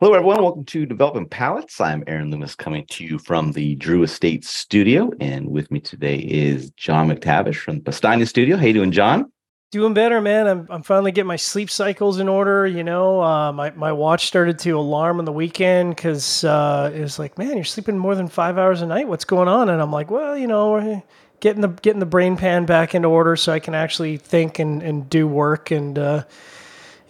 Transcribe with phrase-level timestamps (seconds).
[0.00, 0.40] Hello, everyone.
[0.40, 1.80] Welcome to Developing Palates.
[1.80, 5.10] I'm Aaron Loomis coming to you from the Drew Estate studio.
[5.18, 8.56] And with me today is John McTavish from the Powstanie studio.
[8.56, 9.32] How you doing, John?
[9.72, 10.46] Doing better, man.
[10.46, 12.64] I'm, I'm finally getting my sleep cycles in order.
[12.64, 17.00] You know, uh, my, my watch started to alarm on the weekend because uh, it
[17.00, 19.08] was like, man, you're sleeping more than five hours a night.
[19.08, 19.68] What's going on?
[19.68, 21.02] And I'm like, well, you know,
[21.40, 24.80] getting the getting the brain pan back into order so I can actually think and,
[24.80, 26.22] and do work and uh,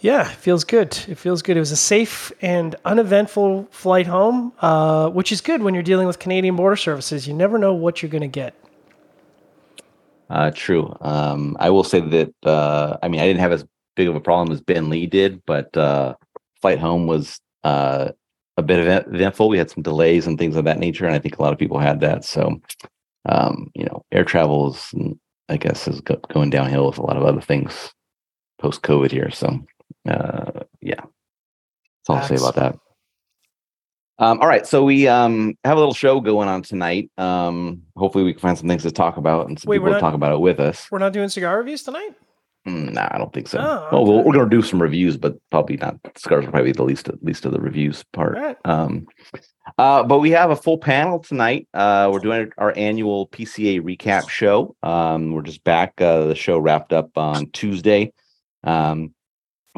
[0.01, 0.97] yeah, it feels good.
[1.07, 1.57] It feels good.
[1.57, 6.07] It was a safe and uneventful flight home, uh, which is good when you're dealing
[6.07, 7.27] with Canadian Border Services.
[7.27, 8.55] You never know what you're going to get.
[10.29, 10.95] Uh, true.
[11.01, 13.65] Um, I will say that, uh, I mean, I didn't have as
[13.95, 16.15] big of a problem as Ben Lee did, but uh,
[16.61, 18.11] flight home was uh,
[18.57, 19.49] a bit eventful.
[19.49, 21.59] We had some delays and things of that nature, and I think a lot of
[21.59, 22.23] people had that.
[22.23, 22.61] So,
[23.25, 24.93] um, you know, air travel is,
[25.49, 27.93] I guess, is going downhill with a lot of other things
[28.59, 29.31] post COVID here.
[29.31, 29.59] So,
[30.07, 32.79] uh, yeah, that's all I'll say about that.
[34.19, 37.09] Um, all right, so we um, have a little show going on tonight.
[37.17, 39.95] Um, hopefully, we can find some things to talk about and some Wait, people not,
[39.95, 40.87] to talk about it with us.
[40.91, 42.11] We're not doing cigar reviews tonight.
[42.67, 43.59] Mm, nah, I don't think so.
[43.59, 43.95] Oh, okay.
[43.95, 45.95] Well, we are going to do some reviews, but probably not.
[46.17, 48.35] Cigars will probably the least, least of the reviews part.
[48.35, 48.57] Right.
[48.65, 49.07] Um,
[49.77, 51.67] uh, but we have a full panel tonight.
[51.73, 54.75] Uh, we're doing our annual PCA recap show.
[54.83, 55.93] Um, we're just back.
[56.01, 58.11] Uh, the show wrapped up on Tuesday.
[58.65, 59.13] Um,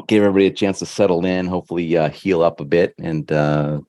[0.06, 3.80] give everybody a chance to settle in, hopefully uh, heal up a bit, and uh,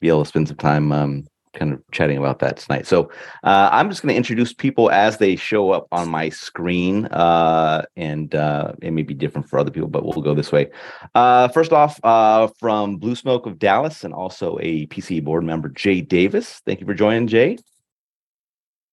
[0.00, 2.86] be able to spend some time um, kind of chatting about that tonight.
[2.86, 3.10] So
[3.42, 7.82] uh, I'm just going to introduce people as they show up on my screen, uh,
[7.96, 10.70] and uh, it may be different for other people, but we'll go this way.
[11.14, 15.68] Uh, first off, uh, from Blue Smoke of Dallas, and also a PC board member,
[15.68, 16.60] Jay Davis.
[16.66, 17.56] Thank you for joining, Jay.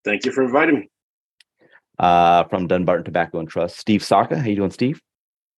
[0.06, 0.90] Thank you for inviting me.
[2.00, 4.40] Uh, from Dunbarton Tobacco and Trust, Steve Saka.
[4.40, 5.02] How you doing, Steve?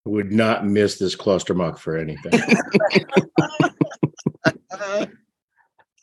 [0.05, 2.33] Would not miss this cluster muck for anything.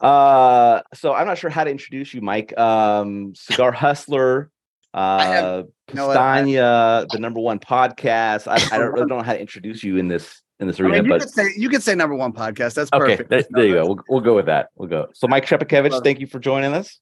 [0.00, 2.56] uh, so I'm not sure how to introduce you, Mike.
[2.58, 4.50] Um, Cigar Hustler,
[4.94, 8.48] uh, Powstanie, the number one podcast.
[8.48, 10.94] I, I, don't really know how to introduce you in this in this arena.
[10.94, 12.74] I mean, you but could say you could say number one podcast.
[12.74, 13.16] That's okay.
[13.16, 13.28] perfect.
[13.28, 13.86] There, there you go.
[13.86, 14.70] We'll, we'll go with that.
[14.76, 15.08] We'll go.
[15.14, 16.98] So, Mike Szczepankiewicz, thank you for joining us.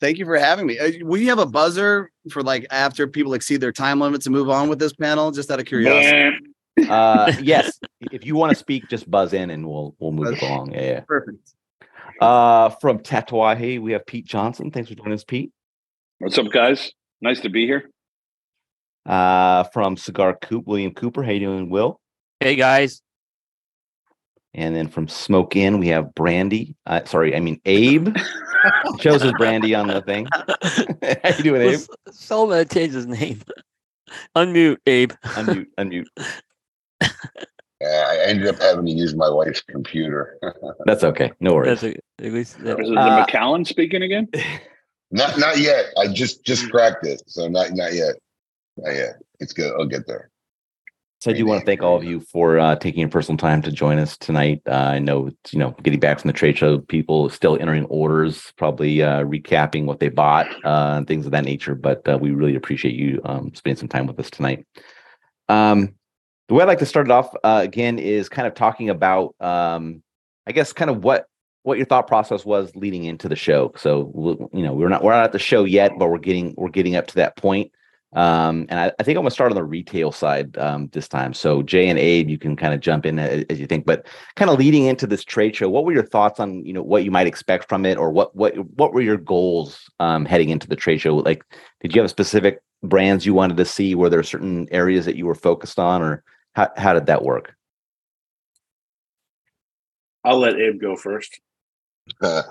[0.00, 0.78] Thank you for having me.
[0.78, 4.34] Uh, will you have a buzzer for like after people exceed their time limits and
[4.34, 5.30] move on with this panel?
[5.30, 6.36] Just out of curiosity.
[6.88, 7.78] uh, yes.
[8.12, 10.72] If you want to speak, just buzz in and we'll we'll move it along.
[10.72, 11.00] Yeah, yeah.
[11.00, 11.38] Perfect.
[12.20, 14.70] Uh, from Tatuaje, we have Pete Johnson.
[14.70, 15.52] Thanks for joining us, Pete.
[16.18, 16.92] What's up, guys?
[17.20, 17.90] Nice to be here.
[19.04, 21.22] Uh, from Cigar Coop, William Cooper.
[21.22, 22.00] How you doing, Will?
[22.40, 23.02] Hey guys.
[24.56, 26.74] And then from Smoke Inn, we have Brandy.
[26.86, 28.16] Uh, sorry, I mean Abe.
[29.00, 30.26] shows his Brandy on the thing.
[31.22, 31.78] How you doing, Abe?
[31.78, 33.42] Well, Solomon changed his name.
[34.36, 35.12] unmute, Abe.
[35.24, 36.06] unmute, unmute.
[37.82, 40.38] Yeah, I ended up having to use my wife's computer.
[40.86, 41.32] That's okay.
[41.40, 41.84] No worries.
[41.84, 44.28] A, at least that, Is it uh, Macallan speaking again?
[45.10, 45.86] Not not yet.
[45.98, 48.14] I just just cracked it, so not not yet.
[48.78, 49.16] Not yet.
[49.40, 49.74] It's good.
[49.78, 50.30] I'll get there.
[51.26, 53.60] So I do want to thank all of you for uh, taking your personal time
[53.62, 54.62] to join us tonight.
[54.64, 58.52] Uh, I know, you know, getting back from the trade show, people still entering orders,
[58.56, 61.74] probably uh, recapping what they bought uh, and things of that nature.
[61.74, 64.68] But uh, we really appreciate you um, spending some time with us tonight.
[65.48, 65.96] Um,
[66.46, 69.34] the way I'd like to start it off uh, again is kind of talking about,
[69.40, 70.04] um,
[70.46, 71.26] I guess, kind of what
[71.64, 73.72] what your thought process was leading into the show.
[73.74, 76.68] So, you know, we're not we're not at the show yet, but we're getting we're
[76.68, 77.72] getting up to that point.
[78.12, 81.34] Um, and I, I, think I'm gonna start on the retail side um, this time.
[81.34, 84.06] So Jay and Abe, you can kind of jump in as, as, you think, but
[84.36, 87.04] kind of leading into this trade show, what were your thoughts on you know what
[87.04, 90.68] you might expect from it, or what what what were your goals um, heading into
[90.68, 91.16] the trade show?
[91.16, 91.44] Like,
[91.80, 93.94] did you have specific brands you wanted to see?
[93.94, 96.22] Were there certain areas that you were focused on, or
[96.54, 97.54] how how did that work?
[100.24, 101.40] I'll let Abe go first.
[102.22, 102.42] Uh,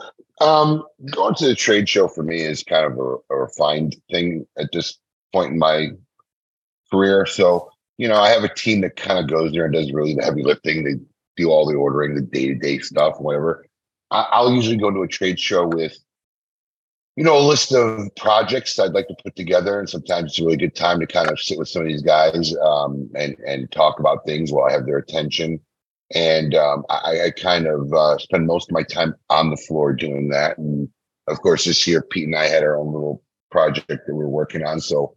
[0.42, 4.46] um, going to the trade show for me is kind of a, a refined thing
[4.58, 4.98] at this
[5.36, 5.90] point in my
[6.90, 7.26] career.
[7.26, 10.16] So, you know, I have a team that kind of goes there and does really
[10.16, 10.84] the heavy lifting.
[10.84, 10.94] They
[11.36, 13.66] do all the ordering, the day to day stuff, whatever.
[14.12, 15.98] I, will usually go to a trade show with,
[17.18, 19.78] you know, a list of projects I'd like to put together.
[19.78, 22.04] And sometimes it's a really good time to kind of sit with some of these
[22.04, 25.60] guys um, and, and talk about things while I have their attention.
[26.14, 29.92] And um, I, I, kind of uh, spend most of my time on the floor
[29.92, 30.58] doing that.
[30.60, 30.88] And
[31.28, 34.30] of course, this year, Pete and I had our own little project that we are
[34.30, 34.80] working on.
[34.80, 35.15] So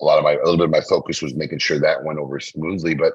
[0.00, 2.18] a lot of my a little bit of my focus was making sure that went
[2.18, 2.94] over smoothly.
[2.94, 3.14] But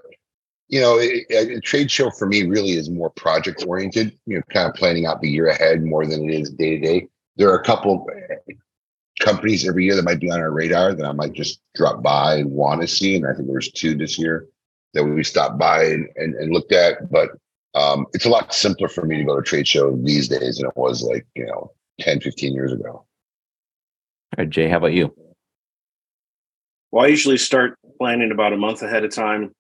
[0.70, 4.18] you know, a trade show for me really is more project oriented.
[4.26, 6.86] You know, kind of planning out the year ahead more than it is day to
[6.86, 7.08] day.
[7.38, 8.06] There are a couple
[9.20, 12.36] companies every year that might be on our radar that I might just drop by
[12.36, 13.16] and want to see.
[13.16, 14.48] And I think there's two this year
[14.94, 17.12] that we stopped by and, and, and looked at.
[17.12, 17.32] But
[17.76, 20.68] um, it's a lot simpler for me to go to trade show these days than
[20.68, 21.72] it was like, you know,
[22.02, 22.90] 10, 15 years ago.
[22.90, 23.06] All
[24.38, 25.14] right, Jay, how about you?
[26.92, 29.54] Well, I usually start planning about a month ahead of time.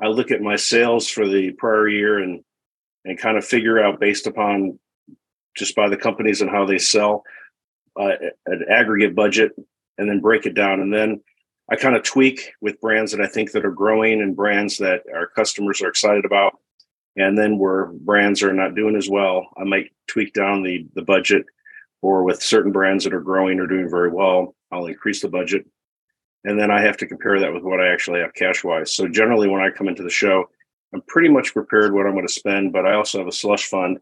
[0.00, 2.42] I look at my sales for the prior year and
[3.04, 4.78] and kind of figure out based upon
[5.54, 7.22] just by the companies and how they sell
[8.00, 8.12] uh,
[8.46, 9.52] an aggregate budget
[9.98, 10.80] and then break it down.
[10.80, 11.22] And then
[11.70, 15.02] I kind of tweak with brands that I think that are growing and brands that
[15.14, 16.58] our customers are excited about.
[17.16, 21.02] And then where brands are not doing as well I might tweak down the the
[21.02, 21.44] budget.
[22.00, 25.66] Or with certain brands that are growing or doing very well I'll increase the budget
[26.44, 28.94] and then I have to compare that with what I actually have cash wise.
[28.94, 30.48] So generally, when I come into the show,
[30.92, 33.64] I'm pretty much prepared what I'm going to spend, but I also have a slush
[33.64, 33.98] fund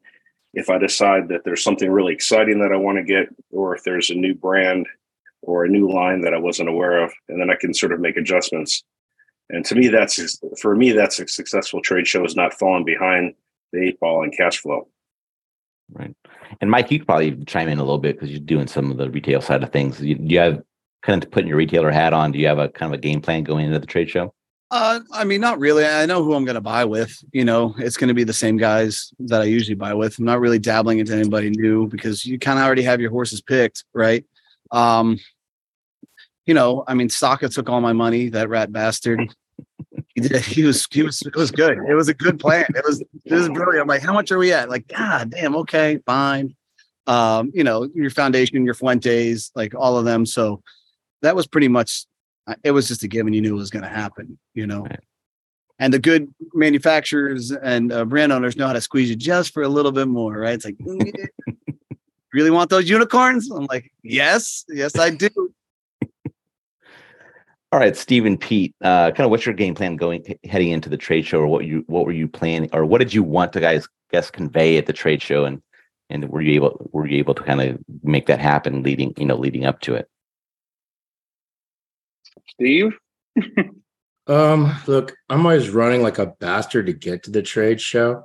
[0.55, 3.85] if I decide that there's something really exciting that I want to get, or if
[3.85, 4.87] there's a new brand
[5.41, 8.01] or a new line that I wasn't aware of, and then I can sort of
[8.01, 8.85] make adjustments.
[9.49, 13.35] And to me, that's for me, that's a successful trade show is not falling behind
[13.73, 14.89] the eight ball and cash flow.
[15.91, 16.15] Right.
[16.61, 18.99] And Mike, you could probably chime in a little bit because you're doing some of
[18.99, 20.01] the retail side of things.
[20.01, 20.63] You, you have
[21.03, 23.21] kind of putting your retailer hat on, do you have a kind of a game
[23.21, 24.33] plan going into the trade show?
[24.71, 25.85] Uh, I mean, not really.
[25.85, 27.23] I know who I'm going to buy with.
[27.33, 30.19] You know, it's going to be the same guys that I usually buy with.
[30.19, 33.43] I'm not really dabbling into anybody new because you kind of already have your horses
[33.43, 34.25] picked, right?
[34.71, 35.19] Um,
[36.47, 38.31] you know, I mean, Saka took all my money.
[38.31, 39.21] That rat bastard.
[40.15, 40.41] He did.
[40.43, 40.87] He was.
[40.91, 41.21] He was.
[41.21, 41.77] It was good.
[41.87, 42.65] It was a good plan.
[42.75, 43.01] It was.
[43.01, 43.83] It was brilliant.
[43.83, 44.71] I'm like, how much are we at?
[44.71, 45.55] Like, God damn.
[45.57, 46.57] Okay, fine.
[47.07, 50.25] Um, you know, your foundation, your Fuentes, like all of them.
[50.25, 50.63] So
[51.23, 52.05] that was pretty much
[52.65, 53.33] it was just a given.
[53.33, 54.83] You knew it was going to happen you know?
[54.83, 55.01] Right.
[55.79, 59.63] and the good manufacturers and uh, brand owners know how to squeeze you just for
[59.63, 60.55] a little bit more right?
[60.55, 60.77] It's like
[62.33, 63.51] really want those unicorns?
[63.51, 65.29] I'm like yes yes i do.
[67.71, 70.91] All right steve and pete uh, kind of what's your game plan going heading into
[70.91, 73.53] the trade show or what you what were you planning or what did you want
[73.55, 75.63] to guys guess convey at the trade show and
[76.11, 79.25] and were you able were you able to kind of make that happen leading you
[79.25, 80.07] know leading up to it
[82.49, 82.93] Steve?
[84.27, 88.25] um, look, I'm always running like a bastard to get to the trade show.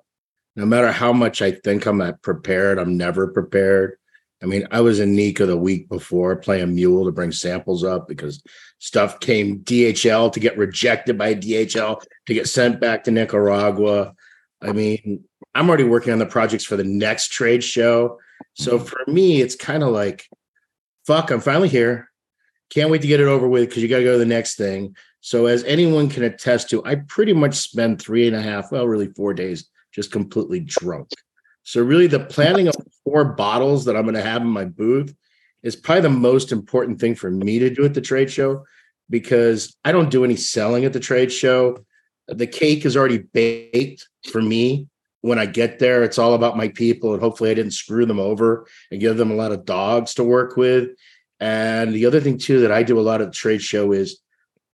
[0.56, 3.98] No matter how much I think I'm prepared, I'm never prepared.
[4.42, 8.08] I mean, I was in Nica the week before playing Mule to bring samples up
[8.08, 8.44] because
[8.80, 14.14] stuff came DHL to get rejected by DHL to get sent back to Nicaragua.
[14.62, 15.24] I mean,
[15.56, 18.20] I'm already working on the projects for the next trade show.
[18.54, 20.28] So for me, it's kind of like,
[21.06, 22.10] fuck, I'm finally here.
[22.70, 24.56] Can't wait to get it over with because you got to go to the next
[24.56, 24.96] thing.
[25.22, 28.88] So, as anyone can attest to, I pretty much spend three and a half, well,
[28.88, 31.10] really four days just completely drunk.
[31.64, 35.14] So, really, the planning of four bottles that I'm going to have in my booth
[35.64, 38.64] is probably the most important thing for me to do at the trade show
[39.10, 41.86] because I don't do any selling at the trade show.
[42.28, 44.88] The cake is already baked for me.
[45.22, 48.20] When I get there, it's all about my people, and hopefully, I didn't screw them
[48.20, 50.90] over and give them a lot of dogs to work with.
[51.40, 54.20] And the other thing too that I do a lot of the trade show is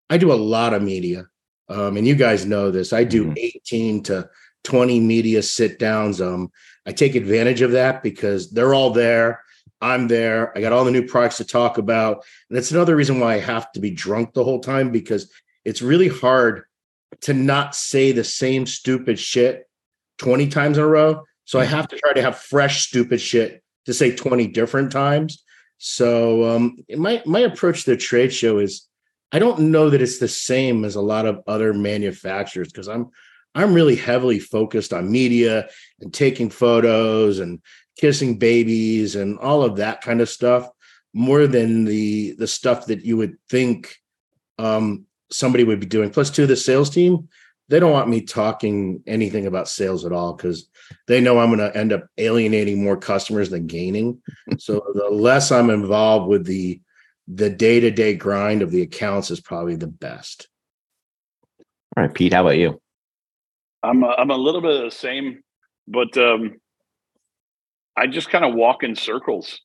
[0.10, 1.28] I do a lot of media.
[1.70, 2.94] Um, and you guys know this.
[2.94, 3.34] I do mm-hmm.
[3.38, 4.30] 18 to
[4.64, 6.22] 20 media sit downs.
[6.22, 6.52] Um,
[6.86, 9.42] I take advantage of that because they're all there.
[9.82, 10.58] I'm there.
[10.58, 12.24] I got all the new products to talk about.
[12.50, 15.32] And that's another reason why I have to be drunk the whole time because
[15.66, 16.64] it's really hard
[17.22, 19.68] to not say the same stupid shit
[20.20, 21.24] 20 times in a row.
[21.46, 21.76] So I mm-hmm.
[21.76, 25.44] have to try to have fresh stupid shit to say 20 different times.
[25.78, 28.88] So um, my my approach to the trade show is
[29.32, 33.10] I don't know that it's the same as a lot of other manufacturers because I'm
[33.54, 35.70] I'm really heavily focused on media
[36.00, 37.62] and taking photos and
[37.98, 40.70] kissing babies and all of that kind of stuff
[41.14, 43.96] more than the the stuff that you would think
[44.60, 46.10] um, somebody would be doing.
[46.10, 47.28] Plus, to the sales team,
[47.70, 50.70] they don't want me talking anything about sales at all because
[51.08, 54.22] they know I'm going to end up alienating more customers than gaining.
[54.58, 56.82] so the less I'm involved with the
[57.28, 60.48] the day to day grind of the accounts is probably the best.
[61.96, 62.82] All right, Pete, how about you?
[63.84, 65.44] I'm a, I'm a little bit of the same,
[65.88, 66.60] but um,
[67.98, 69.60] I just kind of walk in circles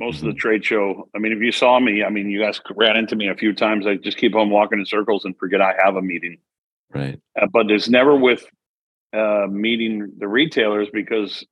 [0.00, 0.38] most of the mm-hmm.
[0.38, 1.08] trade show.
[1.14, 3.54] I mean, if you saw me, I mean, you guys ran into me a few
[3.54, 3.86] times.
[3.86, 6.38] I just keep on walking in circles and forget I have a meeting.
[6.92, 7.20] Right.
[7.40, 8.44] Uh, but it's never with
[9.14, 11.44] uh, meeting the retailers because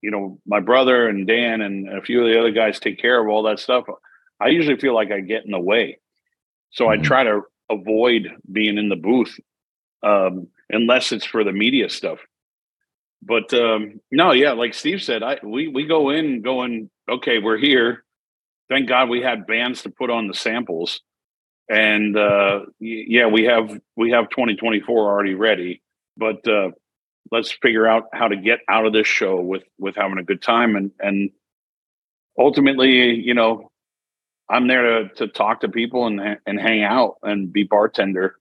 [0.00, 3.20] you know my brother and Dan and a few of the other guys take care
[3.20, 3.84] of all that stuff.
[4.40, 5.98] I usually feel like I get in the way,
[6.70, 7.00] so mm-hmm.
[7.00, 9.38] I try to avoid being in the booth
[10.02, 12.18] um, unless it's for the media stuff.
[13.22, 17.58] But um, no, yeah, like Steve said, I we we go in going okay, we're
[17.58, 18.04] here.
[18.68, 21.00] Thank God we had bands to put on the samples,
[21.68, 25.82] and uh, yeah, we have we have 2024 already ready
[26.16, 26.70] but uh,
[27.30, 30.42] let's figure out how to get out of this show with with having a good
[30.42, 31.30] time and and
[32.38, 33.70] ultimately, you know,
[34.48, 38.36] I'm there to to talk to people and and hang out and be bartender.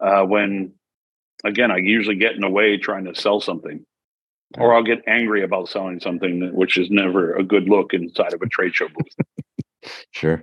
[0.00, 0.72] Uh, when
[1.44, 3.84] again, I usually get in the way trying to sell something,
[4.58, 8.42] or I'll get angry about selling something, which is never a good look inside of
[8.42, 9.26] a trade show booth.
[10.10, 10.42] Sure.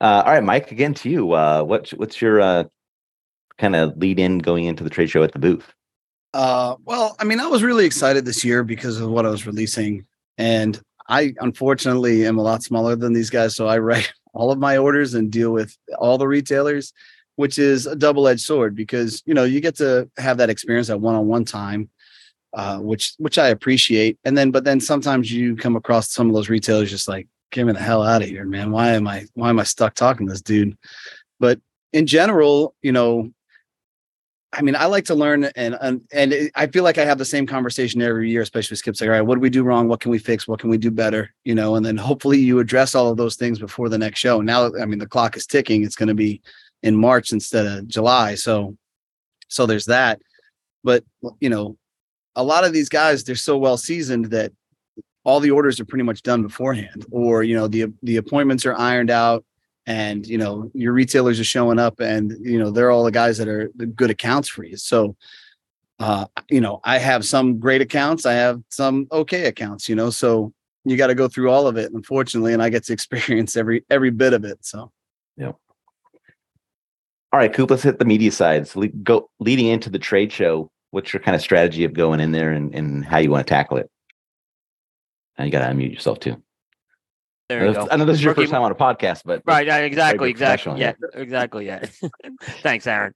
[0.00, 0.72] Uh, all right, Mike.
[0.72, 1.32] Again to you.
[1.32, 2.64] Uh, what's what's your uh,
[3.58, 5.72] kind of lead in going into the trade show at the booth?
[6.32, 9.46] Uh, well, I mean, I was really excited this year because of what I was
[9.46, 10.04] releasing,
[10.36, 14.58] and I unfortunately am a lot smaller than these guys, so I write all of
[14.58, 16.92] my orders and deal with all the retailers,
[17.36, 21.00] which is a double-edged sword because you know you get to have that experience at
[21.00, 21.88] one-on-one time,
[22.52, 26.34] uh, which which I appreciate, and then but then sometimes you come across some of
[26.34, 28.70] those retailers just like, get me the hell out of here, man.
[28.70, 30.76] Why am I why am I stuck talking to this dude?
[31.40, 31.60] But
[31.92, 33.30] in general, you know,
[34.52, 37.24] I mean, I like to learn, and and and I feel like I have the
[37.24, 39.88] same conversation every year, especially with Skip's like, all right, what do we do wrong?
[39.88, 40.46] What can we fix?
[40.46, 41.32] What can we do better?
[41.44, 44.40] You know, and then hopefully you address all of those things before the next show.
[44.40, 45.84] Now, I mean, the clock is ticking.
[45.84, 46.42] It's going to be
[46.82, 48.76] in March instead of July, so
[49.48, 50.20] so there's that.
[50.82, 51.04] But
[51.40, 51.76] you know,
[52.36, 54.52] a lot of these guys, they're so well seasoned that
[55.24, 58.76] all the orders are pretty much done beforehand, or you know, the the appointments are
[58.76, 59.44] ironed out
[59.86, 63.38] and you know your retailers are showing up and you know they're all the guys
[63.38, 64.76] that are the good accounts for you.
[64.76, 65.16] So
[65.98, 70.10] uh you know i have some great accounts i have some okay accounts you know
[70.10, 70.52] so
[70.84, 73.84] you got to go through all of it unfortunately and i get to experience every
[73.90, 74.90] every bit of it so.
[75.36, 75.52] Yeah
[77.32, 80.32] all right coop let's hit the media side so le- go leading into the trade
[80.32, 83.46] show what's your kind of strategy of going in there and, and how you want
[83.46, 83.90] to tackle it
[85.36, 86.42] and you got to unmute yourself too
[87.48, 87.88] There you go.
[87.90, 90.80] I know this is your Rookie- first time on a podcast, but Right, exactly, exactly.
[90.80, 91.66] Yeah, exactly.
[91.66, 91.84] Yeah.
[92.62, 93.12] Thanks, Aaron.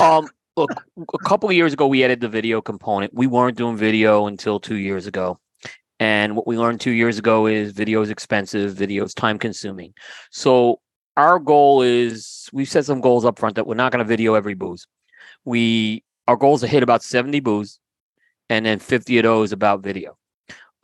[0.00, 0.70] Um, look,
[1.14, 3.14] a couple of years ago, we added the video component.
[3.14, 5.38] We weren't doing video until two years ago.
[5.98, 9.94] And what we learned two years ago is video is expensive, video is time consuming.
[10.30, 10.80] So
[11.16, 14.34] our goal is we've set some goals up front that we're not going to video
[14.34, 14.86] every booze.
[15.46, 17.78] We our goal is to hit about 70 booze
[18.50, 20.18] and then 50 of those about video.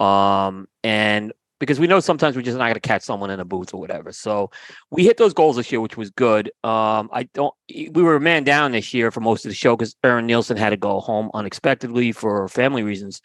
[0.03, 3.45] Um, and because we know sometimes we're just not going to catch someone in a
[3.45, 4.11] booth or whatever.
[4.11, 4.51] So
[4.91, 6.49] we hit those goals this year, which was good.
[6.65, 7.55] Um, I don't.
[7.71, 10.57] We were a man down this year for most of the show because Aaron Nielsen
[10.57, 13.23] had to go home unexpectedly for family reasons.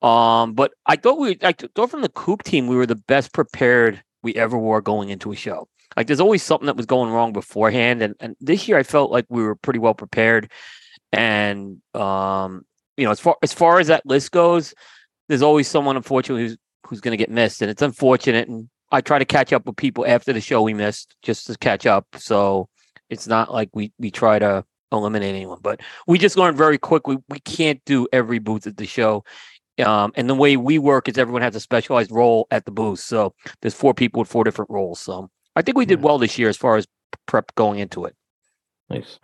[0.00, 3.34] Um, but I thought we, I thought from the Coop team, we were the best
[3.34, 5.68] prepared we ever were going into a show.
[5.94, 9.10] Like there's always something that was going wrong beforehand, and and this year I felt
[9.10, 10.50] like we were pretty well prepared.
[11.12, 12.64] And um,
[12.96, 14.72] you know, as far as far as that list goes,
[15.28, 16.56] there's always someone unfortunately who's
[16.86, 18.48] who's going to get missed, and it's unfortunate.
[18.48, 21.58] And I try to catch up with people after the show we missed just to
[21.58, 22.06] catch up.
[22.16, 22.68] So
[23.10, 27.18] it's not like we we try to eliminate anyone, but we just learned very quickly
[27.28, 29.24] we can't do every booth at the show.
[29.84, 32.98] Um, and the way we work is everyone has a specialized role at the booth.
[32.98, 34.98] So there's four people with four different roles.
[34.98, 36.86] So I think we did well this year as far as
[37.26, 38.16] prep going into it.
[38.90, 39.20] Nice.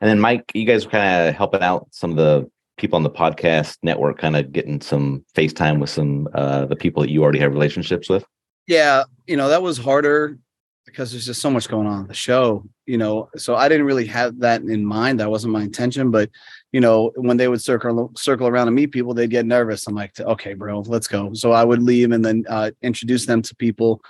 [0.00, 3.02] And then Mike, you guys were kind of helping out some of the people on
[3.02, 7.22] the podcast network, kind of getting some FaceTime with some uh the people that you
[7.22, 8.24] already have relationships with.
[8.66, 10.38] yeah you know that was harder
[10.86, 14.06] because there's just so much going on the show you know so i didn't really
[14.06, 15.20] have that in mind.
[15.20, 16.30] That wasn't my intention but
[16.72, 19.86] you know when they would circle circle around and meet people they'd get nervous.
[19.86, 21.32] I'm like okay bro let's go.
[21.34, 24.00] So i would leave and then uh, introduce them to people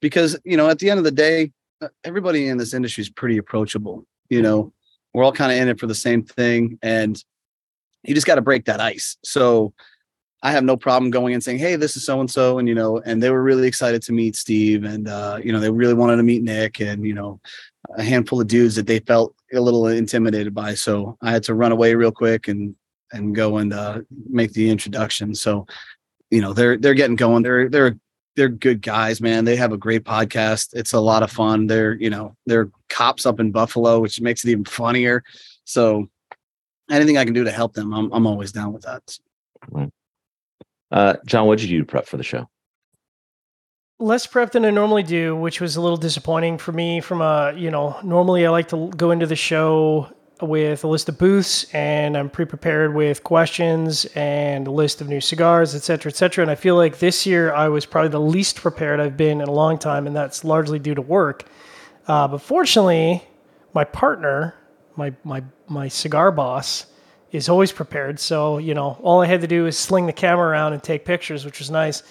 [0.00, 1.52] because you know at the end of the day
[1.82, 4.72] uh, everybody in this industry is pretty approachable you know?
[5.12, 7.22] We're all kind of in it for the same thing and
[8.04, 9.72] you just got to break that ice so
[10.44, 12.74] I have no problem going and saying, "Hey, this is so and so," and you
[12.74, 15.94] know, and they were really excited to meet Steve, and uh, you know, they really
[15.94, 17.40] wanted to meet Nick, and you know,
[17.96, 20.74] a handful of dudes that they felt a little intimidated by.
[20.74, 22.76] So I had to run away real quick and
[23.12, 25.34] and go and uh, make the introduction.
[25.34, 25.66] So,
[26.30, 27.42] you know, they're they're getting going.
[27.42, 27.98] They're they're
[28.36, 29.46] they're good guys, man.
[29.46, 30.74] They have a great podcast.
[30.74, 31.68] It's a lot of fun.
[31.68, 35.24] They're you know they're cops up in Buffalo, which makes it even funnier.
[35.64, 36.10] So
[36.90, 39.18] anything I can do to help them, I'm I'm always down with that.
[40.90, 42.48] Uh John, what did you do to prep for the show?
[44.00, 47.00] less prep than I normally do, which was a little disappointing for me.
[47.00, 50.12] From a you know, normally I like to go into the show
[50.42, 55.20] with a list of booths and I'm pre-prepared with questions and a list of new
[55.20, 56.42] cigars, et cetera, et cetera.
[56.42, 59.48] And I feel like this year I was probably the least prepared I've been in
[59.48, 61.44] a long time, and that's largely due to work.
[62.06, 63.22] Uh, but fortunately,
[63.72, 64.54] my partner,
[64.96, 66.86] my my my cigar boss,
[67.32, 68.20] is always prepared.
[68.20, 71.04] So you know, all I had to do is sling the camera around and take
[71.04, 72.02] pictures, which was nice.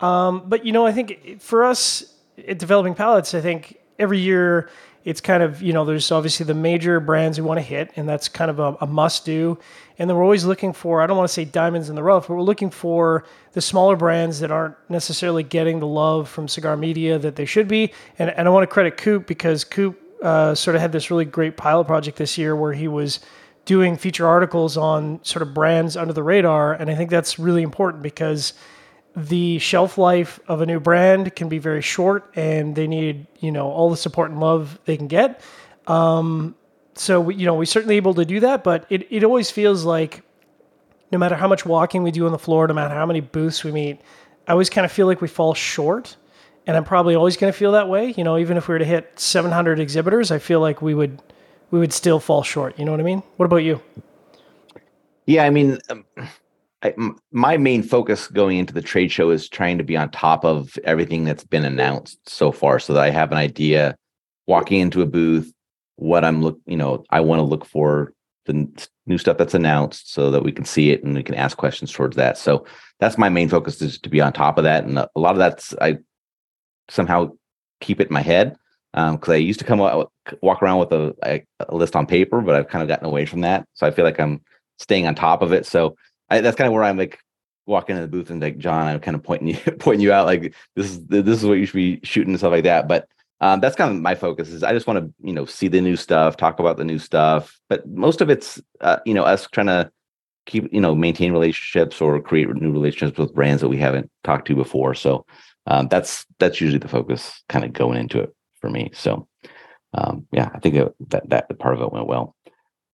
[0.00, 2.14] Um, but you know, I think for us
[2.46, 4.70] at developing palates, I think every year
[5.04, 8.08] it's kind of you know there's obviously the major brands we want to hit, and
[8.08, 9.58] that's kind of a, a must do.
[9.98, 12.28] And then we're always looking for I don't want to say diamonds in the rough,
[12.28, 16.76] but we're looking for the smaller brands that aren't necessarily getting the love from cigar
[16.76, 17.92] media that they should be.
[18.18, 21.24] And and I want to credit Coop because Coop uh, sort of had this really
[21.24, 23.20] great pilot project this year where he was
[23.64, 27.62] doing feature articles on sort of brands under the radar, and I think that's really
[27.62, 28.54] important because
[29.16, 33.50] the shelf life of a new brand can be very short and they need you
[33.50, 35.40] know all the support and love they can get.
[35.86, 36.54] Um,
[36.98, 39.84] so we, you know we're certainly able to do that but it, it always feels
[39.84, 40.22] like
[41.10, 43.64] no matter how much walking we do on the floor no matter how many booths
[43.64, 44.00] we meet
[44.46, 46.16] i always kind of feel like we fall short
[46.68, 48.78] and i'm probably always going to feel that way you know even if we were
[48.78, 51.20] to hit 700 exhibitors i feel like we would
[51.72, 53.80] we would still fall short you know what i mean what about you
[55.28, 56.06] Yeah, I mean, um,
[56.82, 60.10] I, m- my main focus going into the trade show is trying to be on
[60.10, 63.94] top of everything that's been announced so far, so that I have an idea
[64.46, 65.52] walking into a booth
[65.96, 66.58] what I'm look.
[66.64, 68.14] You know, I want to look for
[68.46, 71.34] the n- new stuff that's announced, so that we can see it and we can
[71.34, 72.38] ask questions towards that.
[72.38, 72.64] So
[73.00, 75.32] that's my main focus is to be on top of that, and a a lot
[75.32, 75.98] of that's I
[76.90, 77.30] somehow
[77.80, 78.56] keep it in my head
[78.92, 80.10] because I used to come out
[80.42, 83.42] walk around with a, a, list on paper, but I've kind of gotten away from
[83.42, 83.66] that.
[83.74, 84.40] So I feel like I'm
[84.78, 85.66] staying on top of it.
[85.66, 85.96] So
[86.30, 87.18] I, that's kind of where I'm like
[87.66, 90.26] walking in the booth and like John, I'm kind of pointing you pointing you out
[90.26, 92.88] like this is this is what you should be shooting and stuff like that.
[92.88, 93.08] But
[93.40, 95.80] um, that's kind of my focus is I just want to you know see the
[95.80, 97.58] new stuff, talk about the new stuff.
[97.68, 99.90] But most of it's uh, you know us trying to
[100.46, 104.48] keep you know maintain relationships or create new relationships with brands that we haven't talked
[104.48, 104.94] to before.
[104.94, 105.24] So
[105.68, 108.90] um, that's that's usually the focus kind of going into it for me.
[108.94, 109.28] So
[109.94, 110.74] um, yeah, I think
[111.08, 112.34] that that, part of it went well.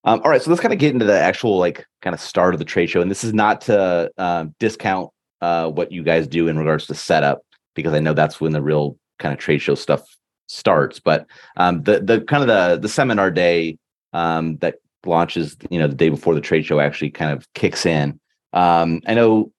[0.04, 2.54] Um, all right, so let's kind of get into the actual like kind of start
[2.54, 6.26] of the trade show, and this is not to um, discount uh, what you guys
[6.26, 7.40] do in regards to setup
[7.74, 10.02] because I know that's when the real kind of trade show stuff
[10.46, 11.00] starts.
[11.00, 11.26] But
[11.56, 13.78] um, the the kind of the the seminar day
[14.12, 14.76] um, that
[15.06, 18.18] launches, you know, the day before the trade show actually kind of kicks in.
[18.52, 19.52] Um, I know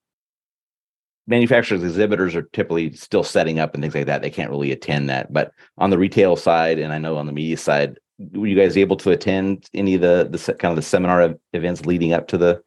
[1.27, 4.21] manufacturers exhibitors are typically still setting up and things like that.
[4.21, 5.34] They can't really attend that.
[5.34, 7.97] But on the retail side and i know on the media side
[8.32, 11.39] were you guys able to attend any of the the kind of the seminar ev-
[11.54, 12.62] events leading up to the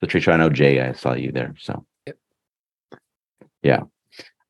[0.00, 0.32] the trade show?
[0.32, 1.84] I know jay i saw you there so.
[3.62, 3.82] Yeah.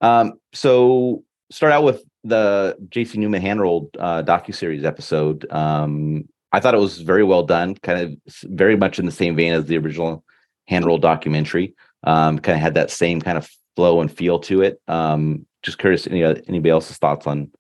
[0.01, 5.51] Um so start out with the jc newman handrolled uh docu-series episode.
[5.51, 9.37] Um i thought it was very well done kind of very much in the same
[9.37, 10.25] vein as the original
[10.71, 11.75] handrolled documentary.
[12.05, 14.81] Um, kind of had that same kind of flow and feel to it.
[14.89, 17.51] Um, just curious, any uh, anybody else's thoughts on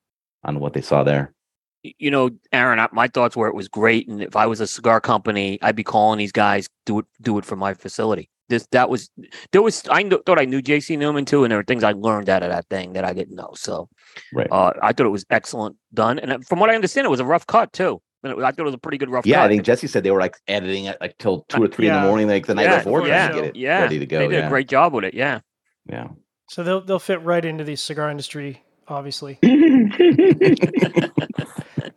[0.44, 1.33] on what they saw there?
[1.83, 4.66] You know, Aaron, I- my thoughts were it was great, and if I was a
[4.66, 8.29] cigar company, I'd be calling these guys do it do it for my facility.
[8.48, 9.11] This that was
[9.53, 11.92] there was I kn- thought I knew JC Newman too, and there were things I
[11.92, 13.53] learned out of that thing that I didn't know.
[13.55, 13.88] So
[14.33, 14.48] Right.
[14.51, 17.20] uh, I thought it was excellent done, and uh, from what I understand, it was
[17.20, 18.03] a rough cut too.
[18.25, 19.46] And I thought it was a pretty good rough yeah, cut.
[19.46, 21.94] I think Jesse said they were like editing it like till two or three in
[21.94, 22.03] yeah.
[22.03, 23.81] the morning, like the night yeah, before, yeah, to get it yeah.
[23.81, 24.18] ready to go.
[24.18, 25.14] They did yeah, a great job with it.
[25.14, 25.40] Yeah.
[25.88, 26.09] Yeah.
[26.49, 29.38] so they'll they'll fit right into the cigar industry obviously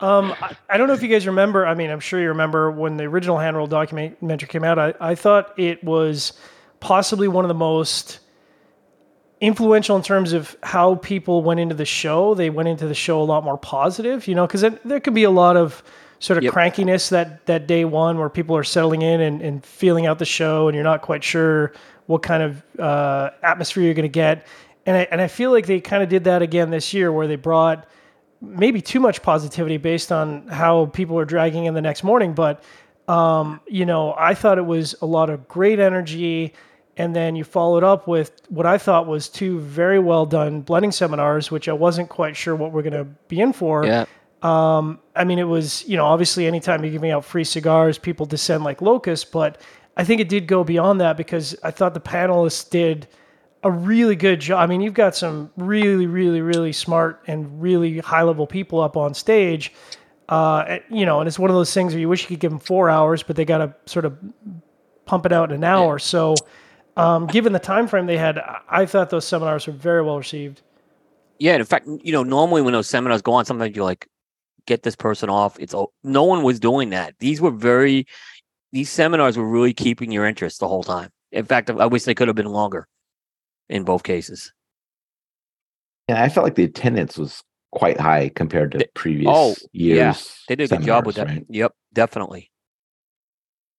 [0.00, 1.66] Um, I, I don't know if you guys remember.
[1.66, 4.78] I mean, I'm sure you remember when the original hand roll documentary came out.
[4.78, 6.34] I, I thought it was
[6.80, 8.18] possibly one of the most
[9.40, 12.34] influential in terms of how people went into the show.
[12.34, 15.24] They went into the show a lot more positive, you know, because there could be
[15.24, 15.82] a lot of
[16.18, 16.52] sort of Yep.
[16.54, 20.24] crankiness that that day one where people are settling in and, and feeling out the
[20.26, 21.72] show, and you're not quite sure
[22.06, 24.46] what kind of uh, atmosphere you're going to get.
[24.86, 27.26] And I, and I feel like they kind of did that again this year, where
[27.26, 27.88] they brought
[28.40, 32.34] maybe too much positivity based on how people are dragging in the next morning.
[32.34, 32.62] But,
[33.08, 36.54] um, you know, I thought it was a lot of great energy.
[36.96, 40.92] And then you followed up with what I thought was two very well done blending
[40.92, 43.84] seminars, which I wasn't quite sure what we're going to be in for.
[43.84, 44.06] Yeah.
[44.42, 48.26] Um, I mean, it was, you know, obviously anytime you're giving out free cigars, people
[48.26, 49.60] descend like locusts, but
[49.96, 53.08] I think it did go beyond that because I thought the panelists did
[53.62, 54.60] a really good job.
[54.60, 58.96] I mean, you've got some really, really, really smart and really high level people up
[58.96, 59.72] on stage.
[60.28, 62.50] Uh, you know, and it's one of those things where you wish you could give
[62.50, 64.18] them four hours, but they got to sort of
[65.06, 65.98] pump it out in an hour.
[65.98, 66.34] So,
[66.96, 70.62] um, given the time frame they had, I- thought those seminars were very well received.
[71.38, 71.54] Yeah.
[71.54, 74.08] In fact, you know, normally when those seminars go on, sometimes you're like,
[74.66, 75.58] get this person off.
[75.60, 77.14] It's all, no one was doing that.
[77.20, 78.06] These were very,
[78.76, 81.08] these seminars were really keeping your interest the whole time.
[81.32, 82.86] In fact, I wish they could have been longer
[83.70, 84.52] in both cases.
[86.10, 89.96] Yeah, I felt like the attendance was quite high compared to previous oh, years.
[89.98, 90.14] yeah,
[90.48, 91.26] They did a good job with that.
[91.26, 91.46] right?
[91.48, 92.52] Yep, definitely.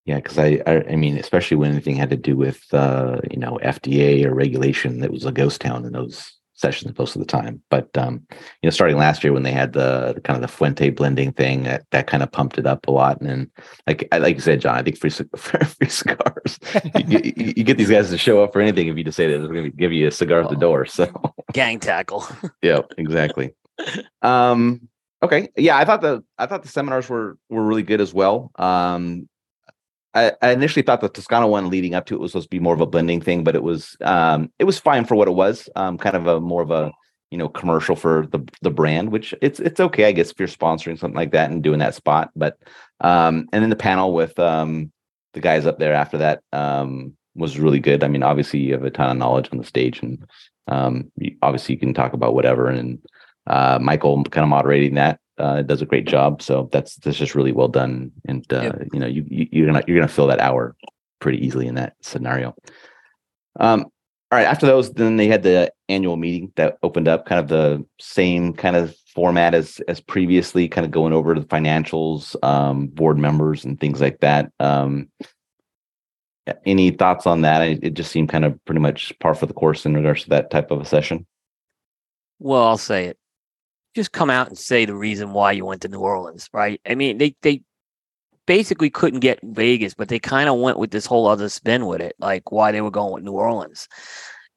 [0.06, 3.38] Yeah, because I, I, I mean, especially when anything had to do with, uh, you
[3.38, 7.26] know, FDA or regulation, that was a ghost town in those sessions most of the
[7.26, 7.62] time.
[7.70, 10.54] But um, you know, starting last year when they had the, the kind of the
[10.54, 13.22] Fuente blending thing, that, that kind of pumped it up a lot.
[13.22, 13.52] And then,
[13.86, 16.60] like like you said, John, I think free free cigars.
[17.08, 19.32] you, you, you, get these guys to show up for anything if you just say
[19.32, 20.86] that they're going to give you a cigar at the door.
[20.86, 21.12] So
[21.54, 22.26] gang tackle.
[22.62, 23.54] yeah, exactly.
[24.22, 24.90] Um,
[25.22, 28.52] okay, yeah, I thought the I thought the seminars were were really good as well.
[28.56, 29.30] Um,
[30.18, 32.60] I, I initially thought the Toscano one leading up to it was supposed to be
[32.60, 35.32] more of a blending thing, but it was um, it was fine for what it
[35.36, 35.70] was.
[35.76, 36.92] Um, kind of a more of a
[37.30, 40.48] you know commercial for the the brand, which it's it's okay, I guess, if you're
[40.48, 42.32] sponsoring something like that and doing that spot.
[42.36, 42.58] But
[43.02, 44.92] um, and then the panel with um,
[45.34, 48.04] the guys up there after that um, was really good.
[48.04, 50.26] I mean, obviously you have a ton of knowledge on the stage, and
[50.68, 52.70] um, you, obviously you can talk about whatever.
[52.70, 53.00] And
[53.46, 56.42] uh, Michael kind of moderating that uh, it does a great job.
[56.42, 58.88] So that's that's just really well done, and uh, yep.
[58.94, 60.76] you know you, you are gonna you're gonna fill that hour
[61.20, 62.56] pretty easily in that scenario.
[63.60, 63.86] Um,
[64.32, 67.48] all right, after those, then they had the annual meeting that opened up, kind of
[67.48, 72.88] the same kind of format as as previously, kind of going over the financials, um,
[72.88, 74.52] board members, and things like that.
[74.60, 75.10] Um,
[76.66, 77.62] any thoughts on that?
[77.62, 80.50] It just seemed kind of pretty much par for the course in regards to that
[80.50, 81.26] type of a session.
[82.40, 83.18] Well, I'll say it
[83.98, 86.80] just come out and say the reason why you went to New Orleans, right?
[86.88, 87.64] I mean, they they
[88.46, 92.00] basically couldn't get Vegas, but they kind of went with this whole other spin with
[92.00, 93.90] it, like why they were going with New Orleans.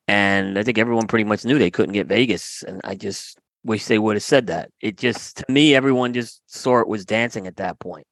[0.06, 3.86] And I think everyone pretty much knew they couldn't get Vegas, and I just wish
[3.86, 4.70] they would have said that.
[4.82, 8.06] It just to me, everyone just saw it was dancing at that point.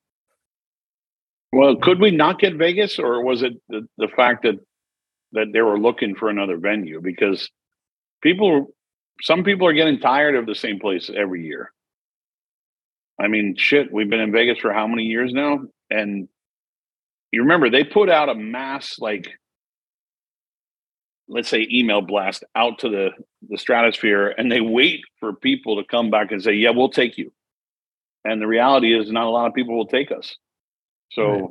[1.53, 4.57] Well, could we not get Vegas, or was it the, the fact that
[5.33, 7.03] that they were looking for another venue?
[7.03, 7.51] Because
[8.23, 8.73] people
[9.21, 11.73] some people are getting tired of the same place every year.
[13.21, 15.61] I mean, shit, we've been in Vegas for how many years now?
[15.91, 16.29] And
[17.33, 19.29] you remember they put out a mass like
[21.29, 23.11] let's say email blast out to the
[23.49, 27.19] the stratosphere and they wait for people to come back and say, "Yeah, we'll take
[27.19, 27.33] you."
[28.25, 30.37] And the reality is not a lot of people will take us.
[31.11, 31.51] So right.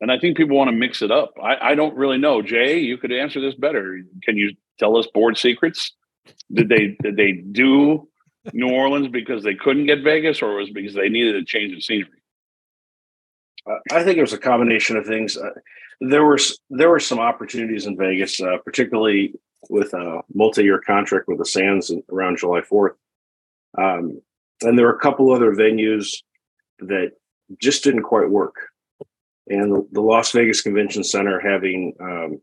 [0.00, 1.34] and I think people want to mix it up.
[1.42, 2.42] I, I don't really know.
[2.42, 4.00] Jay, you could answer this better.
[4.22, 5.92] Can you tell us board secrets?
[6.52, 8.08] Did they did they do
[8.52, 11.82] New Orleans because they couldn't get Vegas, or was because they needed a change of
[11.82, 12.10] scenery?
[13.90, 15.36] I think it was a combination of things.
[15.36, 15.50] Uh,
[16.00, 16.38] there were
[16.70, 19.34] there were some opportunities in Vegas, uh, particularly
[19.70, 22.96] with a multi-year contract with the Sands around July Fourth,
[23.78, 24.20] um,
[24.62, 26.22] and there were a couple other venues
[26.80, 27.12] that
[27.58, 28.54] just didn't quite work.
[29.46, 32.40] And the Las Vegas Convention Center having um,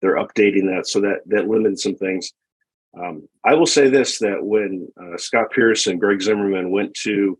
[0.00, 2.32] they're updating that, so that that limited some things.
[2.96, 7.38] Um, I will say this: that when uh, Scott Pearce and Greg Zimmerman went to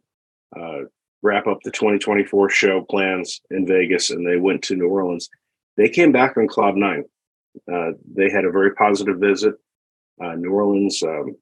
[0.58, 0.80] uh,
[1.22, 5.28] wrap up the 2024 show plans in Vegas, and they went to New Orleans,
[5.76, 7.04] they came back on cloud nine.
[7.70, 9.54] Uh, they had a very positive visit.
[10.22, 11.37] Uh, New Orleans um,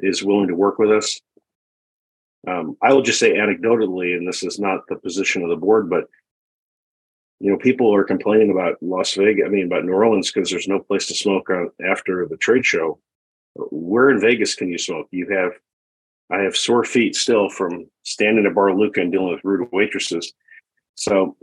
[0.00, 1.20] is willing to work with us.
[2.48, 5.90] Um, I will just say anecdotally, and this is not the position of the board,
[5.90, 6.04] but
[7.40, 10.68] you know, people are complaining about Las Vegas, I mean, about New Orleans because there's
[10.68, 11.48] no place to smoke
[11.88, 13.00] after the trade show.
[13.54, 15.08] Where in Vegas can you smoke?
[15.10, 15.52] You have,
[16.30, 20.32] I have sore feet still from standing at Bar Luca and dealing with rude waitresses.
[20.96, 21.36] So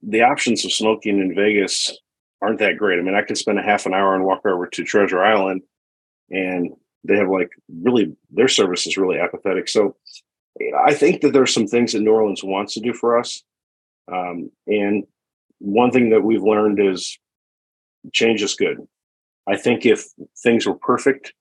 [0.00, 1.98] the options of smoking in Vegas
[2.40, 3.00] aren't that great.
[3.00, 5.62] I mean, I can spend a half an hour and walk over to Treasure Island
[6.30, 6.70] and
[7.04, 7.50] they have like
[7.82, 9.68] really, their service is really apathetic.
[9.68, 9.96] So
[10.86, 13.42] I think that there's some things that New Orleans wants to do for us.
[14.10, 15.04] Um, and
[15.62, 17.18] one thing that we've learned is
[18.12, 18.78] change is good.
[19.48, 20.04] I think if
[20.42, 21.32] things were perfect,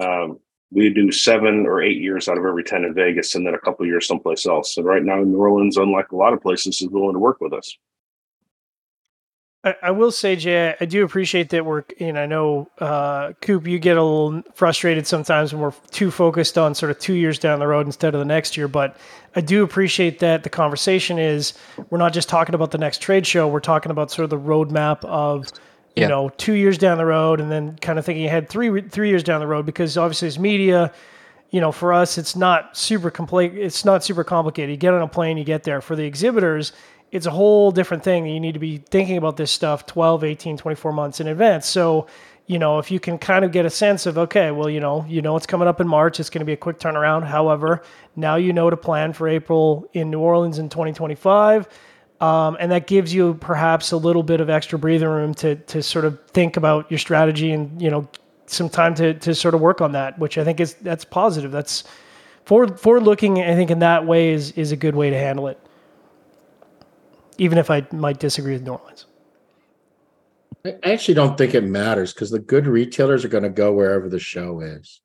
[0.00, 0.38] um,
[0.70, 3.58] we do seven or eight years out of every 10 in Vegas and then a
[3.58, 4.76] couple years someplace else.
[4.76, 7.52] And right now, New Orleans, unlike a lot of places, is willing to work with
[7.52, 7.76] us.
[9.64, 13.66] I, I will say, Jay, I do appreciate that we're, and I know, uh, Coop,
[13.66, 17.38] you get a little frustrated sometimes when we're too focused on sort of two years
[17.38, 18.68] down the road instead of the next year.
[18.68, 18.96] But
[19.34, 21.54] I do appreciate that the conversation is
[21.90, 24.38] we're not just talking about the next trade show, we're talking about sort of the
[24.38, 25.46] roadmap of,
[25.96, 26.08] you yeah.
[26.08, 29.22] know, two years down the road and then kind of thinking ahead three, three years
[29.22, 30.92] down the road because obviously as media,
[31.50, 33.54] you know, for us, it's not super complete.
[33.54, 34.70] It's not super complicated.
[34.70, 35.80] You get on a plane, you get there.
[35.80, 36.72] For the exhibitors,
[37.14, 38.26] it's a whole different thing.
[38.26, 41.64] You need to be thinking about this stuff 12, 18, 24 months in advance.
[41.64, 42.08] So,
[42.48, 45.06] you know, if you can kind of get a sense of, okay, well, you know,
[45.08, 47.24] you know it's coming up in March, it's going to be a quick turnaround.
[47.24, 47.82] However,
[48.16, 51.68] now you know to plan for April in New Orleans in 2025.
[52.20, 55.82] Um, and that gives you perhaps a little bit of extra breathing room to to
[55.82, 58.08] sort of think about your strategy and you know
[58.46, 61.50] some time to to sort of work on that, which I think is that's positive.
[61.50, 61.84] That's
[62.44, 63.42] forward forward looking.
[63.42, 65.58] I think in that way is is a good way to handle it
[67.38, 69.06] even if I might disagree with New Orleans.
[70.64, 74.08] I actually don't think it matters because the good retailers are going to go wherever
[74.08, 75.00] the show is.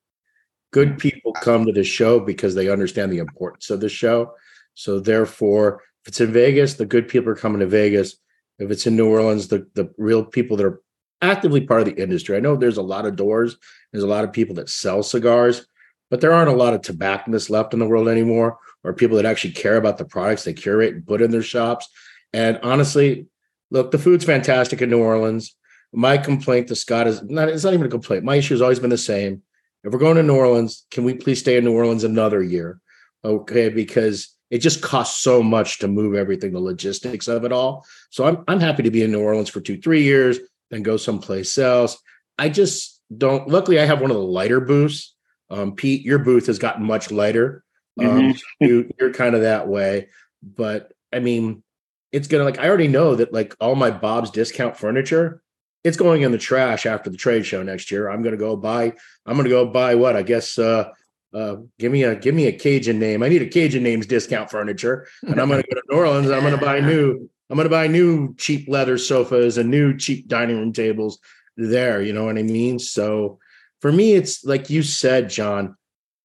[0.71, 4.33] Good people come to the show because they understand the importance of the show.
[4.75, 8.15] So therefore, if it's in Vegas, the good people are coming to Vegas.
[8.59, 10.81] If it's in New Orleans, the the real people that are
[11.21, 12.37] actively part of the industry.
[12.37, 13.57] I know there's a lot of doors,
[13.91, 15.65] there's a lot of people that sell cigars,
[16.09, 19.25] but there aren't a lot of tobacconists left in the world anymore, or people that
[19.25, 21.89] actually care about the products they curate and put in their shops.
[22.33, 23.27] And honestly,
[23.71, 25.55] look, the food's fantastic in New Orleans.
[25.91, 28.23] My complaint to Scott is not, it's not even a complaint.
[28.23, 29.41] My issue has always been the same.
[29.83, 32.79] If we're going to New Orleans, can we please stay in New Orleans another year?
[33.23, 37.85] Okay, because it just costs so much to move everything, the logistics of it all.
[38.09, 40.39] So I'm I'm happy to be in New Orleans for two, three years,
[40.69, 41.97] then go someplace else.
[42.37, 45.15] I just don't luckily I have one of the lighter booths.
[45.49, 47.63] Um, Pete, your booth has gotten much lighter.
[47.99, 50.07] Um, you, you're kind of that way,
[50.41, 51.63] but I mean,
[52.11, 55.41] it's gonna like I already know that like all my Bob's discount furniture,
[55.83, 58.09] it's going in the trash after the trade show next year.
[58.09, 58.93] I'm gonna go buy.
[59.25, 60.57] I'm gonna go buy what I guess.
[60.57, 60.89] uh
[61.33, 63.21] uh, give me a give me a Cajun name.
[63.21, 66.25] I need a Cajun names discount furniture, and I'm gonna go to New Orleans.
[66.27, 67.29] And I'm gonna buy new.
[67.49, 71.19] I'm gonna buy new cheap leather sofas and new cheap dining room tables
[71.55, 72.01] there.
[72.01, 72.79] You know what I mean?
[72.79, 73.39] So
[73.79, 75.75] for me, it's like you said, John.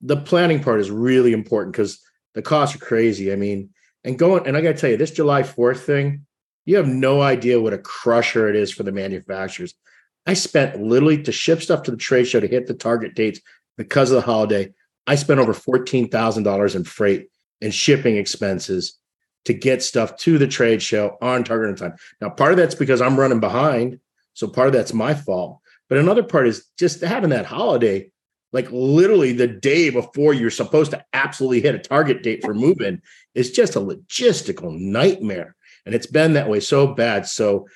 [0.01, 1.99] The planning part is really important because
[2.35, 3.33] the costs are crazy.
[3.33, 3.71] I mean,
[4.05, 6.27] and going and I got to tell you, this July 4th thing,
[6.67, 9.75] you have no idea what a crusher it is for the manufacturers.
[10.27, 13.41] I spent literally to ship stuff to the trade show to hit the target dates
[13.77, 14.73] because of the holiday.
[15.07, 17.29] I spent over $14,000 in freight
[17.61, 18.99] and shipping expenses
[19.45, 21.95] to get stuff to the trade show on target and time.
[22.21, 24.01] Now, part of that's because I'm running behind.
[24.33, 25.61] So part of that's my fault.
[25.89, 28.11] But another part is just having that holiday,
[28.53, 33.03] like literally the day before you're supposed to absolutely hit a target date for moving,
[33.35, 35.57] is just a logistical nightmare.
[35.87, 37.27] And it's been that way so bad.
[37.27, 37.67] So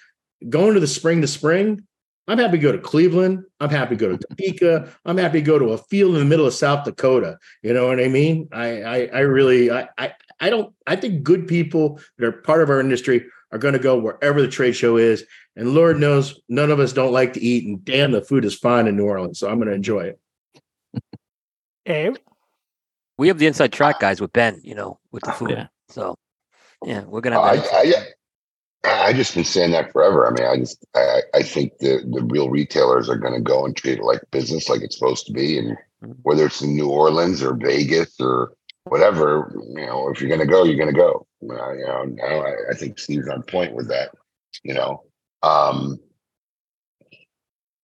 [0.48, 1.86] going to the spring to spring,
[2.26, 3.44] I'm happy to go to Cleveland.
[3.58, 4.92] I'm happy to go to Topeka.
[5.04, 7.38] I'm happy to go to a field in the middle of South Dakota.
[7.62, 8.48] You know what I mean?
[8.52, 12.62] I I, I really I, I I don't I think good people that are part
[12.62, 15.24] of our industry are going to go wherever the trade show is.
[15.56, 17.66] And Lord knows none of us don't like to eat.
[17.66, 19.38] And damn, the food is fine in New Orleans.
[19.38, 20.20] So I'm going to enjoy it.
[21.86, 22.16] Abe,
[23.18, 25.50] We have the inside track guys with Ben, you know, with the food.
[25.50, 25.66] Yeah.
[25.88, 26.16] So
[26.84, 27.74] yeah, we're gonna I, have that.
[27.74, 28.04] I, yeah.
[28.84, 30.26] I just been saying that forever.
[30.26, 33.66] I mean, I just I, I think the the real retailers are going to go
[33.66, 36.16] and treat it like business, like it's supposed to be, and Mhm.
[36.22, 38.52] whether it's in New Orleans or Vegas or
[38.84, 41.26] whatever, you know, if you're going to go, you're going to go.
[41.42, 44.10] Uh, you know, now I, I think Steve's on point with that.
[44.62, 45.02] You know,
[45.42, 45.98] um,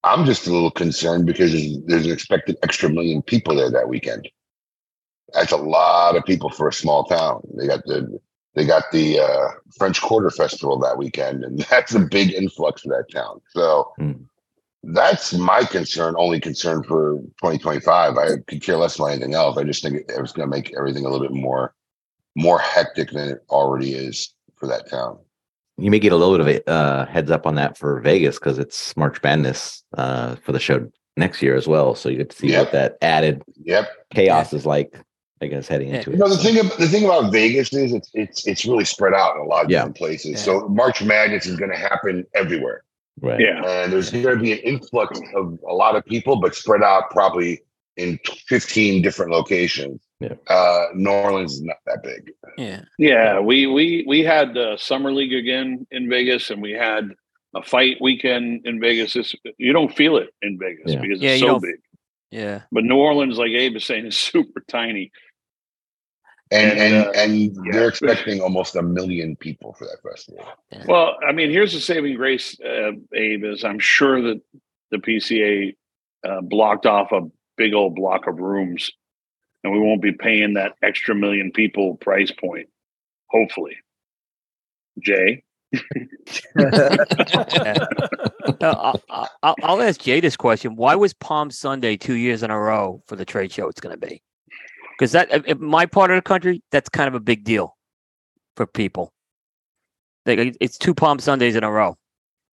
[0.03, 3.89] I'm just a little concerned because there's, there's an expected extra million people there that
[3.89, 4.29] weekend.
[5.35, 7.41] That's a lot of people for a small town.
[7.57, 8.19] They got the
[8.55, 12.89] they got the uh, French Quarter Festival that weekend, and that's a big influx for
[12.89, 13.41] that town.
[13.49, 14.13] So Hmm.
[14.83, 18.17] that's my concern, only concern for 2025.
[18.17, 19.57] I could care less about anything else.
[19.57, 21.73] I just think it, it's going to make everything a little bit more
[22.37, 25.17] more hectic than it already is for that town.
[25.77, 28.39] You may get a little bit of a uh, heads up on that for Vegas
[28.39, 31.95] because it's March Madness uh, for the show next year as well.
[31.95, 32.59] So you get to see Yep.
[32.59, 33.89] what that added Yep.
[34.13, 34.97] chaos is like.
[35.41, 35.97] I guess heading Yeah.
[35.97, 36.19] into You it.
[36.19, 36.43] know the so.
[36.43, 39.45] thing ab- the thing about Vegas is it's it's it's really spread out in a
[39.45, 39.79] lot of Yeah.
[39.79, 40.31] different places.
[40.31, 40.37] Yeah.
[40.37, 42.83] So March Madness is going to happen everywhere.
[43.21, 43.39] right?
[43.39, 43.63] Yeah.
[43.65, 47.09] and there's going to be an influx of a lot of people, but spread out
[47.11, 47.61] probably
[47.95, 50.01] in 15 different locations.
[50.19, 50.33] Yeah.
[50.47, 52.31] Uh, New Orleans is not that big.
[52.57, 52.81] Yeah.
[52.97, 57.09] Yeah, we we we had the summer league again in Vegas, and we had
[57.55, 59.13] a fight weekend in Vegas.
[59.13, 60.99] This you don't feel it in Vegas Yeah.
[61.01, 61.75] because Yeah, it's so big.
[62.31, 62.61] Yeah.
[62.71, 65.11] But New Orleans, like Abe is saying, is super tiny.
[66.51, 67.71] And And, and uh, and yeah.
[67.71, 70.45] they're expecting almost a million people for that festival.
[70.87, 74.41] Well, I mean, here's the saving grace, uh, Abe, is I'm sure that
[74.91, 75.75] the PCA
[76.27, 77.21] uh, blocked off a
[77.57, 78.91] big old block of rooms,
[79.63, 82.69] and we won't be paying that extra million people price point.
[83.29, 83.77] Hopefully,
[84.99, 85.43] Jay.
[88.61, 92.59] I'll, I'll, I'll ask Jay this question: Why was Palm Sunday two years in a
[92.59, 93.67] row for the trade show?
[93.67, 94.21] It's going to be
[94.97, 97.75] because that in- in my part of the country, that's kind of a big deal
[98.55, 99.11] for people.
[100.25, 101.97] Like, it's two Palm Sundays in a row.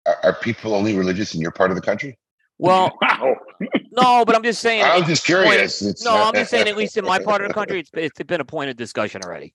[0.07, 2.19] Are, are people only religious in your part of the country?
[2.59, 3.37] Well, Wow.
[3.93, 4.83] no, but I'm just saying.
[4.83, 5.83] I was it- just curious.
[5.83, 6.69] It's no, I'm just saying.
[6.69, 9.23] At least in my part of the country, it's, it's been a point of discussion
[9.25, 9.55] already.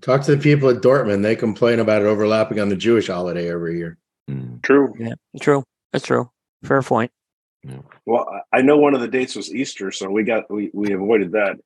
[0.00, 1.22] Talk to the people at Dortmund.
[1.22, 3.98] They complain about it overlapping on the Jewish holiday every year.
[4.28, 4.92] Mm, True.
[5.40, 5.62] True.
[5.92, 6.28] That's true.
[6.64, 7.12] Fair point.
[8.04, 10.92] Well, I I know one of the dates was Easter, so we got we we
[10.92, 11.56] avoided that.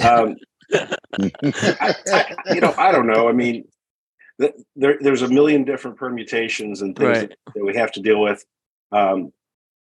[0.00, 0.36] Um,
[0.72, 3.28] I, I, you know, I don't know.
[3.28, 3.64] I mean,
[4.40, 7.28] th- there there's a million different permutations and things Right.
[7.28, 8.44] that, that we have to deal with.
[8.92, 9.32] Um,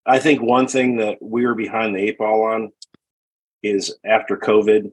[0.06, 2.72] I think one thing that we were behind the eight ball on
[3.62, 4.92] is after COVID,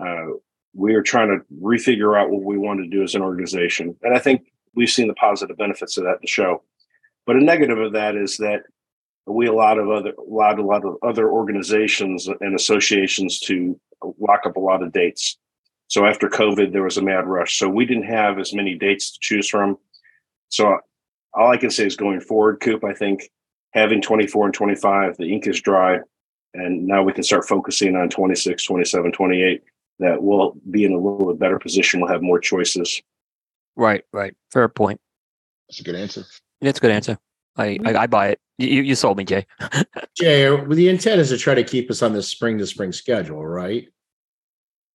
[0.00, 0.26] uh,
[0.74, 3.96] we are trying to refigure out what we want to do as an organization.
[4.02, 6.62] And I think we've seen the positive benefits of that in the show.
[7.26, 8.62] But a negative of that is that
[9.26, 13.78] we allowed of other allowed a lot of other organizations and associations to
[14.18, 15.38] lock up a lot of dates.
[15.88, 17.58] So after COVID, there was a mad rush.
[17.58, 19.78] So we didn't have as many dates to choose from.
[20.48, 20.78] So
[21.34, 23.30] all I can say is going forward, Coop, I think
[23.72, 25.98] having 24 and 25, the ink is dry.
[26.54, 29.62] And now we can start focusing on 26, 27, 28
[29.98, 32.00] that we'll be in a little bit better position.
[32.00, 33.00] We'll have more choices.
[33.76, 34.34] Right, right.
[34.50, 35.00] Fair point.
[35.68, 36.24] That's a good answer.
[36.60, 37.18] That's a good answer.
[37.56, 38.40] I, I, I buy it.
[38.58, 39.46] You, you sold me, Jay.
[40.16, 42.92] Jay, uh, the intent is to try to keep us on this spring to spring
[42.92, 43.88] schedule, right?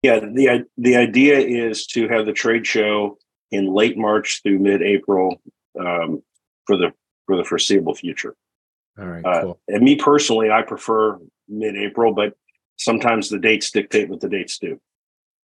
[0.03, 3.19] Yeah, the the idea is to have the trade show
[3.51, 5.41] in late March through mid April
[5.79, 6.23] um,
[6.67, 6.93] for the
[7.27, 8.35] for the foreseeable future.
[8.99, 9.61] All right, Uh, cool.
[9.69, 12.35] and me personally, I prefer mid April, but
[12.77, 14.81] sometimes the dates dictate what the dates do.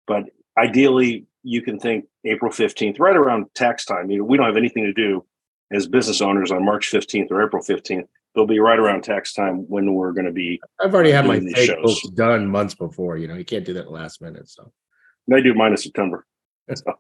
[0.07, 0.25] But
[0.57, 4.11] ideally, you can think April fifteenth, right around tax time.
[4.11, 5.25] You know, we don't have anything to do
[5.71, 8.09] as business owners on March fifteenth or April fifteenth.
[8.37, 10.61] It'll be right around tax time when we're going to be.
[10.79, 11.83] I've already had my doing fake shows.
[11.83, 13.17] books done months before.
[13.17, 14.47] You know, you can't do that last minute.
[14.51, 14.71] So
[15.33, 16.27] I do mine in September.
[16.75, 16.93] So,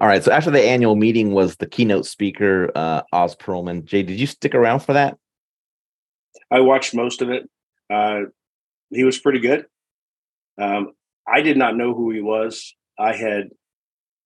[0.00, 0.22] All right.
[0.22, 3.84] So after the annual meeting was the keynote speaker, uh, Oz Pearlman.
[3.84, 5.16] Jay, did you stick around for that?
[6.50, 7.48] I watched most of it.
[7.88, 8.22] Uh,
[8.90, 9.66] he was pretty good.
[10.60, 10.92] Um,
[11.26, 12.74] I did not know who he was.
[12.98, 13.50] I had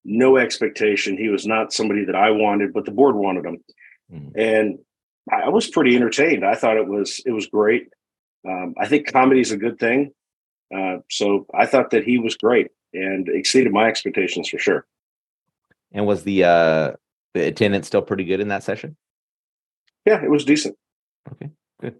[0.05, 1.17] no expectation.
[1.17, 3.63] He was not somebody that I wanted, but the board wanted him,
[4.13, 4.33] Mhm.
[4.37, 4.79] and
[5.31, 6.45] I I was pretty entertained.
[6.45, 7.89] I thought it was it was great.
[8.47, 10.13] Um, I think comedy is a good thing,
[10.75, 14.85] uh, so I thought that he was great and exceeded my expectations for sure.
[15.93, 16.93] And was the uh
[17.35, 18.97] the attendance still pretty good in that session?
[20.05, 20.77] Yeah, it was decent.
[21.31, 21.97] Okay, good.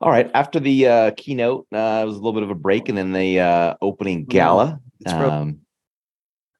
[0.00, 0.30] All right.
[0.32, 3.12] After the uh keynote, uh it was a little bit of a break and then
[3.12, 4.80] the uh opening gala.
[5.00, 5.60] It's fro- Um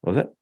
[0.01, 0.35] what was it?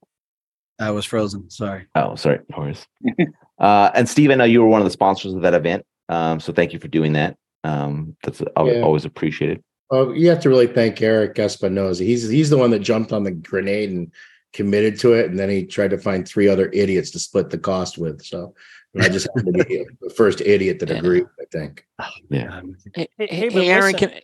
[0.79, 1.49] I was frozen.
[1.49, 1.85] Sorry.
[1.95, 2.87] Oh, sorry, no worries.
[3.59, 5.85] uh and Steve, I know you were one of the sponsors of that event.
[6.07, 7.37] Um, so thank you for doing that.
[7.63, 8.81] Um, that's al- Yeah.
[8.81, 9.61] always appreciated.
[9.91, 12.03] Well, you have to really thank Eric Espinosa.
[12.03, 14.11] He's he's the one that jumped on the grenade and
[14.53, 17.57] committed to it, and then he tried to find three other idiots to split the
[17.57, 18.23] cost with.
[18.23, 18.53] So
[18.99, 20.95] I just happened to be the first idiot that Yeah.
[20.97, 21.25] agreed.
[21.41, 21.85] I think.
[22.29, 22.57] Yeah.
[22.57, 24.19] Um, Hey, Hey, hey, hey, Aaron, listen- can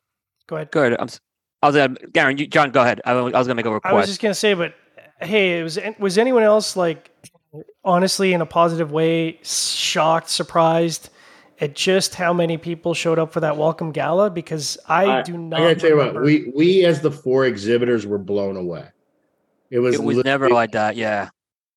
[0.48, 0.72] Go ahead.
[0.72, 0.96] go ahead.
[1.00, 1.20] I'm, s-
[1.64, 3.02] I was gonna, Garen, you, John, go ahead.
[3.04, 4.76] I, was- I was gonna make a I was just gonna say, but
[5.22, 7.12] hey, was was anyone else like
[7.84, 11.10] honestly in a positive way shocked, surprised
[11.62, 14.30] at just how many people showed up for that welcome gala?
[14.30, 15.58] Because I, I- do I not.
[15.60, 18.88] gotta tell you what, we we as the four exhibitors were blown away.
[19.70, 20.96] It was it was never like that.
[20.96, 21.30] Yeah.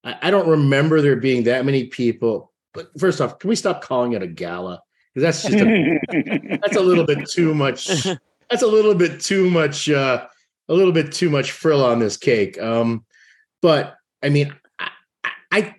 [0.04, 2.52] I, I don't remember there being that many people.
[2.74, 4.82] But first off, can we stop calling it a gala?
[5.14, 8.06] Because that's just a, that's a little bit too much.
[8.50, 9.90] That's a little bit too much.
[9.90, 10.26] Uh,
[10.70, 12.58] a little bit too much frill on this cake.
[12.58, 13.04] Um,
[13.62, 14.90] but I mean, I,
[15.50, 15.74] I,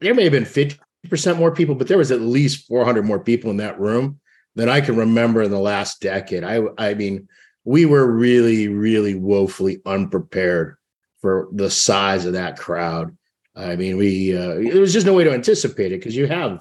[0.00, 3.04] there may have been fifty percent more people, but there was at least four hundred
[3.04, 4.20] more people in that room
[4.54, 6.44] than I can remember in the last decade.
[6.44, 7.28] I I mean,
[7.64, 10.76] we were really, really woefully unprepared
[11.20, 13.16] for the size of that crowd.
[13.54, 16.60] I mean, we uh, there was just no way to anticipate it because you have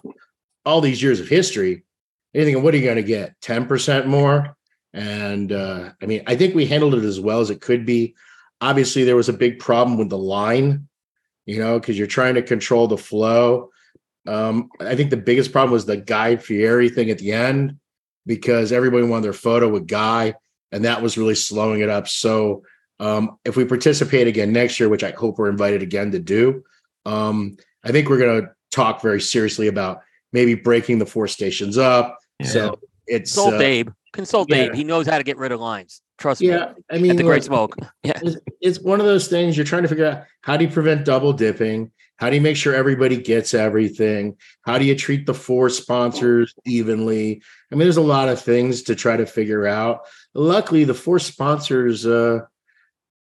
[0.65, 1.84] all these years of history.
[2.34, 3.34] You're thinking, what are you going to get?
[3.41, 4.56] Ten percent more?
[4.93, 8.13] And uh, I mean, I think we handled it as well as it could be.
[8.62, 10.88] Obviously, there was a big problem with the line,
[11.45, 13.69] you know, because you're trying to control the flow.
[14.28, 17.78] Um, I think the biggest problem was the Guy Fieri thing at the end
[18.26, 20.36] because everybody wanted their photo with Guy,
[20.71, 22.08] and that was really slowing it up.
[22.08, 22.63] So,
[23.00, 26.63] um, if we participate again next year, which I hope we're invited again to do,
[27.06, 30.02] um, I think we're going to talk very seriously about
[30.34, 32.19] maybe breaking the four stations up.
[32.43, 33.89] So it's Consult uh, Dave.
[34.13, 34.56] Consult yeah.
[34.56, 34.74] Dave.
[34.74, 36.02] He knows how to get rid of lines.
[36.22, 36.50] Trust me.
[36.50, 36.74] yeah.
[36.92, 37.76] I mean, the Great Smoke.
[38.04, 38.20] Yeah.
[38.24, 41.06] it's, it's one of those things you're trying to figure out how do you prevent
[41.06, 45.34] double dipping how do you make sure everybody gets everything how do you treat the
[45.34, 50.02] four sponsors evenly i mean there's a lot of things to try to figure out
[50.34, 52.40] luckily the four sponsors uh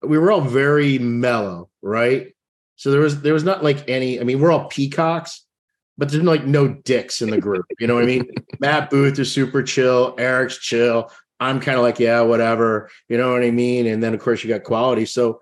[0.02, 2.34] we were all very mellow right
[2.76, 5.44] so there was there was not like any i mean we're all peacocks
[5.96, 8.26] but there's like no dicks in the group you know what i mean
[8.58, 11.10] matt booth is super chill eric's chill
[11.44, 13.86] i'm kind of like yeah whatever you know what I mean?
[13.86, 15.06] And then of course you got quality.
[15.06, 15.40] So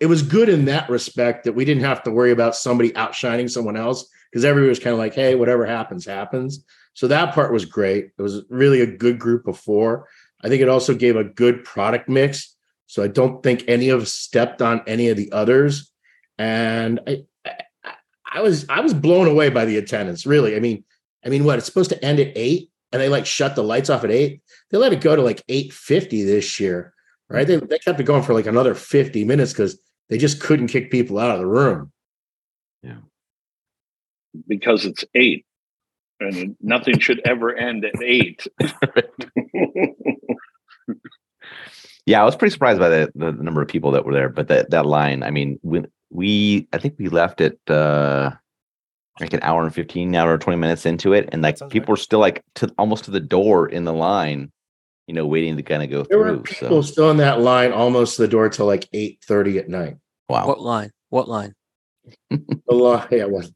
[0.00, 3.48] it was good in that respect that we didn't have to worry about somebody outshining
[3.48, 6.64] someone else because everybody was kind of like, hey, whatever happens, happens.
[6.94, 8.10] So that part was great.
[8.18, 10.08] It was really a good group of four.
[10.42, 12.54] I think it also gave a good product mix.
[12.86, 15.90] So I don't think any of us stepped on any of the others.
[16.38, 17.94] And I, I,
[18.30, 20.26] I was I was blown away by the attendance.
[20.26, 20.84] Really, I mean,
[21.24, 23.88] I mean, what it's supposed to end at eight, and they like shut the lights
[23.88, 24.42] off at eight.
[24.70, 26.92] They let it go to like eight fifty this year,
[27.28, 27.46] right?
[27.46, 30.90] They they kept it going for like another fifty minutes because they just couldn't kick
[30.90, 31.92] people out of the room.
[32.82, 32.98] Yeah.
[34.48, 35.46] Because it's eight,
[36.20, 38.46] and nothing should ever end at eight.
[42.06, 44.48] Yeah, I was pretty surprised by the, the number of people that were there, but
[44.48, 48.32] that that line, I mean, we we I think we left it uh
[49.20, 51.96] like an hour and 15 hour 20 minutes into it and like Sounds people were
[51.96, 54.50] still like to almost to the door in the line,
[55.06, 56.42] you know, waiting to kind of go There were through.
[56.42, 59.68] people So still in that line almost to the door till like eight thirty at
[59.68, 59.96] night.
[60.28, 60.46] wow.
[60.46, 60.90] What line?
[61.10, 61.54] What line?
[62.30, 63.46] The line, yeah, well,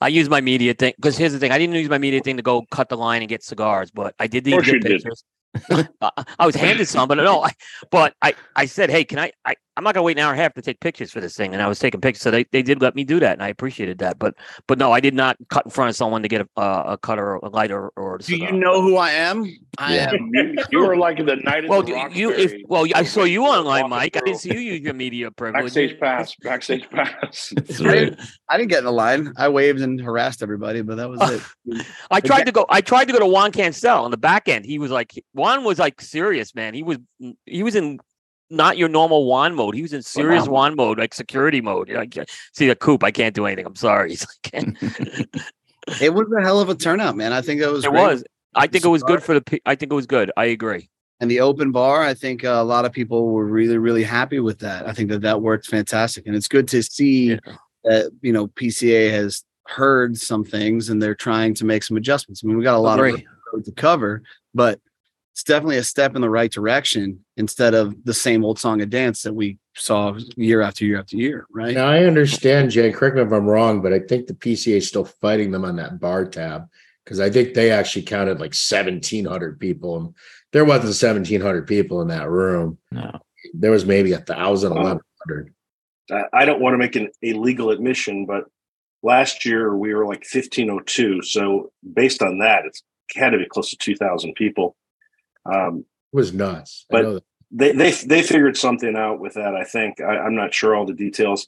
[0.00, 2.36] I use my media thing because here's the thing: I didn't use my media thing
[2.36, 4.80] to go cut the line and get cigars, but I did need to course you
[4.80, 5.02] get did.
[5.02, 5.24] pictures.
[6.00, 7.50] I I was handed some, but no, I,
[7.90, 10.38] but I, I said, hey, can I, I, I'm not gonna wait an hour and
[10.38, 12.44] a half to take pictures for this thing, and I was taking pictures, so they,
[12.52, 14.34] they did let me do that, and I appreciated that, but,
[14.66, 16.98] but no, I did not cut in front of someone to get a, uh, a
[16.98, 19.50] cutter, a lighter, or Do you know who I am?
[19.78, 20.10] I Yeah.
[20.12, 20.30] am.
[20.34, 23.88] you, you were like the night Well, the you, if, well, I saw you online,
[23.88, 24.18] Mike.
[24.18, 25.62] I didn't see you use your media privilege.
[25.64, 27.54] backstage pass, backstage pass.
[27.56, 28.20] It's I didn't,
[28.50, 29.32] I didn't get in the line.
[29.38, 31.22] I waved and harassed everybody, but that was
[31.66, 31.86] it.
[32.10, 32.66] I tried to go.
[32.68, 34.66] I tried to go to Juan Cancel on the back end.
[34.66, 36.74] He was like, Juan was like serious, man.
[36.74, 36.98] He was
[37.46, 37.98] he was in
[38.50, 39.74] not your normal Juan mode.
[39.74, 40.52] He was in serious Wow.
[40.52, 41.88] Juan mode, like security mode.
[41.90, 42.18] Like,
[42.52, 43.04] see the coop.
[43.04, 43.66] I can't do anything.
[43.66, 44.10] I'm sorry.
[44.14, 44.64] He's like,
[46.00, 47.32] It was a hell of a turnout, man.
[47.32, 48.02] I think that was it great.
[48.02, 48.24] was.
[48.54, 49.60] I think it was good for the.
[49.66, 50.30] I think it was good.
[50.36, 50.88] I agree.
[51.20, 54.40] and the open bar i think uh, a lot of people were really really happy
[54.40, 57.38] with that i think that that worked fantastic and it's good to see Yeah.
[57.84, 62.40] that you know pca has heard some things and they're trying to make some adjustments
[62.42, 63.26] i mean we got a lot Agree.
[63.52, 64.22] of to cover
[64.54, 64.80] but
[65.32, 68.90] it's definitely a step in the right direction instead of the same old song and
[68.90, 72.90] dance that we saw year after year after year right Now I understand, Jay.
[72.92, 75.76] Correct me if I'm wrong, but I think the PCA is still fighting them on
[75.76, 76.66] that bar tab
[77.04, 80.14] because I think they actually counted like 1,700 people, and
[80.52, 82.78] there wasn't 1,700 people in that room.
[82.90, 83.18] No.
[83.54, 85.54] There was maybe a thousand, eleven hundred.
[86.12, 88.44] I- I don't want to make an illegal admission, but
[89.02, 91.22] last year we were like 1502.
[91.22, 92.82] So based on that, it's
[93.16, 94.76] had to be close to 2,000 people.
[95.46, 96.86] Um, It was nuts.
[96.90, 97.24] I But- know that.
[97.50, 99.54] they they they figured something out with that.
[99.54, 101.46] I think I, I'm not sure all the details,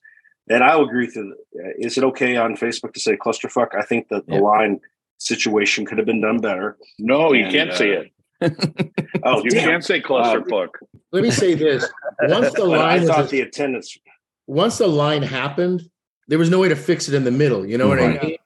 [0.49, 1.17] and I'll agree with.
[1.17, 1.37] you.
[1.79, 3.75] Is it okay on Facebook to say clusterfuck?
[3.79, 4.41] I think that the Yeah.
[4.41, 4.81] line
[5.19, 6.77] situation could have been done better.
[6.99, 8.09] No, you And, can't say uh, it.
[9.25, 9.69] Oh, You damn.
[9.69, 10.71] can't say clusterfuck.
[11.13, 11.89] Let me say this:
[12.23, 13.97] once the But I line thought was, the attendance.
[14.49, 15.89] once the line happened,
[16.27, 17.65] there was no way to fix it in the middle.
[17.65, 18.21] You know what Right.
[18.21, 18.37] I mean?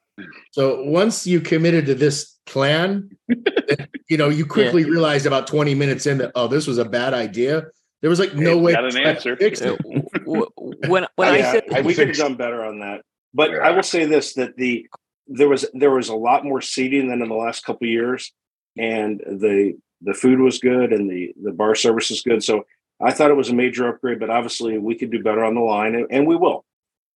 [0.51, 3.09] So once you committed to this plan,
[4.09, 7.13] you know, you quickly realized about 20 minutes in that, oh, this was a bad
[7.13, 7.65] idea.
[8.01, 9.35] There was like no Hey, way got to an answer.
[9.35, 9.77] fix it.
[9.79, 10.47] w- w-
[10.87, 13.01] when when I said I- we could have done better on that.
[13.33, 14.87] But I will say this: that the
[15.27, 18.31] there was there was a lot more seating than in the last couple of years,
[18.77, 22.43] and the the food was good and the the bar service is good.
[22.43, 22.65] So
[23.01, 24.19] I thought it was a major upgrade.
[24.19, 26.65] But obviously, we could do better on the line, and, and we will.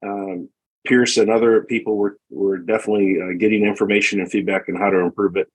[0.03, 0.49] Um,
[0.87, 4.99] Pearce and other people were were definitely uh, getting information and feedback on how to
[4.99, 5.49] improve it.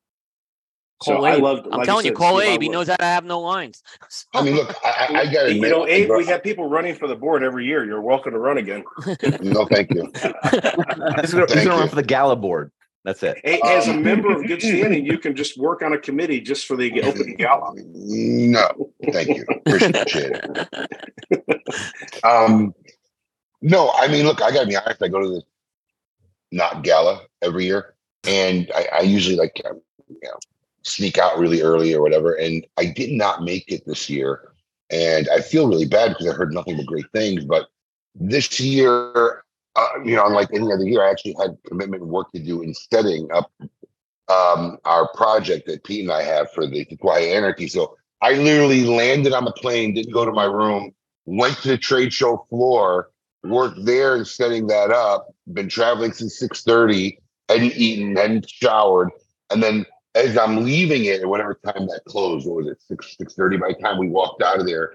[1.04, 1.44] So Call I Abe.
[1.44, 1.66] loved.
[1.68, 2.62] I'm like telling you, said, call Steve, Abe.
[2.62, 3.84] He knows how to have no lines.
[4.34, 6.96] I mean, look, I, I, I got to You know, Abe, we have people running
[6.96, 7.84] for the board every year.
[7.84, 8.84] You're welcome to run again.
[9.42, 10.10] no, thank you.
[10.14, 10.62] He's gonna,
[11.22, 12.72] he's Thank gonna run for the gala board.
[13.04, 13.40] That's it.
[13.44, 16.40] A- As a Um, member of good standing, you can just work on a committee
[16.40, 17.74] just for the open gala.
[17.76, 19.46] No, thank you.
[19.50, 22.24] Appreciate it.
[22.24, 22.74] Um,
[23.66, 25.02] no, I mean, look, I gotta be honest.
[25.02, 25.42] I go to the
[26.52, 30.38] not gala every year, and I, I usually like um, you know
[30.84, 32.36] sneak out really early or whatever.
[32.36, 34.52] And I did not make it this year,
[34.92, 37.44] and I feel really bad because I heard nothing but great things.
[37.44, 37.70] But
[38.14, 39.44] this year,
[39.76, 42.72] uh, you know, unlike any other year, I actually had commitment work to do in
[42.72, 43.52] setting up
[44.30, 47.68] um, our project that Pete and I have for the Quiet Anarchy.
[47.68, 50.94] So I literally landed on the plane, didn't go to my room,
[51.26, 53.10] went to the trade show floor,
[53.48, 55.34] worked there and setting that up.
[55.54, 57.20] Been traveling since six thirty,
[57.50, 59.10] hadn't eaten, hadn't showered,
[59.52, 59.86] and then
[60.16, 63.58] as I'm leaving it, at whatever time that closed, what was it, six six thirty?
[63.58, 64.94] By the time we walked out of there,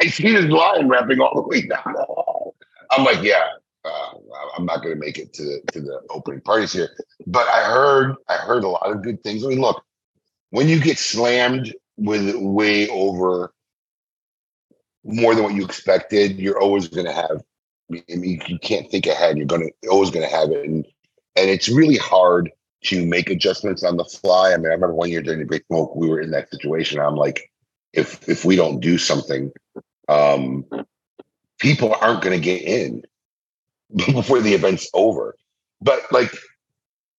[0.00, 1.94] I see this line wrapping all the way down.
[2.90, 3.48] I'm like, yeah,
[3.84, 4.10] uh,
[4.56, 6.90] I'm not going to make it to the to the opening parties here.
[7.26, 9.44] But I heard I heard a lot of good things.
[9.44, 9.82] I mean, look,
[10.50, 13.52] when you get slammed with way over
[15.04, 17.42] more than what you expected, you're always going to have.
[17.92, 19.36] I mean, you can't think ahead.
[19.36, 20.84] You're going to always to have it, and
[21.36, 22.50] and it's really hard
[22.84, 24.52] to make adjustments on the fly.
[24.52, 27.00] I mean, I remember one year during the Great Smoke, we were in that situation.
[27.00, 27.50] I'm like,
[27.92, 29.52] if if we don't do something,
[30.08, 30.64] um,
[31.58, 33.02] people aren't going to get in
[33.96, 35.36] before the event's over.
[35.80, 36.32] but like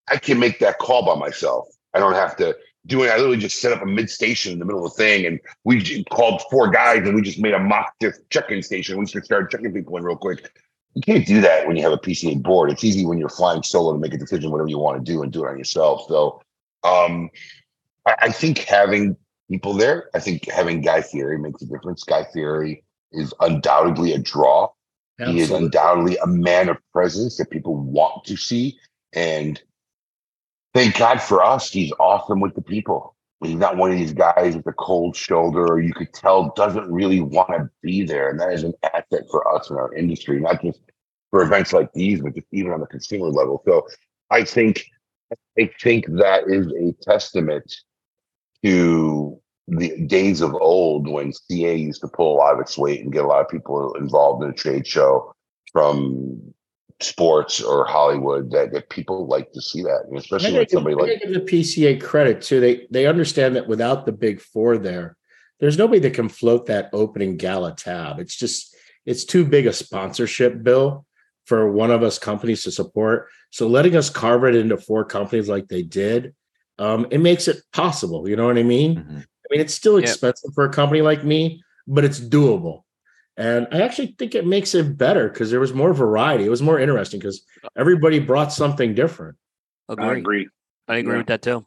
[0.10, 1.68] I can make that call by myself.
[1.94, 2.56] I don't have to
[2.86, 3.10] do it.
[3.10, 5.40] I literally just set up a mid station in the middle of the thing, and
[5.64, 7.94] we called four guys, and we just made a mock
[8.30, 8.98] check-in station.
[8.98, 10.52] We just started checking people in real quick.
[10.96, 12.72] You can't do that when you have a PCA board.
[12.72, 15.22] It's easy when you're flying solo to make a decision whatever you want to do
[15.22, 16.06] and do it on yourself.
[16.08, 16.42] So,
[16.84, 17.30] um,
[18.06, 19.16] I, I think having
[19.50, 22.04] people there, I think having Guy Fieri makes a difference.
[22.04, 24.70] Guy Fieri is undoubtedly a draw.
[25.26, 28.80] He is undoubtedly a man of presence that people want to see.
[29.12, 29.62] And
[30.74, 33.16] thank God for us, he's awesome with the people.
[33.42, 36.92] He's not one of these guys with a cold shoulder, or you could tell doesn't
[36.92, 38.30] really want to be there.
[38.30, 40.82] And that is an asset for us in our industry, not just
[41.30, 43.62] for events like these, but just even on the consumer level.
[43.66, 43.88] So
[44.30, 44.86] I think
[45.60, 47.74] I think that is a testament
[48.64, 53.02] to the days of old when CA used to pull a lot of its weight
[53.02, 55.34] and get a lot of people involved in a trade show
[55.72, 56.54] from
[57.02, 60.06] sports or Hollywood that, that people like to see that.
[60.10, 62.60] And especially I with somebody give, like give the PCA credit too.
[62.60, 65.16] They they understand that without the big four there,
[65.60, 68.20] there's nobody that can float that opening gala tab.
[68.20, 68.76] It's just
[69.06, 71.06] it's too big a sponsorship bill
[71.46, 73.28] for one of us companies to support.
[73.50, 76.36] So letting us carve it into four companies like they did,
[76.78, 78.30] um, it makes it possible.
[78.30, 78.98] You know what I mean?
[78.98, 79.18] Mhm.
[79.22, 80.06] I mean, it's still Yeah.
[80.06, 82.84] expensive for a company like me, but it's doable.
[83.40, 86.44] And I actually think it makes it better because there was more variety.
[86.44, 87.42] It was more interesting because
[87.78, 89.38] everybody brought something different.
[89.88, 90.20] I Agree.
[90.20, 90.48] agree.
[90.90, 91.18] I agree Yeah.
[91.20, 91.66] with that too.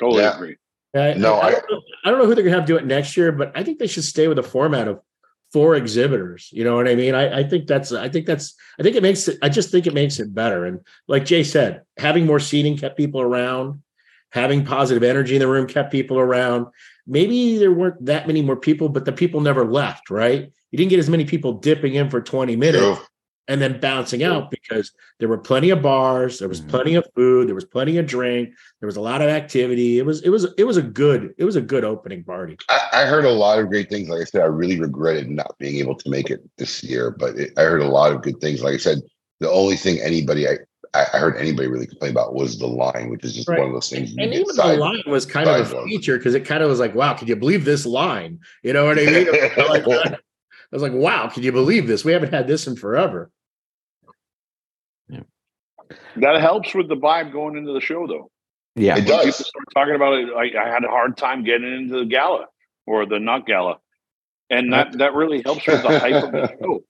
[0.00, 0.34] Totally Yeah.
[0.34, 0.56] agree.
[0.96, 2.76] I, No, I, I I- don't know, I don't know who they're gonna have do
[2.76, 4.98] it next year, but I think they should stay with a format of
[5.52, 6.48] four exhibitors.
[6.52, 7.14] You know what I mean?
[7.14, 9.86] I, I think that's I think that's I think it makes it I just think
[9.86, 10.64] it makes it better.
[10.66, 13.80] And like Jay said, having more seating kept people around,
[14.32, 16.66] having positive energy in the room kept people around.
[17.06, 20.50] Maybe there weren't that many more people, but the people never left, right?
[20.76, 22.98] You didn't get as many people dipping in for 20 minutes True.
[23.48, 26.68] and then bouncing out because there were plenty of bars, there was Mhm.
[26.68, 28.50] plenty of food, there was plenty of drink,
[28.82, 29.98] there was a lot of activity.
[29.98, 32.58] It was it was it was a good it was a good opening party.
[32.68, 34.10] I, I heard a lot of great things.
[34.10, 37.38] Like I said, I really regretted not being able to make it this year, but
[37.38, 38.62] it, I heard a lot of good things.
[38.62, 38.98] Like I said,
[39.40, 40.58] the only thing anybody I,
[40.92, 43.60] I I heard anybody really complain about was the line, which is just Right.
[43.60, 44.12] one of those things.
[44.12, 46.62] you And get even side- the line was kind of a feature because it kind
[46.62, 48.40] of was like, wow, can you believe this line?
[48.62, 49.26] You know what I mean?
[49.32, 50.18] like, I
[50.72, 52.04] was like, wow, can you believe this?
[52.04, 53.30] We haven't had this in forever.
[55.08, 55.20] Yeah.
[56.16, 58.30] That helps with the vibe going into the show, though.
[58.74, 58.92] Yeah.
[58.96, 59.36] It When people does.
[59.36, 62.46] start talking about it, I, I had a hard time getting into the gala
[62.86, 63.78] or the not gala,
[64.50, 66.80] and that that really helps with the hype of the show.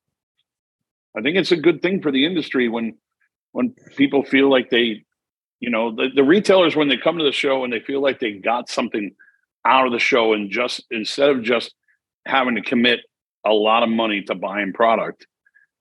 [1.16, 2.96] I think it's a good thing for the industry when
[3.52, 5.04] when people feel like they,
[5.60, 8.20] you know, the, the retailers when they come to the show and they feel like
[8.20, 9.12] they got something
[9.64, 11.74] out of the show and just instead of just
[12.26, 13.00] having to commit
[13.46, 15.26] a lot of money to buying product,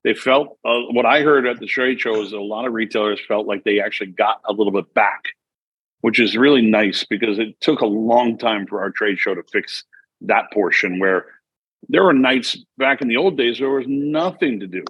[0.04, 3.20] they felt uh, what I heard at the trade show is a lot of retailers
[3.28, 5.24] felt like they actually got a little bit back,
[6.02, 9.44] which is really nice because it took a long time for our trade show to
[9.52, 9.84] fix
[10.22, 11.26] that portion where
[11.90, 14.84] there were nights back in the old days there was nothing to do.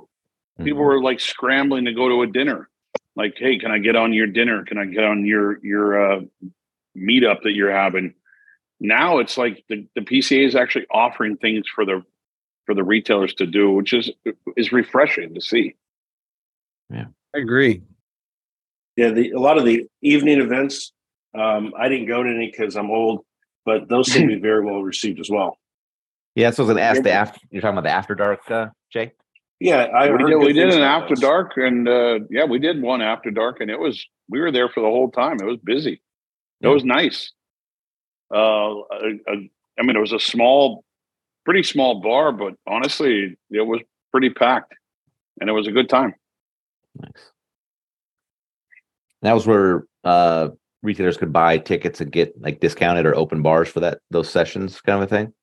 [0.63, 0.85] People Mhm.
[0.85, 2.69] were like scrambling to go to a dinner.
[3.17, 4.63] Like, hey, can I get on your dinner?
[4.65, 6.21] Can I get on your your uh,
[6.97, 8.13] meetup that you're having?
[8.79, 12.03] Now it's like the, the PCA is actually offering things for the
[12.65, 14.11] for the retailers to do, which is
[14.57, 15.75] is refreshing to see.
[16.91, 17.05] Yeah,
[17.35, 17.81] I agree.
[18.95, 20.93] Yeah, the, a lot of the evening events,
[21.37, 23.25] um, I didn't go to any because I'm old,
[23.65, 25.57] but those seem to be very well received as well.
[26.35, 28.67] Yeah, so I was gonna ask the after you're talking about the after dark, uh,
[28.91, 29.11] Jay?
[29.59, 31.21] Yeah, I we heard did, we did an after those.
[31.21, 34.69] dark, and uh, yeah, we did one after dark, and it was we were there
[34.69, 35.37] for the whole time.
[35.39, 35.93] It was busy.
[36.61, 36.69] It Yeah.
[36.73, 37.31] was nice.
[38.33, 38.37] Uh,
[38.91, 40.84] a- a- I mean, it was a small,
[41.45, 43.81] pretty small bar, but honestly, it was
[44.11, 44.73] pretty packed,
[45.39, 46.13] and it was a good time.
[46.99, 47.31] Nice.
[49.21, 50.49] That was where uh
[50.83, 54.79] retailers could buy tickets and get like discounted or open bars for that those sessions
[54.81, 55.33] kind of a thing.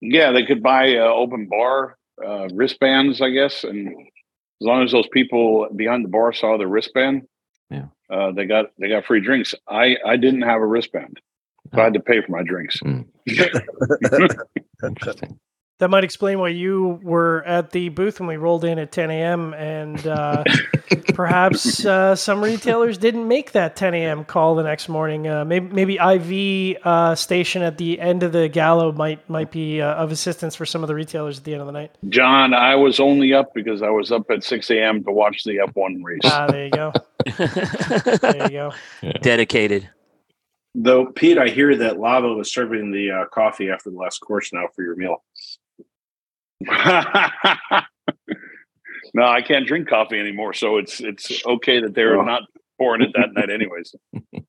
[0.00, 4.90] Yeah, they could buy uh, open bar uh, wristbands, I guess, and as long as
[4.92, 7.22] those people behind the bar saw the wristband,
[7.70, 7.86] Yeah.
[8.10, 9.54] uh, they got they got free drinks.
[9.68, 11.20] I I didn't have a wristband,
[11.74, 12.80] so I had to pay for my drinks.
[14.82, 15.38] Interesting.
[15.78, 19.10] That might explain why you were at the booth when we rolled in at 10
[19.10, 19.52] a.m.
[19.54, 20.44] and uh,
[21.14, 24.24] perhaps uh, some retailers didn't make that 10 a.m.
[24.24, 25.26] call the next morning.
[25.26, 29.80] Uh, maybe maybe IV uh, station at the end of the gallo might might be
[29.80, 31.90] uh, of assistance for some of the retailers at the end of the night.
[32.10, 35.02] John, I was only up because I was up at 6 a.m.
[35.02, 36.20] to watch the F1 race.
[36.24, 36.92] Ah, there you go.
[38.22, 38.72] There you go.
[39.20, 39.88] Dedicated.
[40.74, 44.52] Though, Pete, I hear that Lava was serving the uh, coffee after the last course
[44.52, 45.22] now for your meal.
[49.14, 52.24] No, I can't drink coffee anymore, so it's it's okay that they're Oh.
[52.24, 52.44] not
[52.78, 53.94] pouring it that night, anyways.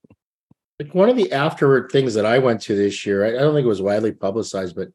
[0.79, 3.53] Like one of the afterward things that I went to this year, I, I don't
[3.53, 4.87] think it was widely publicized, but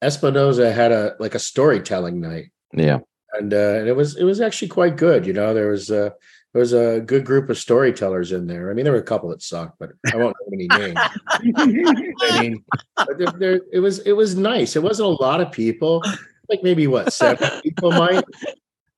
[0.00, 2.98] Espinosa had a like a storytelling night, Yeah.
[3.32, 5.26] and uh, and it was it was actually quite good.
[5.26, 6.14] You know, there was a there
[6.58, 8.70] was a good group of storytellers in there.
[8.70, 10.98] I mean, there were a couple that sucked, but I won't name any names.
[12.20, 12.64] I mean,
[13.18, 14.76] there, there, it was it was nice.
[14.76, 16.02] It wasn't a lot of people,
[16.48, 18.24] like maybe what seven people might.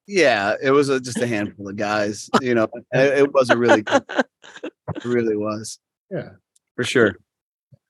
[0.06, 2.28] Yeah, it was a, just a handful of guys.
[2.40, 5.78] You know, it, it was a really, good, it really was
[6.10, 6.30] Yeah,
[6.74, 7.16] for sure.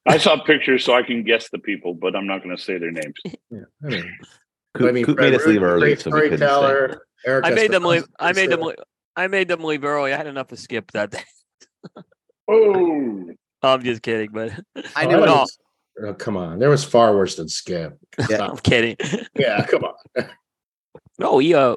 [0.07, 2.79] I saw pictures, so I can guess the people, but I'm not going to say
[2.79, 3.15] their names.
[3.51, 3.61] yeah.
[3.85, 4.19] I mean,
[4.75, 6.47] Coop, I mean, Coop made us leave early, so we couldn't stay.
[6.47, 7.03] storyteller.
[7.27, 8.05] Eric I made them leave.
[8.19, 8.61] I made them.
[9.21, 10.13] Leave, I made them leave early.
[10.13, 11.23] I had enough of Skip that day.
[12.49, 13.31] Oh,
[13.63, 14.53] I'm just kidding, but
[14.97, 15.59] I knew that no, was-
[16.03, 17.99] oh, come on, there was far worse than Skip.
[18.19, 18.97] I'm kidding.
[19.39, 20.29] Yeah, come on.
[21.19, 21.77] No, he uh,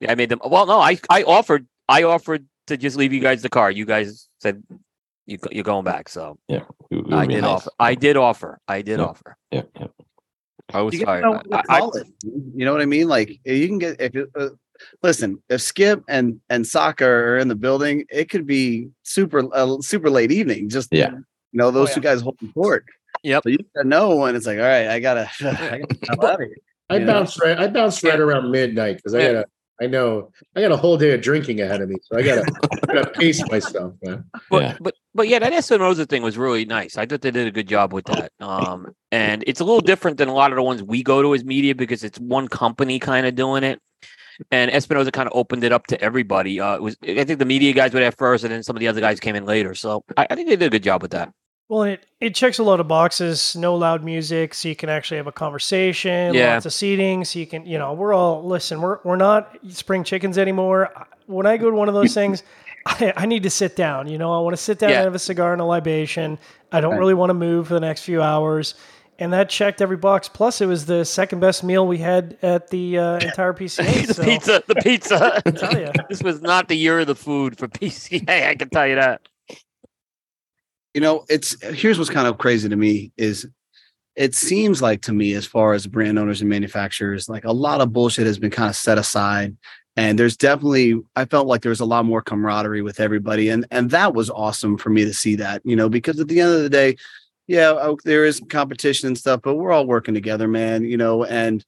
[0.00, 0.40] yeah, I made them.
[0.44, 3.70] Well, no, I I offered I offered to just leave you guys the car.
[3.70, 4.62] You guys said
[5.26, 6.60] you you're going back, so We-
[6.90, 7.50] we I did nice.
[7.50, 7.70] offer.
[7.78, 8.58] I did offer.
[8.68, 9.04] I did Yeah.
[9.04, 9.36] offer.
[9.50, 9.86] Yeah, yeah.
[10.72, 11.22] I was You tired.
[11.22, 11.90] know what I, I.
[12.24, 13.06] You know what I mean?
[13.08, 14.48] Like you can get if it, uh,
[15.02, 19.80] listen, if Skip and and Soccer are in the building, it could be super uh,
[19.80, 20.68] super late evening.
[20.68, 21.10] Just Yeah.
[21.12, 22.84] you know those two guys holding court.
[23.22, 23.42] Yep.
[23.44, 26.40] So you gotta know when it's like, all right, I gotta, I gotta out of
[26.40, 26.56] here.
[26.90, 27.06] I Yeah.
[27.06, 27.58] bounced right.
[27.58, 29.46] I bounced right around midnight because I gotta.
[29.82, 32.46] I know I got a whole day of drinking ahead of me, so I gotta,
[32.88, 34.24] I gotta pace myself, man.
[34.48, 34.76] but Yeah.
[34.80, 36.96] but but yeah, that Espinosa thing was really nice.
[36.96, 38.30] I thought they did a good job with that.
[38.40, 41.34] Um, and it's a little different than a lot of the ones we go to
[41.34, 43.80] as media because it's one company kind of doing it.
[44.50, 46.60] And Espinosa kind of opened it up to everybody.
[46.60, 48.80] Uh, it was I think the media guys were there first, and then some of
[48.80, 49.74] the other guys came in later.
[49.74, 51.32] So I, I think they did a good job with that.
[51.68, 53.56] Well, it, it checks a lot of boxes.
[53.56, 56.34] No loud music, so you can actually have a conversation.
[56.34, 56.54] Yeah.
[56.54, 58.80] Lots of seating, so you can, you know, we're all listen.
[58.82, 60.92] We're we're not spring chickens anymore.
[61.26, 62.42] When I go to one of those things,
[62.86, 64.08] I, I need to sit down.
[64.08, 64.96] You know, I want to sit down Yeah.
[64.98, 66.38] and have a cigar and a libation.
[66.70, 66.98] I don't Right.
[66.98, 68.74] really want to move for the next few hours.
[69.18, 70.28] And that checked every box.
[70.28, 74.06] Plus, it was the second best meal we had at the uh, entire PCA.
[74.06, 75.42] the so, pizza, the pizza.
[75.56, 75.92] tell ya.
[76.08, 78.48] this was not the year of the food for PCA.
[78.48, 79.20] I can tell you that.
[80.94, 83.46] you know it's here's what's kind of crazy to me is
[84.16, 87.80] it seems like to me as far as brand owners and manufacturers like a lot
[87.80, 89.56] of bullshit has been kind of set aside
[89.96, 93.66] and there's definitely i felt like there was a lot more camaraderie with everybody and
[93.70, 96.52] and that was awesome for me to see that you know because at the end
[96.52, 96.96] of the day
[97.46, 101.24] yeah oh, there is competition and stuff but we're all working together man you know
[101.24, 101.64] and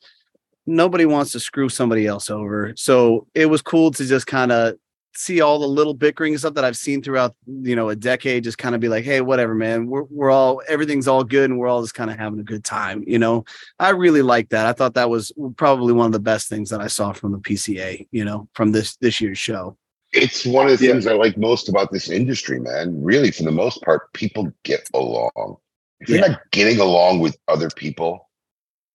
[0.67, 4.77] nobody wants to screw somebody else over so it was cool to just kind of
[5.17, 8.45] see all the little bickering and stuff that I've seen throughout, you know, a decade,
[8.45, 9.87] just kind of be like, hey, whatever, man.
[9.87, 12.65] We're we're all everything's all good and we're all just kind of having a good
[12.65, 13.03] time.
[13.07, 13.45] You know,
[13.79, 14.67] I really like that.
[14.67, 17.39] I thought that was probably one of the best things that I saw from the
[17.39, 19.77] PCA, you know, from this this year's show.
[20.13, 20.93] It's one of the Yeah.
[20.93, 23.03] things I like most about this industry, man.
[23.03, 25.57] Really, for the most part, people get along.
[26.01, 26.29] If you're Yeah.
[26.29, 28.29] not getting along with other people,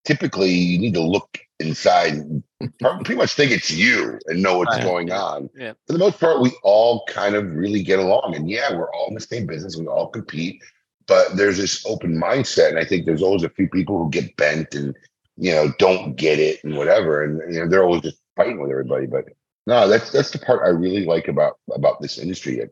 [0.05, 2.43] typically you need to look inside and
[2.79, 4.83] pretty much think it's you and know what's Right.
[4.83, 5.49] going on.
[5.55, 5.73] Yeah.
[5.87, 8.35] For the most part, we all kind of really get along.
[8.35, 10.61] And yeah, we're all in the same business, we all compete,
[11.07, 12.69] but there's this open mindset.
[12.69, 14.95] And I think there's always a few people who get bent and
[15.37, 17.23] you know don't get it and whatever.
[17.23, 19.05] And you know, they're always just fighting with everybody.
[19.07, 19.25] But
[19.67, 22.59] no, that's that's the part I really like about about this industry.
[22.61, 22.69] And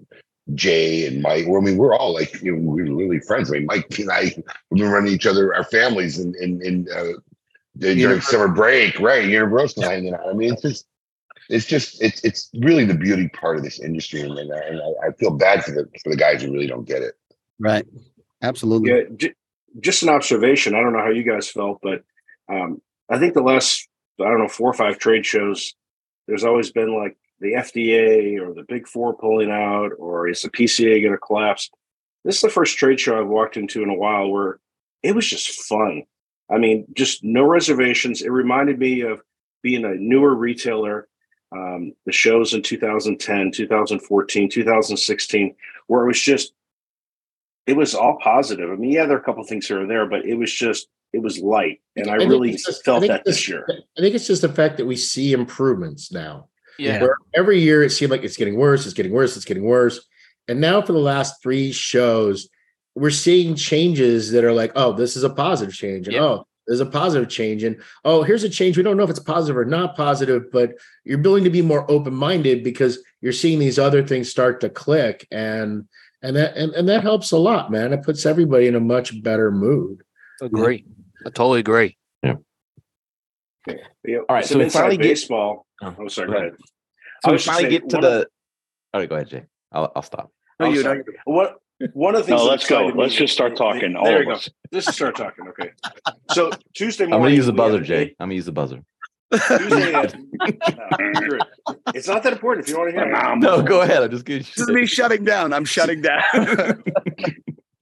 [0.56, 3.50] Jay and Mike, well, I mean, we're all like you know, we're really friends.
[3.52, 4.34] I mean, Mike and I
[4.70, 7.14] we've been running each other, our families, in in, in uh,
[7.78, 8.32] during Universal.
[8.32, 9.28] summer break, right?
[9.28, 10.28] Universal hanging out.
[10.28, 10.86] I mean, it's just
[11.50, 14.82] it's just it's it's really the beauty part of this industry, and, and, I, and
[14.82, 17.16] I, I feel bad for the for the guys who really don't get it.
[17.60, 17.86] Right.
[18.42, 18.92] Absolutely.
[18.92, 19.34] Yeah, j-
[19.80, 20.76] just an observation.
[20.76, 22.04] I don't know how you guys felt, but
[22.48, 23.88] um, I think the last
[24.20, 25.74] I don't know four or five trade shows,
[26.28, 30.50] there's always been like the FDA or the Big Four pulling out, or is the
[30.50, 31.70] PCA going to collapse?
[32.26, 34.60] This is the first trade show I've walked into in a while where
[35.04, 36.04] it was just fun.
[36.52, 38.22] I mean, just no reservations.
[38.22, 39.22] It reminded me of
[39.62, 41.08] being a newer retailer.
[41.52, 45.56] Um, the shows in 2010, 2014, 2016,
[45.88, 46.54] where it was just
[47.66, 48.70] it was all positive.
[48.70, 50.88] I mean, yeah, there are a couple things here and there, but it was just
[51.12, 53.66] it was light, and I, think really just- felt think that this year.
[53.70, 56.49] I think it's just the fact that we see improvements now.
[56.80, 57.02] Yeah.
[57.02, 60.00] Where every year it seemed like it's getting worse, it's getting worse, it's getting worse.
[60.48, 62.50] And now for the last three shows,
[62.96, 66.08] we're seeing changes that are like, oh, this is a positive change.
[66.08, 66.24] And Yeah.
[66.24, 67.64] oh, there's a positive change.
[67.64, 68.78] And oh, here's a change.
[68.78, 70.74] We don't know if it's positive or not positive, but
[71.04, 75.28] you're willing to be more open-minded because you're seeing these other things start to click.
[75.32, 75.88] And
[76.22, 77.94] and that and, and that helps a lot, man.
[77.94, 80.04] It puts everybody in a much better mood.
[80.42, 80.86] Agree.
[81.26, 81.98] I totally agree.
[83.68, 84.18] Yeah.
[84.30, 85.66] All right, so some we inside finally get- baseball.
[85.82, 86.28] Oh, Oh, sorry.
[86.28, 86.48] go Go ahead.
[86.50, 86.60] ahead.
[87.24, 88.28] So I we was just finally get to one of- the.
[88.94, 89.44] All right, go ahead, Jay.
[89.72, 90.32] I'll I'll stop.
[90.60, 91.04] No, Oh, you sorry.
[91.04, 91.18] don't.
[91.26, 91.48] One
[91.94, 92.42] one of the things.
[92.42, 92.88] No, let's go.
[92.88, 94.34] Let's just start talking, all There of you go.
[94.34, 94.50] us.
[94.72, 95.48] Let's just start talking.
[95.50, 95.72] Okay.
[96.32, 97.16] So Tuesday morning.
[97.16, 98.16] I'm gonna use the buzzer, Jay.
[98.20, 98.82] I'm gonna use the buzzer.
[99.32, 100.20] Tuesday had-
[101.00, 101.40] No,
[101.94, 103.38] it's not that important if you don't want to hear it.
[103.40, 104.04] No, go ahead.
[104.04, 104.44] I'm just kidding.
[104.44, 105.54] This is me shutting down.
[105.54, 106.84] I'm shutting down.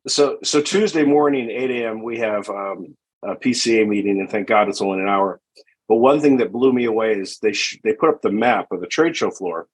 [0.08, 2.02] So so Tuesday morning, eight a.m.
[2.02, 5.42] We have um, a PCA meeting, and thank God it's only an hour.
[5.88, 8.72] But one thing that blew me away is they sh- they put up the map
[8.72, 9.68] of the trade show floor,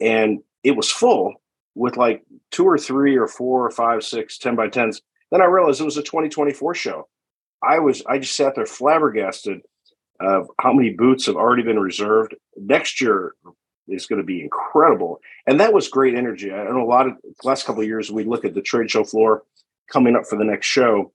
[0.00, 1.34] and it was full
[1.74, 5.00] with like two or three or four or five, six, ten by tens.
[5.30, 7.08] Then I realized it was a 2024 show.
[7.62, 9.60] I was I just sat there flabbergasted
[10.20, 12.34] of how many boots have already been reserved.
[12.56, 13.34] Next year
[13.88, 16.52] is going to be incredible, and that was great energy.
[16.52, 17.14] I know a lot of
[17.44, 19.44] last couple of years we look at the trade show floor
[19.88, 21.12] coming up for the next show,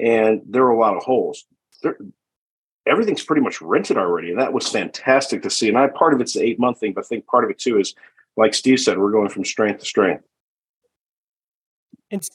[0.00, 1.44] and there were a lot of holes.
[1.82, 1.96] There,
[2.86, 5.68] everything's pretty much rented already, and that was fantastic to see.
[5.68, 7.58] And I part of it's the eight month thing, but I think part of it
[7.58, 7.94] too is
[8.36, 10.24] like Steve said, we're going from strength to strength.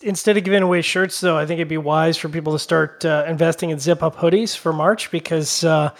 [0.02, 3.06] Instead of giving away shirts, though, I think it'd be wise for people to start
[3.06, 5.92] uh, investing in zip up hoodies for March because, uh,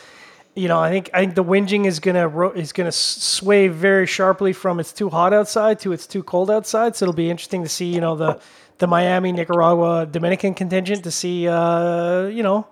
[0.54, 4.06] you know, I think I think the whinging is gonna ro- is gonna sway very
[4.06, 6.98] sharply from it's too hot outside to it's too cold outside.
[6.98, 8.42] So it'll be interesting to see, you know, the
[8.80, 12.68] the Miami, Nicaragua, Dominican contingent to see, uh, you know,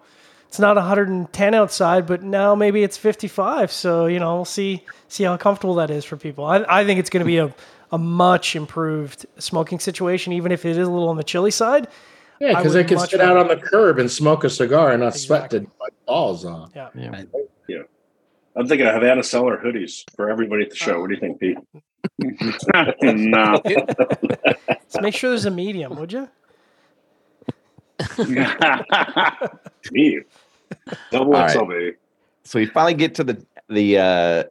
[0.48, 3.72] it's not 110 outside, but now maybe it's 55.
[3.72, 6.46] So you know, we'll see see how comfortable that is for people.
[6.46, 7.54] I, I think it's going to be a
[7.92, 11.88] a much improved smoking situation, even if it is a little on the chilly side.
[12.40, 15.02] Yeah, because they can much sit out on the curb and smoke a cigar and
[15.02, 15.60] not sweat Exactly.
[15.62, 16.72] to my balls off.
[16.76, 16.90] Yeah.
[16.96, 17.24] Yeah.
[18.56, 21.00] I'm thinking of Havana Cellar hoodies for everybody at the show.
[21.00, 21.58] What do you think, Pete?
[23.04, 23.62] no.
[24.88, 26.28] So make sure there's a medium, would you?
[31.12, 31.70] Double right.
[31.70, 31.94] baby.
[32.44, 34.44] so we finally get to the the uh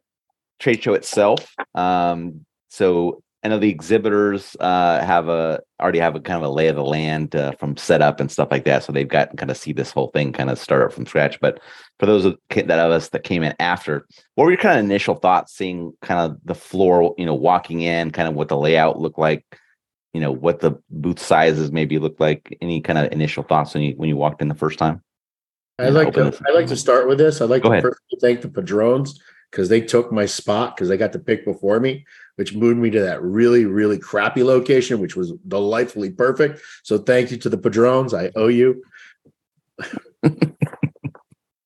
[0.58, 1.54] trade show itself.
[1.74, 6.52] Um so i know the exhibitors uh have a already have a kind of a
[6.52, 8.82] lay of the land uh, from setup and stuff like that.
[8.82, 11.38] So they've got kind of see this whole thing kind of start up from scratch.
[11.40, 11.60] But
[11.98, 14.84] for those of that of us that came in after what were your kind of
[14.84, 18.56] initial thoughts seeing kind of the floor you know walking in kind of what the
[18.56, 19.44] layout looked like
[20.16, 23.82] you know what the booth sizes maybe looked like any kind of initial thoughts when
[23.82, 25.02] you when you walked in the first time
[25.78, 27.42] I like to I like to start with this.
[27.42, 27.82] I'd like Go to ahead.
[27.82, 31.80] first thank the Padrones because they took my spot because they got to pick before
[31.80, 32.06] me,
[32.36, 36.62] which moved me to that really, really crappy location, which was delightfully perfect.
[36.82, 38.14] So thank you to the Padrones.
[38.14, 38.82] I owe you.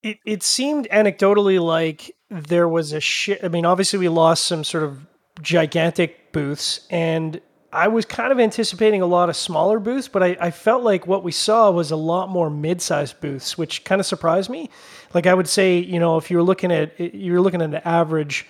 [0.03, 3.45] It it seemed anecdotally like there was a shit.
[3.45, 5.07] I mean, obviously we lost some sort of
[5.43, 7.39] gigantic booths, and
[7.73, 11.07] I was kind of anticipating a lot of smaller booths, but I, I felt like
[11.07, 14.71] what we saw was a lot more mid-sized booths, which kind of surprised me.
[15.15, 18.47] Like I would say, you know, if you're looking at you're looking at an average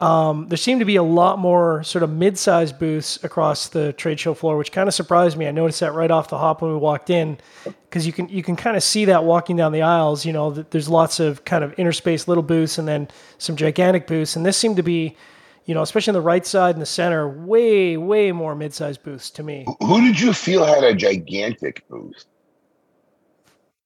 [0.00, 4.18] um, there seemed to be a lot more sort of mid-sized booths across the trade
[4.18, 5.46] show floor, which kind of surprised me.
[5.46, 8.42] I noticed that right off the hop when we walked in, because you can you
[8.42, 10.24] can kind of see that walking down the aisles.
[10.24, 14.06] You know, that there's lots of kind of interspaced little booths and then some gigantic
[14.06, 15.16] booths, and this seemed to be,
[15.64, 19.30] you know, especially on the right side and the center, way way more mid-sized booths
[19.30, 19.66] to me.
[19.80, 22.24] Who did you feel had a gigantic booth?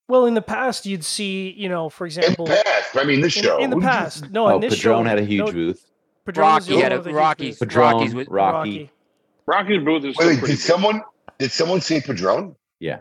[0.08, 3.20] Well, in the past, you'd see, you know, for example, In the past, I mean,
[3.22, 3.58] this show.
[3.58, 5.90] in the who you- past, no, oh in this show, had a huge no, booth
[6.24, 7.58] Padron Rocky had a of the huge Rocky's.
[7.58, 8.90] Padron, Rocky's with rocky
[9.46, 11.02] Rocky's booth is Wait, still wait, pretty did someone
[11.38, 12.56] did someone say Padron?
[12.80, 13.00] Yeah.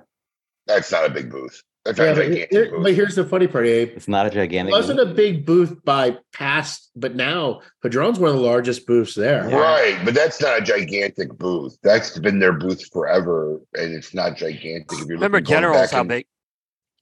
[0.66, 1.62] That's not a big booth.
[1.86, 3.90] That's Yeah, but, here- but here's the funny part, Abe.
[3.96, 4.52] it's not a gigantic.
[4.52, 5.10] It gigantic wasn't booth.
[5.10, 9.44] a big booth by past, but now Padron's one of the largest booths there.
[9.50, 11.78] Right, but that's not a gigantic booth.
[11.84, 14.88] That's been their booth forever, and it's not gigantic.
[14.94, 16.26] If you're Remember General's back how in- big?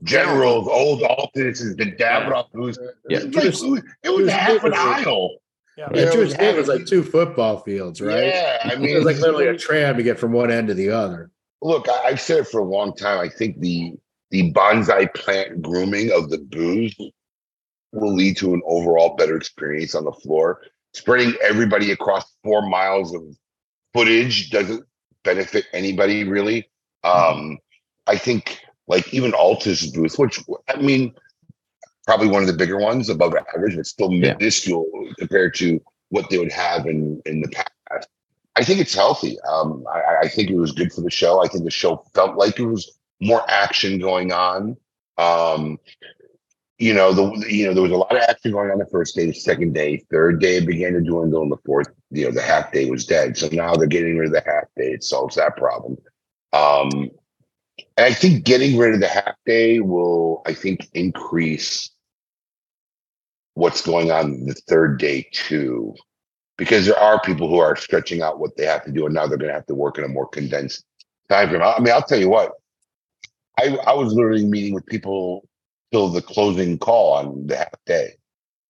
[0.04, 2.80] General's old Altadis the been Davidoff booths.
[3.08, 3.20] Yeah.
[3.20, 5.38] It was, like, it was- it was was half an aisle.
[5.78, 5.88] Yeah.
[5.94, 8.26] Yeah, You know, Jewish it was like two football fields, right?
[8.28, 10.74] Yeah, I mean, it was like literally a tram to get from one end to
[10.74, 11.30] the other.
[11.62, 13.20] look, I, I've said it for a long time.
[13.20, 13.94] I think the
[14.32, 16.96] the bonsai plant grooming of the booths
[17.92, 20.62] will lead to an overall better experience on the floor.
[20.94, 23.22] Spreading everybody across four miles of
[23.94, 24.84] footage doesn't
[25.24, 26.70] benefit anybody really.
[27.04, 27.58] Um,
[28.08, 31.14] I think like even Altadis booth, which I mean,
[32.06, 34.34] probably one of the bigger ones above average, but still Yeah.
[34.34, 34.86] minuscule
[35.20, 35.80] compared to
[36.10, 38.10] what they would have in in the past.
[38.58, 39.38] I think it's healthy.
[39.50, 41.42] Um, I, I think it was good for the show.
[41.44, 44.76] I think the show felt like it was more action going on.
[45.18, 45.78] Um,
[46.80, 49.16] you know, the you know there was a lot of action going on the first
[49.16, 52.42] day, the second day, third day began to dwindle, and the fourth, you know, the
[52.42, 53.38] half day was dead.
[53.38, 54.92] So now they're getting rid of the half day.
[54.92, 55.98] It solves that problem.
[56.54, 57.12] Um,
[57.98, 61.92] and I think getting rid of the half day will, I think, increase
[63.54, 65.94] what's going on the third day too,
[66.58, 69.28] because there are people who are stretching out what they have to do, and now
[69.28, 70.84] they're going to have to work in a more condensed
[71.30, 71.62] time frame.
[71.62, 72.54] I mean, I'll tell you what,
[73.62, 75.48] I I was literally meeting with people
[75.92, 78.12] till the closing call on the half day,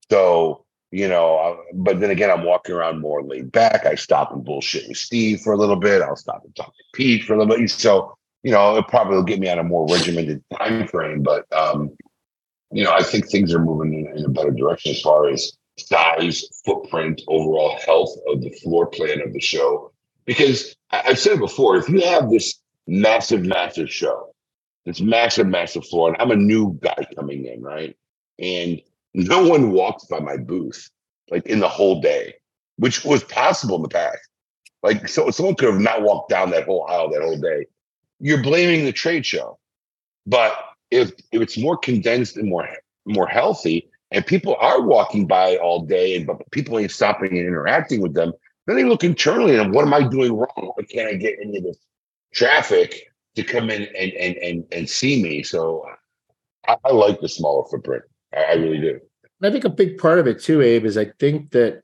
[0.10, 1.58] so you know.
[1.74, 3.86] But then again, I'm walking around more laid back.
[3.86, 6.02] I stop and bullshit with Steve for a little bit.
[6.02, 7.70] I'll stop and talk to Pete for a little bit.
[7.70, 11.46] So you know, it probably will get me on a more regimented time frame, but
[11.56, 11.92] um,
[12.72, 15.52] you know, I think things are moving in, in a better direction as far as
[15.78, 19.92] size, footprint, overall health of the floor plan of the show.
[20.26, 24.31] Because I- I've said it before, if you have this massive, massive show,
[24.86, 27.96] this massive, massive floor, and I'm a new guy coming in, right?
[28.40, 28.82] And
[29.14, 30.90] no one walks by my booth
[31.30, 32.36] like in the whole day,
[32.78, 34.20] which was possible in the past.
[34.84, 37.68] Like, so someone could have not walked down that whole aisle that whole day.
[38.20, 39.60] You're blaming the trade show.
[40.26, 40.54] But
[40.90, 42.68] if if it's more condensed and more
[43.06, 47.48] more healthy, and people are walking by all day, and but people ain't stopping and
[47.48, 48.34] interacting with them,
[48.68, 50.74] then they look internally and what am I doing wrong?
[50.76, 51.78] Why can't I get any of this
[52.34, 55.44] traffic to come in and and and, and see me?
[55.44, 55.86] So
[56.68, 58.04] I, I like the smaller footprint.
[58.36, 59.00] I, I really do.
[59.44, 61.82] I think a big part of it too, Abe, is I think that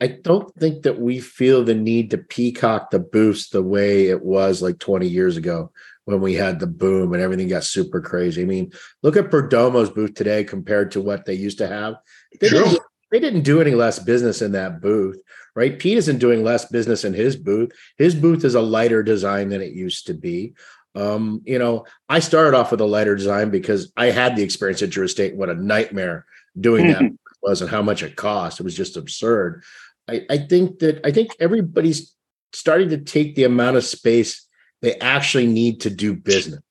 [0.00, 4.24] I don't think that we feel the need to peacock the boost the way it
[4.24, 5.72] was like 20 years ago
[6.04, 8.42] when we had the boom and everything got super crazy.
[8.42, 8.72] I mean,
[9.02, 11.96] look at Perdomo's booth today compared to what they used to have.
[12.40, 12.64] They, Sure.
[12.64, 12.80] didn't,
[13.10, 15.18] they didn't do any less business in that booth,
[15.58, 15.76] right?
[15.76, 17.72] Pete isn't doing less business in his booth.
[17.96, 20.54] His booth is a lighter design than it used to be.
[20.94, 24.82] Um, you know, I started off with a lighter design because I had the experience
[24.82, 25.34] at Drew Estate.
[25.34, 26.26] What a nightmare
[26.60, 27.02] doing that
[27.42, 28.60] was and how much it cost.
[28.60, 29.64] It was just absurd.
[30.08, 32.14] I, I think that I think everybody's
[32.52, 34.46] starting to take the amount of space
[34.80, 36.62] they actually need to do business.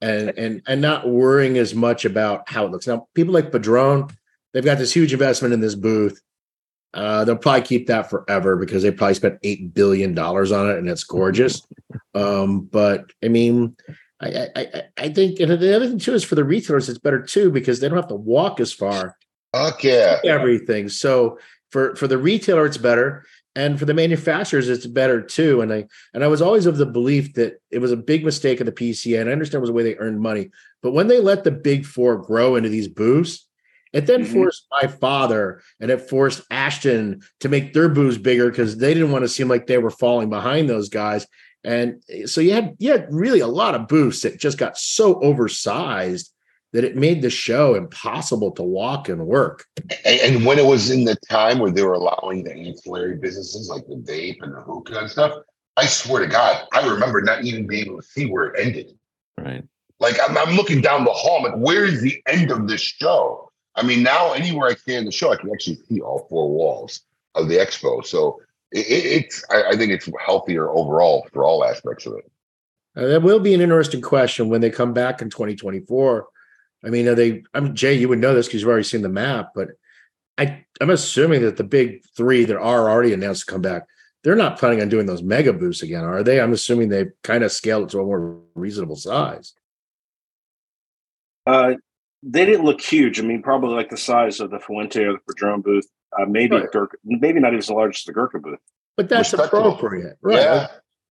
[0.00, 2.86] And and and not worrying as much about how it looks.
[2.86, 4.08] Now, people like Padron,
[4.54, 6.22] they've got this huge investment in this booth.
[6.96, 10.78] Uh, they'll probably keep that forever because they probably spent eight billion dollars on it,
[10.78, 11.62] and it's gorgeous.
[12.14, 13.76] Um, but I mean,
[14.18, 16.98] I, I I I think and the other thing too is for the retailers, it's
[16.98, 19.16] better too because they don't have to walk as far
[19.56, 20.20] Fuck yeah.
[20.24, 20.88] everything.
[20.88, 21.38] So
[21.70, 23.24] for for the retailer, it's better,
[23.54, 25.60] and for the manufacturers, it's better too.
[25.62, 28.60] And I and I was always of the belief that it was a big mistake
[28.60, 30.50] of the PCA, and I understand it was the way they earned money.
[30.82, 33.45] But when they let the big four grow into these booths,
[33.96, 34.32] it then Mhm.
[34.32, 39.10] forced my father and it forced Ashton to make their booths bigger because they didn't
[39.10, 41.26] want to seem like they were falling behind those guys.
[41.64, 45.18] And so you had you had really a lot of booths that just got so
[45.22, 46.30] oversized
[46.72, 49.64] that it made the show impossible to walk and work.
[50.04, 53.70] And, and when it was in the time where they were allowing the ancillary businesses
[53.70, 55.32] like the vape and the hookah and stuff,
[55.78, 58.90] I swear to God, I remember not even being able to see where it ended.
[59.38, 59.64] Right.
[60.00, 62.82] Like I'm, I'm looking down the hall, I'm like, where is the end of this
[62.82, 63.45] show?
[63.76, 66.50] I mean, now anywhere I stand in the show, I can actually see all four
[66.50, 67.02] walls
[67.34, 68.04] of the expo.
[68.04, 68.40] So
[68.72, 72.30] it, it, it's, I, I think it's healthier overall for all aspects of it.
[72.96, 76.26] Uh, that will be an interesting question when they come back in 2024.
[76.84, 77.42] I mean, are they?
[77.52, 77.94] I'm Jay.
[77.94, 79.70] You would know this because you've already seen the map, but
[80.38, 83.82] I I'm assuming that the big three that are already announced to come back,
[84.22, 86.40] they're not planning on doing those mega boosts again, are they?
[86.40, 89.54] I'm assuming they've kind of scaled it to a more reasonable size.
[91.46, 91.74] Uh,
[92.28, 93.20] they didn't look huge.
[93.20, 95.86] I mean, probably like the size of the Fuente or the Padron booth.
[96.18, 96.70] Uh, maybe Right.
[96.72, 98.58] Gurkha, maybe not even as large as the Gurkha booth.
[98.96, 100.36] But that's appropriate, right?
[100.40, 100.66] Yeah.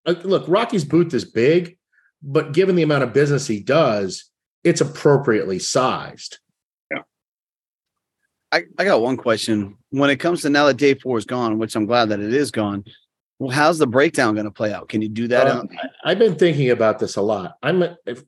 [0.06, 1.78] Like, look, Rocky's booth is big,
[2.24, 4.30] but given the amount of business he does,
[4.64, 6.40] it's appropriately sized.
[6.92, 7.02] Yeah.
[8.52, 9.78] I, I got one question.
[9.92, 12.34] When it comes to now that day four is gone, which I'm glad that it
[12.34, 12.84] is gone,
[13.40, 14.90] well, how's the breakdown going to play out?
[14.90, 15.48] Can you do that?
[15.48, 17.58] Um, I- I've been thinking about this a lot.
[17.62, 18.24] I'm if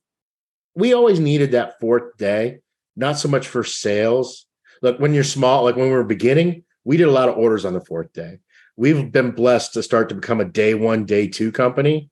[0.76, 2.60] we always needed that fourth day,
[2.98, 4.48] not so much for sales.
[4.82, 7.64] Look, when you're small, like when we were beginning, we did a lot of orders
[7.64, 8.40] on the fourth day.
[8.76, 12.10] We've been blessed to start to become a day one, day two company.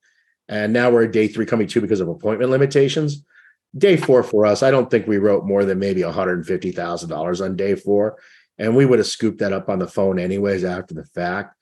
[0.48, 3.24] And now we're a day three company two because of appointment limitations.
[3.78, 7.76] Day four for us, I don't think we wrote more than maybe $150,000 on day
[7.76, 8.18] four.
[8.58, 11.56] And we would have scooped that up on the phone anyways after the fact.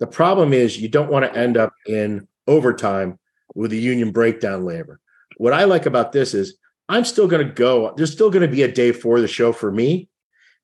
[0.00, 3.18] The problem is you don't want to end up in overtime
[3.54, 5.00] with the union breakdown labor.
[5.36, 6.56] What I like about this is
[6.90, 7.94] I'm still going to go.
[7.96, 10.08] There's still going to be a day four of the show for me,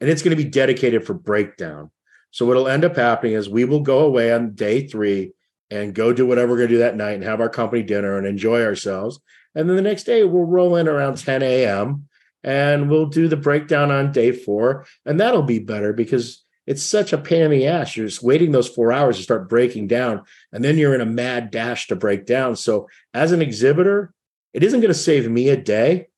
[0.01, 1.93] and it's going to be dedicated for breakdown.
[2.33, 5.35] So what'll end up happening is we will go away on day three
[5.70, 8.18] and go do whatever we're going to do that night and have our company dinner
[8.18, 9.20] and enjoy ourselves.
[9.55, 12.09] And then the next day we'll roll in around 10 a.m.
[12.43, 17.12] and we'll do the breakdown on day four, and that'll be better because it's such
[17.12, 17.97] a pain in the ass.
[17.97, 21.07] You're just waiting those four hours to start breaking down, and then you're in a
[21.07, 22.57] mad dash to break down.
[22.57, 24.12] So, as an exhibitor,
[24.53, 26.09] it isn't going to save me a day,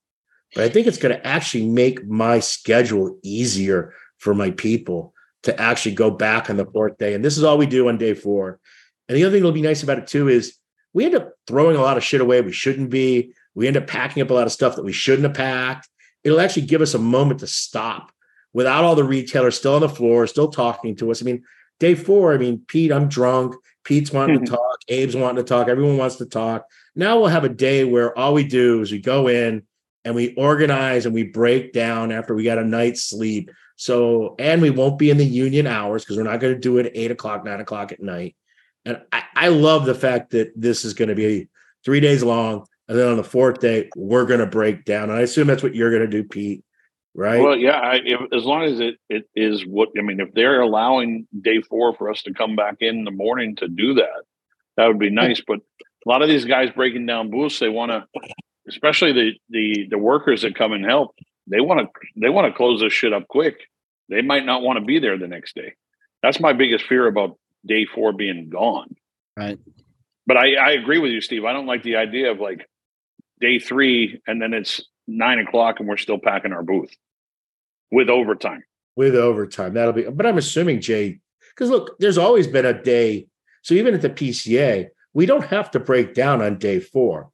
[0.54, 5.60] but I think it's going to actually make my schedule easier for my people to
[5.60, 7.14] actually go back on the fourth day.
[7.14, 8.58] And this is all we do on day four.
[9.08, 10.56] And the other thing that'll be nice about it too is
[10.92, 13.32] we end up throwing a lot of shit away we shouldn't be.
[13.54, 15.88] We end up packing up a lot of stuff that we shouldn't have packed.
[16.24, 18.12] It'll actually give us a moment to stop
[18.52, 21.22] without all the retailers still on the floor, still talking to us.
[21.22, 21.44] I mean,
[21.78, 23.54] day four, I mean, Pete, I'm drunk.
[23.84, 24.54] Pete's wanting to mm-hmm.
[24.54, 24.78] talk.
[24.90, 25.68] Abe's wanting to talk.
[25.68, 26.66] Everyone wants to talk.
[26.94, 29.62] Now we'll have a day where all we do is we go in
[30.04, 33.50] and we organize and we break down after we got a night's sleep.
[33.76, 36.78] So, and we won't be in the union hours because we're not going to do
[36.78, 38.34] it at eight o'clock, nine o'clock at night.
[38.84, 41.48] And I, I love the fact that this is going to be
[41.84, 42.66] three days long.
[42.88, 45.10] And then on the fourth day, we're going to break down.
[45.10, 46.64] And I assume that's what you're going to do, Pete,
[47.14, 47.42] right?
[47.42, 50.62] Well, yeah, I, if, as long as it, it is what I mean, if they're
[50.62, 54.22] allowing day four for us to come back in the morning to do that,
[54.76, 55.42] that would be nice.
[55.46, 58.06] But a lot of these guys breaking down booths, they want to,
[58.68, 61.14] especially the the the workers that come and help,
[61.46, 63.60] they want to they want to close this shit up quick.
[64.08, 65.74] They might not want to be there the next day.
[66.22, 68.96] That's my biggest fear about day four being gone.
[69.36, 69.58] Right.
[70.26, 71.44] But I, I agree with you, Steve.
[71.44, 72.68] I don't like the idea of like
[73.40, 76.94] day three and then it's nine o'clock and we're still packing our booth
[77.90, 78.64] with overtime.
[78.96, 79.74] with overtime.
[79.74, 81.20] That'll be, but I'm assuming Jay,
[81.54, 83.26] because look, there's always been a day.
[83.62, 87.30] So even at the PCA, we don't have to break down on day four.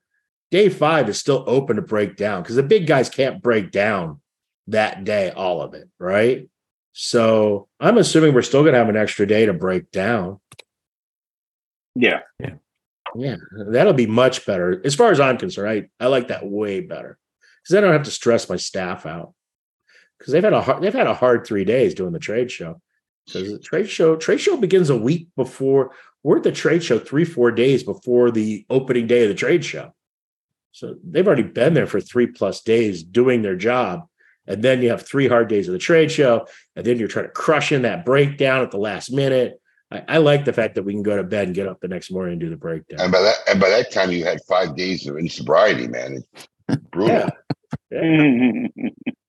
[0.54, 4.20] Day five is still open to break down because the big guys can't break down
[4.68, 6.48] that day, all of it, right?
[6.92, 10.38] So I'm assuming we're still going to have an extra day to break down.
[12.38, 12.54] Yeah.
[13.16, 13.34] Yeah,
[13.66, 15.88] that'll be much better as far as I'm concerned.
[16.00, 17.18] I, I like that way better
[17.64, 19.34] because I don't have to stress my staff out
[20.16, 22.80] because they've had a hard, they've had a hard three days doing the trade show.
[23.26, 25.90] Because the trade show trade show begins a week before
[26.22, 29.64] we're at the trade show three four days before the opening day of the trade
[29.64, 29.92] show.
[30.74, 34.08] So they've already been there for three plus days doing their job,
[34.48, 37.26] and then you have three hard days of the trade show, and then you're trying
[37.26, 39.60] to crush in that breakdown at the last minute.
[39.92, 41.86] I, I like the fact that we can go to bed and get up the
[41.86, 43.00] next morning and do the breakdown.
[43.00, 46.24] And by that and by that time you had five days of insobriety, man.
[46.68, 47.30] It's brutal.
[47.92, 48.66] Yeah.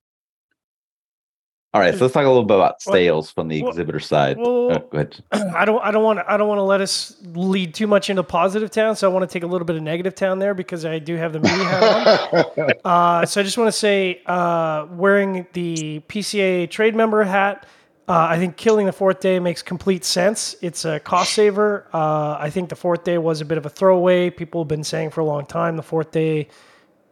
[1.76, 4.00] All right, so let's talk a little bit about Well- sales from the well- exhibitor
[4.00, 4.38] side.
[4.38, 5.16] well- Uh, go ahead.
[5.54, 8.22] I don't I don't want I don't want to let us lead too much into
[8.22, 10.86] positive town, so I want to take a little bit of negative town there because
[10.86, 12.70] I do have the media hat on.
[12.86, 17.66] Uh, so I just want to say, uh, wearing the PCA trade member hat,
[18.08, 20.56] uh, I think killing the fourth day makes complete sense.
[20.62, 21.88] It's a cost saver.
[21.92, 24.30] Uh, I think the fourth day was a bit of a throwaway.
[24.30, 26.48] People have been saying for a long time the fourth day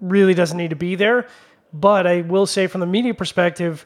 [0.01, 1.27] really doesn't need to be there.
[1.75, 3.85] But I will say, from the media perspective,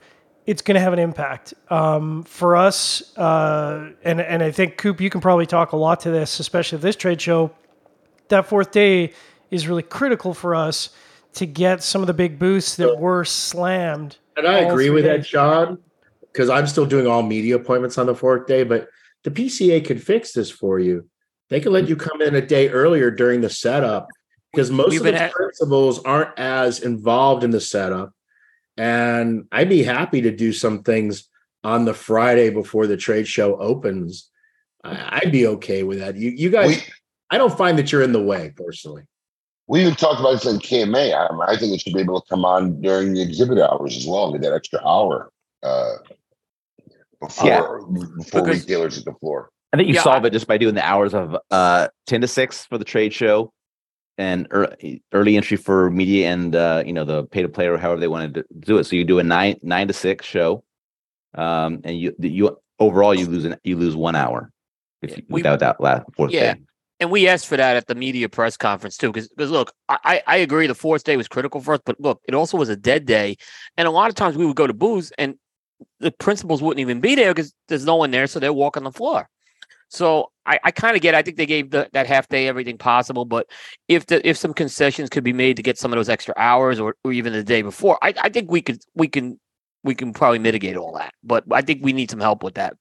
[0.48, 3.14] it's going to have an impact um, for us.
[3.18, 6.76] Uh, and and I think Coop, you can probably talk a lot to this, especially
[6.76, 7.50] at this trade show.
[8.28, 9.12] That fourth day
[9.50, 10.88] is really critical for us
[11.34, 14.16] to get some of the big boosts that were slammed.
[14.38, 15.26] And I agree three with that.
[15.26, 15.78] Sean,
[16.32, 18.88] because I'm still doing all media appointments on the fourth day, but
[19.24, 21.06] the PCA can fix this for you.
[21.50, 24.08] They can let you come in a day earlier during the setup
[24.54, 28.14] because most We've of the at- principals aren't as involved in the setup.
[28.78, 31.28] And I'd be happy to do some things
[31.64, 34.30] on the Friday before the trade show opens.
[34.84, 36.16] I- I'd be okay with that.
[36.16, 36.82] You, you guys, we,
[37.30, 39.02] I don't find that you're in the way personally.
[39.66, 41.12] we even talked about this in KMA.
[41.12, 44.06] I, I think it should be able to come on during the exhibit hours as
[44.06, 45.30] well, get that extra hour
[45.64, 45.94] uh,
[47.20, 47.60] before Yeah.
[48.16, 49.50] before Because- retailers hit the floor.
[49.72, 52.28] I think you Yeah, solve it just by doing the hours of uh, 10 to
[52.28, 53.52] 6 for the trade show
[54.18, 57.78] and early, early entry for media and uh, you know the pay to play or
[57.78, 58.84] however they wanted to do it.
[58.84, 60.64] So you do a 9 9 to 6 show.
[61.34, 64.50] Um, and you you overall you lose an, you lose 1 hour
[65.02, 66.54] if you, we- without that last fourth Yeah.
[66.54, 66.60] day.
[67.00, 70.22] And we asked for that at the media press conference too, because look, I, I
[70.26, 72.76] I agree the fourth day was critical for us, but look, it also was a
[72.76, 73.36] dead day,
[73.76, 75.36] and a lot of times we would go to booths and
[76.00, 78.90] the principals wouldn't even be there because there's no one there, so they're walking the
[78.90, 79.28] floor.
[79.88, 81.14] So I, I kind of get.
[81.14, 83.46] I think they gave the, that half day everything possible, but
[83.88, 86.78] if the if some concessions could be made to get some of those extra hours,
[86.78, 89.40] or, or even the day before, I, I think we could we can
[89.84, 91.14] we can probably mitigate all that.
[91.22, 92.76] But I think we need some help with that.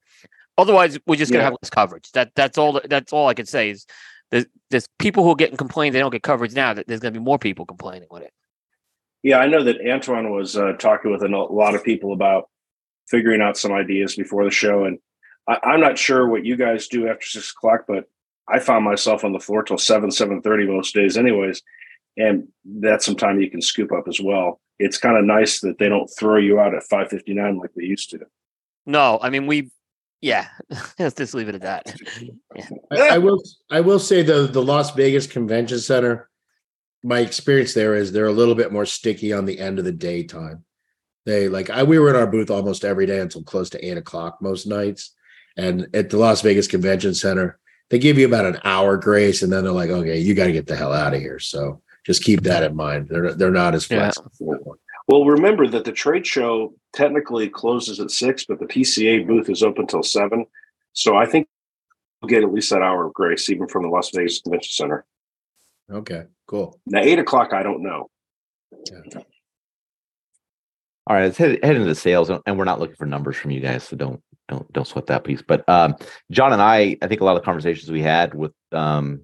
[0.58, 1.52] Otherwise, we're just gonna Yeah.
[1.52, 2.12] have less coverage.
[2.12, 2.82] That that's all.
[2.86, 3.86] That's all I can say is
[4.32, 6.74] there's there's people who are getting complained they don't get coverage now.
[6.74, 8.32] That there's gonna be more people complaining with it.
[9.24, 12.50] Yeah, I know that Antoine was uh, talking with a lot of people about
[13.08, 15.00] figuring out some ideas before the show, and
[15.48, 18.06] I, I'm not sure what you guys do after six o'clock, but
[18.48, 21.62] I found myself on the floor till seven, seven thirty most days, anyways,
[22.18, 24.60] and that's some time you can scoop up as well.
[24.80, 27.72] It's kind of nice that they don't throw you out at five fifty nine like
[27.76, 28.20] they used to.
[28.86, 29.72] No, I mean we,
[30.22, 30.48] yeah.
[31.00, 31.96] Let's just leave it at that.
[32.92, 36.30] I, I will I will say the the Las Vegas Convention Center
[37.04, 39.92] my experience there is they're a little bit more sticky on the end of the
[39.92, 40.64] daytime.
[41.26, 43.98] They like I we were in our booth almost every day until close to eight
[43.98, 45.14] o'clock most nights.
[45.58, 49.52] And at the Las Vegas Convention Center, they give you about an hour grace, and
[49.52, 51.40] then they're like, okay, you got to get the hell out of here.
[51.40, 53.08] So just keep that in mind.
[53.10, 54.12] They're they're not as Yeah.
[54.12, 54.78] flexible.
[55.08, 59.64] Well, remember that the trade show technically closes at six, but the PCA booth is
[59.64, 60.46] open till seven.
[60.94, 61.48] So I think
[62.22, 65.06] we'll get at least that hour of grace, even from the Las Vegas Convention Center.
[65.90, 66.78] Okay, cool.
[66.86, 68.10] Now, eight o'clock, I don't know.
[68.92, 69.22] Yeah.
[71.10, 73.52] All right, let's head, head into the sales, and we're not looking for numbers from
[73.52, 75.42] you guys, so don't don't don't sweat that piece.
[75.42, 75.96] But um,
[76.32, 79.24] John and I, I think a lot of the conversations we had with um,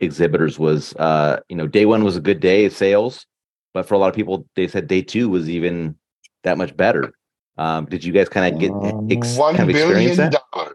[0.00, 3.26] exhibitors was, uh, you know, day one was a good day of sales,
[3.74, 5.96] but for a lot of people, they said day two was even
[6.44, 7.12] that much better.
[7.58, 8.70] Um, did you guys kind of get
[9.16, 10.44] ex- One kind of experience billion that?
[10.52, 10.74] dollars.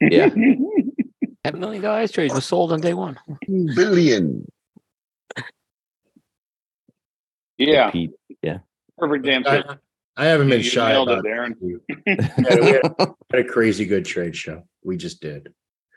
[0.00, 0.30] Yeah.
[1.44, 3.18] That million dollar ice trade was sold on day one.
[3.48, 4.46] Billion.
[7.58, 8.12] Yeah, Pete,
[8.96, 9.80] perfect answer.
[10.16, 11.54] I, I haven't been You shy nailed it, about Darren.
[11.88, 14.62] Yeah, we had, had a crazy good trade show.
[14.84, 15.52] We just did.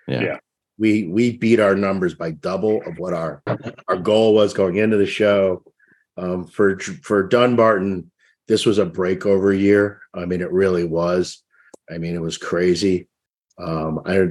[0.08, 0.22] Yeah.
[0.22, 0.38] Yeah.
[0.78, 3.42] We we beat our numbers by double of what our
[3.88, 5.64] our goal was going into the show.
[6.18, 8.12] Um, for for Dunbarton,
[8.48, 10.02] this was a breakover year.
[10.14, 11.44] I mean, it really was.
[11.90, 13.08] I mean, it was crazy.
[13.58, 14.28] Um, I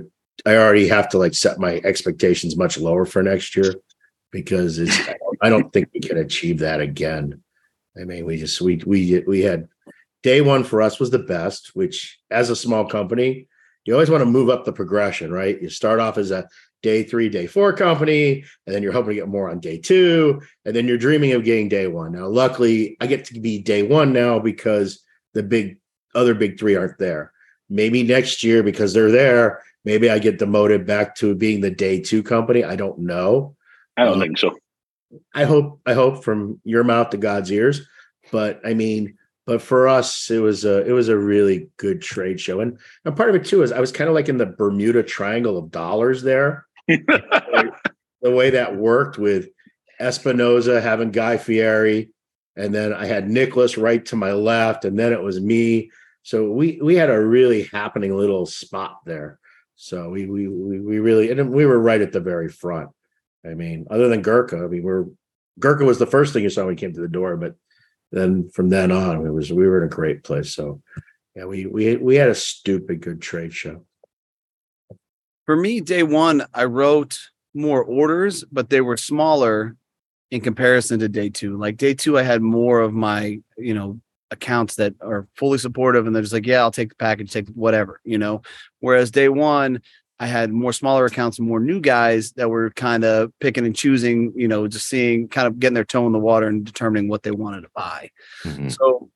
[0.47, 3.75] I already have to like set my expectations much lower for next year
[4.31, 4.99] because it's
[5.41, 7.43] I don't think we can achieve that again.
[7.99, 9.69] I mean, we just we we we had
[10.25, 13.47] day one for us was the best, which as a small company,
[13.85, 15.61] you always want to move up the progression, right?
[15.63, 16.49] You start off as a
[16.83, 20.41] day three, day four company, and then you're hoping to get more on day two,
[20.65, 22.13] and then you're dreaming of getting day one.
[22.13, 25.03] Now, luckily, I get to be day one now because
[25.35, 25.79] the big
[26.15, 27.33] other big three aren't there.
[27.69, 32.01] Maybe next year, because they're there, maybe I get demoted back to being the day
[32.01, 32.65] two company.
[32.65, 33.57] I don't know.
[33.97, 34.57] I don't Uh, think so.
[35.35, 37.87] I hope I hope from your mouth to God's ears.
[38.33, 42.41] But I mean, but for us, it was a it was a really good trade
[42.41, 44.47] show, and and part of it too is I was kind of like in the
[44.47, 46.67] Bermuda Triangle of dollars there.
[46.89, 47.73] the
[48.23, 49.49] way that worked with
[50.01, 52.11] Espinosa having Guy Fieri,
[52.57, 55.91] and then I had Nicholas right to my left, and then it was me.
[56.23, 59.39] So we we had a really happening little spot there.
[59.77, 62.91] So we we we, we really and we were right at the very front.
[63.45, 65.05] I mean, other than Gurkha, I mean, we're
[65.59, 67.57] Gurkha was the first thing you saw when we came to the door, but
[68.13, 70.55] then from then on, it was we were in a great place.
[70.55, 70.81] So
[71.35, 73.85] yeah, we we we had a stupid good trade show.
[75.47, 77.19] For me, day one, I wrote
[77.55, 79.77] more orders, but they were smaller
[80.31, 81.57] in comparison to day two.
[81.57, 84.01] Like day two, I had more of my, you know,
[84.31, 87.49] accounts that are fully supportive and they're just like, yeah, I'll take the package, take
[87.49, 88.43] whatever, you know.
[88.81, 89.81] Whereas day one,
[90.21, 93.75] I had more smaller accounts and more new guys that were kind of picking and
[93.75, 97.09] choosing, you know, just seeing kind of getting their toe in the water and determining
[97.09, 98.11] what they wanted to buy.
[98.45, 98.71] Mhm.
[98.71, 99.11] So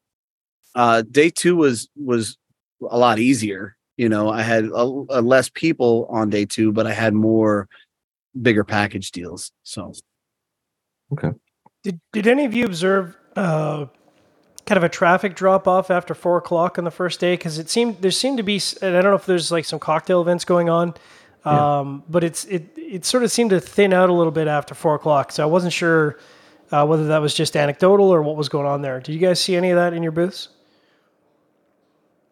[0.75, 2.37] uh day two was was
[2.91, 3.77] a lot easier.
[3.97, 7.69] You know, I had a, a less people on day two, but I had more
[8.41, 9.53] bigger package deals.
[9.63, 9.93] So
[11.13, 11.31] okay.
[11.85, 13.87] Did Did any of you observe uh,
[14.69, 17.33] kind of a traffic drop off after four o'clock on the first day?
[17.33, 19.79] Because it seemed there seemed to be, and I don't know if there's like some
[19.79, 20.95] cocktail events going on,
[21.45, 24.75] um, but it's it it sort of seemed to thin out a little bit after
[24.75, 25.33] four o'clock.
[25.33, 26.19] So I wasn't sure
[26.71, 29.01] uh, whether that was just anecdotal or what was going on there.
[29.01, 30.49] Did you guys see any of that in your booths?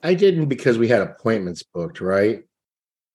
[0.03, 2.45] I didn't because we had appointments booked, right?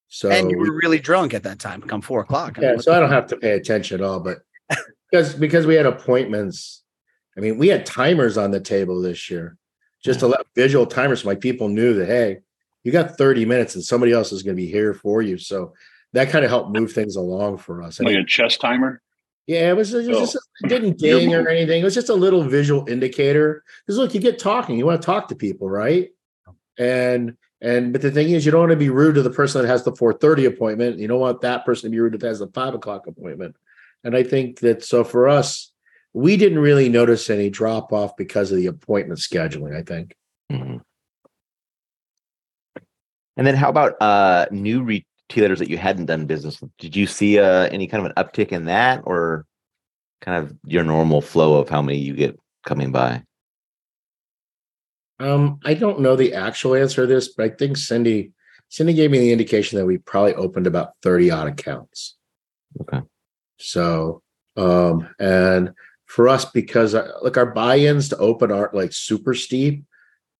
[0.07, 2.57] So and you were really drunk at that time, come four o'clock.
[2.57, 4.19] I mean, yeah, what so I don't have to pay attention at all.
[4.19, 4.39] But
[5.11, 6.80] because because we had appointments,
[7.37, 9.57] I mean, we had timers on the table this year,
[10.03, 12.39] just to let visual timers, so my people knew that hey,
[12.83, 15.37] you got 30 minutes and somebody else is going to be here for you.
[15.37, 15.73] So
[16.13, 17.99] that kind of helped move things along for us.
[17.99, 19.01] I Like mean, a chess timer.
[19.47, 20.21] yeah, it was, it was Oh.
[20.21, 21.81] just it didn't ding or anything.
[21.81, 23.63] It was just a little visual indicator.
[23.85, 26.09] Because look, you get talking, you want to talk to people, right?
[26.77, 29.61] And and but the thing is, you don't want to be rude to the person
[29.61, 30.97] that has the 4:30 appointment.
[30.97, 33.55] You don't want that person to be rude that has the five o'clock appointment.
[34.03, 35.70] And I think that so for us,
[36.13, 39.75] we didn't really notice any drop off because of the appointment scheduling.
[39.75, 40.15] I think.
[40.51, 40.81] Mhm.
[43.37, 46.71] And then how about uh new retailers that you hadn't done business with?
[46.77, 49.45] Did you see uh any kind of an uptick in that or
[50.21, 53.23] kind of your normal flow of how many you get coming by?
[55.19, 58.31] Um, I don't know the actual answer to this, but I think Cindy
[58.69, 62.15] Cindy gave me the indication that we probably opened about 30 odd accounts.
[62.81, 63.01] Okay.
[63.57, 64.21] So,
[64.55, 65.73] um, and
[66.11, 69.85] for us, because uh, like our buy-ins to open aren't like super steep,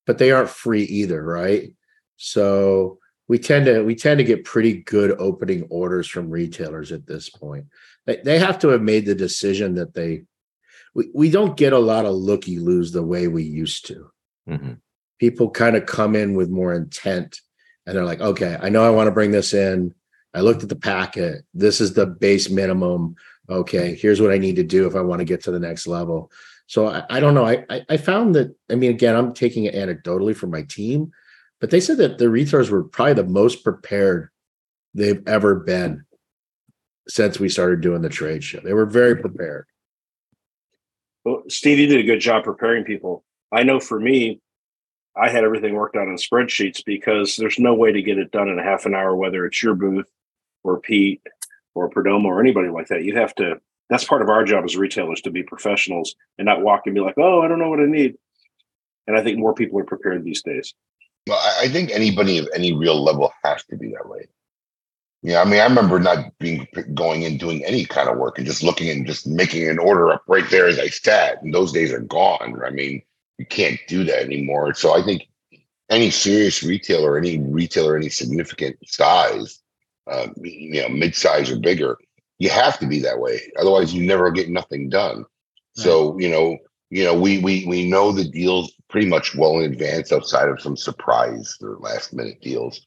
[0.06, 1.74] but they aren't free either, right?
[2.18, 3.00] So
[3.30, 7.30] we tend to we tend to get pretty good opening orders from retailers at this
[7.30, 7.68] point.
[8.06, 10.24] They, they have to have made the decision that they
[10.94, 14.12] we, we don't get a lot of looky loos the way we used to.
[14.50, 14.80] Mhm.
[15.20, 17.40] People kind of come in with more intent
[17.86, 19.96] and they're like, okay, I know I want to bring this in.
[20.34, 21.46] I looked at the packet.
[21.54, 23.16] This is the base minimum.
[23.52, 25.86] Okay, here's what I need to do if I want to get to the next
[25.86, 26.32] level.
[26.68, 27.46] So I, I don't know.
[27.46, 31.12] I, I I found that I mean, again, I'm taking it anecdotally from my team,
[31.60, 34.30] but they said that the retailers were probably the most prepared
[34.94, 36.06] they've ever been
[37.10, 38.62] since we started doing the trade show.
[38.62, 39.66] They were very prepared.
[41.26, 43.26] Well, Steve, you did a good job preparing people.
[43.52, 44.40] I know for me,
[45.16, 48.48] I had everything worked out in spreadsheets because there's no way to get it done
[48.48, 50.10] in a half an hour, whether it's your booth
[50.64, 51.22] or Pete
[51.76, 53.04] or Perdomo or anybody like that.
[53.04, 56.62] You have to, that's part of our job as retailers to be professionals and not
[56.62, 58.16] walk and be like, oh, I don't know what I need.
[59.08, 60.74] And I think more people are prepared these days.
[61.28, 64.28] Well, I, think anybody of any real level has to be that way.
[65.24, 68.48] Yeah, I mean, I remember not being going and doing any kind of work and
[68.48, 71.44] just looking and just making an order up right there as I sat.
[71.44, 72.60] And those days are gone.
[72.66, 73.04] I mean,
[73.38, 74.74] you can't do that anymore.
[74.74, 75.28] So I think
[75.92, 79.62] any serious retailer, any retailer, any significant size,
[80.08, 81.98] uh, you know, mid-size or bigger,
[82.40, 83.40] you have to be that way.
[83.60, 85.26] Otherwise, you never get nothing done.
[85.74, 86.58] So you know,
[86.90, 90.62] you know, we we we know the deals pretty much well in advance, outside of
[90.62, 92.86] some surprise or last minute deals.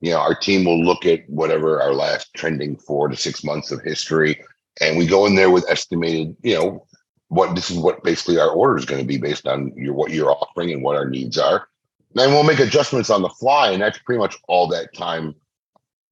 [0.00, 3.70] You know, our team will look at whatever our last trending four to six months
[3.70, 4.42] of history,
[4.80, 6.86] and we go in there with estimated, you know,
[7.28, 10.10] what this is what basically our order is going to be based on your what
[10.10, 11.68] you're offering and what our needs are.
[12.14, 15.34] Then we'll make adjustments on the fly, and that's pretty much all that time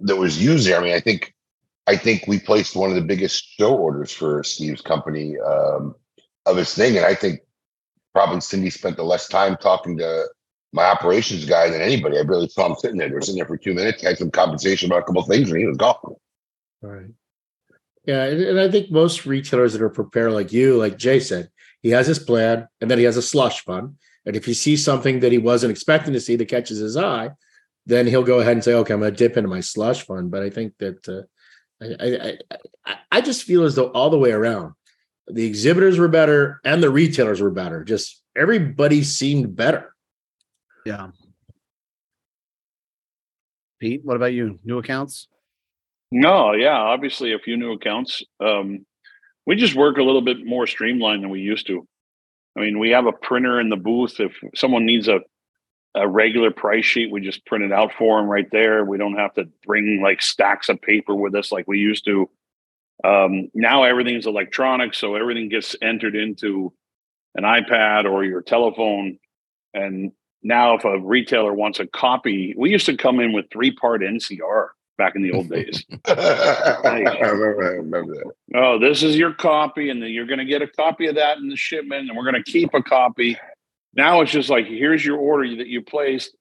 [0.01, 0.81] that was used there.
[0.81, 1.35] I mean, I think
[1.87, 5.95] I think we placed one of the biggest show orders for Steve's company um,
[6.47, 7.41] of his thing, and I think
[8.15, 10.27] probably Cindy spent the less time talking to
[10.73, 12.19] my operations guy than anybody.
[12.19, 13.09] I barely saw him sitting there.
[13.09, 15.51] They were sitting there for two minutes, had some compensation about a couple of things,
[15.51, 15.97] and he was gone.
[16.81, 17.07] Right.
[18.05, 21.51] Yeah, and, and I think most retailers that are prepared, like you, like Jay said,
[21.83, 23.97] he has his plan, and then he has a slush fund.
[24.27, 27.31] And if he sees something that he wasn't expecting to see that catches his eye,
[27.91, 30.31] then he'll go ahead and say, "Okay, I'm going to dip into my slush fund."
[30.31, 31.23] But I think that uh,
[31.83, 32.39] I, I,
[32.87, 34.75] I I just feel as though all the way around,
[35.27, 37.85] the exhibitors were better and the retailers were better.
[37.85, 39.95] Just everybody seemed better.
[40.87, 41.09] Yeah.
[43.81, 44.59] Pete, what about you?
[44.65, 45.27] New accounts?
[46.13, 48.23] No, yeah, obviously a few new accounts.
[48.45, 48.85] Um,
[49.47, 51.87] we just work a little bit more streamlined than we used to.
[52.57, 54.21] I mean, we have a printer in the booth.
[54.21, 55.21] If someone needs a
[55.95, 58.85] a regular price sheet, we just print it out for them right there.
[58.85, 62.31] We don't have to bring like stacks of paper with us like we used to.
[63.03, 66.73] Um, now everything's electronic, so everything gets entered into
[67.35, 69.19] an iPad or your telephone.
[69.75, 70.13] And
[70.43, 74.03] now, if a retailer wants a copy, we used to come in with three part
[74.03, 75.85] NCR back in the old days.
[76.07, 78.33] I remember, I remember that.
[78.55, 81.39] oh, this is your copy, and then you're going to get a copy of that
[81.39, 83.37] in the shipment, and we're going to keep a copy.
[83.95, 86.37] Now it's just like, here's your order that you placed,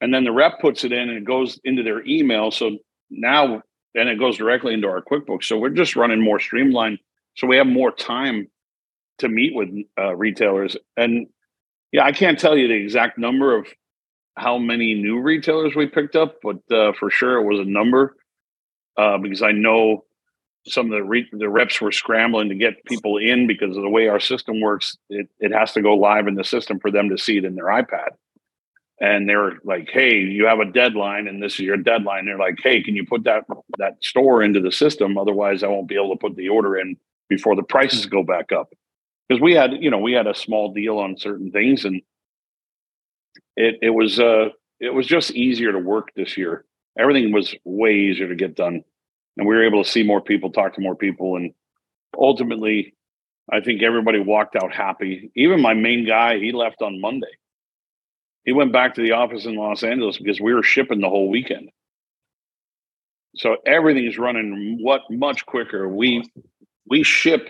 [0.00, 2.50] and then the rep puts it in, and it goes into their email.
[2.50, 2.78] So
[3.10, 3.62] now,
[3.94, 5.44] then it goes directly into our QuickBooks.
[5.44, 6.98] So we're just running more streamlined,
[7.36, 8.48] so we have more time
[9.18, 9.68] to meet with
[9.98, 10.76] uh, retailers.
[10.96, 11.26] And
[11.92, 13.66] yeah, I can't tell you the exact number of
[14.36, 18.16] how many new retailers we picked up, but uh, for sure it was a number
[18.96, 20.04] uh, because I know
[20.66, 23.88] some of the re- the reps were scrambling to get people in because of the
[23.88, 24.96] way our system works.
[25.08, 27.54] It it has to go live in the system for them to see it in
[27.54, 28.10] their iPad.
[29.00, 32.58] And they're like, "Hey, you have a deadline, and this is your deadline." They're like,
[32.62, 33.44] "Hey, can you put that
[33.78, 35.16] that store into the system?
[35.16, 36.96] Otherwise, I won't be able to put the order in
[37.28, 38.72] before the prices go back up."
[39.28, 42.02] Because we had, you know, we had a small deal on certain things, and
[43.56, 44.50] it it was uh
[44.80, 46.64] it was just easier to work this year.
[46.98, 48.82] Everything was way easier to get done,
[49.40, 51.54] and we were able to see more people, talk to more people, and
[52.14, 52.92] ultimately,
[53.50, 55.32] I think everybody walked out happy.
[55.34, 57.32] Even my main guy, he left on Monday.
[58.44, 61.30] He went back to the office in Los Angeles because we were shipping the whole
[61.30, 61.70] weekend.
[63.36, 65.88] So everything's running what much quicker.
[65.88, 66.30] We
[66.90, 67.48] we ship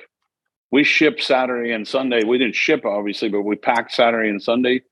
[0.70, 2.22] we ship Saturday and Sunday.
[2.22, 4.82] We didn't ship obviously, but we packed Saturday and Sunday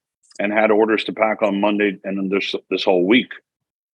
[0.40, 3.30] and had orders to pack on Monday and then this this whole week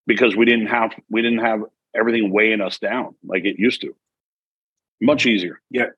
[0.07, 1.65] because we didn't have we didn't have
[1.95, 3.95] everything weighing us down like it used to.
[5.01, 5.61] Much easier.
[5.71, 5.89] Yeah,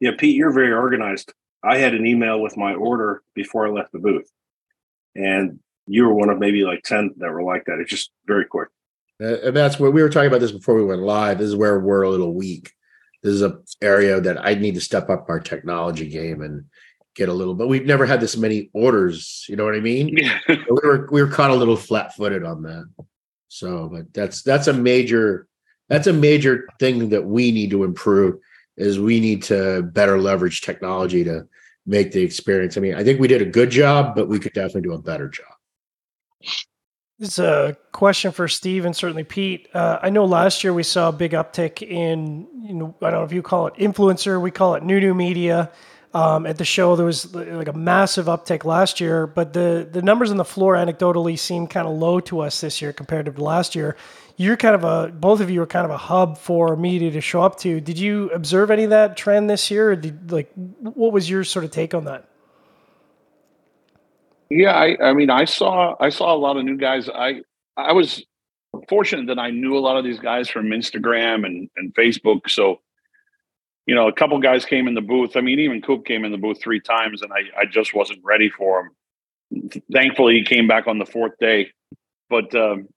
[0.00, 1.32] Yeah, Pete, you're very organized.
[1.64, 4.28] I had an email with my order before I left the booth,
[5.14, 7.78] and you were one of maybe like ten that were like that.
[7.78, 8.68] It's just very quick.
[9.22, 11.38] Uh, and that's what we were talking about this before we went live.
[11.38, 12.72] This is where we're a little weak.
[13.22, 16.64] This is a area that I need to step up our technology game and
[17.14, 17.54] get a little.
[17.54, 19.46] But we've never had this many orders.
[19.48, 20.16] You know what I mean?
[20.48, 22.84] we were we were caught a little flat footed on that.
[23.52, 25.46] So, but that's that's a major
[25.90, 28.40] that's a major thing that we need to improve.
[28.78, 31.46] is we need to better leverage technology to
[31.84, 32.78] make the experience.
[32.78, 35.02] I mean, I think we did a good job, but we could definitely do a
[35.02, 35.52] better job.
[37.18, 39.68] Is a question for Steve and certainly Pete.
[39.74, 43.20] Uh, I know last year we saw a big uptick in, you know, I don't
[43.20, 45.70] know if you call it influencer, we call it new new media.
[46.14, 50.02] Um, at the show, there was like a massive uptick last year, but the the
[50.02, 53.42] numbers on the floor anecdotally seem kind of low to us this year compared to
[53.42, 53.96] last year.
[54.36, 57.20] You're kind of a both of you are kind of a hub for media to
[57.22, 57.80] show up to.
[57.80, 59.96] Did you observe any of that trend this year?
[59.96, 62.28] Did, like, what was your sort of take on that?
[64.50, 67.08] Yeah, I, I mean, I saw I saw a lot of new guys.
[67.08, 67.40] I
[67.78, 68.22] I was
[68.88, 72.50] fortunate that I knew a lot of these guys from Instagram and and Facebook.
[72.50, 72.80] So,
[73.86, 75.36] you know, a couple guys came in the booth.
[75.36, 78.20] I mean, even Coop came in the booth three times, and I I just wasn't
[78.22, 78.80] ready for
[79.50, 79.82] him.
[79.92, 81.70] Thankfully, he came back on the fourth day.
[82.30, 82.88] But um,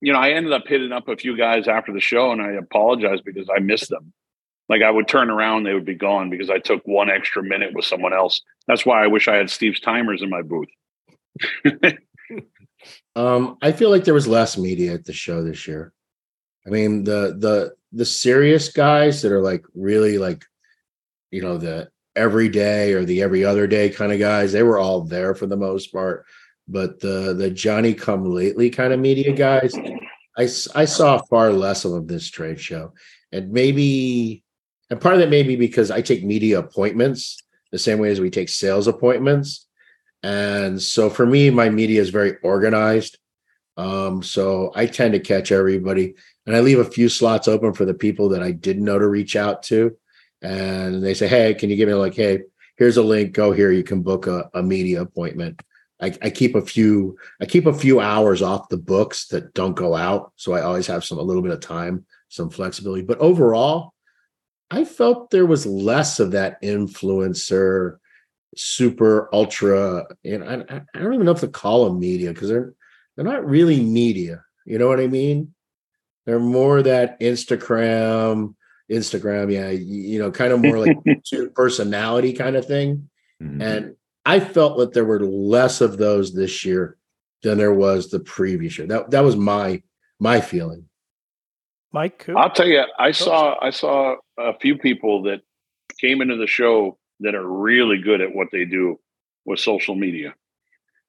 [0.00, 2.52] you know, I ended up hitting up a few guys after the show, and I
[2.52, 4.12] apologized because I missed them.
[4.68, 7.74] Like I would turn around, they would be gone because I took one extra minute
[7.74, 8.40] with someone else.
[8.66, 10.68] That's why I wish I had Steve's timers in my booth.
[13.16, 15.92] um, I feel like there was less media at the show this year.
[16.66, 20.44] I mean, the the the serious guys that are like really like,
[21.30, 25.02] you know, the everyday or the every other day kind of guys, they were all
[25.02, 26.24] there for the most part.
[26.68, 29.74] But the the Johnny come lately kind of media guys,
[30.38, 30.44] I
[30.74, 32.92] I saw far less of this trade show,
[33.32, 34.44] and maybe,
[34.90, 37.38] and part of that may be because I take media appointments
[37.72, 39.66] the same way as we take sales appointments
[40.22, 43.18] and so for me, my media is very organized.
[43.76, 46.14] Um, so I tend to catch everybody
[46.46, 49.06] and I leave a few slots open for the people that I didn't know to
[49.06, 49.96] reach out to.
[50.40, 52.40] And they say, Hey, can you give me like, Hey,
[52.76, 53.70] here's a link, go here.
[53.70, 55.62] You can book a, a media appointment.
[56.00, 59.76] I, I, keep a few, I keep a few hours off the books that don't
[59.76, 60.32] go out.
[60.34, 63.94] So I always have some, a little bit of time, some flexibility, but overall
[64.72, 67.98] I felt there was less of that influencer
[68.56, 72.74] super ultra and I, I don't even know if to call them media because they're
[73.16, 75.54] they're not really media you know what i mean
[76.26, 78.54] they're more that instagram
[78.90, 80.96] instagram yeah you, know kind of more like
[81.54, 83.08] personality kind of thing.
[83.42, 83.62] Mm-hmm.
[83.62, 86.96] and i felt that there were less of those this year
[87.42, 88.86] than there was the previous year.
[88.86, 89.82] That that was my
[90.18, 90.86] my feeling.
[91.92, 95.42] Mike i'll tell you i saw i saw a few people that
[95.98, 98.98] came into the show that are really good at what they do
[99.44, 100.34] with social media.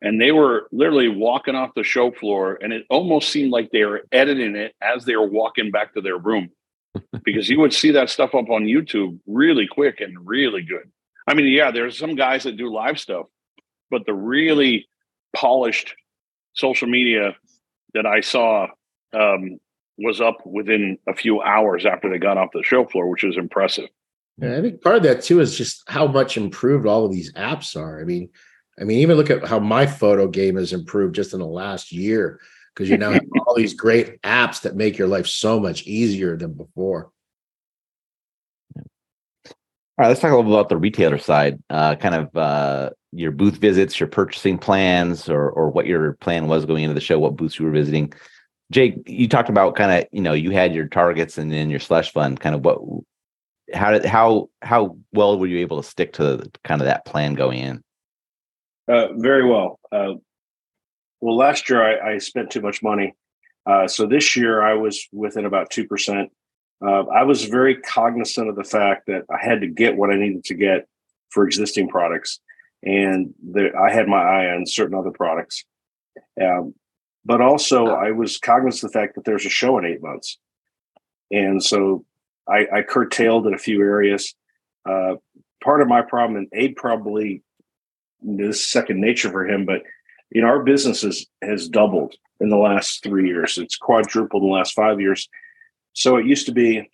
[0.04, 3.86] And they were literally walking off the show floor, and it almost seemed like they
[3.86, 6.52] were editing it as they were walking back to their room
[7.24, 10.92] because you would see that stuff up on YouTube really quick and really good.
[11.26, 13.28] I mean, yeah, there's some guys that do live stuff,
[13.90, 14.90] but the really
[15.34, 15.96] polished
[16.54, 17.36] social media
[17.94, 18.68] that I saw
[19.14, 19.58] um,
[19.98, 23.38] was up within a few hours after they got off the show floor, which is
[23.38, 23.88] impressive.
[24.42, 27.32] And I think part of that too is just how much improved all of these
[27.34, 28.02] apps are.
[28.02, 28.30] I mean,
[28.80, 31.92] I mean, even look at how my photo game has improved just in the last
[31.92, 32.40] year
[32.74, 36.36] because you now have all these great apps that make your life so much easier
[36.36, 37.12] than before.
[38.76, 38.84] All
[40.00, 43.32] right, let's talk a little bit about the retailer side, uh, kind of uh, your
[43.32, 47.20] booth visits, your purchasing plans, or or what your plan was going into the show,
[47.20, 48.12] what booths you were visiting.
[48.72, 51.80] Jake, you talked about kind of, you know, you had your targets and then your
[51.80, 52.80] slush fund, kind of what
[53.72, 57.36] how did how how well were you able to stick to kind of that plan
[57.36, 57.84] going in?
[58.88, 59.80] Uh, very well.
[59.92, 60.14] Uh,
[61.22, 63.16] well, last year I, I, spent too much money,
[63.66, 66.32] uh, so this year I was within about two percent.
[66.86, 70.18] Uh, I was very cognizant of the fact that I had to get what I
[70.18, 70.88] needed to get
[71.30, 72.42] for existing products,
[72.84, 75.64] and the, I had my eye on certain other products.
[76.42, 76.74] Um,
[77.24, 80.38] but also, I was cognizant of the fact that there's a show in eight months,
[81.32, 82.04] and so
[82.50, 84.36] I, I curtailed in a few areas.
[84.86, 85.16] Uh,
[85.64, 87.44] part of my problem, and Abe probably
[88.24, 89.84] this second nature for him, but
[90.32, 93.58] you know, our business has, has doubled in the last three years.
[93.58, 95.30] It's quadrupled in the last five years.
[95.94, 96.90] So it used to be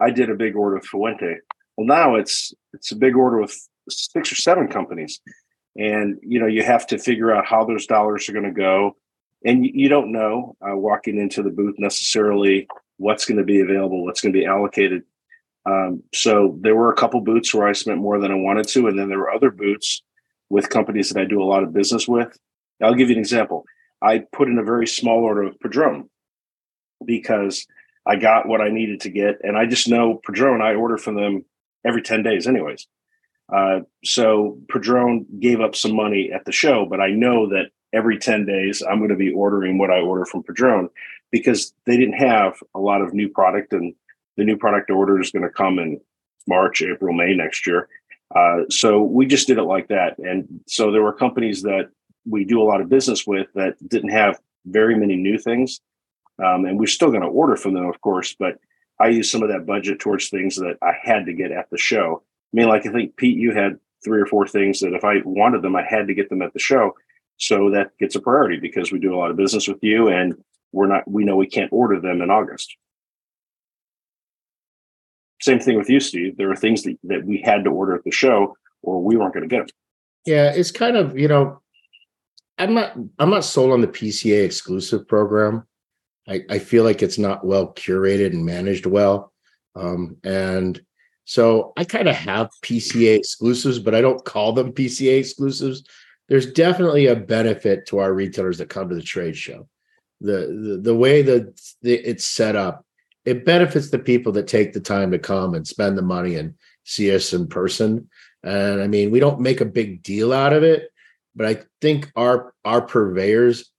[0.00, 1.36] I did a big order with Fuente.
[1.76, 3.56] Well, now it's it's a big order with
[3.88, 5.20] six or seven companies,
[5.76, 8.96] and you know you have to figure out how those dollars are going to go,
[9.44, 13.60] and you, you don't know uh, walking into the booth necessarily what's going to be
[13.60, 15.02] available, what's going to be allocated.
[15.66, 18.86] Um, so there were a couple boots where I spent more than I wanted to,
[18.86, 20.02] and then there were other booths
[20.50, 22.36] with companies that I do a lot of business with.
[22.82, 23.64] I'll give you an example.
[24.02, 26.08] I put in a very small order of Padron
[27.04, 27.66] because
[28.06, 30.62] I got what I needed to get, and I just know Padron.
[30.62, 31.44] I order from them
[31.84, 32.86] every ten days, anyways.
[33.52, 38.18] Uh, so Padron gave up some money at the show, but I know that every
[38.18, 40.90] 10 days I'm going to be ordering what I order from Padron
[41.30, 43.94] because they didn't have a lot of new product and
[44.36, 46.00] the new product order is going to come in
[46.46, 47.88] March, April, May next year.
[48.34, 50.18] Uh, so we just did it like that.
[50.18, 51.88] And so there were companies that
[52.26, 55.80] we do a lot of business with that didn't have very many new things.
[56.44, 58.58] Um, and we're still going to order from them, of course, but
[59.00, 61.78] I use some of that budget towards things that I had to get at the
[61.78, 62.22] show.
[62.52, 65.16] I mean, like I think Pete, you had three or four things that if I
[65.24, 66.94] wanted them, I had to get them at the show.
[67.36, 70.34] So that gets a priority because we do a lot of business with you and
[70.72, 72.76] we're not, we know we can't order them in August.
[75.40, 76.36] Same thing with you, Steve.
[76.36, 79.34] There are things that, that we had to order at the show or we weren't
[79.34, 79.76] going to get them.
[80.26, 81.60] Yeah, it's kind of, you know,
[82.58, 85.64] I'm not I'm not sold on the PCA exclusive program.
[86.28, 89.32] I, I feel like it's not well curated and managed well.
[89.74, 90.80] Um, and
[91.24, 95.84] so I kind of have PCA exclusives, but I don't call them PCA exclusives.
[96.28, 99.68] There's definitely a benefit to our retailers that come to the trade show.
[100.20, 102.84] The the, the way that it's set up,
[103.24, 106.54] it benefits the people that take the time to come and spend the money and
[106.84, 108.08] see us in person.
[108.42, 110.90] And I mean, we don't make a big deal out of it,
[111.34, 113.70] but I think our our purveyors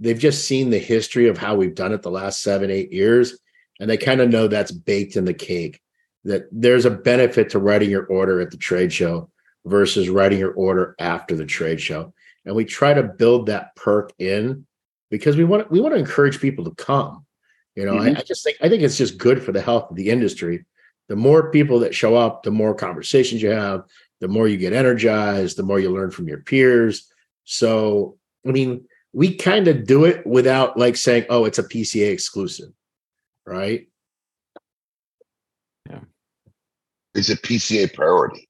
[0.00, 3.38] they've just seen the history of how we've done it the last seven eight years,
[3.80, 5.80] and they kind of know that's baked in the cake.
[6.24, 9.30] That there's a benefit to writing your order at the trade show
[9.64, 12.12] versus writing your order after the trade show,
[12.44, 14.66] and we try to build that perk in
[15.10, 17.24] because we want we want to encourage people to come.
[17.78, 18.16] You know, mm-hmm.
[18.16, 20.64] I, I just think I think it's just good for the health of the industry.
[21.08, 23.84] The more people that show up, the more conversations you have,
[24.20, 27.08] the more you get energized, the more you learn from your peers.
[27.44, 32.10] So, I mean, we kind of do it without like saying, oh, it's a PCA
[32.10, 32.70] exclusive,
[33.46, 33.86] right?
[35.88, 36.00] Yeah.
[37.14, 38.48] It's a PCA priority.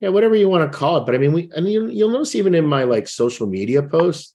[0.00, 1.06] Yeah, whatever you want to call it.
[1.06, 4.34] But I mean, we, I mean, you'll notice even in my like social media posts,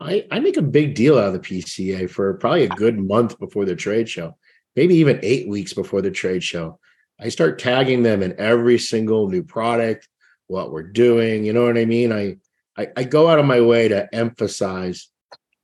[0.00, 3.38] I, I make a big deal out of the PCA for probably a good month
[3.38, 4.36] before the trade show,
[4.76, 6.78] maybe even eight weeks before the trade show.
[7.20, 10.08] I start tagging them in every single new product,
[10.48, 11.44] what we're doing.
[11.44, 12.12] You know what I mean?
[12.12, 12.38] I
[12.76, 15.08] I, I go out of my way to emphasize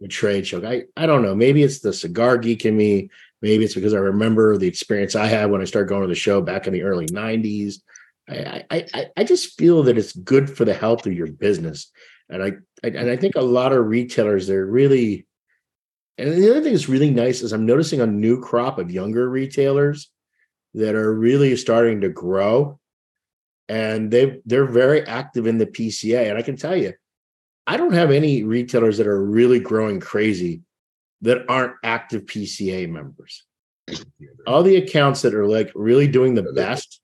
[0.01, 0.65] the trade show.
[0.67, 1.35] I, I don't know.
[1.35, 3.11] Maybe it's the cigar geek in me.
[3.43, 6.15] Maybe it's because I remember the experience I had when I started going to the
[6.15, 7.77] show back in the early 90s.
[8.29, 11.91] I, I, I just feel that it's good for the health of your business.
[12.31, 12.53] And I,
[12.85, 15.27] I and I think a lot of retailers, they're really
[16.21, 19.29] and the other thing that's really nice is I'm noticing a new crop of younger
[19.29, 20.11] retailers
[20.75, 22.79] that are really starting to grow
[23.71, 26.93] and they they're very active in the PCA and I can tell you
[27.67, 30.61] I don't have any retailers that are really growing crazy
[31.23, 33.45] that aren't active PCA members.
[34.47, 37.01] All the accounts that are like really doing the best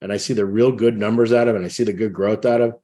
[0.00, 2.46] and I see the real good numbers out of and I see the good growth
[2.46, 2.74] out of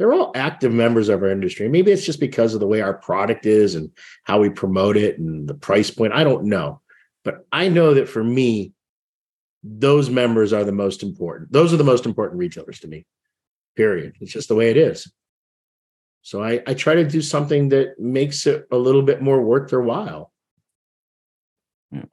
[0.00, 1.68] they're all active members of our industry.
[1.68, 3.90] Maybe it's just because of the way our product is and
[4.24, 6.14] how we promote it and the price point.
[6.14, 6.80] I don't know.
[7.22, 8.72] But I know that for me,
[9.62, 11.52] those members are the most important.
[11.52, 13.04] Those are the most important retailers to me.
[13.76, 14.14] Period.
[14.20, 15.12] It's just the way it is.
[16.22, 19.68] So I, I try to do something that makes it a little bit more worth
[19.68, 20.32] their while.
[21.92, 22.04] Hmm.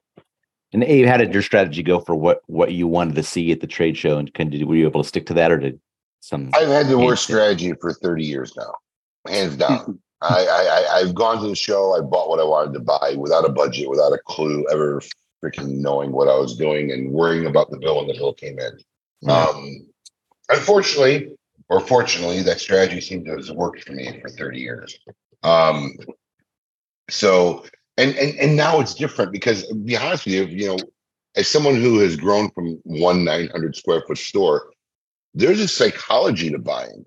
[0.73, 3.61] And Abe, how did your strategy go for what what you wanted to see at
[3.61, 4.17] the trade show?
[4.17, 5.79] And can were you able to stick to that, or did
[6.19, 6.51] some?
[6.53, 8.73] I've had the worst strategy for thirty years now,
[9.27, 9.99] hands down.
[10.21, 11.95] I, I I've gone to the show.
[11.95, 15.01] I bought what I wanted to buy without a budget, without a clue, ever
[15.43, 18.57] freaking knowing what I was doing and worrying about the bill when the bill came
[18.59, 18.79] in.
[19.29, 19.87] Um,
[20.49, 21.35] unfortunately,
[21.69, 24.99] or fortunately, that strategy seemed to have worked for me for 30 years.
[25.43, 25.95] Um,
[27.09, 27.65] so,
[27.97, 30.77] and, and, and now it's different because to be honest with you, you know,
[31.35, 34.71] as someone who has grown from one 900 square foot store,
[35.37, 37.05] there's a psychology to buying.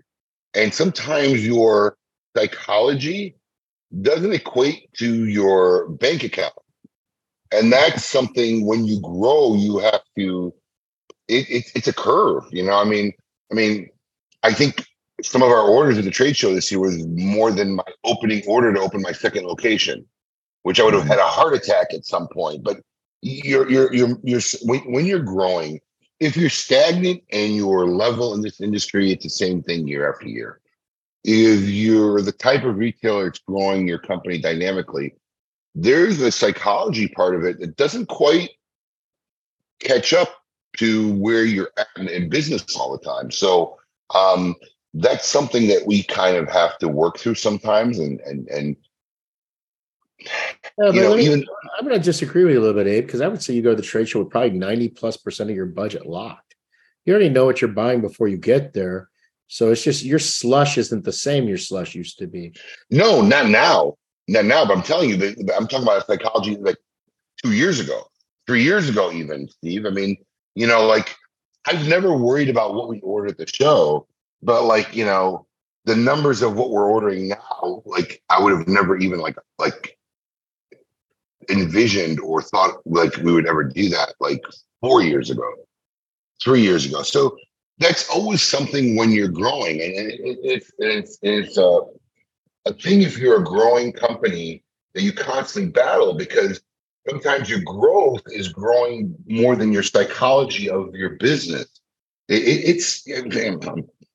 [0.55, 1.97] And sometimes your
[2.36, 3.36] psychology
[4.02, 6.55] doesn't equate to your bank account.
[7.52, 10.55] And that's something when you grow you have to
[11.27, 12.78] it, it, it's a curve you know?
[12.78, 13.12] I mean
[13.51, 13.89] i mean
[14.44, 14.86] i think
[15.23, 18.43] some of our orders at the trade show this year was more than my opening
[18.47, 20.07] order to open my second location
[20.62, 21.11] which i would have mm-hmm.
[21.11, 22.62] had a heart attack at some point.
[22.62, 22.81] But
[23.23, 25.81] you're you're you're, you're when, when you're growing
[26.21, 30.29] if you're stagnant and your level in this industry it's the same thing year after
[30.29, 30.61] year
[31.25, 35.15] if you're the type of retailer that's growing your company dynamically
[35.75, 38.51] there's a psychology part of it that doesn't quite
[39.81, 40.41] catch up
[40.77, 43.31] to where you're at in business all the time.
[43.31, 43.79] So
[44.15, 44.55] um,
[44.95, 48.77] that's something that we kind of have to work through sometimes, and and and
[50.79, 51.47] you know, me, even
[51.79, 53.63] I'm going to disagree with you a little bit, Abe, because I would say you
[53.63, 56.55] go to the trade show with probably 90 plus percent of your budget locked.
[57.05, 59.09] You already know what you're buying before you get there.
[59.49, 62.55] So it's just your slush isn't the same your slush used to be.
[62.91, 63.97] No, not now
[64.29, 66.77] Not now, but I'm telling you that I'm talking about psychology like
[67.43, 68.05] two years ago,
[68.47, 69.87] three years ago, even Steve.
[69.87, 70.17] I mean,
[70.55, 71.17] you know, like
[71.67, 74.07] I've never worried about what we ordered at the show,
[74.41, 75.47] but like you know,
[75.85, 79.99] the numbers of what we're ordering now, like I would have never even like like
[81.51, 84.43] envisioned or thought like we would ever do that like
[84.81, 85.49] four years ago,
[86.43, 87.03] three years ago.
[87.03, 87.37] So
[87.79, 91.81] that's always something when you're growing, and it, it, it's it's it's a
[92.67, 94.63] a thing if you're a growing company
[94.95, 96.61] that you constantly battle because
[97.09, 101.81] sometimes your growth is growing more than your psychology of your business.
[102.29, 103.07] It, it's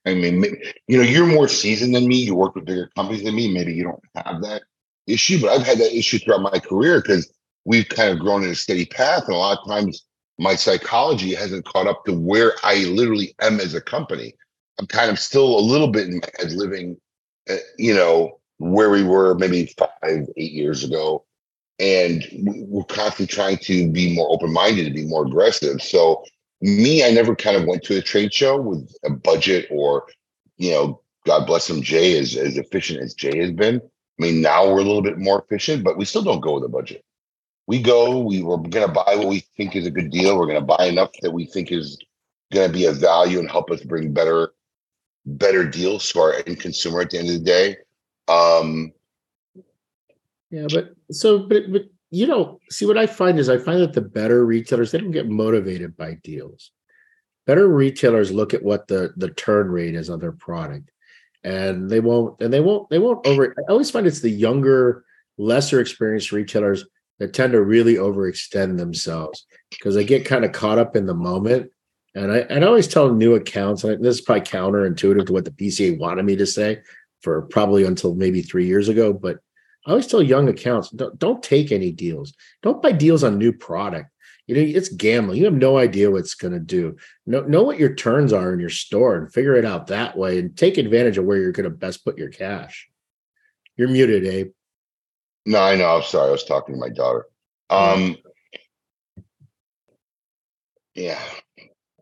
[0.08, 0.46] I mean,
[0.88, 2.18] you know, you're more seasoned than me.
[2.18, 3.52] You work with bigger companies than me.
[3.52, 4.62] Maybe you don't have that
[5.08, 7.32] issue, but I've had that issue throughout my career because
[7.66, 10.06] we've kind of grown in a steady path, and a lot of times
[10.38, 14.34] my psychology hasn't caught up to where I literally am as a company.
[14.80, 16.98] I'm kind of still a little bit in my head living,
[17.50, 21.26] uh, you know, where we were maybe five, eight years ago.
[21.80, 25.82] And we're constantly trying to be more open minded, to be more aggressive.
[25.82, 26.24] So,
[26.62, 30.08] me, I never kind of went to a trade show with a budget or,
[30.58, 33.82] you know, God bless him, Jay is as efficient as Jay has been.
[34.20, 36.64] I mean, now we're a little bit more efficient, but we still don't go with
[36.64, 37.04] a budget
[37.68, 40.38] we go, we were going to buy what we think is a good deal.
[40.38, 41.98] We're going to buy enough that we think is
[42.54, 44.54] going to be a value and help us bring better,
[45.26, 47.78] better deals to our end consumer at the end of the day.
[48.28, 48.94] Um,
[50.52, 53.94] yeah, but so, but, but you know, see what I find is I find that
[53.94, 56.72] the better retailers they don't get motivated by deals.
[57.48, 60.90] Better retailers look at what the the turn rate is on their product,
[61.46, 63.56] and they won't and they won't they won't over.
[63.58, 65.06] I always find it's the younger,
[65.38, 66.84] lesser experienced retailers
[67.20, 71.14] that tend to really overextend themselves because they get kind of caught up in the
[71.14, 71.70] moment.
[72.16, 75.46] And I, and I always tell new accounts, and this is probably counterintuitive to what
[75.46, 76.82] the PCA wanted me to say
[77.22, 79.14] for probably until maybe three years ago.
[79.14, 79.38] But
[79.86, 82.34] I always tell young accounts, don't, don't take any deals.
[82.64, 84.10] Don't buy deals on new product.
[84.48, 85.40] You know, it's gambling.
[85.40, 86.98] You have no idea what it's going to do.
[87.26, 90.38] Know, know what your turns are in your store and figure it out that way
[90.38, 92.88] and take advantage of where you're going to best put your cash.
[93.76, 94.52] You're muted, Abe.
[95.48, 95.96] No, I know.
[95.96, 96.30] I'm sorry.
[96.30, 97.26] I was talking to my daughter.
[97.70, 98.18] Um,
[100.94, 101.20] yeah.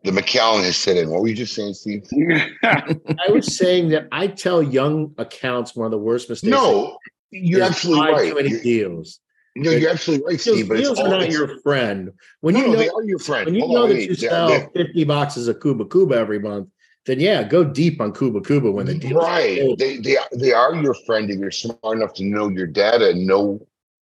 [0.02, 1.10] The Macallan has set in.
[1.10, 2.06] What were you just saying, Steve?
[2.62, 6.50] I was saying that I tell young accounts one of the worst mistakes.
[6.50, 6.98] No,
[7.30, 8.28] you're absolutely right.
[8.28, 9.20] Too many you're, deals.
[9.56, 10.68] No, you're absolutely right, Steve.
[10.68, 12.12] But deals are not your friend.
[12.40, 13.46] When no, you know they are your friend.
[13.46, 14.08] When you Hold know on, that wait.
[14.08, 16.68] you sell They're- 50 boxes of Cuba Cuba every month,
[17.06, 20.74] then yeah, go deep on Cuba Cuba when the deal right they, they they are
[20.74, 23.64] your friend if you're smart enough to know your data and know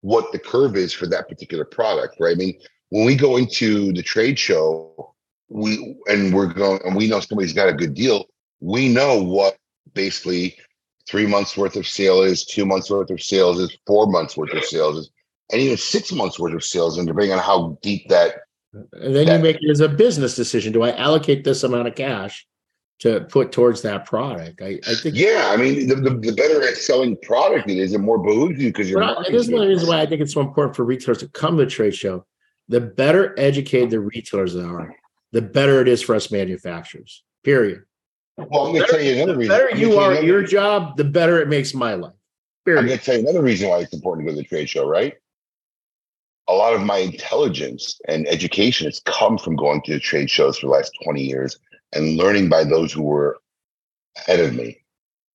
[0.01, 2.59] what the curve is for that particular product right i mean
[2.89, 5.13] when we go into the trade show
[5.47, 8.26] we and we're going and we know somebody's got a good deal
[8.59, 9.57] we know what
[9.93, 10.55] basically
[11.07, 14.53] three months worth of sale is two months worth of sales is four months worth
[14.53, 15.09] of sales is
[15.51, 18.41] and even six months worth of sales and depending on how deep that
[18.73, 20.71] And then That- you make it as a business decision.
[20.73, 22.47] Do I allocate this amount of cash
[22.99, 24.61] to put towards that product?
[24.61, 27.91] I, I think yeah i mean the, the, the better at selling product it is
[27.93, 30.21] the more behooves you because you're this is one of the reasons why I think
[30.21, 32.25] it's so important for retailers to come to the trade show.
[32.69, 34.95] The better educated the retailers are,
[35.31, 37.23] the better it is for us manufacturers.
[37.43, 37.83] Period.
[38.37, 39.57] well i'm going to tell you another reason.
[39.57, 42.13] The reason better you are at your job, the better it makes my life.
[42.67, 44.69] I'm going to tell you another reason why it's important to go to the trade
[44.69, 45.15] show, right?
[46.47, 50.57] A lot of my intelligence and education has come from going to the trade shows
[50.57, 51.57] for the last 20 years
[51.93, 53.39] and learning by those who were
[54.18, 54.77] ahead of me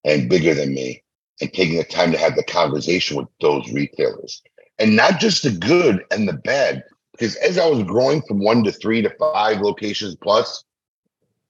[0.05, 1.03] and bigger than me
[1.41, 4.43] and taking the time to have the conversation with those retailers.
[4.79, 8.63] And not just the good and the bad, because as I was growing from one
[8.65, 10.65] to three to five locations plus,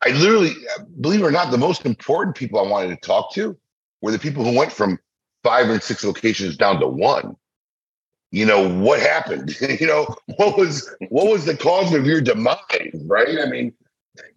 [0.05, 0.53] I literally,
[1.01, 3.57] believe it or not, the most important people I wanted to talk to
[4.01, 4.99] were the people who went from
[5.43, 7.37] five and six locations down to one.
[8.37, 9.59] You know what happened?
[9.81, 13.39] you know what was what was the cause of your demise, right?
[13.41, 13.73] I mean,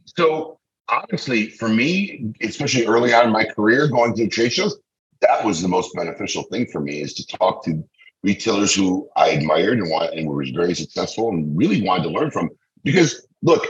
[0.06, 0.58] so
[0.88, 4.80] honestly, for me, especially early on in my career, going to trade shows,
[5.20, 7.84] that was the most beneficial thing for me is to talk to
[8.24, 12.32] retailers who I admired and want and were very successful and really wanted to learn
[12.32, 12.52] from.
[12.86, 13.68] Because look,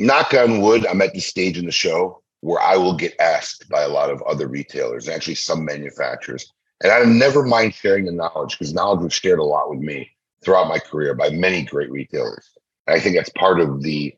[0.00, 3.68] knock on wood, I'm at the stage in the show where I will get asked
[3.68, 6.52] by a lot of other retailers, and actually some manufacturers.
[6.82, 10.10] And I never mind sharing the knowledge because knowledge was shared a lot with me
[10.44, 12.48] throughout my career by many great retailers.
[12.86, 14.14] And I think that's part of the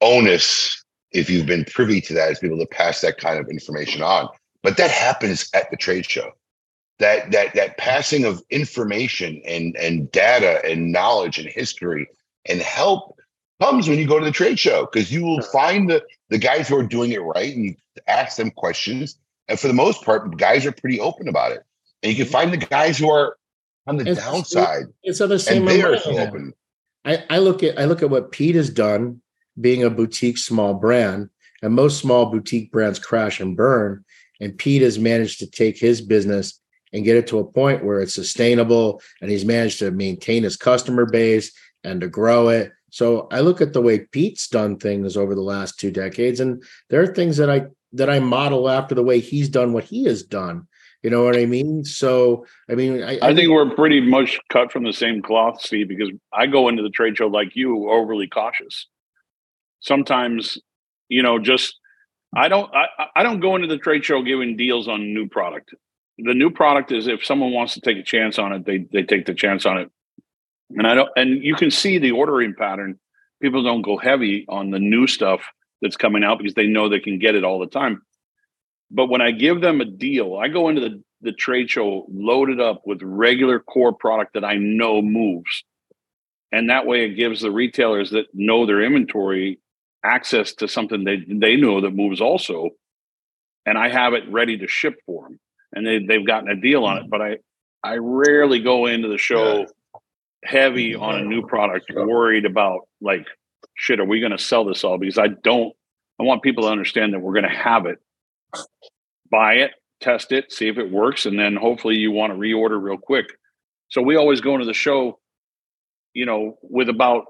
[0.00, 3.48] onus, if you've been privy to that, is be able to pass that kind of
[3.48, 4.28] information on.
[4.62, 6.32] But that happens at the trade show.
[6.98, 12.08] That that that passing of information and and data and knowledge and history
[12.46, 13.18] and help
[13.60, 16.68] comes when you go to the trade show because you will find the the guys
[16.68, 17.74] who are doing it right and you
[18.06, 19.18] ask them questions.
[19.48, 21.62] And for the most part, guys are pretty open about it.
[22.06, 23.36] And you can find the guys who are
[23.88, 26.54] on the It's- downside It's on the same and they are so open.
[27.04, 29.22] I, I look at I look at what Pete has done
[29.60, 31.30] being a boutique small brand,
[31.62, 34.04] and most small boutique brands crash and burn.
[34.40, 36.60] And Pete has managed to take his business
[36.92, 40.56] and get it to a point where it's sustainable and he's managed to maintain his
[40.56, 41.50] customer base
[41.82, 42.70] and to grow it.
[42.90, 46.62] So I look at the way Pete's done things over the last two decades, and
[46.88, 50.04] there are things that I that I model after the way he's done what he
[50.04, 50.68] has done.
[51.02, 51.84] You know what I mean?
[51.84, 55.88] So I mean, I, I think we're pretty much cut from the same cloth, Steve,
[55.88, 58.86] because I go into the trade show like you, overly cautious.
[59.80, 60.58] Sometimes,
[61.08, 61.76] you know, just
[62.34, 62.86] I don't I,
[63.16, 65.74] I don't go into the trade show giving deals on new product.
[66.18, 69.02] The new product is if someone wants to take a chance on it, they they
[69.02, 69.90] take the chance on it.
[70.70, 72.98] And I don't and you can see the ordering pattern.
[73.42, 75.42] People don't go heavy on the new stuff
[75.82, 78.02] that's coming out because they know they can get it all the time.
[78.90, 82.60] But when I give them a deal, I go into the, the trade show loaded
[82.60, 85.64] up with regular core product that I know moves.
[86.52, 89.60] And that way it gives the retailers that know their inventory
[90.04, 92.70] access to something they they know that moves also.
[93.64, 95.40] And I have it ready to ship for them.
[95.72, 97.10] And they, they've gotten a deal on it.
[97.10, 97.38] But I
[97.82, 99.66] I rarely go into the show
[100.44, 103.26] heavy on a new product, worried about like,
[103.74, 104.98] shit, are we going to sell this all?
[104.98, 105.72] Because I don't,
[106.18, 107.98] I want people to understand that we're going to have it,
[109.30, 112.80] buy it, test it, see if it works, and then hopefully you want to reorder
[112.80, 113.26] real quick.
[113.88, 115.18] So we always go into the show,
[116.12, 117.26] you know, with about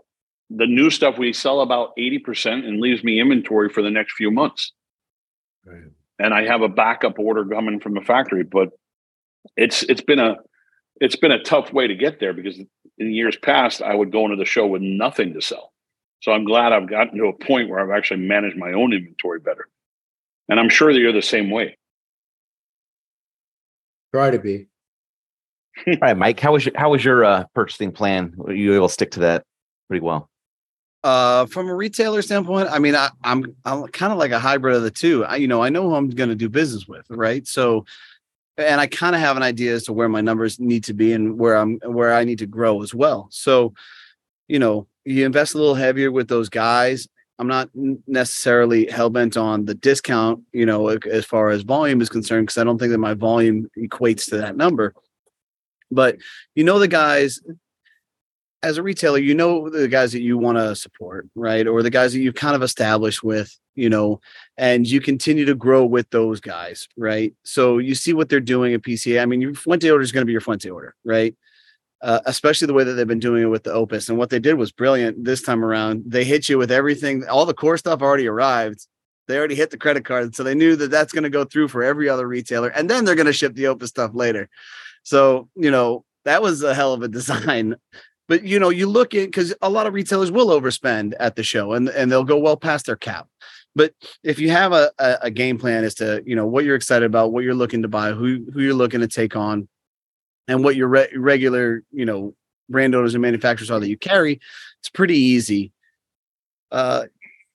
[0.50, 4.30] the new stuff we sell about 80% and leaves me inventory for the next few
[4.30, 4.72] months.
[5.64, 5.82] Right.
[6.18, 8.70] And I have a backup order coming from the factory, but
[9.56, 10.36] it's it's been a
[11.00, 12.58] it's been a tough way to get there because
[12.98, 15.72] in years past I would go into the show with nothing to sell.
[16.22, 19.40] So I'm glad I've gotten to a point where I've actually managed my own inventory
[19.40, 19.68] better.
[20.48, 21.76] And I'm sure that you're the same way.
[24.12, 24.68] try to be.
[25.86, 28.32] All right, Mike, how was your how was your uh, purchasing plan?
[28.36, 29.44] Were you able to stick to that
[29.88, 30.30] pretty well?
[31.04, 34.74] Uh, from a retailer standpoint, I mean, I, I'm I'm kind of like a hybrid
[34.74, 35.24] of the two.
[35.24, 37.46] I, you know, I know who I'm going to do business with, right?
[37.46, 37.84] So,
[38.56, 41.12] and I kind of have an idea as to where my numbers need to be
[41.12, 43.28] and where I'm where I need to grow as well.
[43.30, 43.74] So,
[44.48, 47.06] you know, you invest a little heavier with those guys.
[47.38, 52.08] I'm not necessarily hell bent on the discount, you know, as far as volume is
[52.08, 54.94] concerned, because I don't think that my volume equates to that number.
[55.90, 56.16] But
[56.54, 57.40] you know, the guys
[58.62, 61.66] as a retailer, you know the guys that you want to support, right?
[61.68, 64.20] Or the guys that you've kind of established with, you know,
[64.56, 67.34] and you continue to grow with those guys, right?
[67.44, 69.22] So you see what they're doing at PCA.
[69.22, 71.36] I mean, your Fuente order is going to be your Fuente order, right?
[72.06, 74.08] Uh, especially the way that they've been doing it with the Opus.
[74.08, 76.04] And what they did was brilliant this time around.
[76.06, 78.86] They hit you with everything, all the core stuff already arrived.
[79.26, 80.36] They already hit the credit card.
[80.36, 82.68] So they knew that that's going to go through for every other retailer.
[82.68, 84.48] And then they're going to ship the Opus stuff later.
[85.02, 87.74] So, you know, that was a hell of a design.
[88.28, 91.42] But, you know, you look at because a lot of retailers will overspend at the
[91.42, 93.26] show and, and they'll go well past their cap.
[93.74, 96.76] But if you have a, a, a game plan as to, you know, what you're
[96.76, 99.66] excited about, what you're looking to buy, who, who you're looking to take on,
[100.48, 102.34] and what your re- regular, you know,
[102.68, 104.40] brand owners and manufacturers are that you carry,
[104.80, 105.72] it's pretty easy.
[106.70, 107.04] Uh,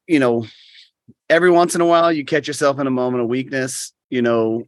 [0.08, 0.46] you know,
[1.30, 4.68] every once in a while you catch yourself in a moment of weakness, you know,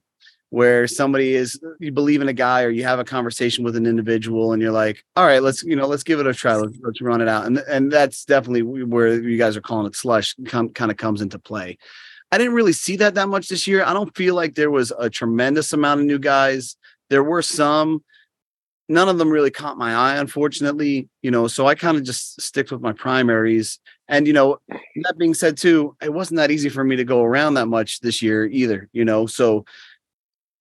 [0.50, 3.88] where somebody is you believe in a guy or you have a conversation with an
[3.88, 6.56] individual and you're like, all right, let's, you know, let's give it a try.
[6.56, 7.48] Let's, let's run it out.
[7.48, 11.22] And and that's definitely where you guys are calling it slush com- kind of comes
[11.22, 11.80] into play.
[12.32, 13.84] I didn't really see that that much this year.
[13.84, 16.76] I don't feel like there was a tremendous amount of new guys.
[17.10, 18.04] There were some,
[18.94, 22.40] none of them really caught my eye unfortunately you know so i kind of just
[22.42, 23.80] stick with my primaries.
[24.10, 27.24] And you know that being said too it wasn't that easy for me to go
[27.24, 29.66] around that much this year either you know so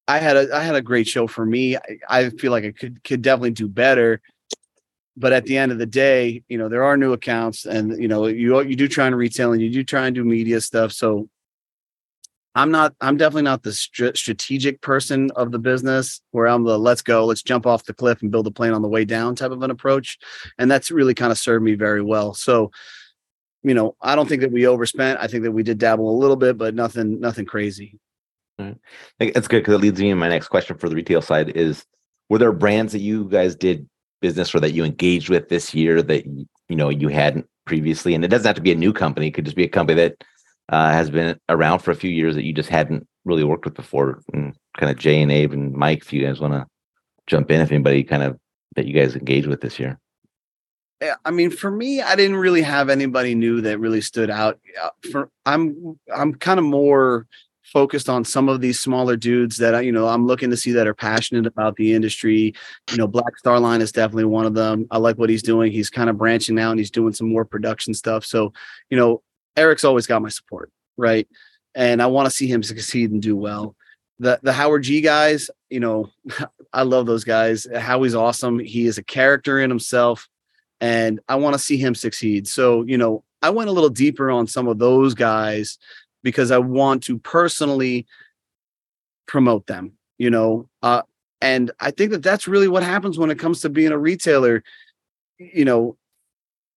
[0.08, 1.76] i had a i had a great show for me.
[1.76, 4.20] I, I feel like i could could definitely do better.
[5.14, 8.08] But at the end of the day you know there are new accounts and you
[8.08, 10.92] know you you do try and retail and you do try and do media stuff
[10.92, 11.28] so
[12.54, 16.78] I'm not, I'm definitely not the str- strategic person of the business where I'm the
[16.78, 19.34] let's go, let's jump off the cliff and build a plane on the way down
[19.34, 20.18] type of an approach.
[20.58, 22.34] And that's really kind of served me very well.
[22.34, 22.70] So,
[23.62, 25.18] you know, I don't think that we overspent.
[25.20, 27.98] I think that we did dabble a little bit, but nothing, nothing crazy.
[28.58, 28.76] Right.
[29.18, 31.84] That's good because it leads me to my next question for the retail side is
[32.28, 33.88] were there brands that you guys did
[34.20, 38.14] business or that you engaged with this year that you know you hadn't previously?
[38.14, 39.96] And it doesn't have to be a new company, it could just be a company
[39.96, 40.22] that
[40.68, 43.74] uh, has been around for a few years that you just hadn't really worked with
[43.74, 44.20] before.
[44.32, 46.66] And kind of Jay and Abe and Mike, if you guys want to
[47.26, 48.38] jump in, if anybody kind of
[48.76, 49.98] that you guys engaged with this year.
[51.24, 54.60] I mean, for me, I didn't really have anybody new that really stood out.
[55.10, 57.26] For I'm, I'm kind of more
[57.64, 60.72] focused on some of these smaller dudes that I, you know, I'm looking to see
[60.72, 62.54] that are passionate about the industry.
[62.90, 64.86] You know, Black Star Line is definitely one of them.
[64.90, 65.72] I like what he's doing.
[65.72, 68.24] He's kind of branching out and he's doing some more production stuff.
[68.24, 68.52] So,
[68.90, 69.22] you know,
[69.56, 71.28] Eric's always got my support, right?
[71.74, 73.74] And I want to see him succeed and do well.
[74.18, 76.10] The the Howard G guys, you know,
[76.72, 77.66] I love those guys.
[77.74, 78.58] Howie's awesome.
[78.58, 80.28] He is a character in himself,
[80.80, 82.48] and I want to see him succeed.
[82.48, 85.78] So, you know, I went a little deeper on some of those guys
[86.22, 88.06] because I want to personally
[89.26, 90.68] promote them, you know.
[90.82, 91.02] Uh,
[91.40, 94.62] and I think that that's really what happens when it comes to being a retailer.
[95.38, 95.96] You know,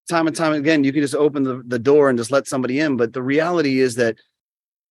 [0.10, 2.80] time and time again, you can just open the, the door and just let somebody
[2.80, 2.98] in.
[2.98, 4.18] But the reality is that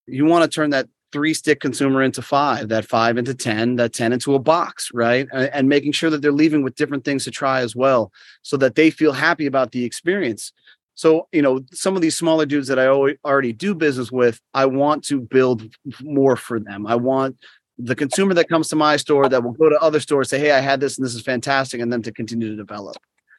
[0.06, 3.92] you want to turn that three stick consumer into five, that five into 10, that
[3.92, 5.28] 10 into a box, right?
[5.32, 8.12] And, and making sure that they're leaving with different things to try as well
[8.42, 10.52] so that they feel happy about the experience.
[10.96, 14.66] So, you know, some of these smaller dudes that I already do business with, I
[14.66, 15.72] want to build
[16.02, 16.86] more for them.
[16.86, 17.36] I want
[17.78, 20.52] the consumer that comes to my store that will go to other stores, say, Hey,
[20.52, 22.96] I had this and this is fantastic, and then to continue to develop.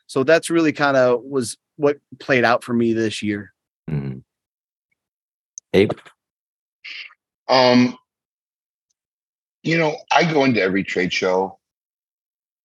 [0.08, 3.54] So that's really kind of was what played out for me this year.
[3.90, 4.20] Mm-hmm.
[5.74, 5.92] Abe?
[7.48, 7.98] Um,
[9.64, 11.60] you know, I go into every trade show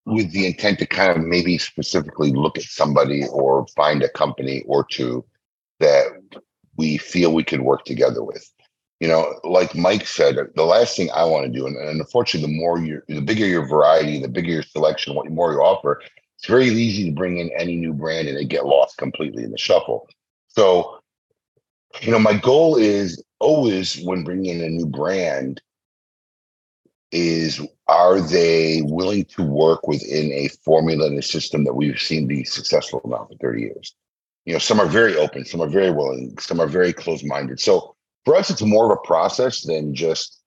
[0.06, 4.62] with the intent to kind of maybe specifically look at somebody or find a company
[4.66, 5.24] or two
[5.78, 6.06] that
[6.76, 8.48] we feel we could work together with.
[9.00, 12.52] You know, like Mike said, the last thing I want to do, and, and unfortunately,
[12.52, 16.02] the more you, the bigger your variety, the bigger your selection, what more you offer,
[16.40, 19.50] it's very easy to bring in any new brand and they get lost completely in
[19.50, 20.08] the shuffle.
[20.48, 20.98] So,
[22.00, 25.60] you know, my goal is always when bringing in a new brand
[27.12, 32.26] is are they willing to work within a formula and a system that we've seen
[32.26, 33.94] be successful now for 30 years?
[34.46, 37.60] You know, some are very open, some are very willing, some are very closed-minded.
[37.60, 40.40] So for us, it's more of a process than just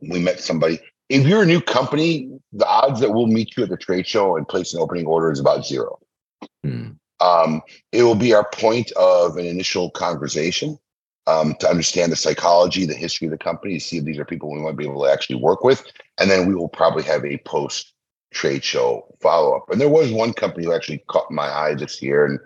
[0.00, 0.80] we met somebody
[1.12, 4.36] if you're a new company, the odds that we'll meet you at the trade show
[4.36, 5.98] and place an opening order is about zero.
[6.64, 6.92] Hmm.
[7.20, 7.60] Um,
[7.92, 10.78] it will be our point of an initial conversation
[11.26, 14.24] um, to understand the psychology, the history of the company, to see if these are
[14.24, 15.84] people we might be able to actually work with.
[16.18, 17.92] And then we will probably have a post
[18.32, 19.70] trade show follow up.
[19.70, 22.24] And there was one company who actually caught my eye this year.
[22.24, 22.38] And,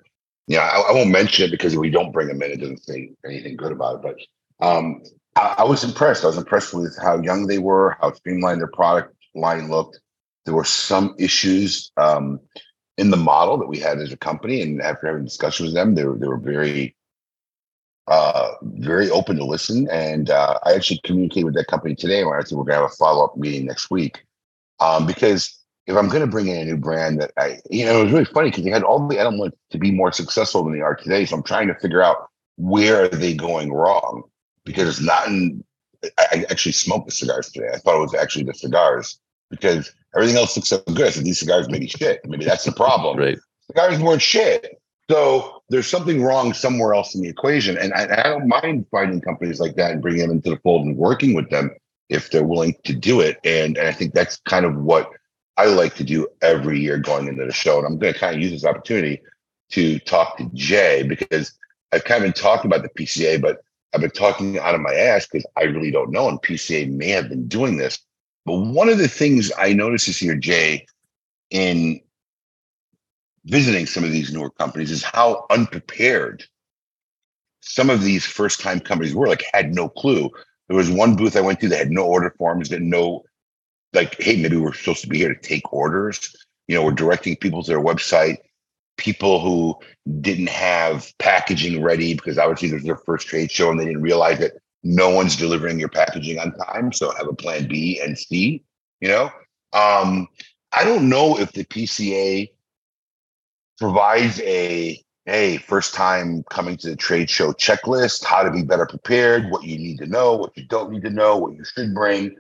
[0.49, 2.61] you know, I, I won't mention it because if we don't bring them in, it
[2.61, 4.17] doesn't say anything good about it.
[4.61, 5.03] But um,
[5.37, 6.25] I, I was impressed.
[6.25, 10.01] I was impressed with how young they were, how streamlined their product line looked.
[10.45, 12.41] There were some issues um,
[12.97, 15.95] in the model that we had as a company, and after having discussions with them,
[15.95, 16.97] they were they were very
[18.07, 19.89] uh, very open to listen.
[19.91, 22.83] And uh, I actually communicated with that company today, and I think we're going to
[22.83, 24.25] have a follow up meeting next week
[24.81, 28.01] um, because if I'm going to bring in a new brand that I, you know,
[28.01, 30.73] it was really funny because they had all the elements to be more successful than
[30.73, 31.27] they are today.
[31.27, 34.25] So I'm trying to figure out where are they going wrong
[34.67, 35.65] because it's not in.
[36.19, 37.69] I actually smoked the cigars today.
[37.73, 39.19] I thought it was actually the cigars
[39.51, 41.07] because everything else looks so good.
[41.07, 42.21] I said these cigars may be shit.
[42.27, 43.17] Maybe that's the problem.
[43.19, 43.39] right.
[43.69, 44.79] Cigars weren't shit.
[45.11, 47.79] So there's something wrong somewhere else in the equation.
[47.79, 50.85] And I, I, don't mind finding companies like that and bringing them into the fold
[50.85, 51.71] and working with them
[52.09, 53.39] if they're willing to do it.
[53.45, 55.11] And, and I think that's kind of what
[55.57, 57.79] I like to do every year going into the show.
[57.79, 59.23] And I'm going to kind of use this opportunity
[59.71, 61.53] to talk to Jay because
[61.93, 63.59] I've kind of been talking about the PCA, but
[63.97, 66.29] I've been talking out of my ass because I really don't know.
[66.29, 67.99] And PCA may have been doing this.
[68.45, 70.87] But one of the things I noticed this year, Jay,
[71.49, 71.99] in
[73.47, 76.45] visiting some of these newer companies is how unprepared
[77.61, 80.31] some of these first time companies were, like had no clue.
[80.69, 83.25] There was one booth I went to that had no order forms, didn't know,
[83.95, 86.37] like, hey, maybe we're supposed to be here to take orders.
[86.69, 88.37] You know, we're directing people to their website
[88.97, 89.77] people who
[90.21, 94.03] didn't have packaging ready because obviously this was their first trade show and they didn't
[94.03, 94.53] realize that
[94.83, 96.93] no one's delivering your packaging on time.
[96.93, 98.63] So have a plan B and C,
[99.01, 99.31] you know?
[99.73, 100.29] Um,
[100.73, 102.51] I don't know if the PCA
[103.79, 108.87] provides a hey, first time coming to the trade show checklist, how to be better
[108.87, 111.93] prepared, what you need to know, what you don't need to know, what you should
[111.93, 112.37] bring.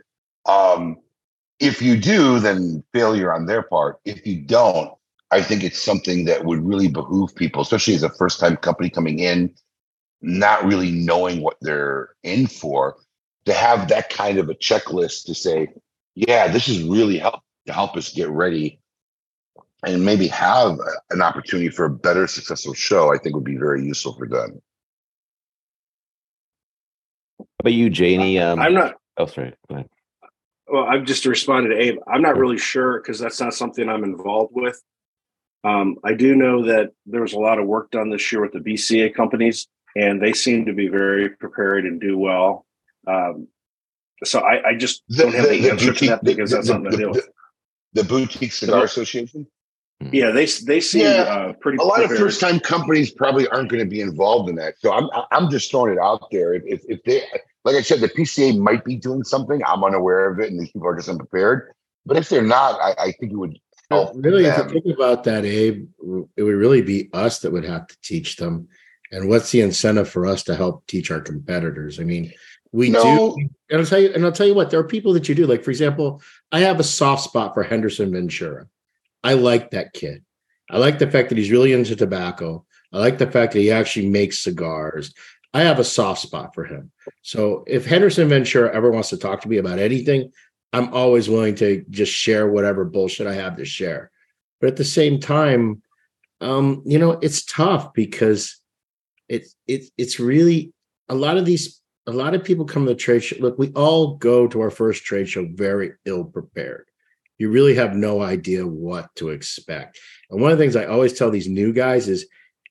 [0.46, 0.98] Um,
[1.58, 3.98] if you do, then failure on their part.
[4.04, 4.92] If you don't,
[5.30, 8.90] I think it's something that would really behoove people, especially as a first time company
[8.90, 9.54] coming in,
[10.22, 12.96] not really knowing what they're in for,
[13.46, 15.68] to have that kind of a checklist to say,
[16.14, 18.80] yeah, this is really help to help us get ready
[19.84, 20.78] and maybe have
[21.10, 24.60] an opportunity for a better successful show, I think would be very useful for them.
[27.38, 28.38] How about you, Janie?
[28.38, 28.94] Um, I'm not.
[29.16, 29.54] Oh, sorry.
[29.68, 29.88] Go ahead.
[30.68, 31.98] Well, I've just responded to Abe.
[32.12, 34.82] I'm not really sure because that's not something I'm involved with.
[35.66, 38.52] Um, I do know that there was a lot of work done this year with
[38.52, 39.66] the BCA companies,
[39.96, 42.64] and they seem to be very prepared and do well.
[43.08, 43.48] Um,
[44.22, 46.56] so I, I just the, don't have the, the, answer boutique, to that because the,
[46.56, 47.28] that's something to deal with.
[47.94, 49.46] The Boutique Cigar Association?
[50.12, 51.78] Yeah, they they seem Yeah, uh, pretty.
[51.78, 54.74] a lot of first time companies probably aren't going to be involved in that.
[54.78, 56.52] So I'm I'm just throwing it out there.
[56.52, 57.22] If, if if they
[57.64, 59.62] like I said, the PCA might be doing something.
[59.66, 61.72] I'm unaware of it, and these people are just unprepared.
[62.04, 63.58] But if they're not, I, I think it would
[63.90, 64.16] Oh, help.
[64.16, 65.88] Really, if you think about that, Abe,
[66.36, 68.68] it would really be us that would have to teach them.
[69.12, 72.00] And what's the incentive for us to help teach our competitors?
[72.00, 72.32] I mean,
[72.72, 73.02] we No.
[73.36, 73.48] do.
[73.70, 75.46] And I'll tell you, and I'll tell you what, there are people that you do.
[75.46, 78.66] Like, for example, I have a soft spot for Henderson Ventura.
[79.22, 80.24] I like that kid.
[80.68, 82.64] I like the fact that he's really into tobacco.
[82.92, 85.14] I like the fact that he actually makes cigars.
[85.54, 86.90] I have a soft spot for him.
[87.22, 90.32] So if Henderson Ventura ever wants to talk to me about anything,
[90.76, 94.10] I'm always willing to just share whatever bullshit I have to share.
[94.60, 95.80] But at the same time,
[96.42, 98.60] um, you know, it's tough because
[99.26, 100.74] it's it's it's really
[101.08, 103.36] a lot of these a lot of people come to the trade show.
[103.40, 106.84] Look, we all go to our first trade show very ill prepared.
[107.38, 109.98] You really have no idea what to expect.
[110.30, 112.26] And one of the things I always tell these new guys is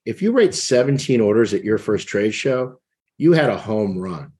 [0.06, 2.80] if you rate 17 orders at your first trade show,
[3.18, 4.34] you had a home run.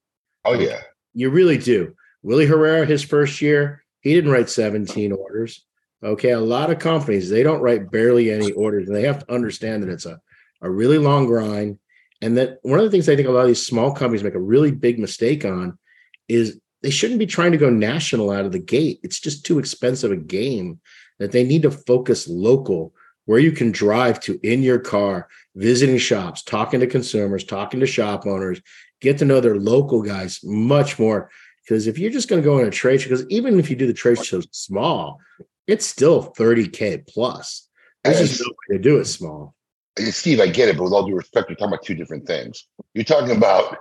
[0.44, 0.82] oh yeah,
[1.14, 1.95] You really do.
[2.26, 5.64] Willie Herrera, his first year, he didn't write 17 orders.
[6.02, 6.30] Okay.
[6.30, 9.84] A lot of companies, they don't write barely any orders, and they have to understand
[9.84, 10.20] that it's a,
[10.60, 11.78] a really long grind.
[12.20, 14.34] And that one of the things I think a lot of these small companies make
[14.34, 15.78] a really big mistake on
[16.26, 18.98] is they shouldn't be trying to go national out of the gate.
[19.04, 20.80] It's just too expensive a game
[21.20, 22.92] that they need to focus local
[23.26, 27.86] where you can drive to in your car, visiting shops, talking to consumers, talking to
[27.86, 28.60] shop owners,
[29.00, 31.30] get to know their local guys much more.
[31.66, 33.76] Because if you're just going to go in a trade show, because even if you
[33.76, 35.18] do the trade show small,
[35.66, 37.68] it's still 30K plus.
[38.04, 39.54] There's just no way to do it small.
[39.98, 42.68] Steve, I get it, but with all due respect, you're talking about two different things.
[42.94, 43.78] You're talking about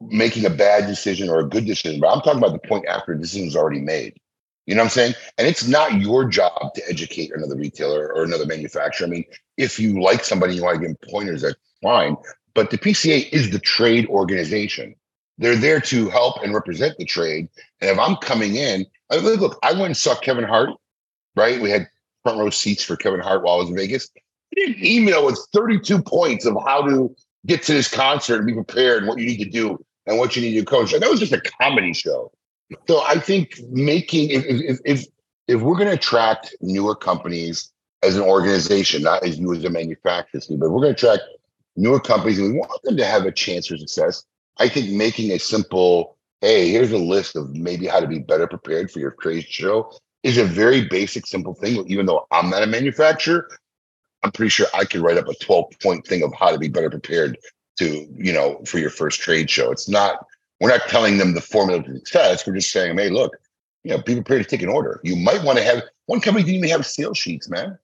[0.00, 3.14] making a bad decision or a good decision, but I'm talking about the point after
[3.14, 4.14] the decision is already made.
[4.66, 5.14] You know what I'm saying?
[5.36, 9.06] And it's not your job to educate another retailer or another manufacturer.
[9.06, 9.24] I mean,
[9.58, 12.16] if you like somebody, you want to give them pointers, that's fine.
[12.54, 14.94] But the PCA is the trade organization.
[15.38, 17.48] They're there to help and represent the trade.
[17.80, 20.70] And if I'm coming in, I mean, look, I went and saw Kevin Hart,
[21.34, 21.60] right?
[21.60, 21.88] We had
[22.22, 24.10] front row seats for Kevin Hart while I was in Vegas.
[24.16, 24.20] I
[24.60, 27.14] did an email with 32 points of how to
[27.46, 30.36] get to this concert and be prepared and what you need to do and what
[30.36, 30.92] you need to coach.
[30.92, 32.32] And that was just a comedy show.
[32.88, 35.06] So I think making if if if,
[35.48, 37.70] if we're going to attract newer companies
[38.02, 41.22] as an organization, not as you as a manufacturer, but we're going to attract
[41.76, 44.24] newer companies and we want them to have a chance for success.
[44.58, 48.46] I think making a simple, hey, here's a list of maybe how to be better
[48.46, 51.84] prepared for your trade show is a very basic, simple thing.
[51.88, 53.48] Even though I'm not a manufacturer,
[54.22, 56.68] I'm pretty sure I could write up a 12 point thing of how to be
[56.68, 57.38] better prepared
[57.78, 59.70] to, you know, for your first trade show.
[59.70, 60.24] It's not,
[60.60, 62.46] we're not telling them the formula to success.
[62.46, 63.36] We're just saying, hey, look,
[63.82, 65.00] you know, be prepared to take an order.
[65.04, 67.78] You might want to have one company didn't even have sales sheets, man.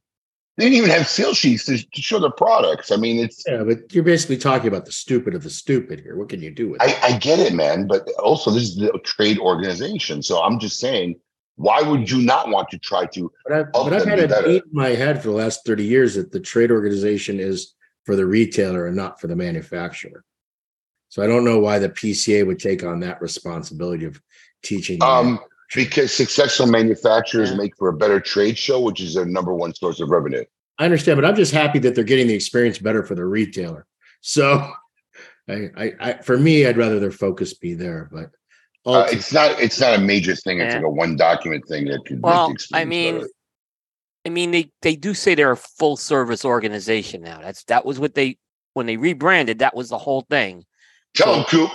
[0.60, 2.92] They didn't even have sales sheets to, to show their products.
[2.92, 6.18] I mean, it's Yeah, but you're basically talking about the stupid of the stupid here.
[6.18, 6.98] What can you do with I.
[7.02, 10.22] I get it, man, but also this is the trade organization.
[10.22, 11.18] So I'm just saying,
[11.56, 13.32] why would you not want to try to?
[13.46, 14.48] But I've, but I've had it better.
[14.48, 17.72] beat in my head for the last 30 years that the trade organization is
[18.04, 20.24] for the retailer and not for the manufacturer.
[21.08, 24.20] So I don't know why the PCA would take on that responsibility of
[24.62, 25.02] teaching.
[25.02, 25.40] Um.
[25.74, 27.56] Because successful manufacturers Yeah.
[27.56, 30.44] make for a better trade show, which is their number one source of revenue.
[30.78, 33.86] I understand, but I'm just happy that they're getting the experience better for the retailer.
[34.22, 34.72] So
[35.48, 38.30] I, I, I for me, I'd rather their focus be there, but
[38.86, 39.60] Uh, it's not.
[39.60, 40.58] It's not a major thing.
[40.60, 40.78] It's Yeah.
[40.80, 42.16] like a one document thing that could.
[42.16, 43.28] make the Well, I mean, better.
[44.26, 47.40] I mean, they they do say they're a full service organization now.
[47.42, 48.38] That's that was what they
[48.72, 49.58] when they rebranded.
[49.58, 50.64] That was the whole thing.
[51.14, 51.70] tell them, Coop.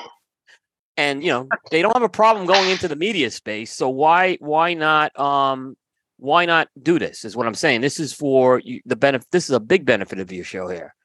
[0.98, 3.74] And you know, they don't have a problem going into the media space.
[3.74, 5.76] So why why not um
[6.18, 7.26] why not do this?
[7.26, 7.82] Is what I'm saying.
[7.82, 9.28] This is for you, the benefit.
[9.32, 10.96] This is a big benefit of your show here.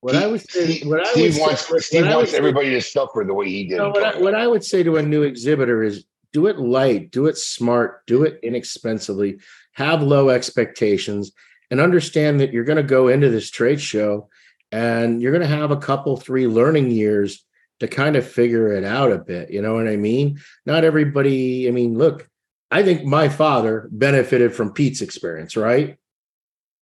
[0.00, 1.70] what He- I would say, Steve, what I would Steve say- wants.
[1.70, 3.78] what Steve I would wants say- everybody to suffer the way he did.
[3.78, 6.58] No, in what, I, what I would say to a new exhibitor is do it
[6.58, 9.38] light, do it smart, do it inexpensively,
[9.72, 11.32] have low expectations,
[11.70, 14.28] and understand that you're going to go into this trade show
[14.76, 17.42] and you're going to have a couple, three learning years
[17.80, 19.50] to kind of figure it out a bit.
[19.50, 20.38] You know what I mean?
[20.66, 22.28] Not everybody, I mean, look,
[22.70, 25.96] I think my father benefited from Pete's experience, right?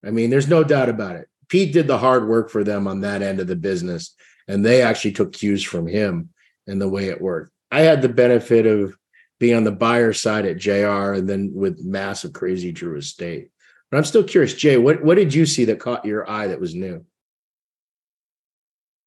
[0.04, 1.28] I mean, there's no doubt about it.
[1.48, 4.16] Pete did the hard work for them on that end of the business,
[4.48, 6.30] and they actually took cues from him
[6.66, 7.52] and the way it worked.
[7.70, 8.96] I had the benefit of
[9.38, 13.50] being on the buyer side at JR and then with massive crazy Drew Estate.
[13.88, 16.60] But I'm still curious, Jay, what, what did you see that caught your eye that
[16.60, 17.04] was new?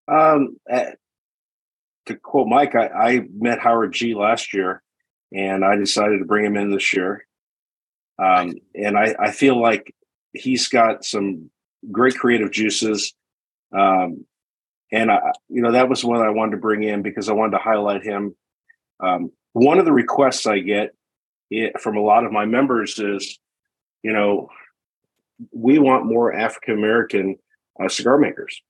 [0.07, 0.91] Um, eh,
[2.05, 4.81] to quote Mike, I, I met Howard G last year,
[5.33, 7.25] and I decided to bring him in this year.
[8.19, 9.93] Um, and I, I feel like
[10.33, 11.49] he's got some
[11.91, 13.13] great creative juices.
[13.77, 14.25] Um,
[14.91, 15.19] and I,
[15.49, 18.03] you know, that was one I wanted to bring in because I wanted to highlight
[18.03, 18.35] him.
[18.99, 20.95] Um, one of the requests I get
[21.49, 23.37] it, from a lot of my members is,
[24.03, 24.49] you know,
[25.51, 27.35] we want more African American
[27.83, 28.61] uh, cigar makers.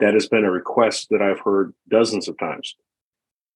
[0.00, 2.76] That has been a request that I've heard dozens of times.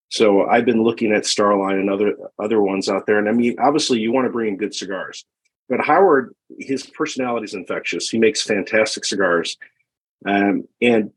[0.09, 3.57] So I've been looking at Starline and other other ones out there, and I mean,
[3.59, 5.25] obviously, you want to bring in good cigars,
[5.69, 8.11] but Howard, his personality is infectious.
[8.11, 9.57] He makes fantastic cigars,
[10.27, 11.13] um, and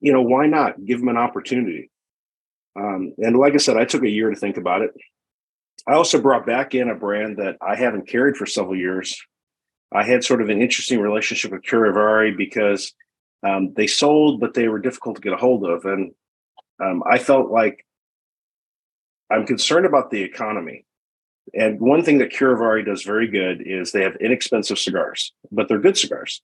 [0.00, 1.90] you know why not give him an opportunity?
[2.76, 4.92] Um, and like I said, I took a year to think about it.
[5.86, 9.20] I also brought back in a brand that I haven't carried for several years.
[9.92, 12.94] I had sort of an interesting relationship with Curivari because
[13.42, 16.12] um, they sold, but they were difficult to get a hold of, and
[16.82, 17.84] um, I felt like
[19.30, 20.84] I'm concerned about the economy.
[21.54, 25.78] And one thing that Curivari does very good is they have inexpensive cigars, but they're
[25.78, 26.42] good cigars.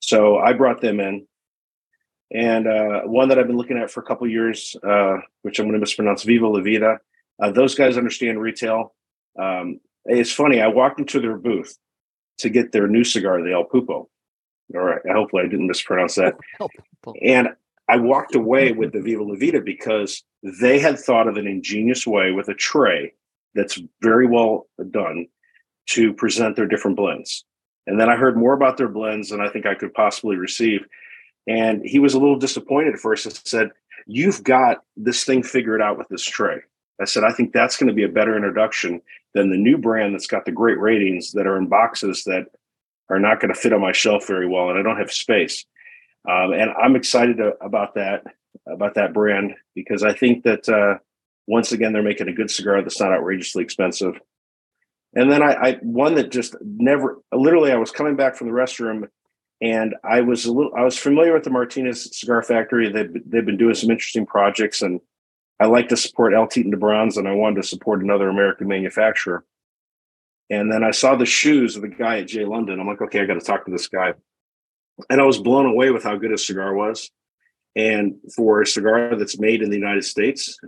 [0.00, 1.26] So I brought them in.
[2.30, 5.66] And uh, one that I've been looking at for a couple years, uh, which I'm
[5.66, 6.98] going to mispronounce, Viva La Vida.
[7.42, 8.94] Uh, those guys understand retail.
[9.38, 10.60] Um, it's funny.
[10.60, 11.78] I walked into their booth
[12.38, 14.08] to get their new cigar, the El Pupo.
[14.74, 15.00] All right.
[15.10, 16.36] Hopefully, I didn't mispronounce that.
[17.22, 17.48] And
[17.88, 22.06] I walked away with the Viva La Vida because they had thought of an ingenious
[22.06, 23.14] way with a tray
[23.54, 25.26] that's very well done
[25.86, 27.44] to present their different blends.
[27.86, 30.86] And then I heard more about their blends than I think I could possibly receive.
[31.46, 33.70] And he was a little disappointed at first and said,
[34.06, 36.58] You've got this thing figured out with this tray.
[37.00, 39.00] I said, I think that's going to be a better introduction
[39.34, 42.46] than the new brand that's got the great ratings that are in boxes that
[43.10, 45.64] are not going to fit on my shelf very well and I don't have space.
[46.28, 48.24] Um, and I'm excited to, about that
[48.66, 50.98] about that brand because I think that uh,
[51.46, 54.20] once again they're making a good cigar that's not outrageously expensive.
[55.14, 58.52] And then I, I one that just never literally I was coming back from the
[58.52, 59.08] restroom
[59.60, 62.92] and I was a little I was familiar with the Martinez Cigar Factory.
[62.92, 65.00] They've they've been doing some interesting projects and
[65.60, 68.68] I like to support El Titan de Bronze and I wanted to support another American
[68.68, 69.44] manufacturer.
[70.50, 72.80] And then I saw the shoes of the guy at J London.
[72.80, 74.14] I'm like, okay, I got to talk to this guy.
[75.10, 77.10] And I was blown away with how good his cigar was.
[77.76, 80.58] And for a cigar that's made in the United States,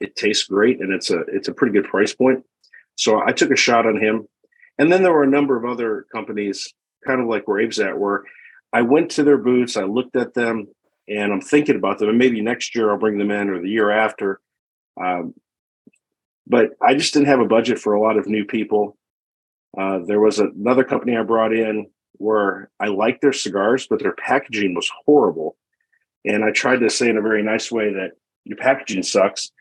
[0.00, 2.44] it tastes great and it's a it's a pretty good price point.
[2.96, 4.26] So I took a shot on him.
[4.78, 6.72] And then there were a number of other companies,
[7.06, 8.24] kind of like where Abe's at, where
[8.72, 10.66] I went to their booths, I looked at them,
[11.08, 12.08] and I'm thinking about them.
[12.08, 14.40] And maybe next year I'll bring them in or the year after.
[15.02, 15.34] Um,
[16.46, 18.96] but I just didn't have a budget for a lot of new people.
[19.76, 24.14] Uh, there was another company I brought in where I liked their cigars, but their
[24.14, 25.56] packaging was horrible.
[26.24, 28.12] And I tried to say in a very nice way that
[28.44, 29.52] your packaging sucks.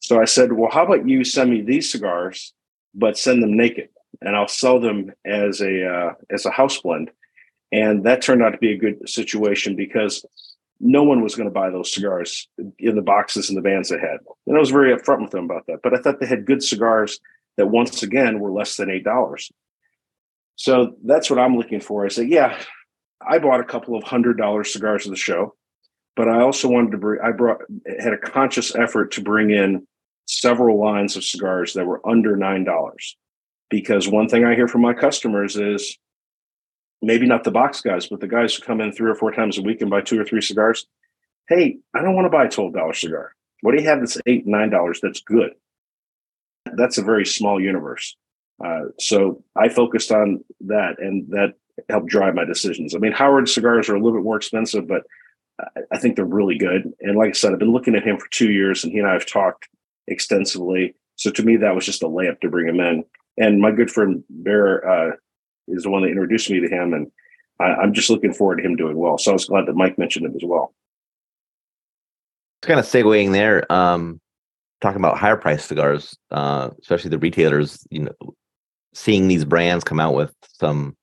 [0.00, 2.52] So I said, well, how about you send me these cigars,
[2.94, 3.88] but send them naked,
[4.20, 7.10] and I'll sell them as a uh, as a house blend.
[7.72, 10.24] And that turned out to be a good situation because
[10.78, 12.46] no one was going to buy those cigars
[12.78, 14.18] in the boxes and the bands they had.
[14.46, 15.80] And I was very upfront with them about that.
[15.82, 17.18] But I thought they had good cigars
[17.56, 19.50] that once again were less than eight dollars.
[20.56, 22.04] So that's what I'm looking for.
[22.04, 22.58] I say, yeah,
[23.26, 25.54] I bought a couple of hundred dollar cigars of the show,
[26.16, 27.58] but I also wanted to bring, I brought,
[28.00, 29.86] had a conscious effort to bring in
[30.26, 32.94] several lines of cigars that were under $9.
[33.70, 35.98] Because one thing I hear from my customers is
[37.02, 39.58] maybe not the box guys, but the guys who come in three or four times
[39.58, 40.86] a week and buy two or three cigars.
[41.48, 43.34] Hey, I don't want to buy a $12 cigar.
[43.60, 45.52] What do you have that's eight, nine dollars that's good?
[46.76, 48.16] That's a very small universe.
[48.62, 51.54] Uh, so I focused on that, and that
[51.88, 52.94] helped drive my decisions.
[52.94, 55.02] I mean, Howard cigars are a little bit more expensive, but
[55.92, 56.92] I think they're really good.
[57.00, 59.08] And like I said, I've been looking at him for two years, and he and
[59.08, 59.68] I have talked
[60.08, 60.94] extensively.
[61.16, 63.04] So to me, that was just a layup to bring him in.
[63.36, 65.16] And my good friend Bear uh,
[65.68, 67.10] is the one that introduced me to him, and
[67.60, 69.18] I, am just looking forward to him doing well.
[69.18, 70.74] So I was glad that Mike mentioned him as well.
[72.60, 74.20] It's kind of segueing there, um,
[74.80, 77.86] talking about higher price cigars, uh, especially the retailers.
[77.90, 78.34] You know,
[78.94, 80.96] seeing these brands come out with some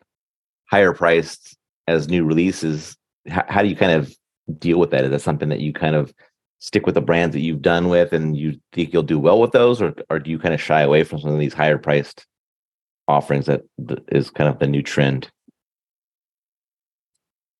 [0.69, 1.57] higher priced
[1.87, 2.95] as new releases,
[3.27, 4.15] how, how do you kind of
[4.57, 5.03] deal with that?
[5.03, 6.13] Is that something that you kind of
[6.59, 9.51] stick with the brands that you've done with and you think you'll do well with
[9.51, 12.25] those, or, or do you kind of shy away from some of these higher priced
[13.07, 13.63] offerings that
[14.09, 15.29] is kind of the new trend?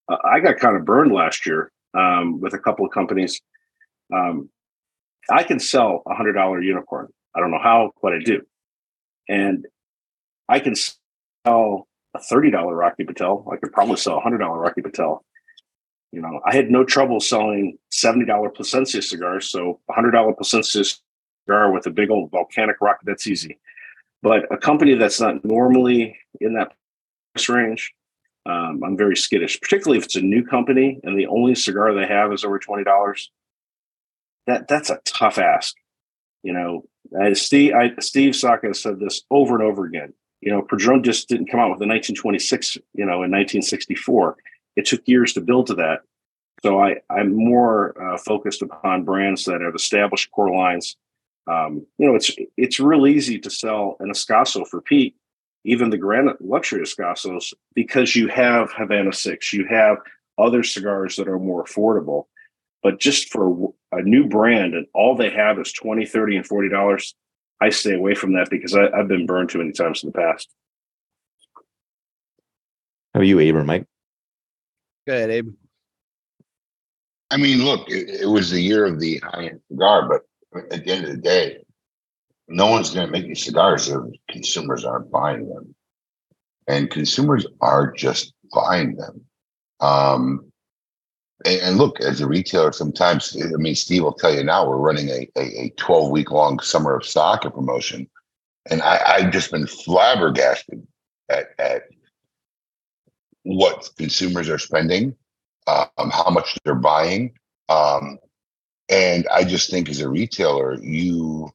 [0.10, 3.42] I got kind of burned last year um, with a couple of companies.
[4.14, 4.50] Um,
[5.30, 7.08] I can sell a hundred dollar unicorn.
[7.36, 8.42] I don't know how, but I do.
[9.30, 9.66] And
[10.52, 13.48] I can sell a $30 Rocky Patel.
[13.50, 15.24] I could probably sell a $100 Rocky Patel.
[16.12, 19.50] You know, I had no trouble selling $70 Plasencia cigars.
[19.50, 23.60] So a $100 Plasencia cigar with a big old volcanic rock, that's easy.
[24.22, 26.74] But a company that's not normally in that
[27.34, 27.94] price range.
[28.46, 32.08] Um, I'm very skittish, particularly if it's a new company and the only cigar they
[32.08, 33.32] have is over twenty dollars.
[34.48, 35.76] That that's a tough ask.
[36.44, 40.14] You know, Steve I, Steve Saka said this over and over again.
[40.42, 42.78] You know, Padron just didn't come out with the 1926.
[42.94, 44.38] You know, in 1964,
[44.76, 46.02] it took years to build to that.
[46.64, 50.96] So I I'm more uh, focused upon brands that have established core lines.
[51.48, 55.16] Um, you know, it's it's real easy to sell an Escaso for Pete
[55.64, 59.98] even the granite luxury Escassos, because you have Havana Six, you have
[60.38, 62.26] other cigars that are more affordable.
[62.84, 67.14] But just for a new brand and all they have is 20, 30, and $40,
[67.62, 70.18] I stay away from that because I, have been burned too many times in the
[70.18, 70.50] past.
[73.14, 73.86] How are you, Abe or Mike?
[75.08, 75.54] Go ahead, Abe.
[77.30, 80.22] I mean, look, it, it was the year of the high end cigar, but
[80.72, 81.64] at the end of the day,
[82.48, 85.74] no one's going to make these cigars if consumers aren't buying them.
[86.68, 89.22] And consumers are just buying them.
[89.80, 90.51] Um,
[91.46, 95.10] and, look, as a retailer, sometimes, I mean, Steve will tell you now, we're running
[95.10, 98.08] a, a, 12 week long summer of soccer promotion.
[98.70, 100.86] And I, I've just been flabbergasted
[101.30, 101.84] at, at
[103.44, 105.16] what consumers are spending,
[105.68, 107.34] um, how much they're buying.
[107.70, 108.20] Um,
[108.90, 111.50] and I just think as a retailer, you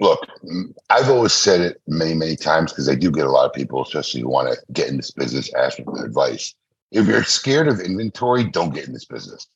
[0.00, 0.26] look,
[0.88, 3.82] I've always said it many, many times because I do get a lot of people,
[3.82, 6.54] especially who want to get in this business, asking for advice.
[6.90, 9.46] If you're scared of inventory, don't get in this business.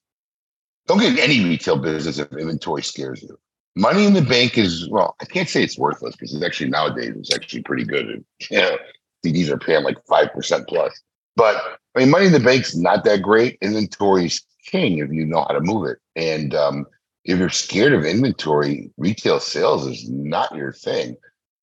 [0.86, 3.38] Don't get in any retail business if inventory scares you.
[3.76, 7.14] Money in the bank is well, I can't say it's worthless because it's actually nowadays
[7.16, 8.24] it's actually pretty good.
[8.50, 8.78] You know,
[9.24, 10.92] CDs are paying like five percent plus.
[11.34, 11.56] But
[11.94, 13.58] I mean, money in the bank's not that great.
[13.62, 15.98] Inventory's king if you know how to move it.
[16.16, 16.86] And um,
[17.24, 21.16] if you're scared of inventory, retail sales is not your thing.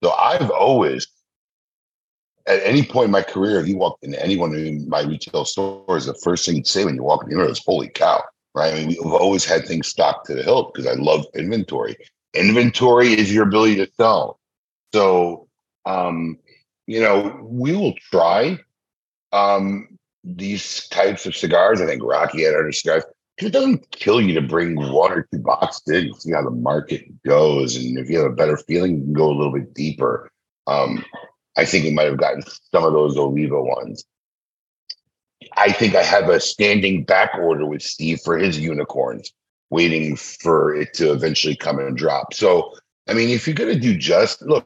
[0.04, 1.08] So I've always,
[2.48, 5.46] at any point in my career, if you walk into any one of my retail
[5.46, 8.24] stores, the first thing you'd say when you walk in the door is "Holy cow!"
[8.54, 8.74] Right?
[8.74, 11.96] I mean, we've always had things stocked to the hilt because I love inventory.
[12.34, 14.40] Inventory is your ability to sell.
[14.94, 15.48] So,
[15.86, 16.38] um,
[16.88, 18.60] you know, we will try
[19.32, 21.80] um, these types of cigars.
[21.80, 23.04] I think Rocky had other cigars
[23.38, 27.06] it doesn't kill you to bring one or two boxes in, see how the market
[27.24, 27.76] goes.
[27.76, 30.32] And if you have a better feeling, you can go a little bit deeper.
[30.68, 31.04] Um,
[31.62, 34.04] I think we might have gotten some of those Oliva ones.
[35.56, 39.32] I think I have a standing back order with Steve for his unicorns,
[39.70, 42.34] waiting for it to eventually come and drop.
[42.34, 42.74] So,
[43.08, 44.66] I mean, if you're going to do just look,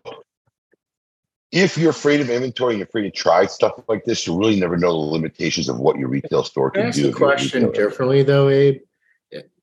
[1.52, 4.58] if you're afraid of inventory and you're afraid to try stuff like this, you really
[4.58, 6.88] never know the limitations of what your retail store can, do.
[6.88, 8.80] Ask the question differently, though, Abe.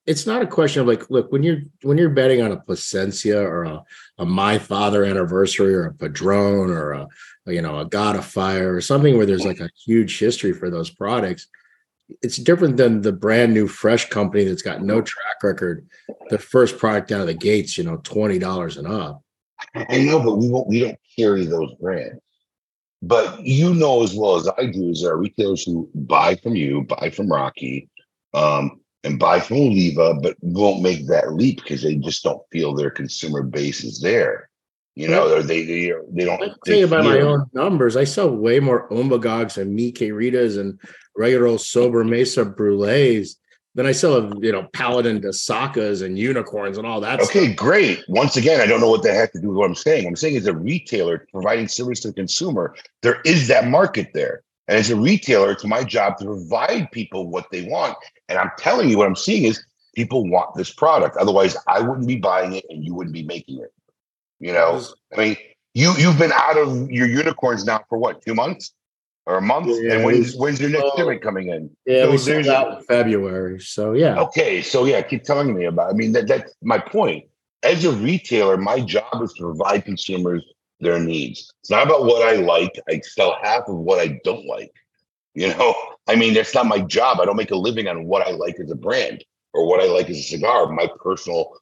[0.04, 3.40] It's not a question of like, look, when you're when you're betting on a Plasencia
[3.40, 3.82] or a,
[4.18, 7.08] a My Father anniversary or a Padron or a
[7.46, 10.70] you know a God of Fire or something where there's like a huge history for
[10.70, 11.46] those products.
[12.20, 15.86] It's different than the brand new fresh company that's got no track record.
[16.30, 19.22] The first product out of the gates, you know, twenty dollars and up.
[19.74, 20.68] I know, but we won't.
[20.68, 22.20] We don't carry those brands.
[23.02, 26.54] But you know as well as I do is there are retailers who buy from
[26.54, 27.88] you, buy from Rocky,
[28.32, 32.74] um, and buy from Oliva, but won't make that leap because they just don't feel
[32.74, 34.48] their consumer base is there.
[34.94, 36.42] You know, they they uh, they don't.
[36.42, 40.58] I tell you by my own numbers, I sell way more Umbagogs and Mi Queridas
[40.58, 40.78] and
[41.16, 43.36] regular Sobremesa Brulees
[43.74, 47.20] than I sell have, you know, Paladin de Sakas and unicorns and all that.
[47.20, 47.56] Okay, stuff.
[47.56, 48.04] great.
[48.06, 50.06] Once again, I don't know what that has to do with what I'm saying.
[50.06, 54.42] I'm saying as a retailer providing service to the consumer, there is that market there.
[54.72, 57.94] And as a retailer, it's my job to provide people what they want.
[58.30, 59.62] And I'm telling you, what I'm seeing is
[59.94, 61.18] people want this product.
[61.18, 63.70] Otherwise, I wouldn't be buying it and you wouldn't be making it.
[64.40, 64.82] You know,
[65.12, 65.36] I mean,
[65.74, 68.72] you you've been out of your unicorns now for what, two months?
[69.26, 69.66] or a month.
[69.68, 71.70] Yeah, and when's when's your next shipment coming in?
[71.84, 73.60] Yeah, so we sent out in February.
[73.60, 74.18] So yeah.
[74.20, 75.90] Okay, so yeah, keep telling me about.
[75.90, 77.26] I mean, that that's my point.
[77.62, 80.42] As a retailer, my job is to provide consumers
[80.82, 81.52] their needs.
[81.60, 82.78] It's not about what I like.
[82.88, 84.72] I sell half of what I don't like.
[85.34, 85.74] You know,
[86.08, 87.20] I mean, that's not my job.
[87.20, 89.86] I don't make a living on what I like as a brand or what I
[89.86, 90.68] like as a cigar.
[90.68, 91.56] My personal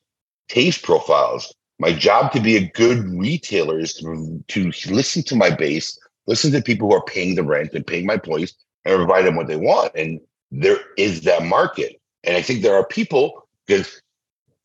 [0.48, 1.54] taste profiles.
[1.78, 5.98] My job to be a good retailer is to, to listen to my base
[6.30, 9.34] listen to people who are paying the rent and paying my employees and provide them
[9.34, 9.92] what they want.
[9.96, 10.20] And
[10.52, 12.00] there is that market.
[12.24, 14.00] And I think there are people because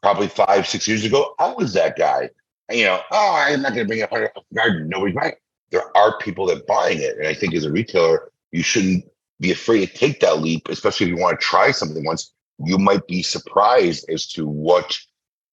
[0.03, 2.29] probably five, six years ago, I was that guy.
[2.71, 4.89] You know, oh, I'm not going to bring a hundred garden.
[4.89, 5.33] Nobody's buying.
[5.71, 9.05] There are people that buying it, and I think as a retailer, you shouldn't
[9.39, 12.33] be afraid to take that leap, especially if you want to try something once.
[12.57, 14.97] You might be surprised as to what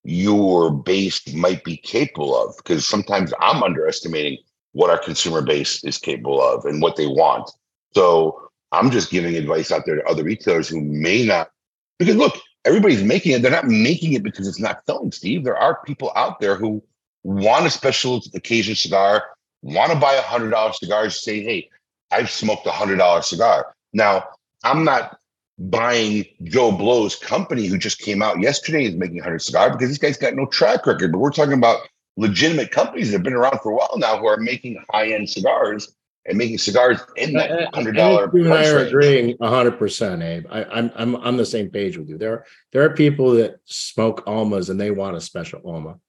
[0.03, 4.37] your base might be capable of, because sometimes I'm underestimating
[4.71, 7.51] what our consumer base is capable of and what they want.
[7.93, 11.51] So I'm just giving advice out there to other retailers who may not,
[11.99, 12.35] because look,
[12.65, 13.41] everybody's making it.
[13.41, 15.43] They're not making it because it's not selling, Steve.
[15.43, 16.83] There are people out there who
[17.23, 19.23] want a special occasion cigar,
[19.61, 21.69] want to buy a hundred dollar cigar, say, hey,
[22.11, 23.73] I've smoked a hundred dollar cigar.
[23.93, 24.25] Now,
[24.63, 25.19] I'm not
[25.59, 29.97] buying Joe Blow's company who just came out yesterday is making 100 cigar because this
[29.97, 31.11] guy's got no track record.
[31.11, 31.87] But we're talking about
[32.17, 35.29] legitimate companies that have been around for a while now who are making high end
[35.29, 35.95] cigars
[36.25, 38.31] and making cigars in that uh, uh, hundred dollar.
[38.33, 40.45] You and I are agreeing hundred percent, Abe.
[40.49, 42.17] I, I'm I'm on the same page with you.
[42.17, 45.99] There there are people that smoke almas and they want a special alma.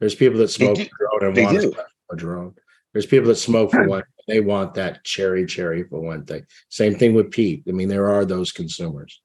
[0.00, 1.72] There's people that smoke Padron and They want do.
[1.72, 2.54] a Padron.
[2.92, 4.02] There's people that smoke for one.
[4.26, 6.44] They want that cherry cherry for one thing.
[6.68, 7.62] Same thing with Pete.
[7.68, 9.20] I mean, there are those consumers.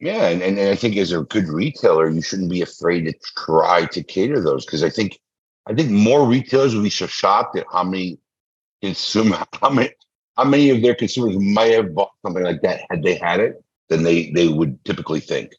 [0.00, 3.14] Yeah, and, and, and I think as a good retailer, you shouldn't be afraid to
[3.36, 5.18] try to cater those because I think
[5.66, 8.18] I think more retailers would be so shocked at how many
[8.82, 9.90] consumer how many
[10.36, 13.62] how many of their consumers might have bought something like that had they had it
[13.88, 15.52] than they they would typically think.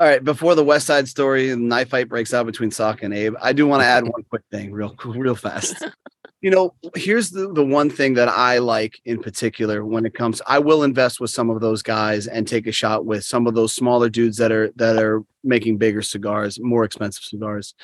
[0.00, 3.12] All right, before the West Side Story and knife fight breaks out between Sock and
[3.12, 5.86] Abe, I do want to add one quick thing, real real fast.
[6.42, 10.40] You know, here's the the one thing that I like in particular when it comes.
[10.46, 13.54] I will invest with some of those guys and take a shot with some of
[13.54, 17.74] those smaller dudes that are that are making bigger cigars, more expensive cigars,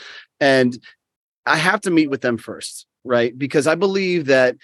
[0.40, 0.82] and
[1.44, 3.36] I have to meet with them first, right?
[3.36, 4.56] Because I believe that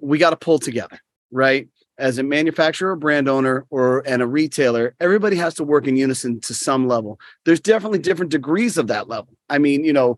[0.00, 1.00] we got to pull together,
[1.32, 1.66] right?
[1.98, 6.40] As a manufacturer, brand owner, or and a retailer, everybody has to work in unison
[6.42, 7.18] to some level.
[7.44, 9.36] There's definitely different degrees of that level.
[9.50, 10.16] I mean, you know,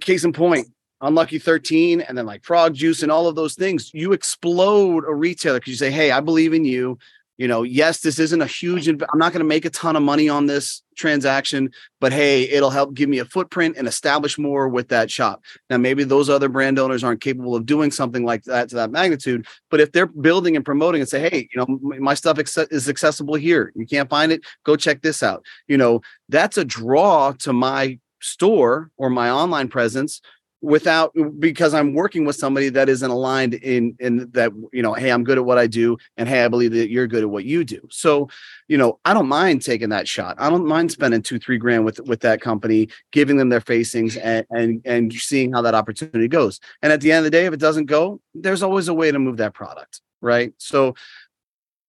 [0.00, 0.68] case in point,
[1.00, 5.14] Unlucky 13 and then like Frog Juice and all of those things, you explode a
[5.14, 6.98] retailer because you say, Hey, I believe in you.
[7.38, 9.94] You know, yes, this isn't a huge, inv- I'm not going to make a ton
[9.94, 14.38] of money on this transaction, but hey, it'll help give me a footprint and establish
[14.38, 15.42] more with that shop.
[15.68, 18.90] Now, maybe those other brand owners aren't capable of doing something like that to that
[18.90, 22.72] magnitude, but if they're building and promoting and say, hey, you know, my stuff acce-
[22.72, 25.44] is accessible here, you can't find it, go check this out.
[25.68, 26.00] You know,
[26.30, 30.20] that's a draw to my store or my online presence
[30.62, 35.12] without because I'm working with somebody that isn't aligned in in that you know hey
[35.12, 37.44] I'm good at what I do and hey I believe that you're good at what
[37.44, 37.86] you do.
[37.90, 38.28] So
[38.68, 40.36] you know I don't mind taking that shot.
[40.38, 44.16] I don't mind spending two three grand with with that company giving them their facings
[44.16, 46.58] and and and seeing how that opportunity goes.
[46.82, 49.10] And at the end of the day if it doesn't go there's always a way
[49.10, 50.52] to move that product right?
[50.58, 50.94] So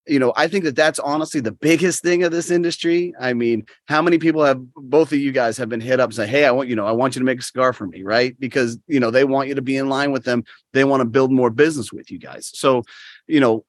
[0.07, 3.13] you know, I think that that's honestly the biggest thing of this industry.
[3.19, 6.15] I mean, how many people have both of you guys have been hit up and
[6.15, 8.03] say, "Hey, I want you know, I want you to make a cigar for me,"
[8.03, 8.37] right?
[8.39, 10.43] Because you know they want you to be in line with them.
[10.73, 12.51] They want to build more business with you guys.
[12.53, 12.83] So,
[13.27, 13.65] you know,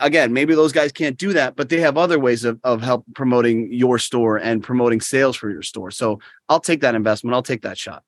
[0.00, 3.04] again, maybe those guys can't do that, but they have other ways of of help
[3.14, 5.90] promoting your store and promoting sales for your store.
[5.90, 7.34] So, I'll take that investment.
[7.34, 8.02] I'll take that shot.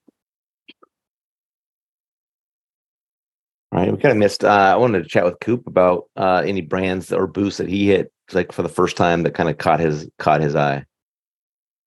[3.82, 4.44] We kind of missed.
[4.44, 7.88] Uh, I wanted to chat with Coop about uh, any brands or boosts that he
[7.88, 10.84] hit like for the first time that kind of caught his caught his eye.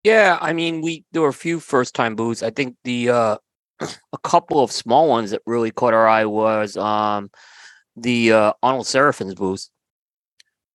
[0.04, 2.44] Yeah, I mean, we there were a few first time booths.
[2.44, 3.38] I think the uh
[3.80, 7.30] a couple of small ones that really caught our eye was um
[7.96, 9.68] the uh Arnold Seraphin's booth.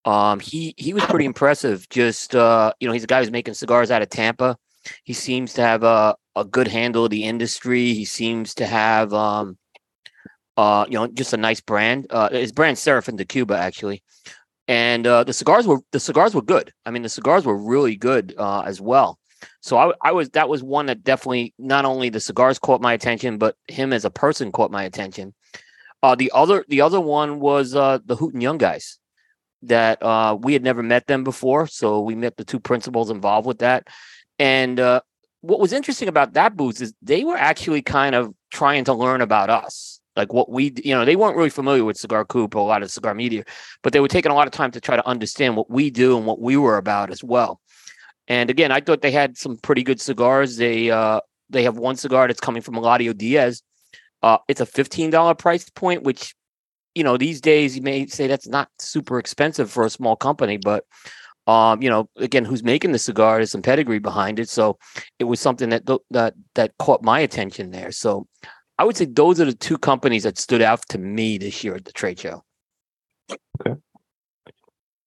[0.05, 1.87] Um he he was pretty impressive.
[1.89, 4.57] Just uh, you know, he's a guy who's making cigars out of Tampa.
[5.03, 7.93] He seems to have a a good handle of the industry.
[7.93, 9.57] He seems to have um
[10.57, 12.07] uh you know just a nice brand.
[12.09, 14.03] Uh his brand Seraphin de Cuba actually
[14.67, 16.71] and uh, the cigars were the cigars were good.
[16.85, 19.19] I mean, the cigars were really good uh, as well.
[19.61, 22.93] So I, I was that was one that definitely not only the cigars caught my
[22.93, 25.33] attention, but him as a person caught my attention.
[26.01, 28.99] Uh, the other the other one was uh, the Hooten Young guys
[29.63, 33.47] that uh, we had never met them before, so we met the two principals involved
[33.47, 33.87] with that.
[34.39, 35.01] And uh,
[35.41, 39.21] what was interesting about that booth is they were actually kind of trying to learn
[39.21, 42.59] about us like what we you know they weren't really familiar with cigar coop or
[42.59, 43.43] a lot of cigar media
[43.81, 46.17] but they were taking a lot of time to try to understand what we do
[46.17, 47.59] and what we were about as well.
[48.27, 50.57] And again i thought they had some pretty good cigars.
[50.57, 51.19] They uh
[51.49, 53.61] they have one cigar that's coming from eladio diaz.
[54.21, 56.35] Uh it's a $15 price point which
[56.95, 60.57] you know these days you may say that's not super expensive for a small company
[60.57, 60.85] but
[61.47, 64.47] um you know again who's making the cigar there's some pedigree behind it.
[64.49, 64.77] So
[65.19, 67.91] it was something that that that caught my attention there.
[67.91, 68.27] So
[68.77, 71.75] I would say those are the two companies that stood out to me this year
[71.75, 72.43] at the trade show.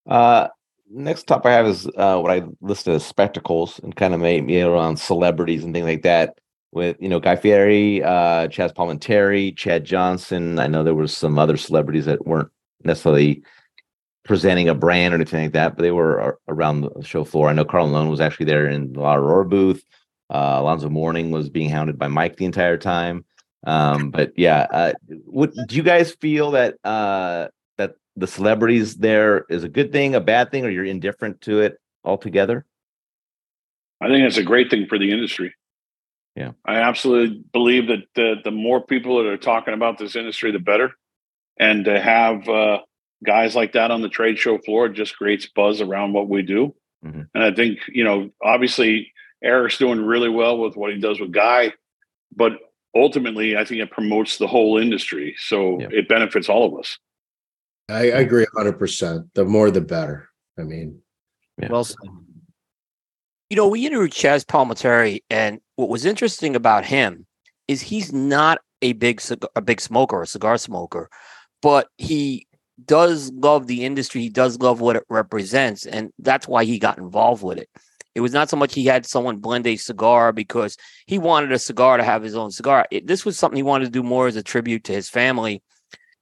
[0.06, 0.48] Uh,
[0.90, 4.44] next topic I have is uh, what I listed as spectacles and kind of made
[4.44, 6.38] me around celebrities and things like that.
[6.72, 10.58] With you know Guy Fieri, uh, Chaz Palminteri, Chad Johnson.
[10.58, 12.50] I know there was some other celebrities that weren't
[12.84, 13.42] necessarily
[14.24, 17.48] presenting a brand or anything like that, but they were ar- around the show floor.
[17.48, 19.82] I know Karl Malone was actually there in the La Aurora booth.
[20.28, 23.24] Uh, Alonzo Mourning was being hounded by Mike the entire time.
[23.66, 24.92] Um, but yeah, uh,
[25.24, 30.14] what do you guys feel that uh, that the celebrities there is a good thing,
[30.14, 32.64] a bad thing, or you're indifferent to it altogether?
[34.00, 35.52] I think it's a great thing for the industry.
[36.36, 36.52] Yeah.
[36.64, 40.58] I absolutely believe that the the more people that are talking about this industry, the
[40.60, 40.92] better.
[41.58, 42.80] And to have uh,
[43.24, 46.74] guys like that on the trade show floor just creates buzz around what we do.
[47.04, 47.28] Mhm.
[47.34, 49.12] And I think you know, obviously,
[49.42, 51.72] Eric's doing really well with what he does with Guy,
[52.34, 52.58] but
[53.00, 55.88] ultimately, I think it promotes the whole industry, so Yeah.
[55.90, 56.98] it benefits all of us.
[57.88, 59.32] I, I agree hundred percent.
[59.34, 60.28] The more the better.
[60.58, 61.00] I mean,
[61.60, 61.68] Yeah.
[61.70, 61.96] Well said.
[63.50, 67.26] You know, we interviewed Chaz Palminteri, and what was interesting about him
[67.68, 71.08] is he's not a big cig- a big smoker, a cigar smoker,
[71.62, 72.46] but he
[72.84, 74.20] does love the industry.
[74.20, 77.68] He does love what it represents, and that's why he got involved with it.
[78.16, 81.58] It was not so much he had someone blend a cigar because he wanted a
[81.58, 82.86] cigar to have his own cigar.
[82.90, 85.62] It, this was something he wanted to do more as a tribute to his family.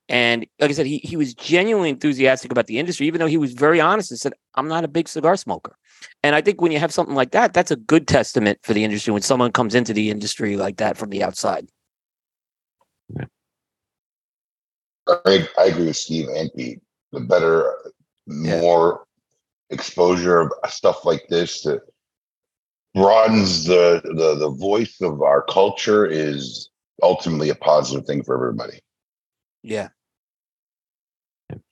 [0.08, 3.36] And like I said, he, he was genuinely enthusiastic about the industry, even though he
[3.36, 5.76] was very honest and said, I'm not a big cigar smoker.
[6.24, 8.82] And I think when you have something like that, that's a good testament for the
[8.82, 11.68] industry when someone comes into the industry like that from the outside.
[15.06, 16.80] I, I agree with Steve and Pete.
[17.12, 17.72] The better,
[18.26, 19.03] more
[19.74, 21.80] exposure of stuff like this that
[22.94, 26.70] broadens the, the the voice of our culture is
[27.02, 28.80] ultimately a positive thing for everybody.
[29.62, 29.88] Yeah.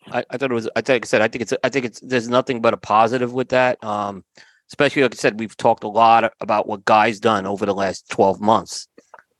[0.06, 0.68] I, I thought it was.
[0.76, 1.22] I think I said.
[1.22, 1.54] I think it's.
[1.64, 2.00] I think it's.
[2.00, 3.82] There's nothing but a positive with that.
[3.82, 4.24] Um,
[4.70, 8.08] especially like I said, we've talked a lot about what Guy's done over the last
[8.10, 8.88] 12 months,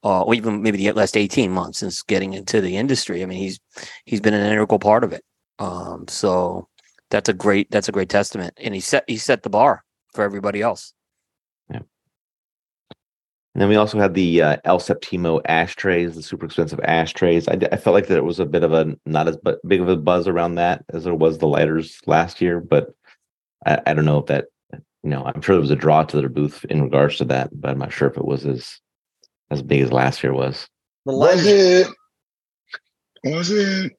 [0.04, 3.22] uh, or even maybe the last 18 months since getting into the industry.
[3.22, 3.60] I mean, he's
[4.04, 5.24] he's been an integral part of it.
[5.58, 6.68] Um, so
[7.12, 9.84] that's a great that's a great testament, and he set he set the bar
[10.14, 10.94] for everybody else.
[11.70, 11.80] Yeah.
[13.54, 17.46] And then we also had the uh, El Septimo ashtrays, the super expensive ashtrays.
[17.48, 19.90] I felt like that it was a bit of a not as bu- big of
[19.90, 22.94] a buzz around that as there was the lighters last year, but
[23.66, 26.16] I, I don't know if that, you know, I'm sure there was a draw to
[26.16, 28.80] their booth in regards to that, but I'm not sure if it was as
[29.50, 30.66] as big as last year was.
[31.04, 31.88] The Was lighters,
[33.22, 33.32] it?
[33.34, 33.92] Was it?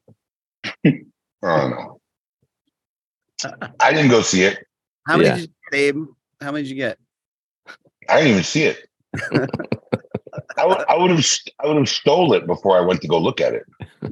[1.44, 2.00] I don't know.
[3.80, 4.66] I didn't go see it.
[5.08, 5.36] how many Yeah.
[5.36, 6.06] did you get, Abe?
[6.42, 6.98] How many did you get?
[8.10, 8.88] I didn't even see it.
[10.58, 11.26] I would I would have
[11.60, 13.64] I would have stole it before I went to go look at it.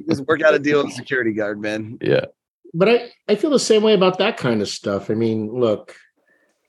[0.08, 1.98] Just work out a deal with the security guard, man.
[2.00, 2.26] Yeah.
[2.74, 5.10] but I, I feel the same way about that kind of stuff.
[5.10, 5.94] I mean, look,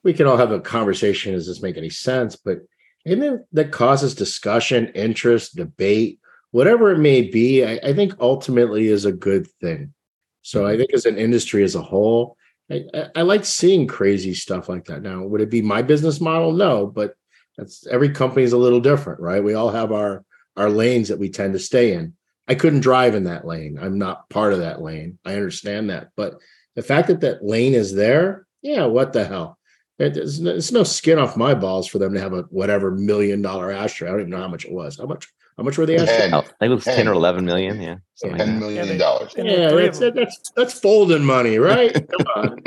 [0.02, 1.32] we can all have a conversation.
[1.32, 2.36] Does this make any sense?
[2.36, 2.58] But
[3.06, 6.20] anything that causes discussion, interest, debate,
[6.50, 9.94] whatever it may be, I, I think ultimately is a good thing.
[10.42, 10.78] So I mm-hmm.
[10.78, 12.36] think as an industry as a whole,
[12.70, 15.02] I, I, I like seeing crazy stuff like that.
[15.02, 16.52] Now, would it be my business model?
[16.52, 17.14] No, but
[17.56, 19.42] that's every company is a little different, right?
[19.42, 20.24] We all have our
[20.56, 22.14] our lanes that we tend to stay in.
[22.46, 23.78] I couldn't drive in that lane.
[23.80, 25.18] I'm not part of that lane.
[25.24, 26.10] I understand that.
[26.16, 26.34] But
[26.76, 29.58] the fact that that lane is there, yeah, what the hell?
[29.98, 34.08] It's no, skin off my balls for them to have a whatever million dollar ashtray.
[34.08, 34.98] I don't even know how much it was.
[34.98, 35.28] How much?
[35.56, 36.30] How much were they asking?
[36.30, 37.80] Ten, I think it was 10 or 11 million.
[37.80, 37.96] Yeah.
[38.14, 39.34] something like million yeah, they, dollars.
[39.36, 41.94] And Yeah, that's that's that's folding money, right?
[42.10, 42.62] Come on.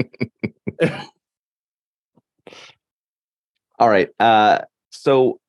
[3.80, 4.10] All right.
[4.20, 4.60] Uh,
[4.90, 5.40] so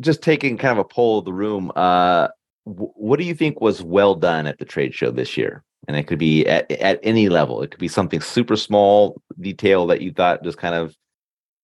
[0.00, 2.28] just taking kind of a poll of the room, uh,
[2.64, 5.62] wh- what do you think was well done at the trade show this year?
[5.88, 7.62] And it could be at, at any level.
[7.62, 10.94] It could be something super small detail that you thought just kind of,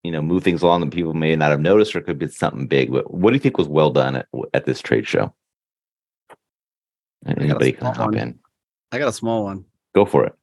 [0.03, 2.29] you know, move things along that people may not have noticed, or it could be
[2.29, 2.91] something big.
[2.91, 5.33] But what do you think was well done at, at this trade show?
[7.27, 8.19] Anybody can small hop one.
[8.19, 8.39] in.
[8.91, 9.65] I got a small one.
[9.95, 10.35] Go for it.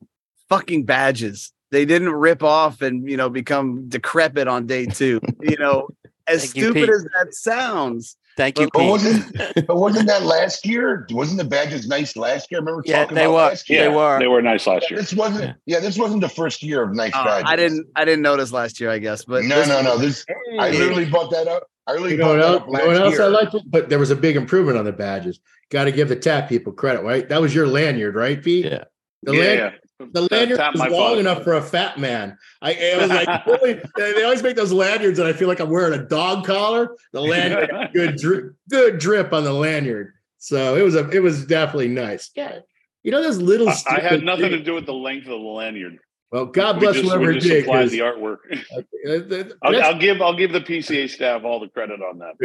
[0.47, 1.51] Fucking badges.
[1.71, 5.19] They didn't rip off and you know become decrepit on day two.
[5.41, 5.89] you know,
[6.27, 8.15] as Thank you, stupid as that sounds.
[8.39, 8.89] Thank you, But Pete.
[8.89, 9.37] wasn't
[9.67, 11.05] but wasn't that last year?
[11.11, 12.59] Wasn't the badges nice last year?
[12.59, 13.37] I remember Yeah, talking they about were.
[13.49, 13.81] last year.
[13.83, 14.19] They were.
[14.19, 14.99] They were nice last year.
[15.01, 15.53] This wasn't Yeah.
[15.65, 15.79] yeah.
[15.81, 17.49] this wasn't the first year of nice Uh, badges.
[17.51, 17.87] I didn't.
[17.97, 18.89] I didn't notice last year.
[18.89, 19.97] I guess, but no, this- no, no.
[19.97, 20.25] This
[20.57, 20.77] I Hey.
[20.79, 21.63] literally bought that up.
[21.85, 22.61] I really You know bought what that else?
[22.61, 23.23] up You know what else year.
[23.23, 23.53] I liked?
[23.55, 23.63] it?
[23.67, 25.41] But there was a big improvement on the badges.
[25.69, 27.27] Got to give the tap people credit, right?
[27.27, 28.65] That was your lanyard, right, Pete?
[28.65, 28.85] Yeah.
[29.23, 29.79] The yeah, lanyard, yeah.
[29.99, 32.37] The lanyard was long enough for a fat man.
[32.61, 35.69] I, I was like, really, they always make those lanyards, and I feel like I'm
[35.69, 36.95] wearing a dog collar.
[37.11, 40.13] The lanyard, good drip, good drip on the lanyard.
[40.37, 42.31] So it was a, it was definitely nice.
[42.33, 42.59] Yeah,
[43.03, 43.67] you know, those little.
[43.69, 45.99] I, I had nothing to do with the length of the lanyard.
[46.31, 47.65] Well, God We bless just, whoever just did.
[47.65, 48.37] the artwork.
[49.63, 52.35] I'll, I'll give I'll give the PCA staff all the credit on that.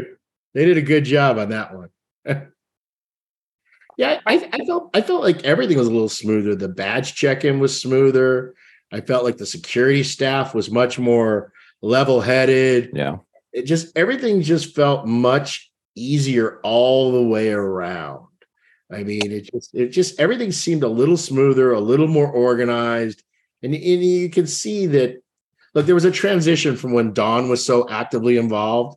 [0.55, 1.91] They did a good job on that one.
[3.97, 6.55] Yeah, I, I felt I felt like everything was a little smoother.
[6.55, 8.55] The badge check-in was smoother.
[8.93, 11.53] I felt like the security staff was much more
[11.83, 12.91] level-headed.
[12.95, 13.19] Yeah.
[13.53, 18.27] It just everything just felt much easier all the way around.
[18.91, 23.23] I mean, it just it just everything seemed a little smoother, a little more organized,
[23.63, 25.23] and, and you can see that.
[25.75, 28.97] Look, there was a transition from when Don was so actively involved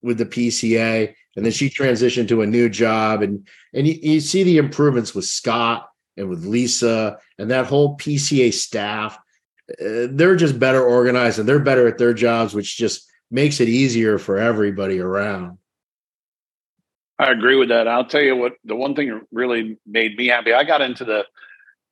[0.00, 4.20] with the PCA, and then she transitioned to a new job, and and you, you
[4.20, 9.16] see the improvements with Scott and with Lisa and that whole PCA staff.
[9.70, 13.68] Uh, they're just better organized and they're better at their jobs, which just makes it
[13.68, 15.58] easier for everybody around.
[17.20, 17.86] I agree with that.
[17.86, 18.54] I'll tell you what.
[18.64, 20.52] The one thing that really made me happy.
[20.52, 21.24] I got into the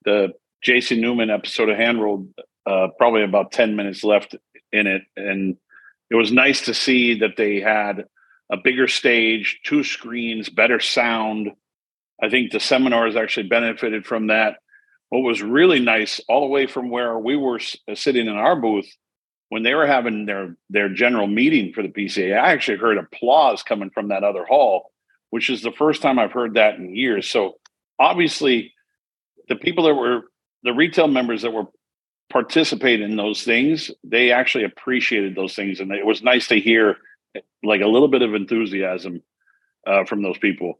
[0.04, 2.26] the Jason Newman episode of Hand Rolled
[2.66, 4.34] uh, probably about ten minutes left
[4.72, 5.56] in it, and
[6.10, 8.06] it was nice to see that they had
[8.50, 11.52] a bigger stage, two screens, better sound.
[12.22, 14.56] I think the seminars actually benefited from that.
[15.08, 18.56] What was really nice, all the way from where we were uh, sitting in our
[18.56, 18.88] booth,
[19.48, 23.62] when they were having their their general meeting for the PCA, I actually heard applause
[23.62, 24.90] coming from that other hall
[25.30, 27.28] which is the first time I've heard that in years.
[27.28, 27.56] So
[27.98, 28.72] obviously,
[29.48, 30.22] the people that were
[30.62, 31.66] the retail members that were
[32.30, 36.96] participating in those things, they actually appreciated those things, and it was nice to hear
[37.62, 39.22] like a little bit of enthusiasm
[39.86, 40.78] uh, from those people.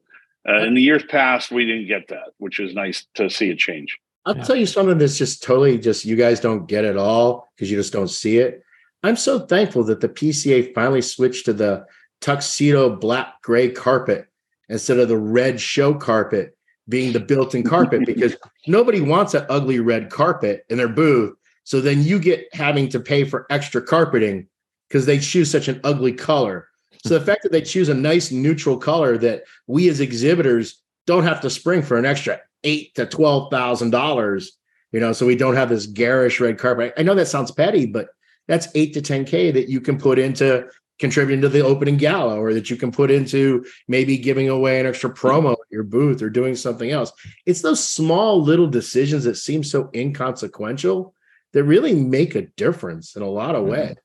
[0.49, 3.57] Uh, in the years past, we didn't get that, which is nice to see a
[3.57, 3.99] change.
[4.25, 4.45] I'll yeah.
[4.45, 7.77] tell you something that's just totally just you guys don't get it all because you
[7.77, 8.63] just don't see it.
[9.03, 11.87] I'm so thankful that the PCA finally switched to the
[12.21, 14.27] tuxedo black gray carpet
[14.69, 16.57] instead of the red show carpet
[16.89, 21.37] being the built-in carpet because nobody wants that ugly red carpet in their booth.
[21.65, 24.49] So then you get having to pay for extra carpeting
[24.89, 26.69] because they choose such an ugly color.
[27.05, 31.25] So the fact that they choose a nice neutral color that we as exhibitors don't
[31.25, 34.53] have to spring for an extra eight to twelve thousand dollars,
[34.93, 36.95] you know, so we don't have this garish red carpet.
[36.97, 38.09] I know that sounds petty, but
[38.49, 40.69] that's eight to ten k that you can put into
[40.99, 44.87] contributing to the opening gala or that you can put into maybe giving away an
[44.87, 47.13] extra promo at your booth or doing something else.
[47.45, 51.15] It's those small little decisions that seem so inconsequential
[51.53, 53.73] that really make a difference in a lot of mm-hmm.
[53.73, 53.97] ways.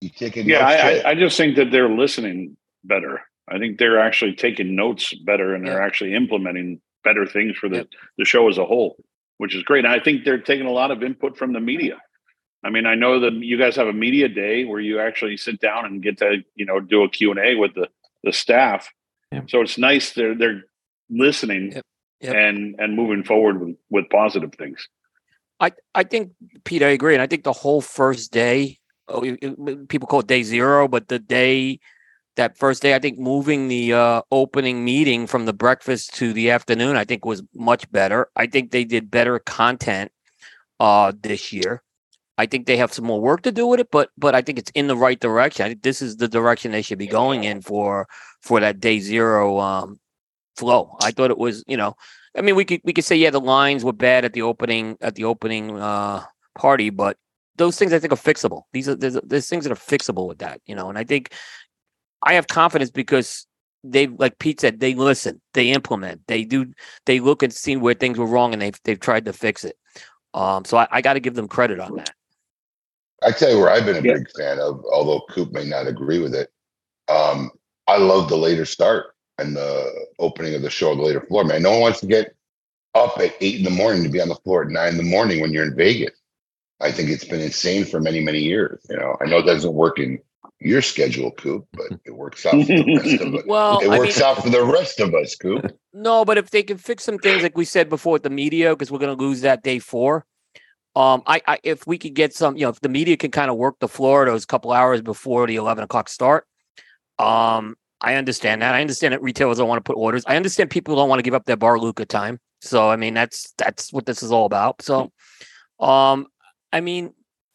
[0.00, 3.22] You take yeah, I, I, just think that they're listening better.
[3.48, 7.76] I think they're actually taking notes better and they're actually implementing better things for the,
[7.76, 7.88] yep.
[8.18, 8.96] the show as a whole,
[9.38, 9.84] which is great.
[9.84, 11.96] And I think they're taking a lot of input from the media.
[12.62, 15.60] I mean, I know that you guys have a media day where you actually sit
[15.60, 17.88] down and get to, you know, do a Q&A with the,
[18.22, 18.90] the staff.
[19.48, 20.64] So it's nice they're they're
[21.10, 21.84] listening yep.
[22.20, 22.34] Yep.
[22.34, 24.88] and and moving forward with, with positive things.
[25.60, 26.32] I I think
[26.64, 29.22] Pete, I agree, and I think the whole first day, oh,
[29.88, 31.80] people call it day zero, but the day
[32.36, 36.50] that first day, I think moving the uh, opening meeting from the breakfast to the
[36.50, 38.28] afternoon, I think was much better.
[38.36, 40.12] I think they did better content
[40.80, 41.82] uh, this year.
[42.38, 44.58] I think they have some more work to do with it, but but I think
[44.58, 45.64] it's in the right direction.
[45.64, 48.06] I think this is the direction they should be going in for
[48.42, 49.98] for that day zero um,
[50.56, 50.96] flow.
[51.00, 51.96] I thought it was, you know,
[52.36, 54.98] I mean, we could we could say yeah, the lines were bad at the opening
[55.00, 56.24] at the opening uh,
[56.58, 57.16] party, but
[57.56, 58.62] those things I think are fixable.
[58.72, 61.32] These are there's, there's things that are fixable with that, you know, and I think
[62.22, 63.46] I have confidence because
[63.84, 66.72] they like Pete said, they listen, they implement, they do,
[67.04, 69.76] they look and see where things were wrong, and they've they've tried to fix it.
[70.34, 72.10] Um, so I, I got to give them credit on that.
[73.22, 74.14] I tell you where I've been a yeah.
[74.14, 76.50] big fan of, although Coop may not agree with it.
[77.08, 77.50] Um,
[77.86, 81.44] I love the later start and the opening of the show, the later floor.
[81.44, 82.34] Man, no one wants to get
[82.94, 85.02] up at eight in the morning to be on the floor at nine in the
[85.02, 86.18] morning when you're in Vegas.
[86.80, 88.84] I think it's been insane for many, many years.
[88.90, 90.18] You know, I know it doesn't work in
[90.60, 93.42] your schedule, Coop, but it works out for the rest of us.
[93.46, 95.76] well, it works I mean, out for the rest of us, Coop.
[95.92, 98.70] No, but if they can fix some things, like we said before with the media,
[98.70, 100.26] because we're going to lose that day four.
[100.94, 103.50] Um, I, I if we could get some, you know, if the media can kind
[103.50, 106.46] of work the floor those couple hours before the eleven o'clock start,
[107.18, 108.74] um, I understand that.
[108.74, 110.24] I understand that retailers don't want to put orders.
[110.26, 112.40] I understand people don't want to give up their bar Luca time.
[112.62, 114.80] So I mean, that's that's what this is all about.
[114.80, 115.12] So,
[115.80, 116.28] um,
[116.72, 117.12] I mean,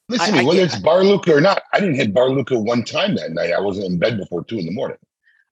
[0.10, 2.84] listen, I, whether I, it's bar Luca or not, I didn't hit bar Luca one
[2.84, 3.52] time that night.
[3.52, 4.98] I wasn't in bed before two in the morning.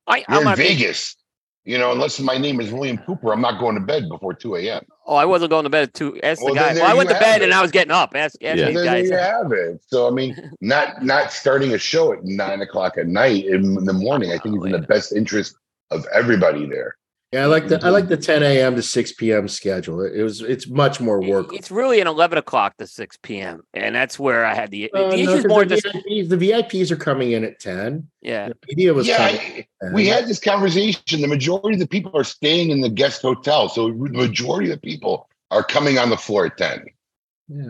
[0.07, 1.15] I, You're I'm in Vegas.
[1.65, 4.55] You know, unless my name is William Cooper, I'm not going to bed before 2
[4.55, 4.83] a.m.
[5.05, 6.19] Oh, I wasn't going to bed at 2.
[6.23, 6.73] Ask well, the guy.
[6.73, 7.45] Well, I went to bed it.
[7.45, 8.15] and I was getting up.
[8.15, 8.71] Ask, ask yeah.
[8.71, 9.79] There you have it.
[9.85, 13.93] So, I mean, not not starting a show at 9 o'clock at night in the
[13.93, 15.55] morning, I think is in the best interest
[15.91, 16.95] of everybody there.
[17.31, 18.75] Yeah, I like the I like the 10 a.m.
[18.75, 19.47] to 6 p.m.
[19.47, 20.01] schedule.
[20.03, 21.53] It, was it's much more work.
[21.53, 23.61] It's really an 11 o'clock to 6 p.m.
[23.75, 26.89] and that's where I had the, uh, the no, more the, just, VIPs, the VIPs
[26.89, 28.07] are coming in at 10.
[28.21, 29.07] Yeah, the media was.
[29.07, 29.61] Yeah,
[29.93, 31.21] we had this conversation.
[31.21, 34.81] The majority of the people are staying in the guest hotel, so the majority of
[34.81, 36.85] the people are coming on the floor at 10.
[37.47, 37.63] Yeah,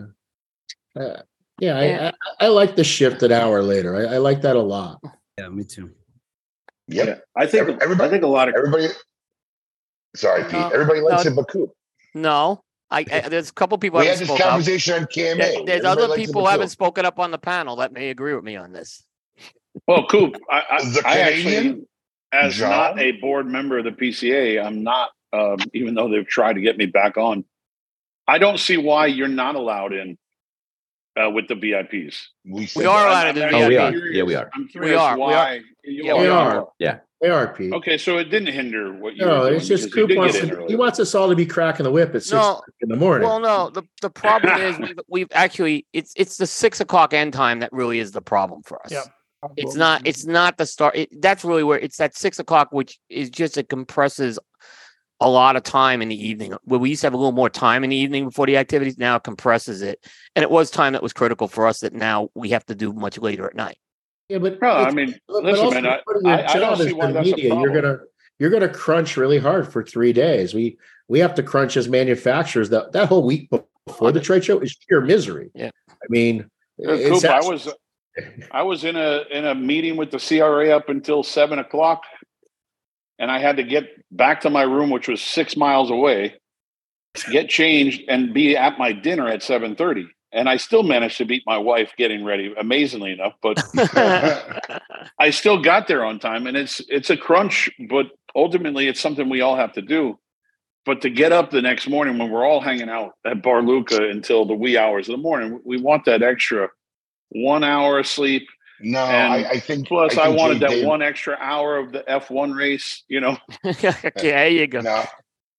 [0.96, 1.22] uh,
[1.58, 2.12] yeah, yeah.
[2.40, 3.94] I, I, I like the shift an hour later.
[3.94, 5.02] I, I like that a lot.
[5.38, 5.90] Yeah, me too.
[6.88, 7.06] Yep.
[7.06, 8.88] Yeah, I think everybody- I think a lot of Everybody.
[10.16, 10.52] Sorry, Pete.
[10.52, 11.30] No, Everybody likes no.
[11.30, 11.72] him, but Coop.
[12.14, 14.50] No, I, I there's a couple people We had haven't this spoken up.
[14.50, 15.36] conversation on KMA.
[15.36, 18.34] There- There's Everybody other people who haven't spoken up on the panel that may agree
[18.34, 19.04] with me on this.
[19.86, 21.82] Well, Coop, I, I, The I actually,
[22.32, 22.70] as John?
[22.70, 26.60] not a board member of the PCA, I'm not, um, even though they've tried to
[26.60, 27.44] get me back on.
[28.26, 30.18] I don't see why you're not allowed in
[31.20, 32.16] uh, with the VIPs.
[32.44, 33.90] We, We are allowed I'm in Oh, we are.
[33.92, 34.50] curious- Yeah, we are.
[34.54, 35.16] I'm curious are.
[35.16, 35.26] We are.
[35.28, 35.60] why.
[35.84, 36.66] you Yeah, we are.
[36.80, 37.02] are.
[37.20, 37.72] They are, Pete.
[37.74, 39.26] Okay, so it didn't hinder what you.
[39.26, 41.90] No, were it's just Coop wants to, he wants us all to be cracking the
[41.90, 43.28] whip at six No, in the morning.
[43.28, 47.34] Well, no, the the problem is we've, we've actually it's it's the six o'clock end
[47.34, 48.92] time that really is the problem for us.
[48.92, 49.04] Yep.
[49.56, 50.96] It's not it's not the start.
[50.96, 54.38] It, that's really where it's that six o'clock, which is just it compresses
[55.20, 56.54] a lot of time in the evening.
[56.64, 58.96] Where we used to have a little more time in the evening before the activities,
[58.96, 60.02] now it compresses it,
[60.34, 62.94] and it was time that was critical for us that now we have to do
[62.94, 63.76] much later at night.
[64.30, 66.86] Yeah, but No, I mean, but listen, also man, I, your I, I don't see
[66.86, 67.98] as why the that's a media, You're gonna
[68.38, 70.54] you're gonna crunch really hard for three days.
[70.54, 70.78] We
[71.08, 72.70] we have to crunch as manufacturers.
[72.70, 73.50] That that whole week
[73.86, 75.50] before the trade show is sheer misery.
[75.54, 75.70] Yeah.
[75.88, 76.48] I mean,
[76.86, 77.68] Uh, it's Coop, I was
[78.52, 82.04] I was in a in a meeting with the CRA up until seven o'clock,
[83.18, 86.36] and I had to get back to my room, which was six miles away,
[87.32, 90.06] get changed, and be at my dinner at seven thirty.
[90.32, 93.34] And I still managed to beat my wife getting ready, amazingly enough.
[93.42, 93.62] But
[95.18, 99.28] I still got there on time, and it's it's a crunch, but ultimately it's something
[99.28, 100.18] we all have to do.
[100.86, 104.08] But to get up the next morning when we're all hanging out at Bar Luca
[104.08, 106.68] until the wee hours of the morning, we want that extra
[107.30, 108.46] one hour of sleep.
[108.80, 109.88] No, I, I think.
[109.88, 113.04] Plus, I, think wanted Jay that Davis- one extra hour of the F1 race.
[113.08, 114.80] You know, yeah, there you go.
[114.80, 115.04] No,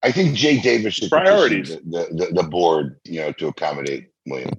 [0.01, 1.69] I think Jay Davis should Priorities.
[1.69, 4.53] the, the, the board, you know, to accommodate William.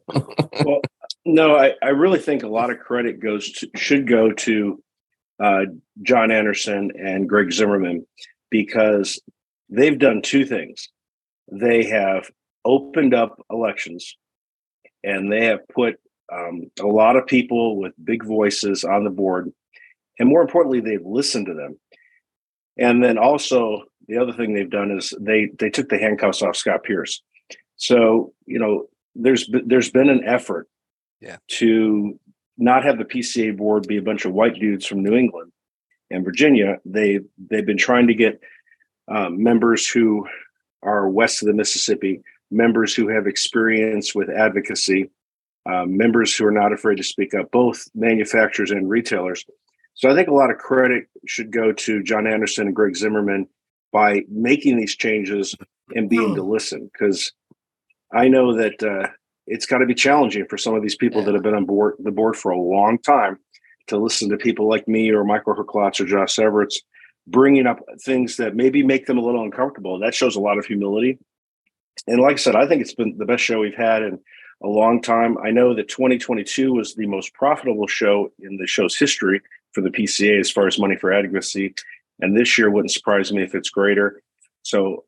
[0.65, 0.81] well,
[1.25, 4.83] no, I, I really think a lot of credit goes to should go to
[5.43, 5.65] uh,
[6.03, 8.07] John Anderson and Greg Zimmerman
[8.51, 9.21] because
[9.69, 10.89] they've done two things.
[11.51, 12.31] They have
[12.65, 14.17] opened up elections,
[15.05, 15.97] and they have put
[16.33, 19.53] um, a lot of people with big voices on the board,
[20.19, 21.79] and more importantly, they've listened to them.
[22.79, 26.57] And then also the other thing they've done is they they took the handcuffs off
[26.57, 27.23] Scott Pearce.
[27.77, 30.69] So you know there's there's been an effort
[31.21, 31.37] Yeah.
[31.59, 32.19] to
[32.59, 35.53] not have the PCA board be a bunch of white dudes from New England
[36.11, 36.79] and Virginia.
[36.85, 37.21] They
[37.51, 38.41] they've been trying to get
[39.09, 40.27] um, members who
[40.83, 45.11] are west of the Mississippi, members who have experience with advocacy,
[45.67, 49.45] um, members who are not afraid to speak up, both manufacturers and retailers.
[49.95, 53.47] So I think a lot of credit should go to John Anderson and Greg Zimmerman
[53.93, 55.55] by making these changes
[55.95, 57.33] and being to listen because
[58.13, 59.09] I know that uh,
[59.47, 61.95] it's got to be challenging for some of these people that have been on board
[61.99, 63.39] the board for a long time
[63.89, 66.81] to listen to people like me or Michael Herklots or Josh Everett's
[67.27, 69.99] bringing up things that maybe make them a little uncomfortable.
[69.99, 71.19] That shows a lot of humility.
[72.07, 74.19] And like I said, I think it's been the best show we've had in
[74.63, 75.37] a long time.
[75.39, 79.41] I know that 2022 was the most profitable show in the show's history
[79.73, 81.75] for the PCA as far as money for advocacy.
[82.21, 84.23] And this year wouldn't surprise me if it's greater.
[84.63, 85.05] So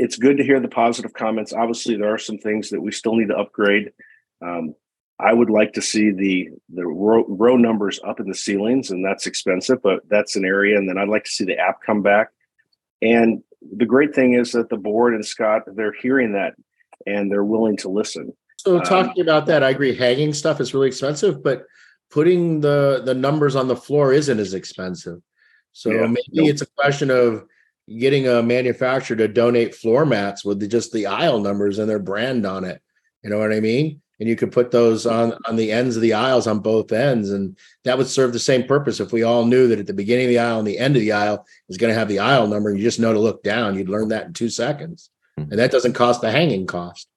[0.00, 1.52] it's good to hear the positive comments.
[1.52, 3.92] Obviously, there are some things that we still need to upgrade.
[4.40, 4.74] Um,
[5.18, 9.04] I would like to see the the row, row numbers up in the ceilings, and
[9.04, 10.78] that's expensive, but that's an area.
[10.78, 12.28] And then I'd like to see the app come back.
[13.02, 13.42] And
[13.76, 16.54] the great thing is that the board and Scott they're hearing that,
[17.06, 18.32] and they're willing to listen.
[18.56, 19.94] So Um, talking about that, I agree.
[19.94, 21.66] Hanging stuff is really expensive, but
[22.10, 25.20] putting the the numbers on the floor isn't as expensive.
[25.72, 26.06] So Yeah.
[26.06, 27.44] maybe it's a question of
[27.98, 31.98] getting a manufacturer to donate floor mats with the, just the aisle numbers and their
[31.98, 32.80] brand on it.
[33.22, 34.00] You know what I mean?
[34.20, 37.30] And you could put those on on the ends of the aisles on both ends,
[37.30, 39.00] and that would serve the same purpose.
[39.00, 41.00] If we all knew that at the beginning of the aisle and the end of
[41.00, 43.42] the aisle is going to have the aisle number, and you just know to look
[43.42, 45.08] down, you'd learn that in two seconds,
[45.38, 45.50] Mhm.
[45.50, 47.08] and that doesn't cost the hanging cost.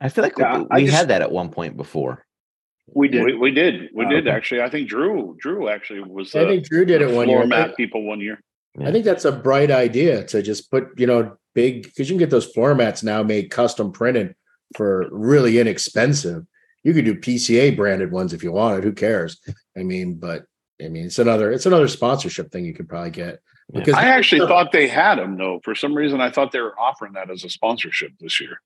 [0.00, 2.24] I feel like Yeah, we, we just- had that at one point before.
[2.92, 3.24] We did.
[3.24, 4.36] we, we did, we Uh, did okay.
[4.36, 4.60] actually.
[4.62, 6.32] I think Drew, Drew actually was.
[6.36, 7.46] I uh, think Drew did it one floor year.
[7.48, 8.40] mat people one year.
[8.82, 12.18] I think that's a bright idea to just put, you know, big because you can
[12.18, 14.34] get those floor mats now made custom printed
[14.76, 16.44] for really inexpensive.
[16.82, 18.82] You could do PCA branded ones if you wanted.
[18.84, 19.40] Who cares?
[19.78, 20.44] I mean, but
[20.84, 23.38] I mean, it's another it's another sponsorship thing you could probably get
[23.72, 23.80] Yeah.
[23.80, 25.60] because I actually thought they had them though.
[25.62, 28.60] For some reason, I thought they were offering that as a sponsorship this year.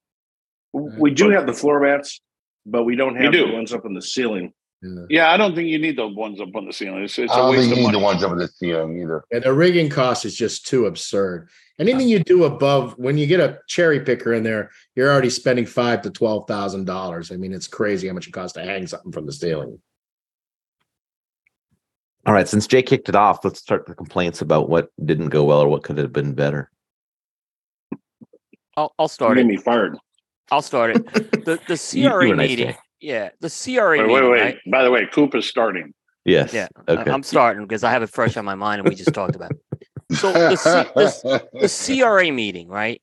[0.75, 2.21] Uh, we do have the floor mats,
[2.65, 3.47] but we don't You have do.
[3.47, 4.55] the ones up in the ceiling.
[4.83, 5.03] Yeah.
[5.11, 7.05] Yeah, I don't think you need the ones up on the ceiling.
[7.05, 7.99] It's, it's I a don't waste think you need money.
[7.99, 9.25] the ones up in the ceiling either.
[9.33, 11.49] And the rigging cost is just too absurd.
[11.81, 15.65] Anything you do above when you get a cherry picker in there, you're already spending
[15.67, 17.31] five to twelve thousand dollars.
[17.31, 19.81] I mean, it's crazy how much it costs to hang something from the ceiling.
[22.27, 25.45] All right, since Jay kicked it off, let's start the complaints about what didn't go
[25.45, 26.71] well or what could have been better.
[28.77, 29.49] I'll, I'll You start made it.
[29.49, 29.97] me fired.
[30.51, 31.05] I'll start it.
[31.45, 32.69] The the You- you CRA were nice, meeting.
[32.73, 32.77] Jay.
[33.01, 34.31] Yeah, the CRA Wait, wait, meeting.
[34.31, 34.41] wait.
[34.41, 34.59] right?
[34.71, 35.95] By the way, Coop is starting.
[36.25, 36.53] Yes.
[36.53, 37.11] Yeah, I- Okay.
[37.11, 39.53] I'm starting because I have it fresh on my mind and we just talked about
[39.53, 40.17] it.
[40.17, 43.01] So the, C- the, the CRA meeting, right?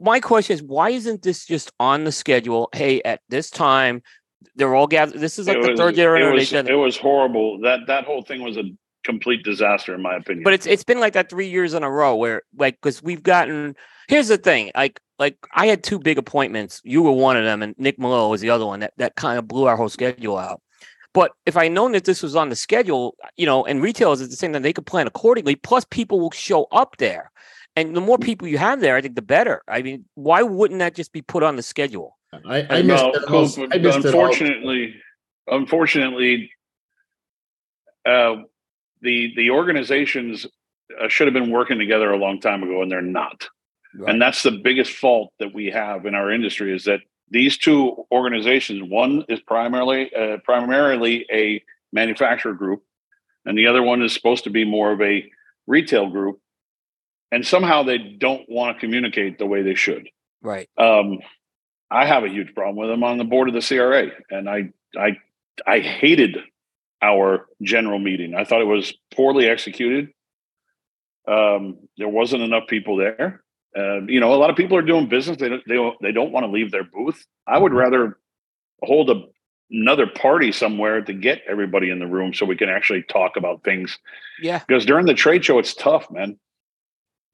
[0.00, 2.68] My question is, why isn't this just on the schedule?
[2.72, 4.02] Hey, at this time,
[4.54, 5.20] they're all gathered.
[5.20, 6.76] This is like it the was, third year it in was, they've done it it.
[6.76, 7.60] was horrible.
[7.62, 8.64] That that whole thing was a
[9.04, 10.44] complete disaster, in my opinion.
[10.44, 13.22] But it's it's been like that three years in a row where like because we've
[13.22, 13.74] gotten.
[14.06, 16.80] Here's the thing, like like I had two big appointments.
[16.84, 18.80] You were one of them, and Nick Malone was the other one.
[18.80, 20.60] That that kind of blew our whole schedule out.
[21.14, 24.30] But if I known that this was on the schedule, you know, and retailers at
[24.30, 25.56] the same time, they could plan accordingly.
[25.56, 27.30] Plus, people will show up there,
[27.74, 29.62] and the more people you have there, I think the better.
[29.66, 32.16] I mean, why wouldn't that just be put on the schedule?
[32.32, 33.38] I, I missed no, it all.
[33.72, 34.26] I missed it all.
[34.26, 34.94] unfortunately,
[35.46, 36.52] unfortunately,
[38.04, 38.36] uh,
[39.00, 40.46] the the organizations
[41.00, 43.48] uh, should have been working together a long time ago, and they're not.
[44.06, 47.00] And that's the biggest fault that we have in our industry is that
[47.30, 51.62] these two organizations, one is primarily uh, primarily a
[51.92, 52.82] manufacturer group,
[53.44, 55.30] and the other one is supposed to be more of a
[55.66, 56.40] retail group,
[57.30, 60.08] and somehow they don't want to communicate the way they should.
[60.42, 60.68] Right.
[60.78, 61.18] Um,
[61.90, 64.70] I have a huge problem with them on the board of the CRA, and I
[64.96, 65.18] I
[65.66, 66.38] I hated
[67.02, 68.34] our general meeting.
[68.34, 70.10] I thought it was poorly executed.
[71.26, 73.42] Um, there wasn't enough people there.
[73.76, 75.36] Uh, you know, a lot of people are doing business.
[75.38, 77.24] They don't, they don't, they don't want to leave their booth.
[77.46, 78.18] I would rather
[78.82, 79.22] hold a,
[79.70, 83.62] another party somewhere to get everybody in the room so we can actually talk about
[83.64, 83.98] things.
[84.40, 84.60] Yeah.
[84.66, 86.38] Because during the trade show, it's tough, man.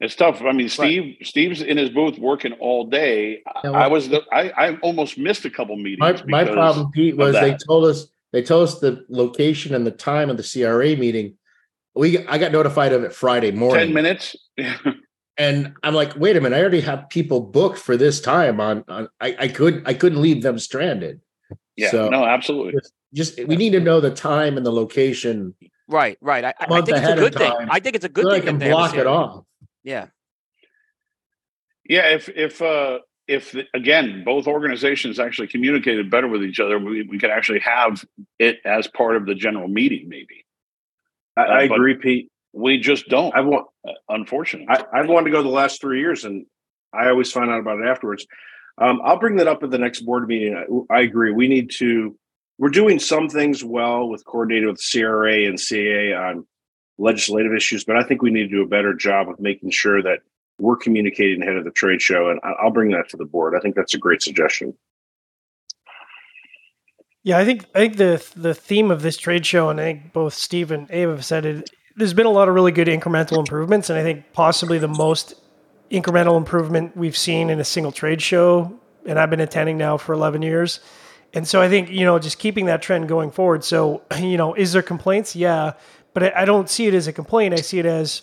[0.01, 0.43] It's tough.
[0.43, 3.43] I mean, Steve, Steve's in his booth working all day.
[3.47, 6.25] I- Yeah, I was the, I, I almost missed a couple meetings.
[6.27, 9.93] My, my problem, Pete, was they told us they told us the location and the
[9.93, 11.37] time of the CRA meeting.
[11.95, 13.87] We I got notified of it Friday morning.
[13.87, 14.35] ten minutes.
[15.37, 18.61] and I'm like, wait a minute, I already have people booked for this time.
[18.61, 21.21] On, on I, I could I couldn't leave them stranded.
[21.77, 22.81] yeah, So- no, absolutely.
[23.13, 25.55] Just we need to know the time and the location
[25.87, 26.17] Right.
[26.21, 26.45] Right.
[26.45, 27.51] I, I- I think it's a good thing.
[27.53, 28.47] time, I think it's a so good I thing.
[28.47, 29.45] can they have block it off.
[29.85, 30.07] Yeah.
[31.89, 37.03] Yeah, if if uh if again both organizations actually communicated better with each other, we,
[37.03, 38.05] we could actually have
[38.39, 40.09] it as part of the general meeting.
[40.09, 40.45] Maybe
[41.37, 42.31] I, I but- agree, Pete.
[42.55, 43.35] We just don't.
[43.37, 46.47] I've wa- uh, unfortunately, I, I've wanted to go the last three years, and
[46.93, 48.27] I always find out about it afterwards.
[48.79, 50.85] Um, I'll bring that up at the next board meeting.
[50.91, 51.33] I, I agree.
[51.33, 52.17] We need to.
[52.59, 56.47] We're doing some things well with coordinating with CRA and CA on
[56.99, 60.01] legislative issues, but I think we need to do a better job of making sure
[60.03, 60.21] that
[60.61, 62.31] we're communicating ahead of the trade show.
[62.31, 63.55] And I- I'll bring that to the board.
[63.57, 64.73] I think that's a great suggestion.
[67.25, 70.13] Yeah, I think I think the the theme of this trade show, and I think
[70.13, 71.71] both Steve and Abe have said it.
[71.97, 75.35] There's been a lot of really good incremental improvements, and I think possibly the most
[75.91, 78.79] incremental improvement we've seen in a single trade show.
[79.07, 80.81] And I've been attending now for 11 years,
[81.35, 83.63] and so I think you know just keeping that trend going forward.
[83.65, 85.37] So you know, is there complaints?
[85.37, 85.75] Yeah,
[86.15, 87.53] but I, I don't see it as a complaint.
[87.55, 88.23] I see it as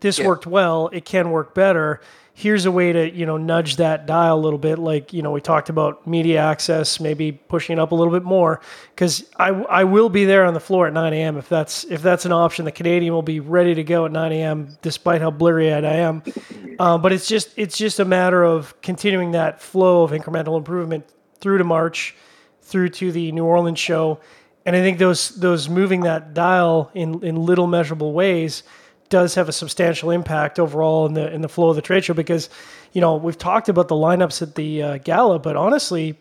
[0.00, 0.26] this Yeah.
[0.26, 0.88] worked well.
[0.92, 2.00] It can work better.
[2.40, 4.78] Here's a way to you know nudge that dial a little bit.
[4.78, 8.22] Like you know we talked about media access, maybe pushing it up a little bit
[8.22, 8.62] more
[8.94, 11.36] because I I will be there on the floor at 9 a.m.
[11.36, 12.64] if that's if that's an option.
[12.64, 14.78] The Canadian will be ready to go at 9 a.m.
[14.80, 16.22] despite how blurry-eyed I am.
[16.78, 21.04] Uh, but it's just it's just a matter of continuing that flow of incremental improvement
[21.38, 22.16] through to March,
[22.62, 24.18] through to the New Orleans show,
[24.64, 28.62] and I think those those moving that dial in in little measurable ways
[29.10, 32.14] does have a substantial impact overall in the in the flow of the trade show
[32.14, 32.48] because
[32.92, 36.18] you know we've talked about the lineups at the uh, gala, but honestly,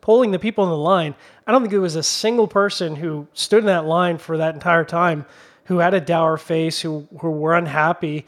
[0.00, 1.14] polling the people in the line,
[1.46, 4.54] I don't think there was a single person who stood in that line for that
[4.54, 5.26] entire time
[5.66, 8.26] who had a dour face, who who were unhappy.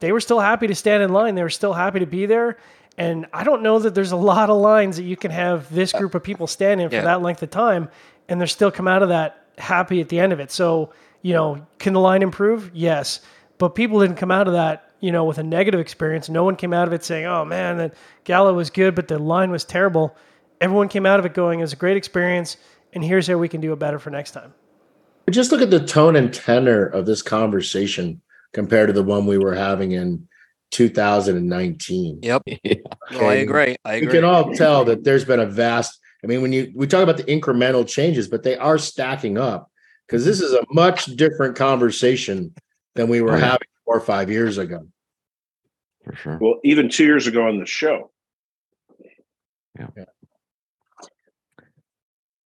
[0.00, 1.34] They were still happy to stand in line.
[1.34, 2.58] They were still happy to be there.
[2.96, 5.92] And I don't know that there's a lot of lines that you can have this
[5.92, 7.02] group of people stand in for Yeah.
[7.02, 7.88] that length of time
[8.28, 10.50] and they're still come out of that happy at the end of it.
[10.50, 10.90] So,
[11.22, 12.70] you know, can the line improve?
[12.74, 13.20] Yes.
[13.58, 16.28] But people didn't come out of that, you know, with a negative experience.
[16.28, 17.92] No one came out of it saying, oh man, the
[18.24, 20.16] gala was good, but the line was terrible.
[20.60, 22.56] Everyone came out of it going, it was a great experience.
[22.92, 24.54] And here's how we can do it better for next time.
[25.24, 28.22] But just look at the tone and tenor of this conversation
[28.52, 30.26] compared to the one we were having in
[30.70, 32.20] 2019.
[32.22, 32.42] Yep.
[32.46, 32.74] Yeah.
[33.10, 33.74] No, I agree.
[33.86, 34.06] I agree.
[34.06, 35.98] You can all tell that there's been a vast.
[36.22, 39.70] I mean, when you we talk about the incremental changes, but they are stacking up
[40.08, 42.54] because this is a much different conversation
[42.94, 43.44] than we were yeah.
[43.44, 44.86] having four or five years ago.
[46.04, 46.38] For sure.
[46.40, 48.10] Well, even two years ago on the show,
[49.78, 49.86] Yeah.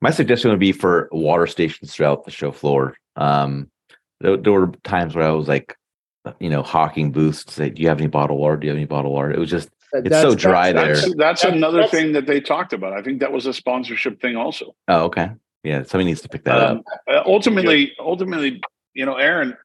[0.00, 2.96] My suggestion would be for water stations throughout the show floor.
[3.14, 3.70] Um,
[4.20, 5.76] there, there were times where I was like,
[6.40, 8.56] you know, hawking booths to say, "Do you have any bottled water?
[8.56, 11.10] Do you have any bottled water?" It was just it's That's- so dry that's- there.
[11.10, 12.92] That's, that's That's- another that's- thing that they talked about.
[12.94, 14.74] I think that was a sponsorship thing also.
[14.88, 15.30] oh, okay,
[15.62, 15.82] yeah.
[15.82, 16.76] Somebody needs to pick that up.
[16.78, 18.60] Um, uh, ultimately, ultimately,
[18.94, 19.56] you know, Aaron,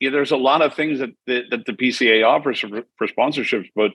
[0.00, 3.68] yeah, there's a lot of things that the, that the PCA offers for, for sponsorships,
[3.74, 3.92] but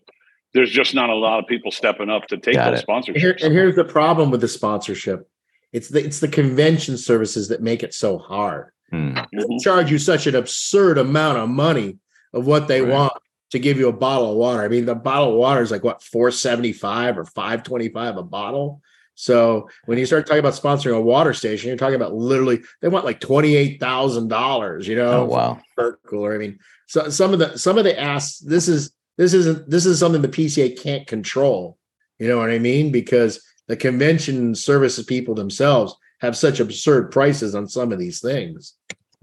[0.53, 2.85] there's just not a lot of people stepping up to take Got those it.
[2.87, 3.43] And, here, sponsorships.
[3.43, 5.29] and here's the problem with the sponsorship.
[5.73, 8.71] It's the it's the convention services that make it so hard.
[8.89, 9.15] Hmm.
[9.33, 9.61] They Mhm.
[9.61, 11.97] charge you such an absurd amount of money
[12.33, 12.91] of what they Right.
[12.93, 13.13] want
[13.51, 14.63] to give you a bottle of water.
[14.63, 18.81] I mean, the bottle of water is like what 475 or 525 a bottle.
[19.19, 22.87] So when you start talking about sponsoring a water station, you're talking about literally they
[22.87, 25.59] want like twenty-eight thousand dollars, you know, Oh wow.
[25.73, 26.35] for cooler.
[26.35, 29.87] I mean, so some of the some of the asks, this is this isn't this
[29.87, 31.79] is something the PCA can't control.
[32.19, 32.91] You know what I mean?
[32.91, 38.75] Because the convention services people themselves have such absurd prices on some of these things.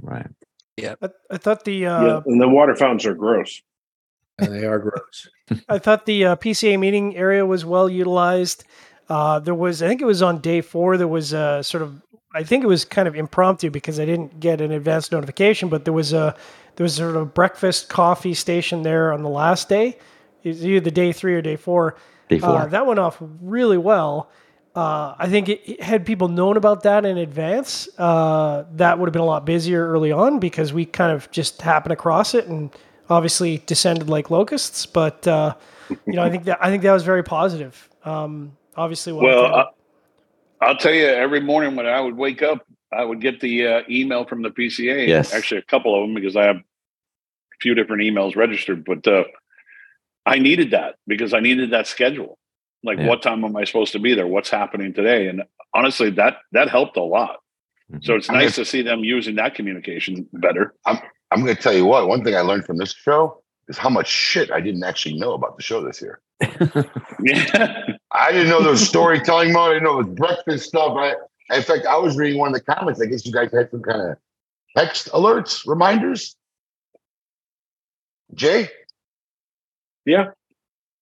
[0.03, 0.27] Right.
[0.77, 0.97] I,
[1.31, 3.63] I thought the uh, yeah, and the water fountains are gross.
[4.39, 5.29] And they are gross.
[5.69, 8.65] I thought the uh, PCA meeting area was well utilized.
[9.09, 10.97] Uh, there was, I think it was on day four.
[10.97, 12.01] There was a sort of,
[12.35, 15.85] I think it was kind of impromptu because I didn't get an advance notification, but
[15.85, 16.35] there was a
[16.77, 19.97] there was sort of a breakfast coffee station there on the last day.
[20.43, 21.97] It was either the day three or day four.
[22.29, 22.51] Day four.
[22.63, 24.31] Uh, that went off really well.
[24.75, 29.07] Uh, I think it, it- had people known about that in advance, uh, that would
[29.07, 32.47] have been a lot busier early on because we kind of just happened across it
[32.47, 32.75] and
[33.09, 34.85] obviously descended like locusts.
[34.87, 35.55] But uh,
[36.07, 37.89] you know, I think that I think that was very positive.
[38.05, 39.55] Um, obviously, well, Well.
[39.55, 39.65] I,
[40.67, 43.81] I'll tell you, every morning when I would wake up, I would get the uh,
[43.91, 45.07] email from the PCA.
[45.07, 45.35] Yes.
[45.35, 46.63] Actually, a couple of them because I have a
[47.61, 49.25] few different emails registered, but uh,
[50.25, 52.39] I needed that because I needed that schedule.
[52.83, 53.09] Like, Yeah.
[53.09, 54.27] what time am I supposed to be there?
[54.27, 55.27] What's happening today?
[55.29, 55.43] And
[55.75, 57.41] honestly, that that helped a lot.
[57.93, 58.05] Mhm.
[58.05, 60.75] So it's I nice to see them using that communication better.
[60.87, 62.07] I'm going to tell you what.
[62.09, 65.33] One thing I learned from this show is how much shit I didn't actually know
[65.33, 66.21] about the show this year.
[67.23, 67.94] Yeah.
[68.15, 69.71] I didn't know there was storytelling mode.
[69.71, 70.97] I didn't know it was breakfast stuff.
[70.97, 71.15] I,
[71.55, 73.01] in fact, I was reading one of the comments.
[73.03, 74.17] I guess you guys had some kind of
[74.77, 76.37] text alerts, reminders.
[78.35, 78.69] Jay?
[80.07, 80.31] Yeah.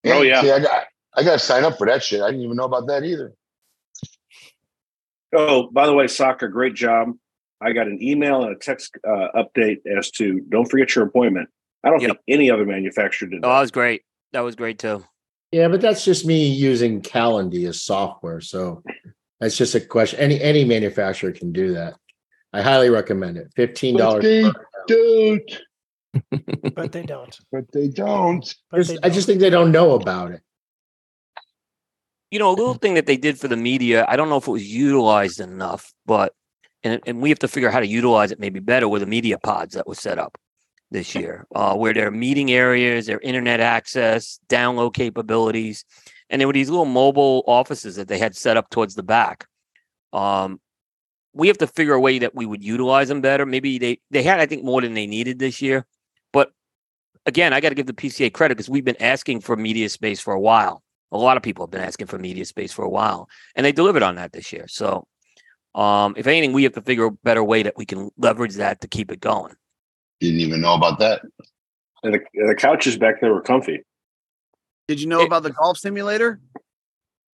[0.06, 0.40] Oh, yeah.
[0.42, 0.84] See, I got
[1.14, 2.22] I got to sign up for that shit.
[2.22, 3.34] I didn't even know about that either.
[5.34, 7.12] Oh, by the way, Saka, great job.
[7.60, 11.48] I got an email and a text uh, update as to don't forget your appointment.
[11.84, 12.08] I don't Yep.
[12.10, 13.60] think any other manufacturer did Oh, that that.
[13.60, 14.02] was great.
[14.32, 15.04] That was great too.
[15.52, 18.40] Yeah, but that's just me using Calendly as software.
[18.40, 18.82] So
[19.38, 20.18] that's just a question.
[20.18, 21.94] Any any manufacturer can do that.
[22.52, 23.52] I highly recommend it.
[23.54, 24.22] Fifteen But dollars.
[24.24, 24.50] they
[24.88, 25.60] don't.
[26.74, 27.38] but they don't.
[27.50, 28.54] But they don't.
[28.70, 30.40] But they I just think they don't know about it.
[32.30, 34.46] you know, a little thing that they did for the media, I don't know if
[34.46, 36.34] it was utilized enough, but
[36.82, 39.06] and and we have to figure out how to utilize it maybe better with the
[39.06, 40.36] media pods that was set up
[40.92, 45.84] this year, uh, where there are meeting areas, their internet access, download capabilities,
[46.30, 49.46] and there were these little mobile offices that they had set up towards the back.
[50.12, 50.60] Um,
[51.32, 53.46] we have to figure a way that we would utilize them better.
[53.46, 55.86] Maybe they they had, I think, more than they needed this year,
[56.32, 56.52] but
[57.26, 60.20] again, I got to give the PCA credit because we've been asking for media space
[60.20, 60.82] for a while.
[61.10, 63.72] A lot of people have been asking for media space for a while and they
[63.72, 64.66] delivered on that this year.
[64.68, 65.06] So
[65.74, 68.82] um if anything we have to figure a better way that we can leverage that
[68.82, 69.54] to keep it going
[70.22, 71.22] Didn't even know about that.
[72.04, 73.82] And the, the couches back there were comfy.
[74.86, 76.40] Did you know It- about the golf simulator?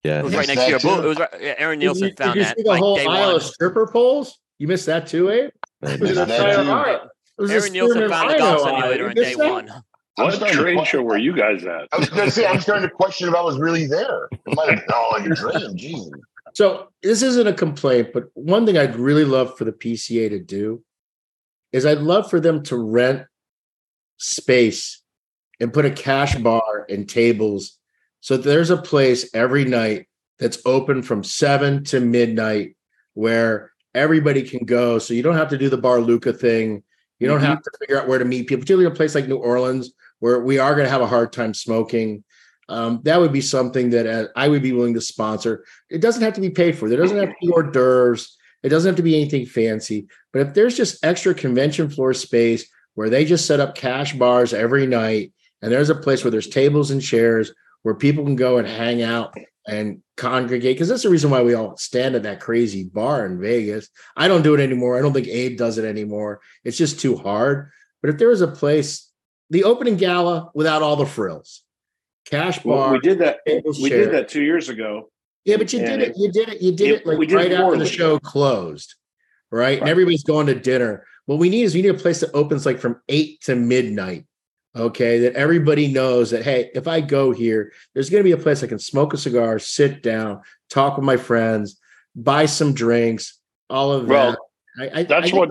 [0.04, 0.20] Yeah.
[0.20, 1.88] it was right next to your that booth it was right, yeah, aaron Did you,
[1.88, 4.38] nielsen did found you that see the like whole day aisle one of stripper poles?
[4.58, 5.50] You missed that too, Abe?
[5.80, 6.70] But- Missed It was that a- too.
[6.70, 7.00] all right.
[7.36, 9.50] It was a aaron nielsen found the golf simulator You on day that?
[9.50, 9.70] one
[10.16, 11.88] What starting trade show were you guys at?
[11.92, 14.28] I was going to say, I'm starting to question if I was really there.
[14.32, 15.76] It might have been all like a dream.
[15.76, 16.10] Jesus.
[16.54, 20.38] So this isn't a complaint, but one thing I'd really love for the PCA to
[20.38, 20.82] do
[21.72, 23.26] is I'd love for them to rent
[24.16, 25.02] space
[25.60, 27.78] and put a cash bar and tables
[28.20, 32.76] so there's a place every night that's open from seven to midnight
[33.14, 34.98] where everybody can go.
[34.98, 36.82] So you don't have to do the Bar Luca thing.
[37.18, 37.46] You don't Mhm.
[37.46, 40.40] have to figure out where to meet people, particularly a place like New Orleans where
[40.40, 42.24] we are going to have a hard time smoking.
[42.68, 45.64] Um, that would be something that uh, I would be willing to sponsor.
[45.88, 46.88] It doesn't have to be paid for.
[46.88, 48.36] There doesn't have to be hors d'oeuvres.
[48.62, 50.08] It doesn't have to be anything fancy.
[50.32, 54.52] But if there's just extra convention floor space where they just set up cash bars
[54.52, 58.58] every night, and there's a place where there's tables and chairs where people can go
[58.58, 62.40] and hang out and congregate, because that's the reason why we all stand at that
[62.40, 63.88] crazy bar in Vegas.
[64.16, 64.98] I don't do it anymore.
[64.98, 66.40] I don't think Abe does it anymore.
[66.64, 67.70] It's just too hard.
[68.00, 69.10] But if there was a place,
[69.50, 71.62] the opening gala without all the frills,
[72.24, 73.38] cash Well, bar, we did that.
[73.46, 74.06] We chairs.
[74.06, 75.10] did that two years ago.
[75.44, 76.14] Yeah, but you did And it.
[76.16, 76.60] You did it.
[76.62, 78.94] You did it- it like we did it right after the show closed,
[79.50, 79.78] right?
[79.80, 81.04] And everybody's going to dinner.
[81.26, 84.24] What we need is we need a place that opens like from eight to midnight.
[84.76, 88.36] Okay, that everybody knows that hey, if I go here, there's going to be a
[88.36, 91.80] place I can smoke a cigar, sit down, talk with my friends,
[92.14, 94.36] buy some drinks, all of Well,
[94.76, 94.92] that.
[94.94, 95.50] I, I, That's I what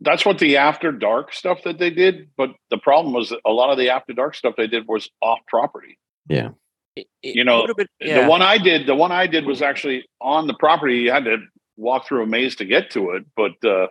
[0.00, 2.30] that's what the after dark stuff that they did.
[2.36, 5.08] But the problem was that a lot of the after dark stuff they did was
[5.20, 5.98] off property.
[6.28, 6.54] It-
[6.96, 8.22] it You know, been- yeah.
[8.22, 10.98] The one I did, the one I did was actually on the property.
[10.98, 11.38] You had to
[11.76, 13.88] walk through a maze to get to it, but uh,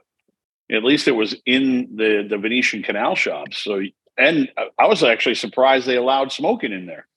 [0.71, 3.57] at least it was in the the Venetian canal shops.
[3.57, 3.81] So,
[4.17, 4.49] and
[4.79, 7.07] I was actually surprised they allowed smoking in there,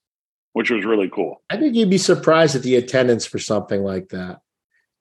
[0.53, 1.43] which was really cool.
[1.51, 4.41] I think you'd be surprised at the attendance for something like that.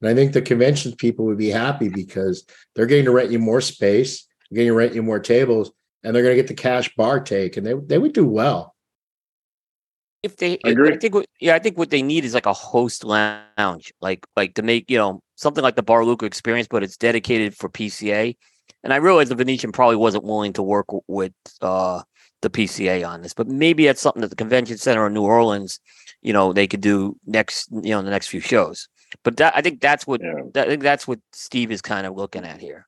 [0.01, 2.45] And I think the convention people would be happy because
[2.75, 5.71] they're getting to rent you more space, they're getting to rent you more tables,
[6.03, 8.72] and they're going to get the cash bar take, and they they would do well.
[10.23, 10.93] If they I agree.
[10.93, 14.25] I think what, yeah i think what they need is like a host lounge like
[14.35, 17.69] like to make you know something like the bar luca experience but it's dedicated for
[17.69, 18.35] pca
[18.83, 22.01] and i realize the venetian probably wasn't willing to work w- with uh
[22.41, 25.79] the pca on this but maybe that's something that the convention center in new orleans
[26.21, 28.87] you know they could do next you know the next few shows
[29.23, 30.41] but that i think that's what Yeah.
[30.53, 32.87] that, i think that's what steve is kind of looking at here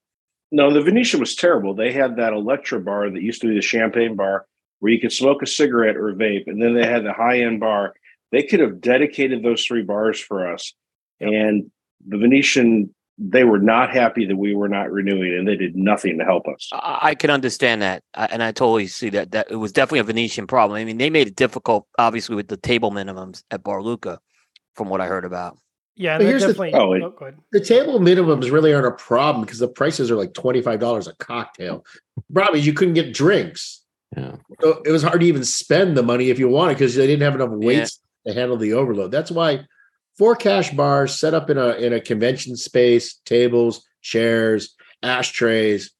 [0.52, 1.74] No, the Venetian was terrible.
[1.74, 4.46] They had that Electra bar that used to be the champagne bar
[4.86, 7.60] where you could smoke a cigarette or vape, and then they had the high end
[7.60, 7.96] bar.
[8.32, 10.74] They could have dedicated those three bars for us.
[11.20, 11.34] Yep.
[11.34, 11.72] And
[12.08, 16.20] the Venetian, they were not happy that we were not renewing, and they did nothing
[16.20, 16.70] to help us.
[16.72, 19.32] I, I can understand that, I, and I totally see that.
[19.32, 20.78] That it was definitely a Venetian problem.
[20.80, 24.20] I mean, they made it difficult, obviously, with the table minimums at Bar Luca,
[24.76, 25.58] from what I heard about.
[25.96, 26.74] Yeah, But they're here's the- definitely.
[26.76, 27.32] Oh, it- oh.
[27.54, 31.08] The table minimums really aren't a problem because the prices are like twenty five dollars
[31.08, 31.84] a cocktail.
[32.32, 33.82] Probably you couldn't get drinks,
[34.16, 34.36] Yeah.
[34.62, 37.24] so it was hard to even spend the money if you wanted because they didn't
[37.24, 39.12] have enough weights to handle the overload.
[39.12, 39.66] That's why
[40.18, 45.92] four cash bars set up in a in a convention space, tables, chairs, ashtrays.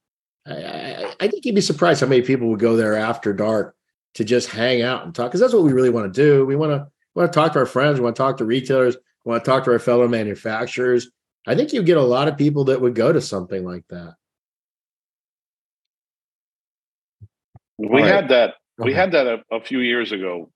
[0.46, 3.74] I, I, I think you'd be surprised how many people would go there after dark
[4.14, 6.46] to just hang out and talk because that's what we really want to do.
[6.46, 7.98] We want to want to talk to our friends.
[7.98, 8.96] We want to talk to retailers.
[9.24, 11.10] We want to talk to our fellow manufacturers.
[11.46, 14.14] I think you get a lot of people that would go to something like that.
[17.78, 18.06] We All right.
[18.06, 18.54] had that.
[18.78, 20.50] We had that a, a few years ago.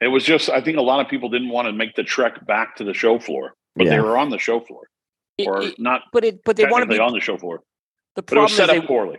[0.00, 2.44] It was just I think a lot of people didn't want to make the trek
[2.46, 4.82] back to the show floor, but they were on the show floor
[5.46, 7.60] or it- not but it, but they want to be on the show floor.
[8.16, 9.18] the But it was problem set is up they, poorly.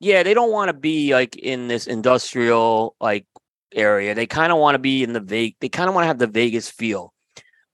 [0.00, 3.26] yeah, they don't want to be like in this industrial like
[3.74, 4.14] area.
[4.14, 5.56] They kind of want to be in the Vegas.
[5.60, 7.12] They kind of want to have the Vegas feel.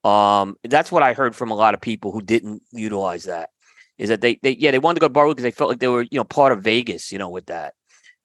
[0.05, 3.51] Um, that's what I heard from a lot of people who didn't utilize that.
[3.97, 5.79] Is that they they yeah they wanted to go to Bar because they felt like
[5.79, 7.75] they were you know part of Vegas you know with that.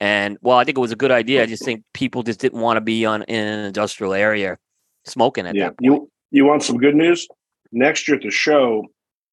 [0.01, 1.43] And well, I think it was a good idea.
[1.43, 4.57] I just think people just didn't want to be on in an industrial area
[5.05, 5.85] smoking at yeah, that point.
[5.85, 7.27] you you want some good news?
[7.71, 8.85] Next year at the show,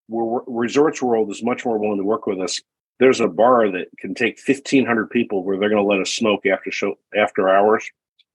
[0.09, 2.61] where Resorts World is much more willing to work with us.
[2.99, 6.11] There's a bar that can take fifteen hundred people where they're going to let us
[6.11, 7.89] smoke after show after hours.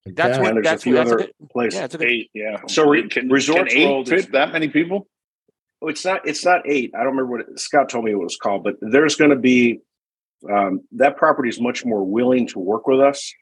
[0.05, 0.43] That's Yeah.
[0.43, 1.79] what there's that's a few what, that's other good, places.
[1.79, 2.29] yeah, it's good, Eight.
[2.33, 2.61] Yeah.
[2.67, 5.07] So re- Can, Resorts can World fit that many people?
[5.81, 6.91] Oh, it's not it's not eight.
[6.95, 9.31] I don't remember what it, Scott told me what it was called, but there's going
[9.31, 9.81] to be
[10.49, 13.33] um, that property is much more willing to work with us,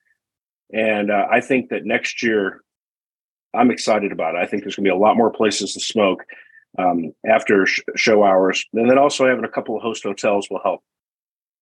[0.74, 2.62] and uh, I think that next year
[3.54, 4.40] I'm excited about it.
[4.40, 6.24] I think there's going to be a lot more places to smoke
[6.78, 10.62] um, after sh- show hours, and then also having a couple of host hotels will
[10.64, 10.82] help.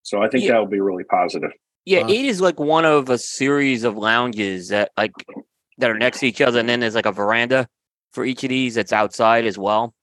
[0.03, 0.53] So I think Yeah.
[0.53, 1.51] that will be really positive.
[1.85, 2.07] Yeah, Wow.
[2.09, 5.11] eight is like one of a series of lounges that like
[5.77, 7.67] that are next to each other, and then there's like a veranda
[8.11, 9.93] for each of these that's outside as well.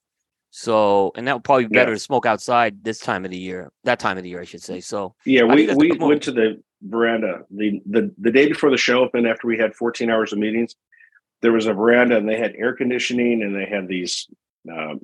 [0.57, 1.95] So, and that would probably be better Yeah.
[1.95, 4.63] to smoke outside this time of the year, that time of the year, I should
[4.63, 4.79] say.
[4.79, 6.07] So, Yeah, we think that's a we good move.
[6.07, 9.75] went to the veranda the, the the day before the show opened after we had
[9.75, 10.73] 14 hours of meetings.
[11.41, 14.27] There was a veranda and they had air conditioning and they had these
[14.71, 15.01] um,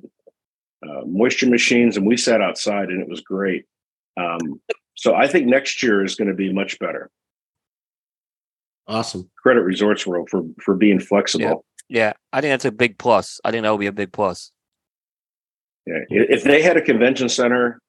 [0.88, 3.66] uh, moisture machines and we sat outside and it was great.
[4.16, 4.58] Um,
[4.94, 7.10] so I think next year is going to be much better.
[8.86, 9.30] Awesome.
[9.42, 11.66] Credit Resorts World for for being flexible.
[11.90, 13.38] yeah, I think that's a big plus.
[13.44, 14.50] I think that would be a big plus.
[15.86, 15.98] Yeah.
[16.08, 17.80] If they had a convention center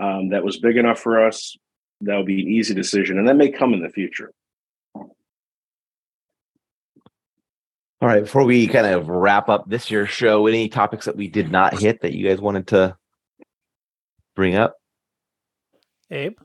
[0.00, 1.56] um, that was big enough for us,
[2.02, 4.30] that would be an easy decision, and that may come in the future.
[8.00, 8.22] All right.
[8.22, 11.78] Before we kind of wrap up this year's show, any topics that we did not
[11.80, 12.96] hit that you guys wanted to
[14.36, 14.76] bring up?
[16.10, 16.38] Abe.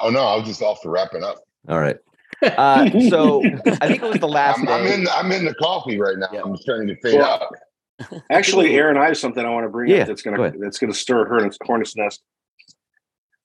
[0.00, 1.38] Oh no, I was just off to wrapping up.
[1.68, 1.96] All right.
[2.42, 3.42] Uh, so
[3.80, 4.94] I think it was the last I'm, I'm day.
[4.94, 5.08] in.
[5.08, 6.28] I'm in the coffee right now.
[6.32, 6.42] Yeah.
[6.44, 7.54] I'm starting to fade Well, out.
[8.30, 10.56] Actually, Aaron, I have something I want to bring Yeah, up that's gonna ahead.
[10.60, 12.22] that's gonna stir her in its hornet's nest.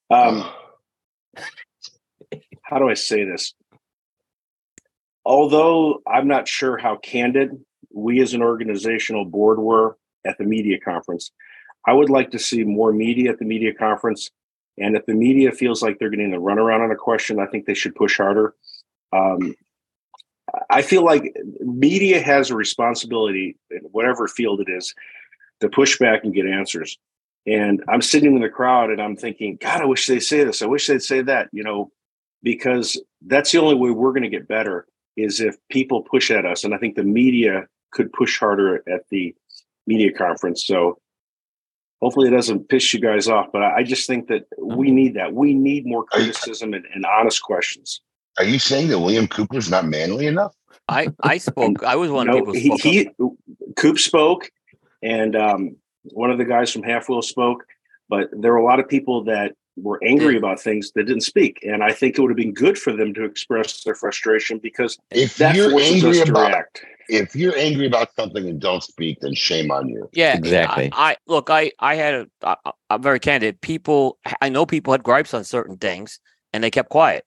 [0.10, 0.50] Um,
[2.64, 3.54] how do I say this?
[5.26, 7.52] Although I'm not sure how candid
[7.94, 11.32] we as an organizational board were at the media conference,
[11.86, 14.30] I would like to see more media at the media conference
[14.78, 17.66] And if the media feels like they're getting the runaround on a question, I think
[17.66, 18.56] they should push harder.
[19.12, 19.54] Um,
[20.70, 24.94] I feel like media has a responsibility in whatever field it is
[25.62, 26.98] to push back and get answers.
[27.48, 30.62] And I'm sitting in the crowd and I'm thinking, God, I wish they'd say this.
[30.62, 31.92] I wish they'd say that, you know,
[32.44, 34.86] because that's the only way we're going to get better
[35.18, 36.64] is if people push at us.
[36.64, 39.36] And I think the media could push harder at the
[39.88, 40.66] media conference.
[40.66, 41.00] So
[42.02, 43.48] hopefully it doesn't piss you guys off.
[43.52, 44.96] But I just think that we mm-hmm.
[44.96, 45.34] need that.
[45.34, 48.02] We need more criticism and, and honest questions.
[48.38, 50.54] Are you saying that William Cooper's not manly enough?
[50.88, 51.84] I I spoke.
[51.84, 52.78] I was one No, of the he, people.
[52.78, 53.10] spoke he
[53.76, 54.50] Coop spoke,
[55.04, 57.66] and um, one of the guys from halfwheel spoke.
[58.08, 61.60] But there were a lot of people that were angry about things that didn't speak,
[61.64, 64.98] and I think it would have been good for them to express their frustration because
[65.12, 66.86] If that you're forces angry us to about react.
[67.08, 70.10] if you're angry about something and don't speak, then shame on you.
[70.14, 70.90] Yeah, Exactly.
[70.92, 71.50] I, I look.
[71.50, 72.28] I I had a.
[72.44, 73.62] I, I- I'm very candid.
[73.62, 74.18] People.
[74.42, 76.20] I know people had gripes on certain things,
[76.54, 77.26] and they kept quiet.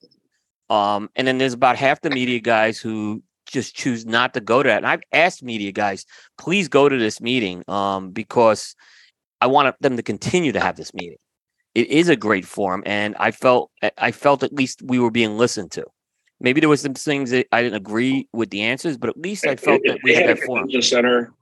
[0.70, 4.62] Um, and then there's about half the media guys who just choose not to go
[4.62, 4.78] to that.
[4.78, 6.07] And I've asked media guys,
[6.39, 8.74] please go to this meeting, um, because
[9.41, 11.18] I want them to continue to have this meeting.
[11.74, 15.39] It is a great forum, and I felt I felt at least we were being
[15.39, 15.84] listened to.
[16.39, 19.47] Maybe there was some things that I didn't agree with the answers, but at least
[19.47, 20.70] I felt If that we they had a that forum.
[20.82, 21.32] center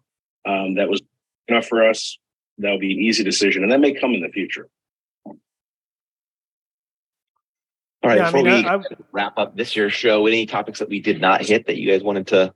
[0.46, 1.02] um, that was
[1.48, 2.18] enough for us.
[2.58, 4.68] That would be an easy decision, and that may come in the future.
[8.02, 10.46] All right, Yeah, I before mean, we I- I- wrap up this year's show, any
[10.46, 12.54] topics that we did not hit that you guys wanted to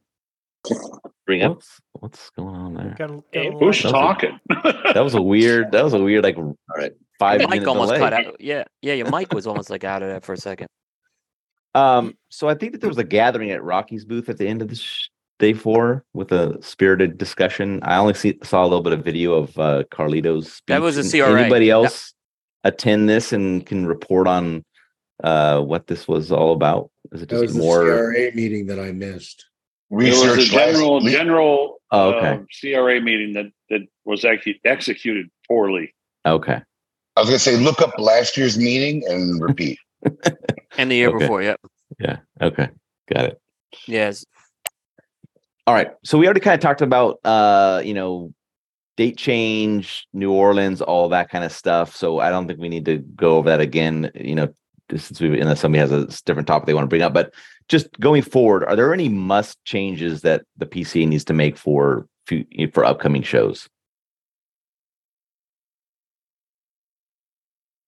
[1.26, 1.56] bring up?
[1.56, 2.94] What's, what's going on there?
[2.98, 4.40] Got a, got Hey, who's lot- talking?
[4.94, 5.72] That was a weird.
[5.72, 7.98] That was a weird, like, all right, five Your mic almost delay.
[7.98, 8.40] cut out.
[8.40, 10.68] Yeah, yeah, your mic was almost like out of that for a second.
[11.74, 14.62] Um, so I think that there was a gathering at Rocky's booth at the end
[14.62, 15.08] of this sh-
[15.40, 17.80] day four with a spirited discussion.
[17.82, 20.46] I only see, saw a little bit of video of uh, Carlito's.
[20.52, 20.64] Speech.
[20.68, 21.40] That was a And CRA.
[21.40, 22.14] Anybody That- else
[22.62, 24.64] attend this and can report on
[25.22, 26.90] uh, what this was all about?
[27.12, 27.84] Is it That was just the more?
[27.84, 29.44] CRA meeting that I missed.
[29.90, 32.28] There was a Research last- general le- general Oh, okay.
[32.28, 32.38] uh,
[32.82, 35.94] CRA meeting that that was actually executed poorly.
[36.26, 36.60] Okay.
[37.16, 39.78] I was gonna say look up last year's meeting and repeat.
[40.76, 41.18] And the year Okay.
[41.18, 41.60] before, yep.
[42.00, 42.18] Yeah.
[42.42, 42.68] Okay.
[43.12, 43.40] Got it.
[43.86, 44.24] Yes.
[45.68, 45.92] All right.
[46.04, 48.34] So we already kind of talked about uh, you know,
[48.96, 51.94] date change, New Orleans, all that kind of stuff.
[51.94, 54.52] So I don't think we need to go over that again, you know,
[54.90, 57.14] since we unless somebody has a different topic they want to bring up.
[57.14, 57.32] But
[57.68, 62.06] just going forward, are there any must changes that the PCA needs to make for
[62.72, 63.68] for upcoming shows?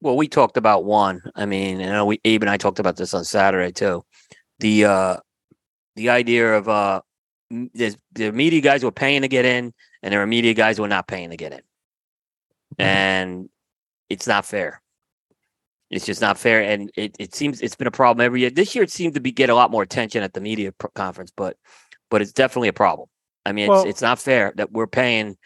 [0.00, 1.23] Well, we talked about one.
[1.34, 4.05] I mean, and I know we Abe and I talked about this on Saturday too.
[4.60, 5.16] The uh
[5.97, 7.00] the idea of uh
[7.50, 10.84] there's the media guys were paying to get in and there are media guys who
[10.84, 11.60] are not paying to get in.
[12.78, 13.49] And
[14.08, 14.83] it's not fair.
[15.90, 16.62] It's just not fair.
[16.62, 18.50] And it, it seems it's been a problem every year.
[18.50, 20.89] This year it seemed to be get a lot more attention at the media pr-
[20.94, 21.56] conference, but
[22.10, 23.08] but it's definitely a problem.
[23.44, 25.36] I mean, it's Well- it's not fair that we're paying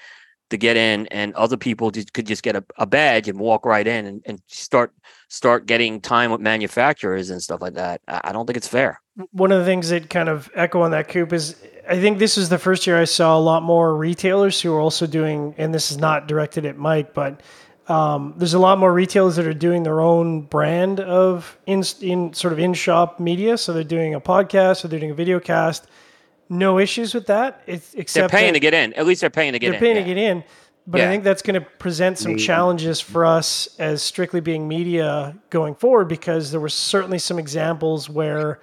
[0.50, 3.64] to get in and other people just could just get a, a badge and walk
[3.64, 4.92] right in and, and start
[5.28, 8.00] start getting time with manufacturers and stuff like that.
[8.08, 9.00] I, I don't think it's fair.
[9.30, 11.54] one of the things that kind of echo on that coop is
[11.88, 14.80] I think this is the first year I saw a lot more retailers who are
[14.80, 17.40] also doing, and this is not directed at Mike, but
[17.90, 22.32] um, there's a lot more retailers that are doing their own brand of in, in
[22.32, 23.58] sort of in shop media.
[23.58, 25.88] So they're doing a podcast or they're doing a video cast.
[26.48, 27.62] No issues with that.
[27.66, 28.92] It's, They're paying to get in.
[28.94, 29.72] At least they're paying to get in.
[29.72, 30.02] they're paying yeah.
[30.02, 30.44] to get in.
[30.86, 32.42] But I think that's going to present some Maybe.
[32.42, 38.08] challenges for us as strictly being media going forward because there were certainly some examples
[38.08, 38.60] where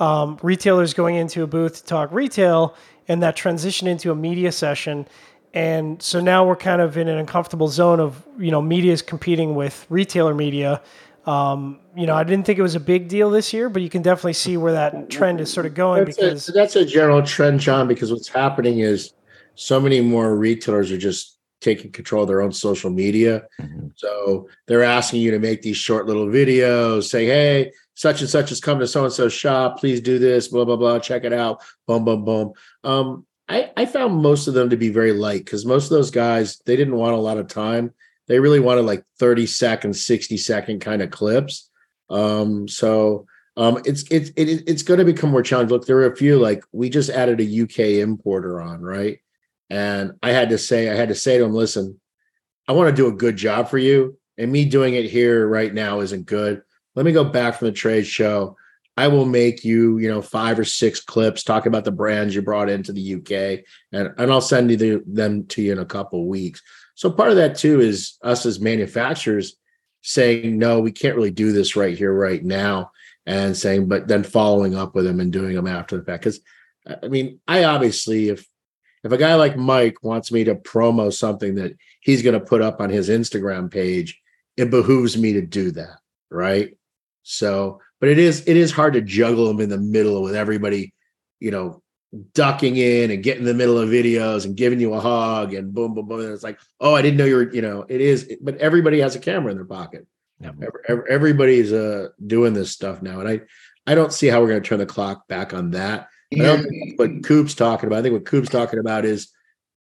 [0.00, 2.74] um, retailers going into a booth to talk retail
[3.06, 5.06] and that transition into a media session.
[5.54, 9.02] And so now we're kind of in an uncomfortable zone of, you know, media is
[9.02, 10.82] competing with retailer media.
[11.26, 13.90] Um, you know, I didn't think it was a big deal this year, but you
[13.90, 16.84] can definitely see where that trend is sort of going That's because a, that's a
[16.84, 19.12] general trend, John, because what's happening is
[19.54, 23.42] so many more retailers are just taking control of their own social media.
[23.60, 23.92] Mhm.
[23.96, 28.50] So they're asking you to make these short little videos, say, hey, such and such
[28.50, 29.80] has come to so and so shop.
[29.80, 31.00] Please do this, blah, blah, blah.
[31.00, 31.62] Check it out.
[31.86, 32.52] Boom, boom, boom.
[32.84, 36.10] Um, I, I found most of them to be very light because most of those
[36.10, 37.94] guys, they didn't want a lot of time.
[38.26, 41.70] They really wanted like 30 second, 60 second kind of clips.
[42.10, 45.74] Um, so um, it's it's it, it's going to become more challenging.
[45.74, 49.18] Look, there were a few like we just added a UK importer on, right?
[49.68, 52.00] And I had to say, I had to say to him, listen,
[52.68, 55.74] I want to do a good job for you, and me doing it here right
[55.74, 56.62] now isn't good.
[56.94, 58.56] Let me go back from the trade show.
[58.98, 62.42] I will make you, you know, five or six clips talking about the brands you
[62.42, 65.84] brought into the UK, and and I'll send you the, them to you in a
[65.84, 66.60] couple of weeks.
[66.96, 69.56] So part of that too is us as manufacturers
[70.02, 72.90] saying no, we can't really do this right here, right now,
[73.24, 76.24] and saying, but then following up with them and doing them after the fact.
[76.24, 76.40] Because
[77.00, 78.48] I mean, I obviously if
[79.04, 82.62] if a guy like Mike wants me to promo something that he's going to put
[82.62, 84.20] up on his Instagram page,
[84.56, 86.00] it behooves me to do that,
[86.32, 86.76] right?
[87.22, 90.92] So, but it is it is hard to juggle them in the middle with everybody,
[91.40, 91.82] you know,
[92.34, 95.74] ducking in and getting in the middle of videos and giving you a hug and
[95.74, 96.20] boom, boom, boom.
[96.20, 99.00] And it's like, oh, I didn't know you were, you know, it is, but everybody
[99.00, 100.06] has a camera in their pocket.
[100.40, 100.52] Yeah.
[101.08, 103.40] Everybody's uh doing this stuff now, and I
[103.90, 106.08] I don't see how we're going to turn the clock back on that.
[106.32, 108.00] I don't think what Coop's talking about.
[108.00, 109.32] I think what Coop's talking about is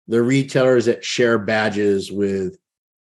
[0.07, 2.57] the retailers that share badges with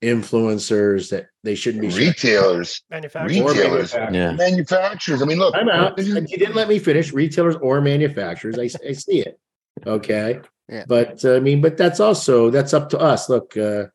[0.04, 4.34] influencers that they shouldn't be retailers, manufacturers, Or retailers, Yeah.
[4.34, 5.22] manufacturers.
[5.22, 5.98] I mean, look, I'm out.
[5.98, 7.12] You didn't let me finish.
[7.14, 8.58] Retailers or manufacturers.
[8.60, 9.40] I, I see it.
[9.86, 10.40] Okay.
[10.70, 10.86] Yeah.
[10.88, 13.30] But uh, I mean, but that's also that's up to us.
[13.30, 13.86] Look, uh,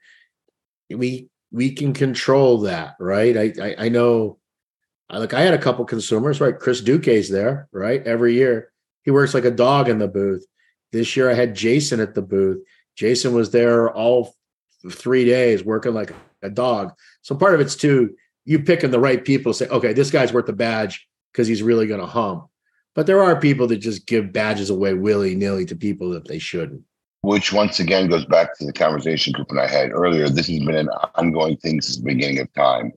[0.89, 3.37] we we can control that, right?
[3.37, 4.39] I I, I know.
[5.09, 6.57] I like I had a couple consumers, right?
[6.57, 8.01] Chris Duque's there, right?
[8.07, 8.71] Every year
[9.03, 10.47] he works like a dog in the booth.
[10.93, 12.63] This year I had Jason at the booth.
[12.97, 14.35] Jason was there all
[14.91, 16.93] three days working like a dog.
[17.23, 20.47] So part of it's too you picking the right people say, okay, this guy's worth
[20.47, 22.47] the badge because he's really going to hum.
[22.95, 26.39] But there are people that just give badges away willy nilly to people that they
[26.39, 26.83] shouldn't.
[27.23, 30.29] which once again goes back to the conversation Coop and I had earlier.
[30.29, 32.93] This has been an ongoing thing since the beginning of time.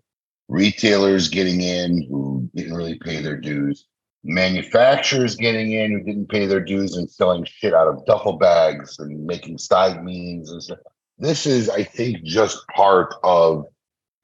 [0.47, 3.85] Retailers getting in who didn't really pay their dues,
[4.23, 8.99] manufacturers getting in who didn't pay their dues and selling shit out of duffel bags
[8.99, 10.79] and making side means and stuff.
[11.17, 13.65] This is, I think, just part of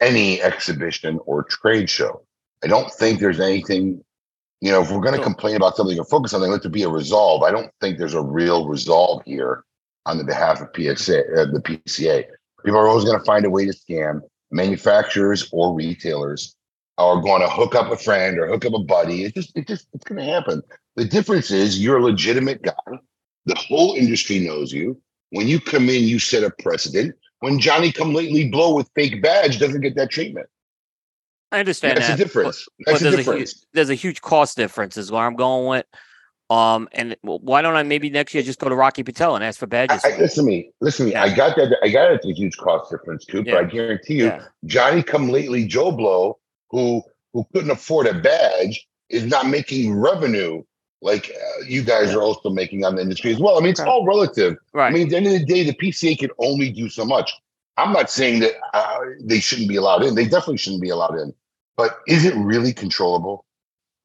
[0.02, 2.24] any exhibition or trade show.
[2.64, 4.04] I don't think there's anything,
[4.62, 6.72] you know, if we're going to complain about something or focus on something, let there
[6.72, 7.44] be a resolve.
[7.44, 9.64] I don't think there's a real resolve here
[10.06, 12.26] on the behalf of PXA, uh, the PCA.
[12.66, 14.22] People are always going to find a way to scam.
[14.52, 16.56] Manufacturers or retailers
[16.98, 19.24] are going to hook up a friend or hook up a buddy.
[19.24, 20.62] It just, it just, it's going to happen.
[20.96, 23.00] The difference is you're a legitimate guy.
[23.46, 25.00] The whole industry knows you.
[25.32, 27.16] When you come in, you set a precedent.
[27.40, 30.48] When Johnny come lately blow with fake badge doesn't get that treatment.
[31.52, 32.68] I understand That's the difference.
[32.80, 33.66] but That's the there's a, difference.
[33.74, 35.86] there's a huge cost difference is where I'm going with.
[36.50, 39.60] Um, and why don't I maybe next year just go to Rocky Patel and ask
[39.60, 40.02] for badges?
[40.04, 40.72] I, I, listen to me.
[40.82, 41.14] Listen to me.
[41.14, 41.24] Yeah.
[41.24, 41.78] I got that.
[41.84, 43.46] I got it's a huge cost difference, Coop.
[43.46, 43.54] Yeah.
[43.54, 44.46] But I guarantee you, yeah.
[44.66, 46.40] Johnny come lately Joe Blow,
[46.72, 50.64] who who couldn't afford a badge, is not making revenue
[51.02, 53.58] like uh, you guys are also making on the industry as well.
[53.58, 53.90] I mean, it's Okay.
[53.90, 54.58] all relative.
[54.74, 54.88] Right.
[54.88, 57.32] I mean, at the end of the day, the PCA can only do so much.
[57.78, 60.16] I'm not saying that uh, they shouldn't be allowed in.
[60.16, 61.34] They definitely shouldn't be allowed in.
[61.78, 63.46] But is it really controllable?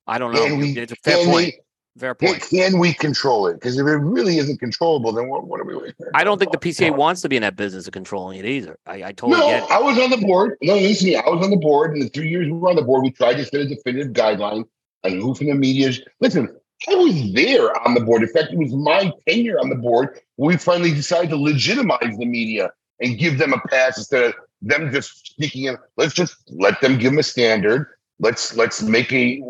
[0.07, 0.47] I don't know.
[0.47, 0.79] Can we?
[0.79, 1.35] it's a fair point.
[1.37, 1.59] we?
[1.97, 2.43] Fair Can, point.
[2.51, 3.55] can we control it?
[3.55, 5.95] Because if it really isn't controllable, then what, what are we waiting?
[6.13, 6.59] I don't think the?
[6.59, 8.77] PCA wants to be in that business of controlling it either.
[8.87, 9.67] I, I totally No.
[9.71, 10.57] I was on the board.
[10.61, 11.17] No, listen me.
[11.17, 13.11] I was on the board, and the three years we were on the board, we
[13.13, 14.65] tried to set a definitive guideline
[15.05, 15.93] on who from the media.
[16.21, 16.49] Listen,
[16.89, 18.23] I was there on the board.
[18.23, 22.27] In fact, it was my tenure on the board we finally decided to legitimize the
[22.27, 22.71] media
[23.01, 25.77] and give them a pass instead of them just sneaking in.
[25.97, 27.87] Let's just let them give them a standard.
[28.19, 29.43] Let's let's make a,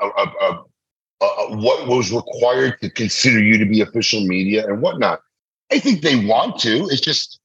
[0.00, 0.64] a, a,
[1.20, 5.20] a what was required to consider you to be official media and whatnot.
[5.70, 6.88] I think they want to.
[6.90, 7.40] It's just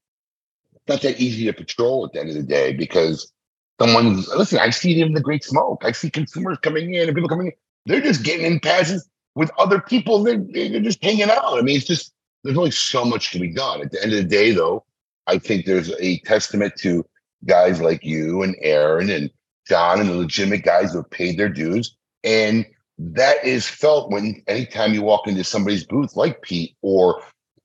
[0.88, 3.32] not that easy to patrol at the end of the day because
[3.80, 4.58] someone's listen.
[4.58, 5.82] I see it in the Great Smoke.
[5.84, 7.52] I see consumers coming in and people coming in.
[7.86, 10.22] They're just getting in passes with other people.
[10.22, 11.58] They're they're just hanging out.
[11.58, 13.82] I mean, it's just there's only so much to be done.
[13.82, 14.84] At the end of the day, though,
[15.26, 17.04] I think there's a testament to
[17.46, 19.30] guys like you and Aaron and
[19.66, 21.96] John and the legitimate guys who have paid their dues.
[22.22, 22.66] And
[22.98, 27.22] that is felt when anytime you walk into somebody's booth like Pete or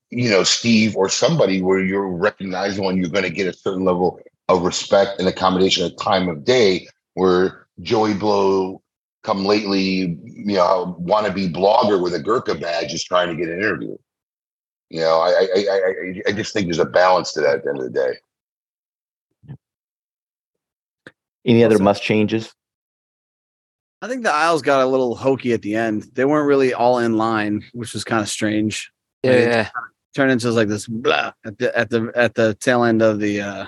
[0.10, 3.86] you know Steve or somebody where you're recognizable and you're going to get a certain
[3.86, 8.82] level of respect and accommodation at time of day where Joey Blow
[9.30, 13.60] come lately, you know, wannabe blogger with a Gurkha badge is trying to get an
[13.60, 13.96] interview.
[14.90, 17.64] You know, I I I, I, I just think there's a balance to that at
[17.64, 19.56] the end of the day.
[21.46, 22.52] Any other Also- must changes?
[24.02, 26.04] I think the aisles got a little hokey at the end.
[26.14, 28.92] They weren't really all in line, which was kind of strange.
[29.24, 29.70] Like, Yeah.
[30.16, 33.42] turned into like this blah at the at the at the tail end of the
[33.42, 33.66] uh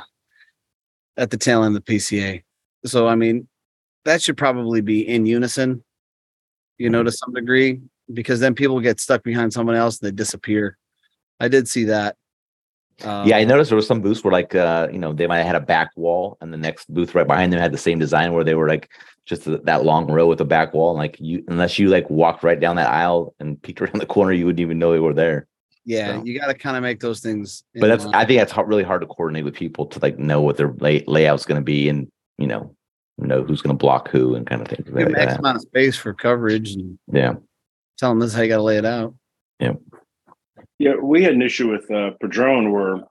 [1.17, 2.43] at the tail end of the PCA.
[2.85, 3.47] So I mean,
[4.05, 5.83] that should probably be in unison,
[6.77, 7.81] you know, to some degree,
[8.13, 10.77] because then people get stuck behind someone else and they disappear.
[11.39, 12.15] I did see that.
[13.03, 15.37] Um, yeah, I noticed there was some booths where like uh, you know, they might
[15.37, 17.97] have had a back wall and the next booth right behind them had the same
[17.97, 18.91] design where they were like
[19.25, 20.91] just that long row with a back wall.
[20.91, 24.05] And like you unless you like walked right down that aisle and peeked around the
[24.05, 25.47] corner, you wouldn't even know they were there.
[25.85, 27.63] yeah, So- you got to kind of make those things.
[27.73, 28.13] But that's line.
[28.13, 30.71] I think that's hard, really hard to coordinate with people to like know what their
[30.73, 32.07] lay, layout's going to be and
[32.37, 32.75] you know
[33.27, 35.39] know who's going to block who and kind of things Give like them X that.
[35.39, 37.35] amount of space for coverage and Yeah.
[37.97, 39.13] tell them this is how you got to lay it out.
[39.59, 39.73] Yeah,
[40.79, 40.95] Yeah.
[40.95, 43.01] we had an issue with uh, Padron where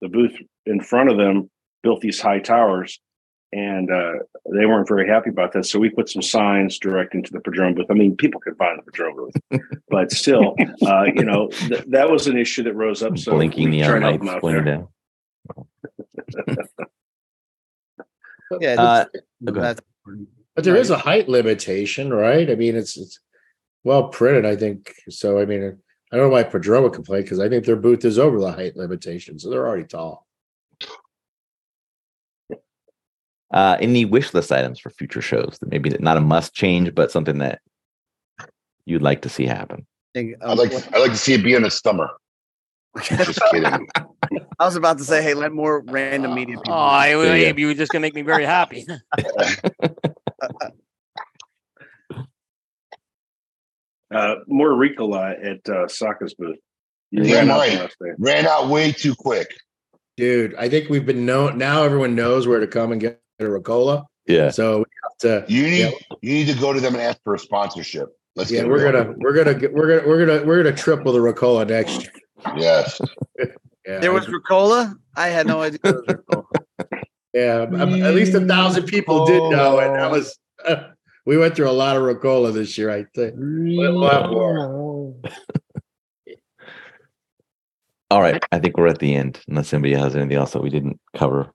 [0.00, 0.36] the booth
[0.66, 1.50] in front of them
[1.82, 3.00] built these high towers,
[3.52, 4.12] and uh,
[4.52, 5.64] they weren't very happy about that.
[5.66, 7.86] So we put some signs directing to the Padron booth.
[7.90, 10.54] I mean, people could find the Padron booth, but still,
[10.86, 13.16] uh, you know, th- that was an issue that rose up.
[13.18, 14.88] So Blinking we neon tried to help lights out pointed down.
[18.60, 19.08] Yeah, Uh, that's-
[19.48, 19.60] okay.
[19.60, 20.28] that's important.
[20.54, 22.48] But there is a height limitation, right?
[22.50, 23.20] I mean, it's it's
[23.84, 24.92] well printed, I think.
[25.10, 25.78] So I mean,
[26.12, 28.52] I don't know why Padron would complain because I think their booth is over the
[28.52, 30.26] height limitation, so they're already tall.
[33.52, 37.12] Uh, any wish list items for future shows that maybe not a must change, but
[37.12, 37.60] something that
[38.86, 39.86] you'd like to see happen?
[40.16, 42.08] I'd um, like I'd like to see it be in the summer.
[43.02, 43.86] Just kidding.
[44.58, 46.72] I was about to say, hey, let more random media people.
[46.72, 48.86] Oh, I, There you were just gonna make me very happy.
[54.14, 56.56] Uh, more Ricola at uh, Saka's booth.
[57.10, 57.74] You ran out right.
[57.78, 58.10] last day.
[58.18, 59.48] Ran out way too quick.
[60.16, 61.82] Dude, I think we've been known now.
[61.82, 64.04] Everyone knows where to come and get a Ricola.
[64.26, 64.50] Yeah.
[64.50, 65.52] So we have to.
[65.52, 65.90] You need Yeah.
[66.22, 68.08] you need to go to them and ask for a sponsorship.
[68.34, 68.92] Let's Yeah, get we're real.
[69.04, 72.12] gonna we're gonna we're gonna we're gonna we're gonna triple the Ricola next year.
[72.56, 73.00] Yes.
[73.88, 74.96] Yeah, There was Ricola.
[75.16, 75.78] I had no idea.
[75.84, 76.44] There was Ricola.
[77.32, 77.66] yeah.
[77.70, 80.36] um, At least a thousand people did know, and that was.
[81.26, 82.90] we went through a lot of Ricola this year.
[82.90, 83.34] I think.
[83.36, 85.14] We'll we'll more.
[88.10, 88.42] All right.
[88.50, 91.52] I think we're at the end, unless anybody has anything else that we didn't cover.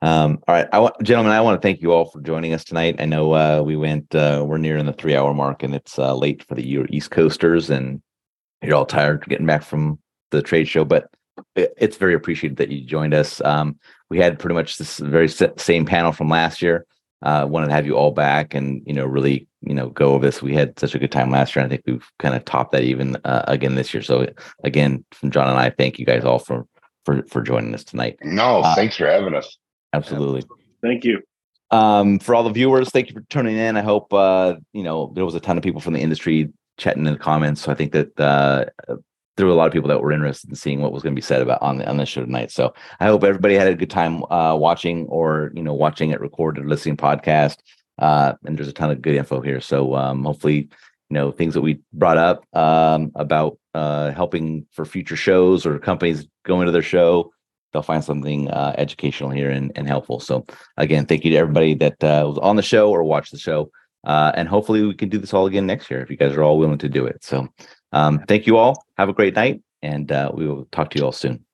[0.00, 0.68] Um, all right.
[0.72, 2.96] I want gentlemen, I want to thank you all for joining us tonight.
[3.00, 6.14] I know uh we went uh we're nearing the three hour mark and it's uh
[6.14, 8.02] late for the East Coasters and
[8.62, 9.98] you're all tired getting back from
[10.30, 11.08] the trade show, but
[11.56, 13.40] it- it's very appreciated that you joined us.
[13.42, 13.78] Um,
[14.10, 16.86] we had pretty much this very same panel from last year.
[17.22, 20.26] Uh, wanted to have you all back and you know really you know go over
[20.26, 20.42] this.
[20.42, 21.64] We had such a good time last year.
[21.64, 24.02] And I think we've kind of topped that even uh, again this year.
[24.02, 24.26] So
[24.64, 26.66] again, from John and I, thank you guys all for
[27.04, 28.16] for for joining us tonight.
[28.22, 29.56] No, Uh, thanks for having us.
[29.92, 30.42] Absolutely.
[30.82, 31.20] Thank you.
[31.70, 33.76] Um, for all the viewers, thank you for tuning in.
[33.76, 36.48] I hope uh, you know there was a ton of people from the industry
[36.82, 37.62] chatting in the comments.
[37.62, 38.64] So I think that uh,
[39.36, 41.20] there were a lot of people that were interested in seeing what was going to
[41.20, 42.50] be said about on the on the show tonight.
[42.50, 46.20] So I hope everybody had a good time uh, watching or you know watching it
[46.20, 47.58] recorded, listening podcast.
[47.98, 49.60] Uh, and there's a ton of good info here.
[49.60, 50.68] So um, hopefully,
[51.08, 55.78] you know things that we brought up um, about uh, helping for future shows or
[55.78, 57.30] companies going to their show.
[57.72, 60.20] They'll find something uh, educational here and, and helpful.
[60.20, 60.44] So
[60.76, 63.70] again, thank you to everybody that uh, was on the show or watched the show.
[64.04, 66.42] Uh, and hopefully we can do this all again next year if you guys are
[66.42, 67.22] all willing to do it.
[67.24, 67.48] So
[67.92, 68.84] um, thank you all.
[68.98, 71.44] Have a great night, and uh, we will talk to you all soon.